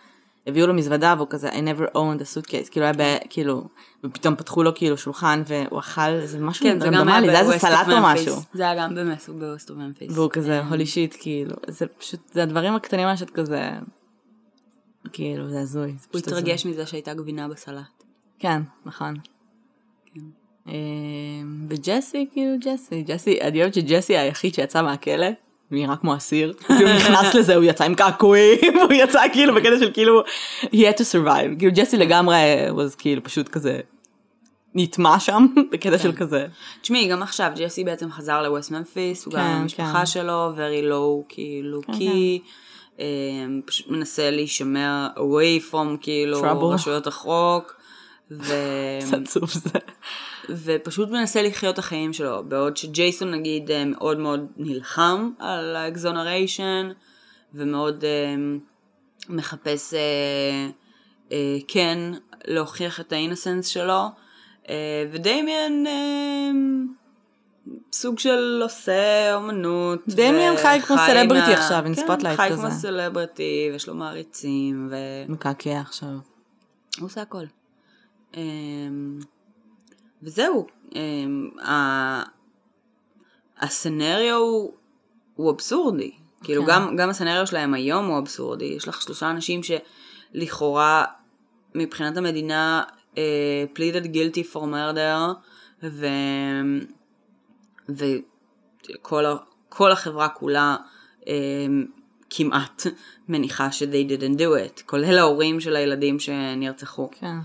הביאו 0.47 0.67
לו 0.67 0.73
מזוודה 0.73 1.13
והוא 1.17 1.27
כזה, 1.29 1.49
I 1.49 1.53
never 1.53 1.93
owned 1.95 2.21
a 2.21 2.45
suitcase, 2.45 2.69
כאילו 2.71 2.85
היה 2.85 2.93
ב... 2.97 3.17
כאילו, 3.29 3.63
ופתאום 4.03 4.35
פתחו 4.35 4.63
לו 4.63 4.75
כאילו 4.75 4.97
שולחן 4.97 5.43
והוא 5.47 5.79
אכל 5.79 6.01
איזה 6.01 6.39
משהו 6.39 6.63
כן, 6.65 6.79
זה 6.79 6.87
גם 6.89 7.07
היה 7.09 7.39
איזה 7.39 7.59
סלט 7.59 7.87
או. 7.91 7.97
משהו. 8.01 8.35
זה 8.53 8.63
היה 8.63 8.75
גם 8.83 8.95
במס- 8.95 9.29
בווסט 9.29 9.69
אוף 9.69 9.77
ממפיס. 9.77 10.17
והוא 10.17 10.29
כזה, 10.31 10.63
הולי 10.63 10.85
שיט, 10.85 11.15
כאילו, 11.19 11.55
זה 11.67 11.87
פשוט, 11.87 12.19
זה 12.33 12.43
הדברים 12.43 12.73
הקטנים 12.73 13.07
האלה 13.07 13.17
שאת 13.17 13.29
כזה, 13.29 13.69
כאילו, 15.13 15.49
זה 15.49 15.61
הזוי. 15.61 15.95
הוא. 16.11 16.19
התרגש 16.19 16.65
מזה 16.65 16.85
שהייתה 16.85 17.13
גבינה 17.13 17.47
בסלט. 17.47 18.03
כן, 18.39 18.61
נכון. 18.85 19.13
כן. 20.67 20.71
אמ, 20.71 21.67
וג'סי, 21.69 22.25
כאילו 22.33 22.55
ג'סי, 22.59 23.01
ג'סי, 23.01 23.41
אני 23.41 23.61
אוהבת 23.61 23.73
שג'סי 23.73 24.17
היחיד 24.17 24.53
שיצא 24.53 24.81
מהכלא, 24.81 25.27
נראה 25.71 25.95
כמו 25.95 26.15
אסיר, 26.15 26.53
כאילו 26.67 26.89
הוא 26.89 26.97
נכנס 26.97 27.35
לזה, 27.35 27.55
הוא 27.55 27.63
יצא 27.63 27.83
עם 27.83 27.95
קעקועים, 27.95 28.77
הוא 28.83 28.93
יצא 28.93 29.21
כאילו 29.33 29.55
בקטע 29.55 29.79
של 29.79 29.91
כאילו, 29.93 30.23
he 30.63 30.75
had 30.75 30.97
to 30.97 31.03
survive, 31.13 31.59
כאילו 31.59 31.71
ג'סי 31.75 31.97
לגמרי 31.97 32.35
was 32.69 32.95
כאילו 32.97 33.23
פשוט 33.23 33.49
כזה, 33.49 33.79
נטמע 34.75 35.19
שם, 35.19 35.45
בקטע 35.71 35.97
של 35.97 36.11
כזה, 36.11 36.47
תשמעי, 36.81 37.07
גם 37.07 37.23
עכשיו 37.23 37.51
ג'סי 37.55 37.83
בעצם 37.83 38.11
חזר 38.11 38.41
לווסט 38.41 38.71
ממפיס, 38.71 39.25
הוא 39.25 39.33
גם 39.33 39.39
כן, 39.39 39.45
עם 39.45 39.61
המשפחה 39.61 39.99
כן. 39.99 40.05
שלו, 40.05 40.53
very 40.55 40.91
low, 40.91 41.25
כאילו, 41.29 41.81
כי 41.97 42.41
פשוט 43.65 43.87
מנסה 43.89 44.31
להישמר 44.31 45.07
away 45.15 45.71
from, 45.71 45.97
כאילו. 46.01 46.69
רשויות 46.69 47.07
החוק, 47.07 47.75
ו... 48.31 48.53
קצת 49.01 49.17
עצוב 49.25 49.49
זה. 49.49 49.69
ופשוט 50.49 51.09
מנסה 51.09 51.41
לחיות 51.41 51.73
את 51.73 51.79
החיים 51.79 52.13
שלו, 52.13 52.43
בעוד 52.47 52.77
שג'ייסון 52.77 53.31
נגיד 53.31 53.71
אה, 53.71 53.85
מאוד 53.85 54.17
מאוד 54.19 54.47
נלחם 54.57 55.31
על 55.39 55.75
ה 55.75 55.84
exoneration, 55.84 56.89
ומאוד 57.53 58.03
אה, 58.05 58.35
מחפש 59.29 59.93
אה, 59.93 59.99
אה, 61.31 61.57
כן 61.67 61.99
להוכיח 62.45 62.99
את 62.99 63.13
ה 63.13 63.18
innocence 63.18 63.67
שלו, 63.67 64.01
אה, 64.69 64.75
ודמיאן 65.11 65.83
אה, 65.87 66.51
סוג 67.93 68.19
של 68.19 68.59
עושה 68.63 69.35
אומנות. 69.35 69.99
דמיאן 70.07 70.55
חי 70.57 70.79
כמו 70.87 70.95
celebrity 71.07 71.47
מה- 71.51 71.53
עכשיו, 71.63 71.77
עם 71.85 71.95
כן, 71.95 72.01
spotlight 72.03 72.37
חי 72.39 72.49
כזה. 72.51 72.61
כמו 72.61 72.71
celebrity, 72.71 73.69
ויש 73.71 73.87
לו 73.87 73.95
מעריצים, 73.95 74.87
ו... 74.91 74.95
מקעקע 75.31 75.79
עכשיו. 75.79 76.09
הוא 76.99 77.05
עושה 77.05 77.21
הכל. 77.21 77.43
אמ, 78.37 79.19
וזהו, 80.23 80.67
אמ, 80.95 81.49
ה- 81.61 82.23
הסצנריו 83.59 84.35
הוא- 84.37 84.73
הוא 85.35 85.51
אבסורדי. 85.51 86.11
כאילו 86.43 86.65
כן. 86.65 86.71
גם, 86.71 86.95
גם 86.95 87.09
הסצנריו 87.09 87.47
שלהם 87.47 87.73
היום 87.73 88.05
הוא 88.05 88.17
אבסורדי. 88.19 88.65
יש 88.65 88.87
לך 88.87 89.01
שלושה 89.01 89.29
אנשים 89.31 89.61
שלכאורה 89.63 91.05
מבחינת 91.75 92.17
המדינה 92.17 92.83
uh, 93.13 93.17
pleaded 93.75 94.05
guilty 94.05 94.53
for 94.53 94.59
murder 94.61 95.33
ו... 95.83 96.07
וכל. 97.89 99.23
כל 99.69 99.91
החברה 99.91 100.29
כולה 100.29 100.75
um, 101.21 101.27
כמעט 102.29 102.83
מניחה 103.29 103.71
ש- 103.71 103.83
they 103.83 104.09
didn't 104.09 104.37
do 104.37 104.41
it, 104.79 104.83
כולל 104.85 105.17
ההורים 105.19 105.59
של 105.59 105.75
הילדים 105.75 106.19
שנרצחו. 106.19 107.09
כן. 107.11 107.35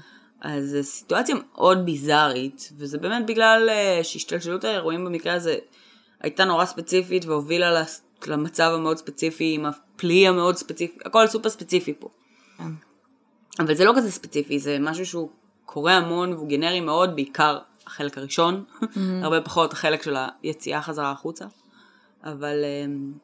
אז 0.43 0.65
זו 0.71 0.83
סיטואציה 0.83 1.35
מאוד 1.35 1.85
ביזארית, 1.85 2.73
וזה 2.77 2.99
באמת 2.99 3.27
בגלל 3.27 3.69
uh, 3.69 4.05
שהשתלשלות 4.05 4.65
האירועים 4.65 5.05
במקרה 5.05 5.35
הזה 5.35 5.57
הייתה 6.21 6.45
נורא 6.45 6.65
ספציפית 6.65 7.25
והובילה 7.25 7.85
למצב 8.27 8.73
המאוד 8.75 8.97
ספציפי 8.97 9.55
עם 9.55 9.67
הפלי 9.67 10.29
המאוד 10.29 10.57
ספציפי, 10.57 10.99
הכל 11.05 11.27
סופר 11.27 11.49
ספציפי 11.49 11.95
פה. 11.99 12.09
כן. 12.59 12.65
אבל 13.59 13.75
זה 13.75 13.85
לא 13.85 13.93
כזה 13.97 14.11
ספציפי, 14.11 14.59
זה 14.59 14.77
משהו 14.81 15.07
שהוא 15.07 15.31
קורה 15.65 15.93
המון 15.93 16.33
והוא 16.33 16.49
גנרי 16.49 16.81
מאוד, 16.81 17.15
בעיקר 17.15 17.59
החלק 17.87 18.19
הראשון, 18.19 18.65
הרבה 19.25 19.41
פחות 19.41 19.73
החלק 19.73 20.03
של 20.03 20.17
היציאה 20.43 20.83
חזרה 20.83 21.11
החוצה. 21.11 21.45
אבל 22.25 22.65
um, 22.65 23.19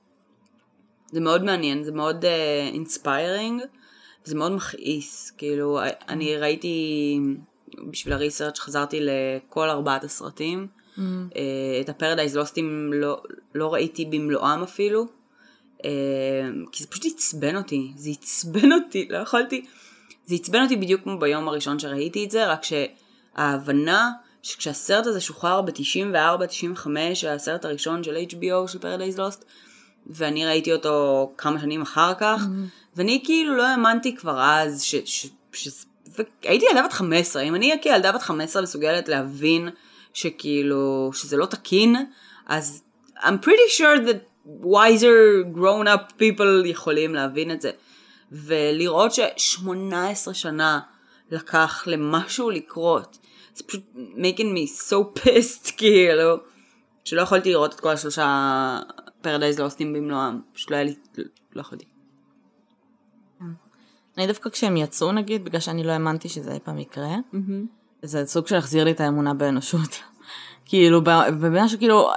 זה 1.13 1.21
מאוד 1.21 1.45
מעניין, 1.45 1.85
זה 1.85 1.93
מאוד 1.93 2.25
inspiring, 2.73 3.63
זה 4.29 4.35
מאוד 4.35 4.53
מכעיס. 4.53 5.33
כאילו, 5.39 5.81
אני 6.09 6.37
ראיתי, 6.37 7.19
בשביל 7.91 8.15
ה 8.15 8.20
research 8.20 8.59
חזרתי 8.59 9.01
לכל 9.01 9.71
ארבעת 9.71 10.05
הסרטים. 10.05 10.67
Mm. 10.99 11.01
אה, 11.37 11.81
את 11.81 11.89
הפרדייז 11.89 12.37
לוסטים 12.37 12.93
לא, 12.95 13.23
לא 13.55 13.75
ראיתי 13.75 14.05
במלואם 14.05 14.63
אפילו, 14.63 15.07
אה, 15.85 15.91
כי 16.73 16.83
זה 16.83 16.91
פשוט 16.91 17.05
עצבן 17.07 17.57
אותי, 17.57 17.93
זה 17.97 18.11
עצבן 18.11 18.73
אותי, 18.73 19.09
לא 19.11 19.19
יכולתי, 19.19 19.65
זה 20.27 20.35
עצבן 20.35 20.63
אותי 20.63 20.77
בדיוק 20.77 21.03
כמו 21.03 21.19
ביום 21.19 21.49
הראשון 21.49 21.79
שראיתי 21.79 22.25
את 22.25 22.31
זה, 22.31 22.47
רק 22.47 22.63
שההבנה 22.65 24.11
שכשהסרט 24.43 25.07
הזה 25.07 25.21
שוחרר 25.21 25.63
ב-94-95, 25.63 26.89
הסרט 27.29 27.65
הראשון 27.65 28.05
של 28.05 28.17
HBO 28.17 28.69
של 28.69 28.79
פרדייז 28.79 29.19
לוסט, 29.19 29.45
ואני 30.07 30.47
ראיתי 30.47 30.73
אותו 30.73 31.33
כמה 31.37 31.61
שנים 31.61 31.83
אחר 31.83 32.15
כך, 32.15 32.43
ואני 32.99 33.21
כאילו 33.25 33.57
לא 33.57 33.67
האמנתי 33.67 34.17
כבר 34.17 34.41
אז 34.41 34.83
ש... 34.83 34.95
ש, 35.05 35.27
ש 35.53 35.69
והייתי 36.43 36.67
ילדה 36.71 36.83
בת 36.83 36.93
15, 36.93 37.43
אם 37.43 37.55
אני 37.55 37.73
כילדה 37.83 38.13
בת 38.13 38.23
15 38.23 38.63
מסוגלת 38.63 39.09
להבין 39.09 39.69
שכאילו, 40.15 41.11
שזה 41.15 41.37
לא 41.37 41.47
תקין, 41.47 41.97
אז 42.47 42.83
I'm 43.19 43.45
pretty 43.45 43.79
sure 43.79 44.09
that 44.09 44.49
wiser 44.63 45.45
grown 45.55 45.87
up 45.87 46.13
people 46.21 46.67
יכולים 46.67 47.15
להבין 47.15 47.51
את 47.51 47.61
זה. 47.61 47.71
ולראות 48.33 49.13
ש-18 49.13 50.33
שנה 50.33 50.81
לקח 51.31 51.85
למשהו 51.87 52.51
לקרות, 52.51 53.19
זה 53.55 53.65
פשוט 53.65 53.83
making 53.95 54.57
me 54.57 54.91
so 54.91 55.21
pissed, 55.21 55.73
כאילו, 55.79 56.37
שלא 57.05 57.23
יכולתי 57.23 57.51
לראות 57.51 57.75
את 57.75 57.81
כל 57.81 57.91
השלושה 57.91 58.79
פרדייז 59.21 59.59
לוסטים 59.59 59.93
במלואם, 59.93 60.41
פשוט 60.53 60.71
לא 60.71 60.77
היה 60.77 60.85
לי, 60.85 60.95
לא 61.55 61.61
יכולתי. 61.61 61.98
אני 64.19 64.27
דווקא 64.27 64.51
כשהם 64.51 64.77
יצאו 64.77 65.13
נגיד, 65.13 65.45
בגלל 65.45 65.61
שאני 65.61 65.85
לא 65.85 65.93
האמנתי 65.93 66.29
שזה 66.29 66.53
אי 66.53 66.59
פעם 66.65 66.79
יקרה, 66.79 67.17
זה 68.03 68.27
סוג 68.27 68.47
של 68.47 68.57
החזיר 68.57 68.85
לי 68.85 68.91
את 68.91 69.01
האמונה 69.01 69.35
באנושות. 69.35 69.99
כאילו, 70.71 71.05
במשהו 71.41 71.79
כאילו, 71.79 72.11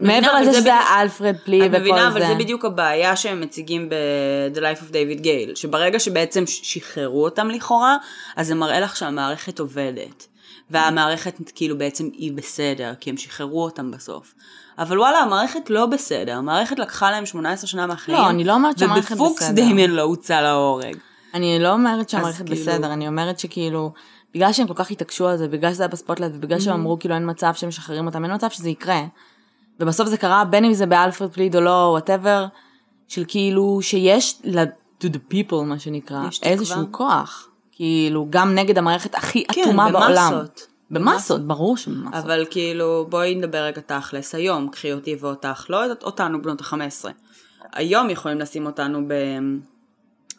מעבר 0.00 0.40
לזה 0.40 0.52
זה 0.52 0.60
שזה 0.60 0.72
אלפרד 1.00 1.36
פלי 1.44 1.60
את 1.60 1.68
וכל 1.68 1.72
זה. 1.72 1.78
מבינה, 1.78 2.08
אבל 2.08 2.26
זה 2.26 2.34
בדיוק 2.34 2.64
הבעיה 2.64 3.16
שהם 3.16 3.40
מציגים 3.40 3.88
ב-The 3.88 4.58
Life 4.58 4.80
of 4.80 4.92
David 4.92 5.24
Gale, 5.24 5.56
שברגע 5.56 5.98
שבעצם 5.98 6.44
שחררו 6.46 7.24
אותם 7.24 7.48
לכאורה, 7.48 7.96
אז 8.36 8.46
זה 8.46 8.54
מראה 8.54 8.80
לך 8.80 8.96
שהמערכת 8.96 9.58
עובדת. 9.58 10.26
והמערכת 10.70 11.50
כאילו 11.54 11.78
בעצם 11.78 12.08
היא 12.12 12.32
בסדר, 12.32 12.92
כי 13.00 13.10
הם 13.10 13.16
שחררו 13.16 13.64
אותם 13.64 13.90
בסוף. 13.90 14.34
אבל 14.78 14.98
וואלה, 14.98 15.18
המערכת 15.18 15.70
לא 15.70 15.86
בסדר, 15.86 16.36
המערכת 16.36 16.78
לקחה 16.78 17.10
להם 17.10 17.26
18 17.26 17.66
שנה 17.66 17.86
מהחיים. 17.86 18.18
לא, 18.18 18.30
אני 18.30 18.44
לא 18.44 18.54
אומרת 18.54 18.78
שהמערכת 18.78 19.12
ובפוקס 19.12 19.42
בסדר. 19.42 19.62
דמיאן 19.70 19.90
לא 19.90 20.02
הוצא 20.02 20.40
להורג. 20.40 20.96
אני 21.34 21.58
לא 21.60 21.72
אומרת 21.72 22.08
שהמערכת 22.08 22.46
כאילו- 22.46 22.60
בסדר, 22.60 22.92
אני 22.92 23.08
אומרת 23.08 23.38
שכאילו, 23.38 23.92
בגלל 24.34 24.52
שהם 24.52 24.66
כל 24.66 24.74
כך 24.74 24.90
התעקשו 24.90 25.28
על 25.28 25.36
זה, 25.36 25.48
בגלל 25.48 25.72
שזה 25.72 25.82
היה 25.82 25.88
ב 25.88 25.92
spotlight, 25.92 26.32
ובגלל 26.36 26.60
שהם 26.60 26.74
אמרו 26.74 26.98
כאילו 26.98 27.14
אין 27.14 27.30
מצב 27.30 27.54
שהם 27.54 27.68
משחררים 27.68 28.06
אותם, 28.06 28.24
אין 28.24 28.34
מצב 28.34 28.50
שזה 28.50 28.68
יקרה. 28.68 29.00
ובסוף 29.80 30.08
זה 30.08 30.16
קרה, 30.16 30.44
בין 30.44 30.64
אם 30.64 30.74
זה 30.74 30.86
ב 30.86 30.92
Alford 30.92 31.30
plea 31.32 31.56
או 31.56 31.60
לא, 31.60 31.88
whatever, 31.90 32.46
של 33.08 33.24
כאילו, 33.28 33.78
שיש 33.82 34.38
ל- 34.44 34.64
to 35.04 35.06
the 35.06 35.32
people, 35.34 35.62
מה 35.64 35.78
שנקרא. 35.78 36.22
איזשהו 36.42 36.82
כוח. 36.90 37.48
כאילו, 37.72 38.26
גם 38.30 38.54
נגד 38.54 38.78
המערכת 38.78 39.14
הכי 39.14 39.44
כן, 39.52 39.62
אטומה 39.62 39.90
בעולם. 39.92 40.32
במסות. 40.32 40.66
במסות, 40.94 41.46
ברור 41.46 41.76
שבמסות. 41.76 42.14
אבל 42.14 42.44
כאילו, 42.50 43.06
בואי 43.08 43.34
נדבר 43.34 43.58
רגע 43.58 43.80
תכלס. 43.80 44.34
היום, 44.34 44.68
קחי 44.68 44.92
אותי 44.92 45.16
ואותך, 45.20 45.66
לא 45.68 45.92
את- 45.92 46.02
אותנו 46.02 46.42
בנות 46.42 46.60
ה-15. 46.60 47.04
היום 47.72 48.10
יכולים 48.10 48.38
לשים 48.38 48.66
אותנו 48.66 49.08
ב... 49.08 49.12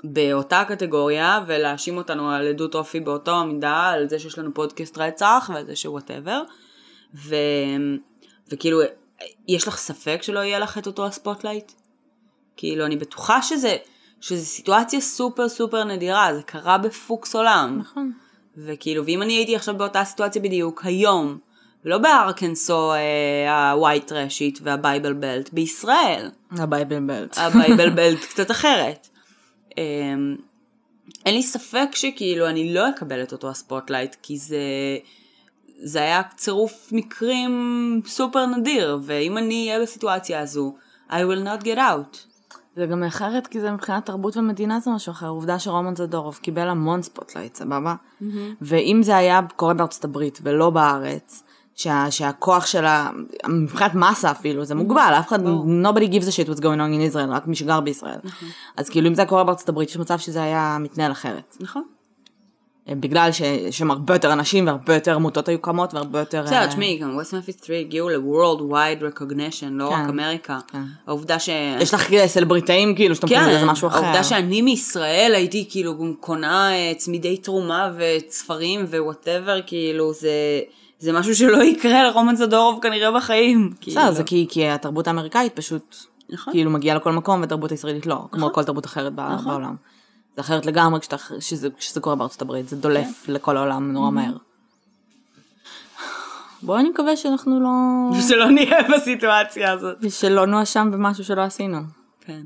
באותה 0.03 0.64
קטגוריה 0.68 1.40
ולהאשים 1.48 1.98
אותנו 1.98 2.32
על 2.32 2.48
עדות 2.48 2.76
אופי 2.76 2.99
באותו 2.99 3.45
מידה, 3.45 3.90
על 3.90 4.10
זה 4.10 4.19
שיש 4.19 4.40
לנו 4.40 4.53
פודקאסט 4.53 4.98
רצח 4.98 5.49
ועל 5.53 5.65
זה 5.65 5.76
ש 5.76 5.88
whatever. 5.88 6.41
ו... 7.15 7.36
וכאילו 8.52 8.80
יש 9.48 9.68
לך 9.68 9.77
ספק 9.77 10.19
שלא 10.22 10.40
יהיה 10.40 10.60
לך 10.60 10.77
את 10.77 10.88
אותו 10.88 11.06
ה 11.06 11.12
spotlight? 11.12 11.72
כאילו, 12.57 12.86
אני 12.86 12.95
בטוחה 12.98 13.41
שזה, 13.41 13.77
שזה 14.22 14.45
סיטואציה 14.45 15.02
סופר 15.02 15.49
סופר 15.49 15.84
נדירה, 15.84 16.36
זה 16.36 16.41
קרה 16.44 16.77
בפוקס 16.77 17.36
עולם. 17.36 17.77
נכון. 17.80 18.11
וכאילו, 18.57 19.06
ואם 19.06 19.22
אני 19.22 19.34
הייתי 19.34 19.56
עכשיו 19.56 19.77
באותה 19.77 20.06
סיטואציה 20.06 20.41
בדיוק, 20.41 20.86
היום, 20.86 21.38
ולא 21.86 21.98
בארקנסו 21.98 22.91
הווייט 23.48 24.11
ראשית 24.11 24.60
והבייבל 24.64 25.14
בלט, 25.14 25.53
בישראל, 25.53 26.30
הבייבל 26.52 26.99
בלט. 26.99 27.38
הבייבל 27.38 27.90
בלט 27.90 28.19
קצת 28.19 28.52
אחרת. 28.52 29.07
אה, 29.77 29.84
אין 31.26 31.36
לי 31.36 31.44
ספק 31.44 31.88
שכאילו 31.94 32.49
אני 32.49 32.73
לא 32.73 32.90
אקבל 32.90 33.23
את 33.23 33.32
אותו 33.32 33.49
ה 33.49 33.56
spotlight, 33.56 34.16
כי 34.22 34.38
זה, 34.38 34.57
זה 35.84 35.99
היה 35.99 36.22
צירוף 36.36 36.90
מקרים 36.91 38.02
סופר 38.06 38.45
נדיר, 38.45 38.99
ואם 39.03 39.38
אני 39.38 39.68
אהיה 39.69 39.82
בסיטואציה 39.82 40.40
הזו, 40.40 40.76
I 41.10 41.14
will 41.14 41.45
not 41.45 41.64
get 41.64 41.77
out. 41.77 42.35
זה 42.76 42.85
גם 42.85 43.03
אחרת, 43.03 43.47
כי 43.47 43.60
זה 43.60 43.72
מבחינת 43.72 44.06
תרבות 44.06 44.38
ומדינה 44.38 44.80
זה 44.80 44.91
משהו 44.91 45.11
אחר. 45.11 45.27
עובדה 45.27 45.60
שרומן 45.60 45.95
זדורוב 45.95 46.39
קיבל 46.41 46.68
המון 46.68 47.02
spotlight, 47.02 47.56
סבבה? 47.56 47.95
ואם 48.61 48.99
זה 49.03 49.18
היה 49.18 49.41
קורה 49.56 49.73
בארצות 49.73 50.06
הברית 50.06 50.39
ולא 50.43 50.69
בארץ, 50.69 51.43
שה, 51.76 52.06
שהכוח 52.10 52.65
שלה, 52.65 53.10
מבחינת 53.49 53.95
מסה 53.95 54.31
אפילו, 54.31 54.65
זה 54.65 54.76
מוגבל, 54.76 55.14
אף 55.19 55.27
אחד, 55.27 55.39
nobody 55.84 56.11
gives 56.11 56.26
a 56.26 56.31
shit 56.31 56.49
what's 56.49 56.61
going 56.61 56.61
on 56.61 57.11
in 57.11 57.14
Israel, 57.14 57.30
רק 57.30 57.47
מי 57.47 57.56
שגר 57.56 57.80
בישראל. 57.80 58.19
אז 58.77 58.89
כאילו 58.89 59.07
אם 59.07 59.14
זה 59.14 59.22
היה 59.22 59.30
קורה 59.30 59.43
בארצות 59.43 59.69
הברית, 59.69 59.89
יש 59.89 59.97
מצב 59.97 60.19
שזה 60.19 60.43
היה 60.43 60.77
מתנהל 60.80 61.11
אחרת. 61.11 61.57
נכון. 61.60 61.84
בגלל 62.90 63.32
שיש 63.32 63.78
שם 63.78 63.91
הרבה 63.91 64.16
יותר 64.16 64.34
אנשים 64.34 64.68
והרבה 64.68 64.94
יותר 64.94 65.16
עמותות 65.16 65.49
היו 65.49 65.62
קמות 65.62 65.94
והרבה 65.94 66.20
יותר... 66.20 66.44
בסדר, 66.44 66.57
אה, 66.57 66.68
תשמעי, 66.68 66.98
גם 66.98 67.16
West 67.16 67.34
Memphis 67.34 67.56
3 67.66 67.70
הגיעו 67.80 68.10
ל- 68.10 68.62
worldwide 68.62 69.18
recognition, 69.18 69.70
לא 69.72 69.90
רק 69.90 70.06
כן. 70.06 70.10
אמריקה. 70.10 70.60
כן. 70.68 70.82
העובדה 71.07 71.40
ש... 71.40 71.49
יש 71.80 71.94
לך 71.94 72.10
סלבריטאים 72.26 72.95
כאילו 72.95 73.16
שאתה 73.16 73.28
מבין, 73.28 73.60
זה 73.60 73.66
משהו 73.66 73.88
אחר. 73.88 73.98
העובדה 73.98 74.24
שאני 74.24 74.62
מישראל 74.62 75.32
הייתי 75.36 75.66
כאילו 75.70 75.95
קונה 76.20 76.72
אה, 76.74 76.94
צמידי 76.98 77.38
תרומה 77.38 77.91
וספרים 77.98 78.86
ו 78.90 78.97
whatever, 78.97 79.60
כאילו 79.66 80.14
זה, 80.14 80.62
זה 80.99 81.14
משהו 81.14 81.36
שלא 81.36 81.64
יקרה 81.64 82.03
לרומן 82.03 82.36
זדורוב 82.36 82.80
כנראה 82.82 83.12
בחיים. 83.12 83.70
בסדר, 83.82 84.02
כאילו. 84.02 84.14
זה 84.14 84.24
כי, 84.24 84.68
התרבות 84.68 85.07
האמריקאית 85.07 85.56
פשוט 85.56 85.95
נכון. 86.30 86.53
כאילו 86.53 86.72
מגיעה 86.72 86.95
לכל 86.95 87.12
מקום 87.12 87.41
והתרבות 87.41 87.72
הישראלית 87.72 88.06
לא, 88.06 88.16
כמו 88.32 88.53
כל 88.53 88.64
תרבות 88.64 88.86
אחרת 88.86 89.14
נכון. 89.18 89.45
בעולם. 89.45 89.76
זה 90.36 90.41
אחרת 90.41 90.66
לגמרי 90.66 90.99
כשאתה, 90.99 91.16
שזה, 91.40 91.70
כשזה 91.78 92.02
קורה 92.02 92.16
בארצות 92.16 92.41
הברית, 92.41 92.70
זה 92.70 92.76
דולף 92.76 93.24
כן. 93.26 93.34
לכל 93.34 93.57
העולם 93.57 93.91
נורא 93.91 94.12
מהר. 94.12 94.38
בואי 96.64 96.84
נקווה 96.84 97.16
שאנחנו 97.16 97.60
לא... 97.60 97.70
שלא 98.30 98.52
נהיה 98.52 98.78
בסיטואציה 98.95 99.72
הזאת. 99.72 99.98
שלא 100.12 100.48
נואשם 100.48 100.90
במשהו 100.91 101.24
שלא 101.24 101.41
עשינו. 101.41 101.78
כן. 102.22 102.41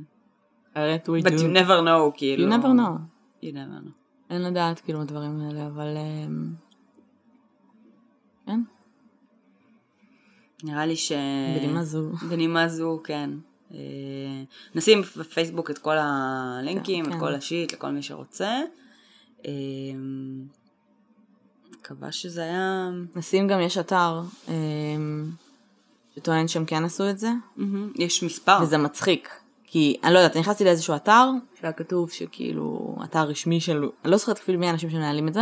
But 0.76 1.32
you 1.32 1.48
never 1.53 1.82
know, 1.86 2.11
כאילו. 2.18 2.48
You 2.48 2.52
never 2.52 2.68
know. 2.68 2.99
You 3.44 3.53
never 3.53 3.86
know. 3.86 3.91
אין 4.30 4.41
לדעת 4.44 4.80
כאילו 4.80 5.02
הדברים 5.02 5.41
האלה, 5.41 5.68
אבל... 5.68 5.98
אמ, 5.98 6.53
כן, 8.45 8.60
נראה 10.64 10.86
לי 10.86 10.95
ש... 10.95 11.11
בנימה 11.57 11.84
זו. 11.84 12.10
בנימה 12.30 12.68
זו, 12.68 12.99
כן. 13.03 13.30
אה, 13.74 13.78
נשים 14.76 15.02
בפייסבוק 15.18 15.72
את 15.72 15.78
כל 15.78 15.96
הלינקים, 16.00 17.06
כן, 17.06 17.12
את 17.12 17.16
כן. 17.16 17.20
כל 17.20 17.36
השיט, 17.36 17.74
לכל 17.74 17.90
מי 17.90 18.04
שרוצה. 18.04 18.62
אה, 19.46 19.52
מקווה 21.80 22.12
שזה 22.12 22.44
היה... 22.44 22.90
נשים 23.16 23.48
גם, 23.48 23.62
יש 23.62 23.78
אתר 23.78 24.22
אמ, 24.48 25.32
שטוען 26.16 26.48
שהם 26.48 26.66
כן 26.66 26.86
עשו 26.86 27.10
את 27.10 27.20
זה, 27.20 27.30
יש 27.96 28.24
מספר. 28.24 28.58
וזה 28.62 28.78
מצחיק. 28.78 29.30
כי 29.72 29.98
אני 30.04 30.14
לא 30.14 30.20
יודעת, 30.20 30.34
אני 30.34 30.41
נכנסתי 30.41 30.64
לאיזשהו 30.64 30.96
אתר, 30.96 31.30
שהיה 31.62 31.74
כתוב 31.74 32.12
שכאילו, 32.12 32.96
אתר 33.04 33.24
רשמי 33.24 33.62
של, 33.62 33.90
אני 34.04 34.12
לא 34.12 34.18
זוכרת 34.18 34.38
אפילו 34.38 34.60
מי 34.60 34.68
האנשים 34.68 34.90
שמנהלים 34.90 35.28
את 35.28 35.34
זה, 35.34 35.41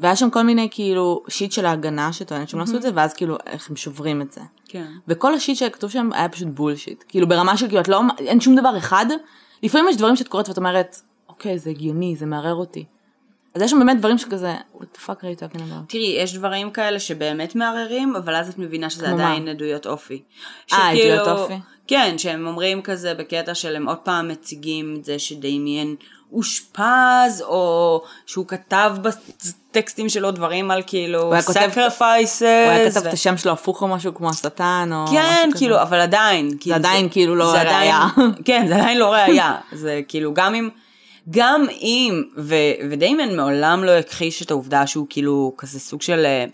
והיה 0.00 0.16
שם 0.16 0.30
כל 0.30 0.42
מיני 0.42 0.68
כאילו 0.70 1.22
שיט 1.28 1.52
של 1.52 1.66
ההגנה 1.66 2.12
שטוענת 2.12 2.48
שהם 2.48 2.58
לא 2.58 2.64
עשו 2.64 2.76
את 2.76 2.82
זה, 2.82 2.90
ואז 2.94 3.14
כאילו 3.14 3.36
איך 3.46 3.70
הם 3.70 3.76
שוברים 3.76 4.22
את 4.22 4.32
זה. 4.32 4.40
כן. 4.70 4.86
וכל 5.08 5.34
השיט 5.34 5.56
שכתוב 5.56 5.90
שם 5.90 6.10
היה 6.12 6.28
פשוט 6.28 6.48
בולשיט. 6.48 7.04
כאילו 7.08 7.28
ברמה 7.28 7.56
של 7.56 7.66
כאילו, 7.66 7.80
את 7.80 7.88
לא, 7.88 8.00
אין 8.18 8.40
שום 8.40 8.56
דבר 8.56 8.78
אחד, 8.78 9.06
לפעמים 9.62 9.88
יש 9.88 9.96
דברים 9.96 10.16
שאת 10.16 10.28
קוראת 10.28 10.48
ואת 10.48 10.56
אומרת, 10.56 10.96
אוקיי, 11.28 11.58
זה 11.58 11.70
הגיוני, 11.70 12.16
זה 12.16 12.26
מערער 12.26 12.54
אותי. 12.54 12.84
אז 13.54 13.62
יש 13.62 13.70
שם 13.70 13.78
באמת 13.78 13.98
דברים 13.98 14.18
שכזה, 14.18 14.54
what 14.74 14.78
the 14.78 14.98
fuck 15.06 15.22
are 15.22 15.38
you 15.38 15.40
talking 15.40 15.58
about? 15.58 15.88
תראי, 15.88 16.16
יש 16.18 16.34
דברים 16.34 16.70
כאלה 16.70 17.00
שבאמת 17.00 17.54
מערערים, 17.54 18.16
אבל 18.16 18.36
אז 18.36 18.48
את 18.48 18.58
מבינה 18.58 18.90
שזה 18.90 19.06
כמו 19.06 19.16
מה? 19.16 19.28
עדיין 19.28 19.48
עדויות 19.48 19.86
אופי. 19.86 20.22
אה, 20.72 20.90
עדויות 20.90 21.28
אופי? 21.28 21.54
כן, 21.86 22.18
שהם 22.18 22.46
אומרים 22.46 22.82
כזה 22.82 23.14
בקטע 23.14 23.54
של 23.54 23.76
הם 23.76 23.88
עוד 23.88 23.98
פעם 23.98 24.28
מציגים 24.28 24.96
את 24.98 25.04
זה 25.04 25.18
שדמיין 25.18 25.96
אושפז, 26.32 27.42
או 27.42 28.02
שהוא 28.26 28.46
כתב 28.46 28.96
בטקסטים 29.02 30.08
שלו 30.08 30.30
דברים 30.30 30.70
על 30.70 30.82
כאילו 30.86 31.32
sacrifices. 31.32 32.40
הוא 32.40 32.70
היה 32.70 32.90
כתב 32.90 33.00
ו- 33.04 33.08
את 33.08 33.12
השם 33.12 33.36
שלו 33.36 33.52
הפוך 33.52 33.82
או 33.82 33.88
משהו 33.88 34.14
כמו 34.14 34.30
השטן, 34.30 34.90
או 34.92 35.06
כן, 35.06 35.12
משהו 35.12 35.50
כזה. 35.50 35.58
כאילו, 35.58 35.82
אבל 35.82 36.00
עדיין. 36.00 36.50
כאילו, 36.60 36.76
עדיין 36.76 37.08
כאילו 37.08 37.36
לא 37.36 37.52
זה 37.52 37.62
ראייה. 37.62 38.08
כן, 38.44 38.64
זה 38.68 38.76
עדיין 38.76 38.98
לא 38.98 39.12
ראייה. 39.12 39.54
זה 39.72 40.00
כאילו, 40.08 40.34
גם 40.34 40.54
אם, 40.54 40.68
גם 41.30 41.66
אם, 41.80 42.22
ו, 42.36 42.54
ודמיאן 42.90 43.36
מעולם 43.36 43.84
לא 43.84 43.90
הכחיש 43.90 44.42
את 44.42 44.50
העובדה 44.50 44.86
שהוא 44.86 45.06
כאילו 45.10 45.52
כזה 45.58 45.80
סוג 45.80 46.02
של 46.02 46.26
אה, 46.26 46.44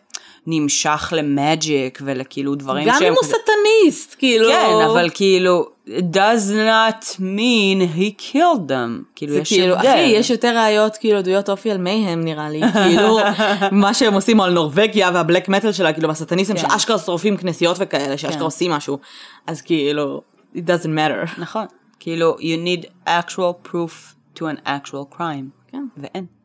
נמשך 0.47 1.13
ל 1.17 1.31
magic 1.31 1.99
ולכאילו 2.05 2.55
דברים 2.55 2.89
גם 2.89 2.95
שהם 2.99 3.07
אם 3.07 3.13
הוא 3.13 3.23
כזה... 3.23 3.33
satanist, 3.33 4.17
כאילו. 4.19 4.49
כן, 4.49 4.87
אבל 4.91 5.11
כאילו, 5.15 5.69
does 5.89 6.51
not 6.51 7.05
mean 7.19 7.97
he 7.99 8.23
killed 8.33 8.69
them. 8.69 9.05
כאילו, 9.15 9.35
יש 9.35 9.49
כאילו, 9.49 9.75
הבדל. 9.75 9.89
אחי, 9.89 10.01
יש 10.01 10.31
יותר 10.31 10.57
ראיות 10.57 10.97
כאילו 10.97 11.19
עדויות 11.19 11.49
אופי 11.49 11.71
על 11.71 11.79
מייהם 11.79 12.25
נראה 12.25 12.49
לי, 12.49 12.61
כאילו, 12.73 13.19
מה 13.73 13.95
שהם 13.95 14.15
עושים 14.15 14.41
על 14.41 14.53
נורבגיה 14.53 15.11
וה 15.15 15.25
black 15.25 15.49
metal 15.49 15.73
שלה, 15.73 15.93
כאילו 15.93 16.09
בסטניסטים 16.09 16.57
כן. 16.57 16.69
שאשכרה 16.71 16.99
שורפים 16.99 17.37
כנסיות 17.37 17.77
וכאלה, 17.81 18.19
שאשכרה 18.19 18.39
כן. 18.39 18.45
עושים 18.45 18.71
משהו, 18.71 18.99
אז 19.47 19.63
כאילו, 19.63 20.21
it 20.55 20.59
doesn't 20.59 20.87
matter. 20.87 21.41
נכון. 21.41 21.67
כאילו, 22.01 22.37
you 22.39 22.67
need 22.67 23.09
actual 23.09 23.69
proof 23.69 24.15
to 24.39 24.43
an 24.43 24.67
actual 24.67 25.17
crime. 25.17 25.71
כן. 25.73 25.85
ואין. 25.97 26.36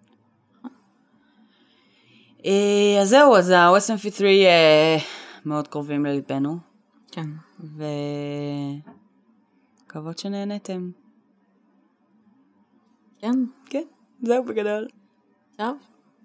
אה, 2.45 2.97
אז 3.01 3.09
זהו, 3.09 3.35
אז 3.35 3.49
ה-OSMP3 3.49 4.23
אה, 4.23 4.97
מאוד 5.45 5.67
קרובים 5.67 6.05
לליבנו, 6.05 6.57
כן. 7.11 7.27
ומקוות 9.87 10.17
שנהנתם. 10.17 10.91
כן, 13.19 13.35
כן, 13.65 13.83
זהו 14.21 14.43
בגדול. 14.45 14.87
טוב, 15.55 15.77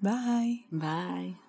ביי. 0.03 0.63
ביי. 0.73 1.46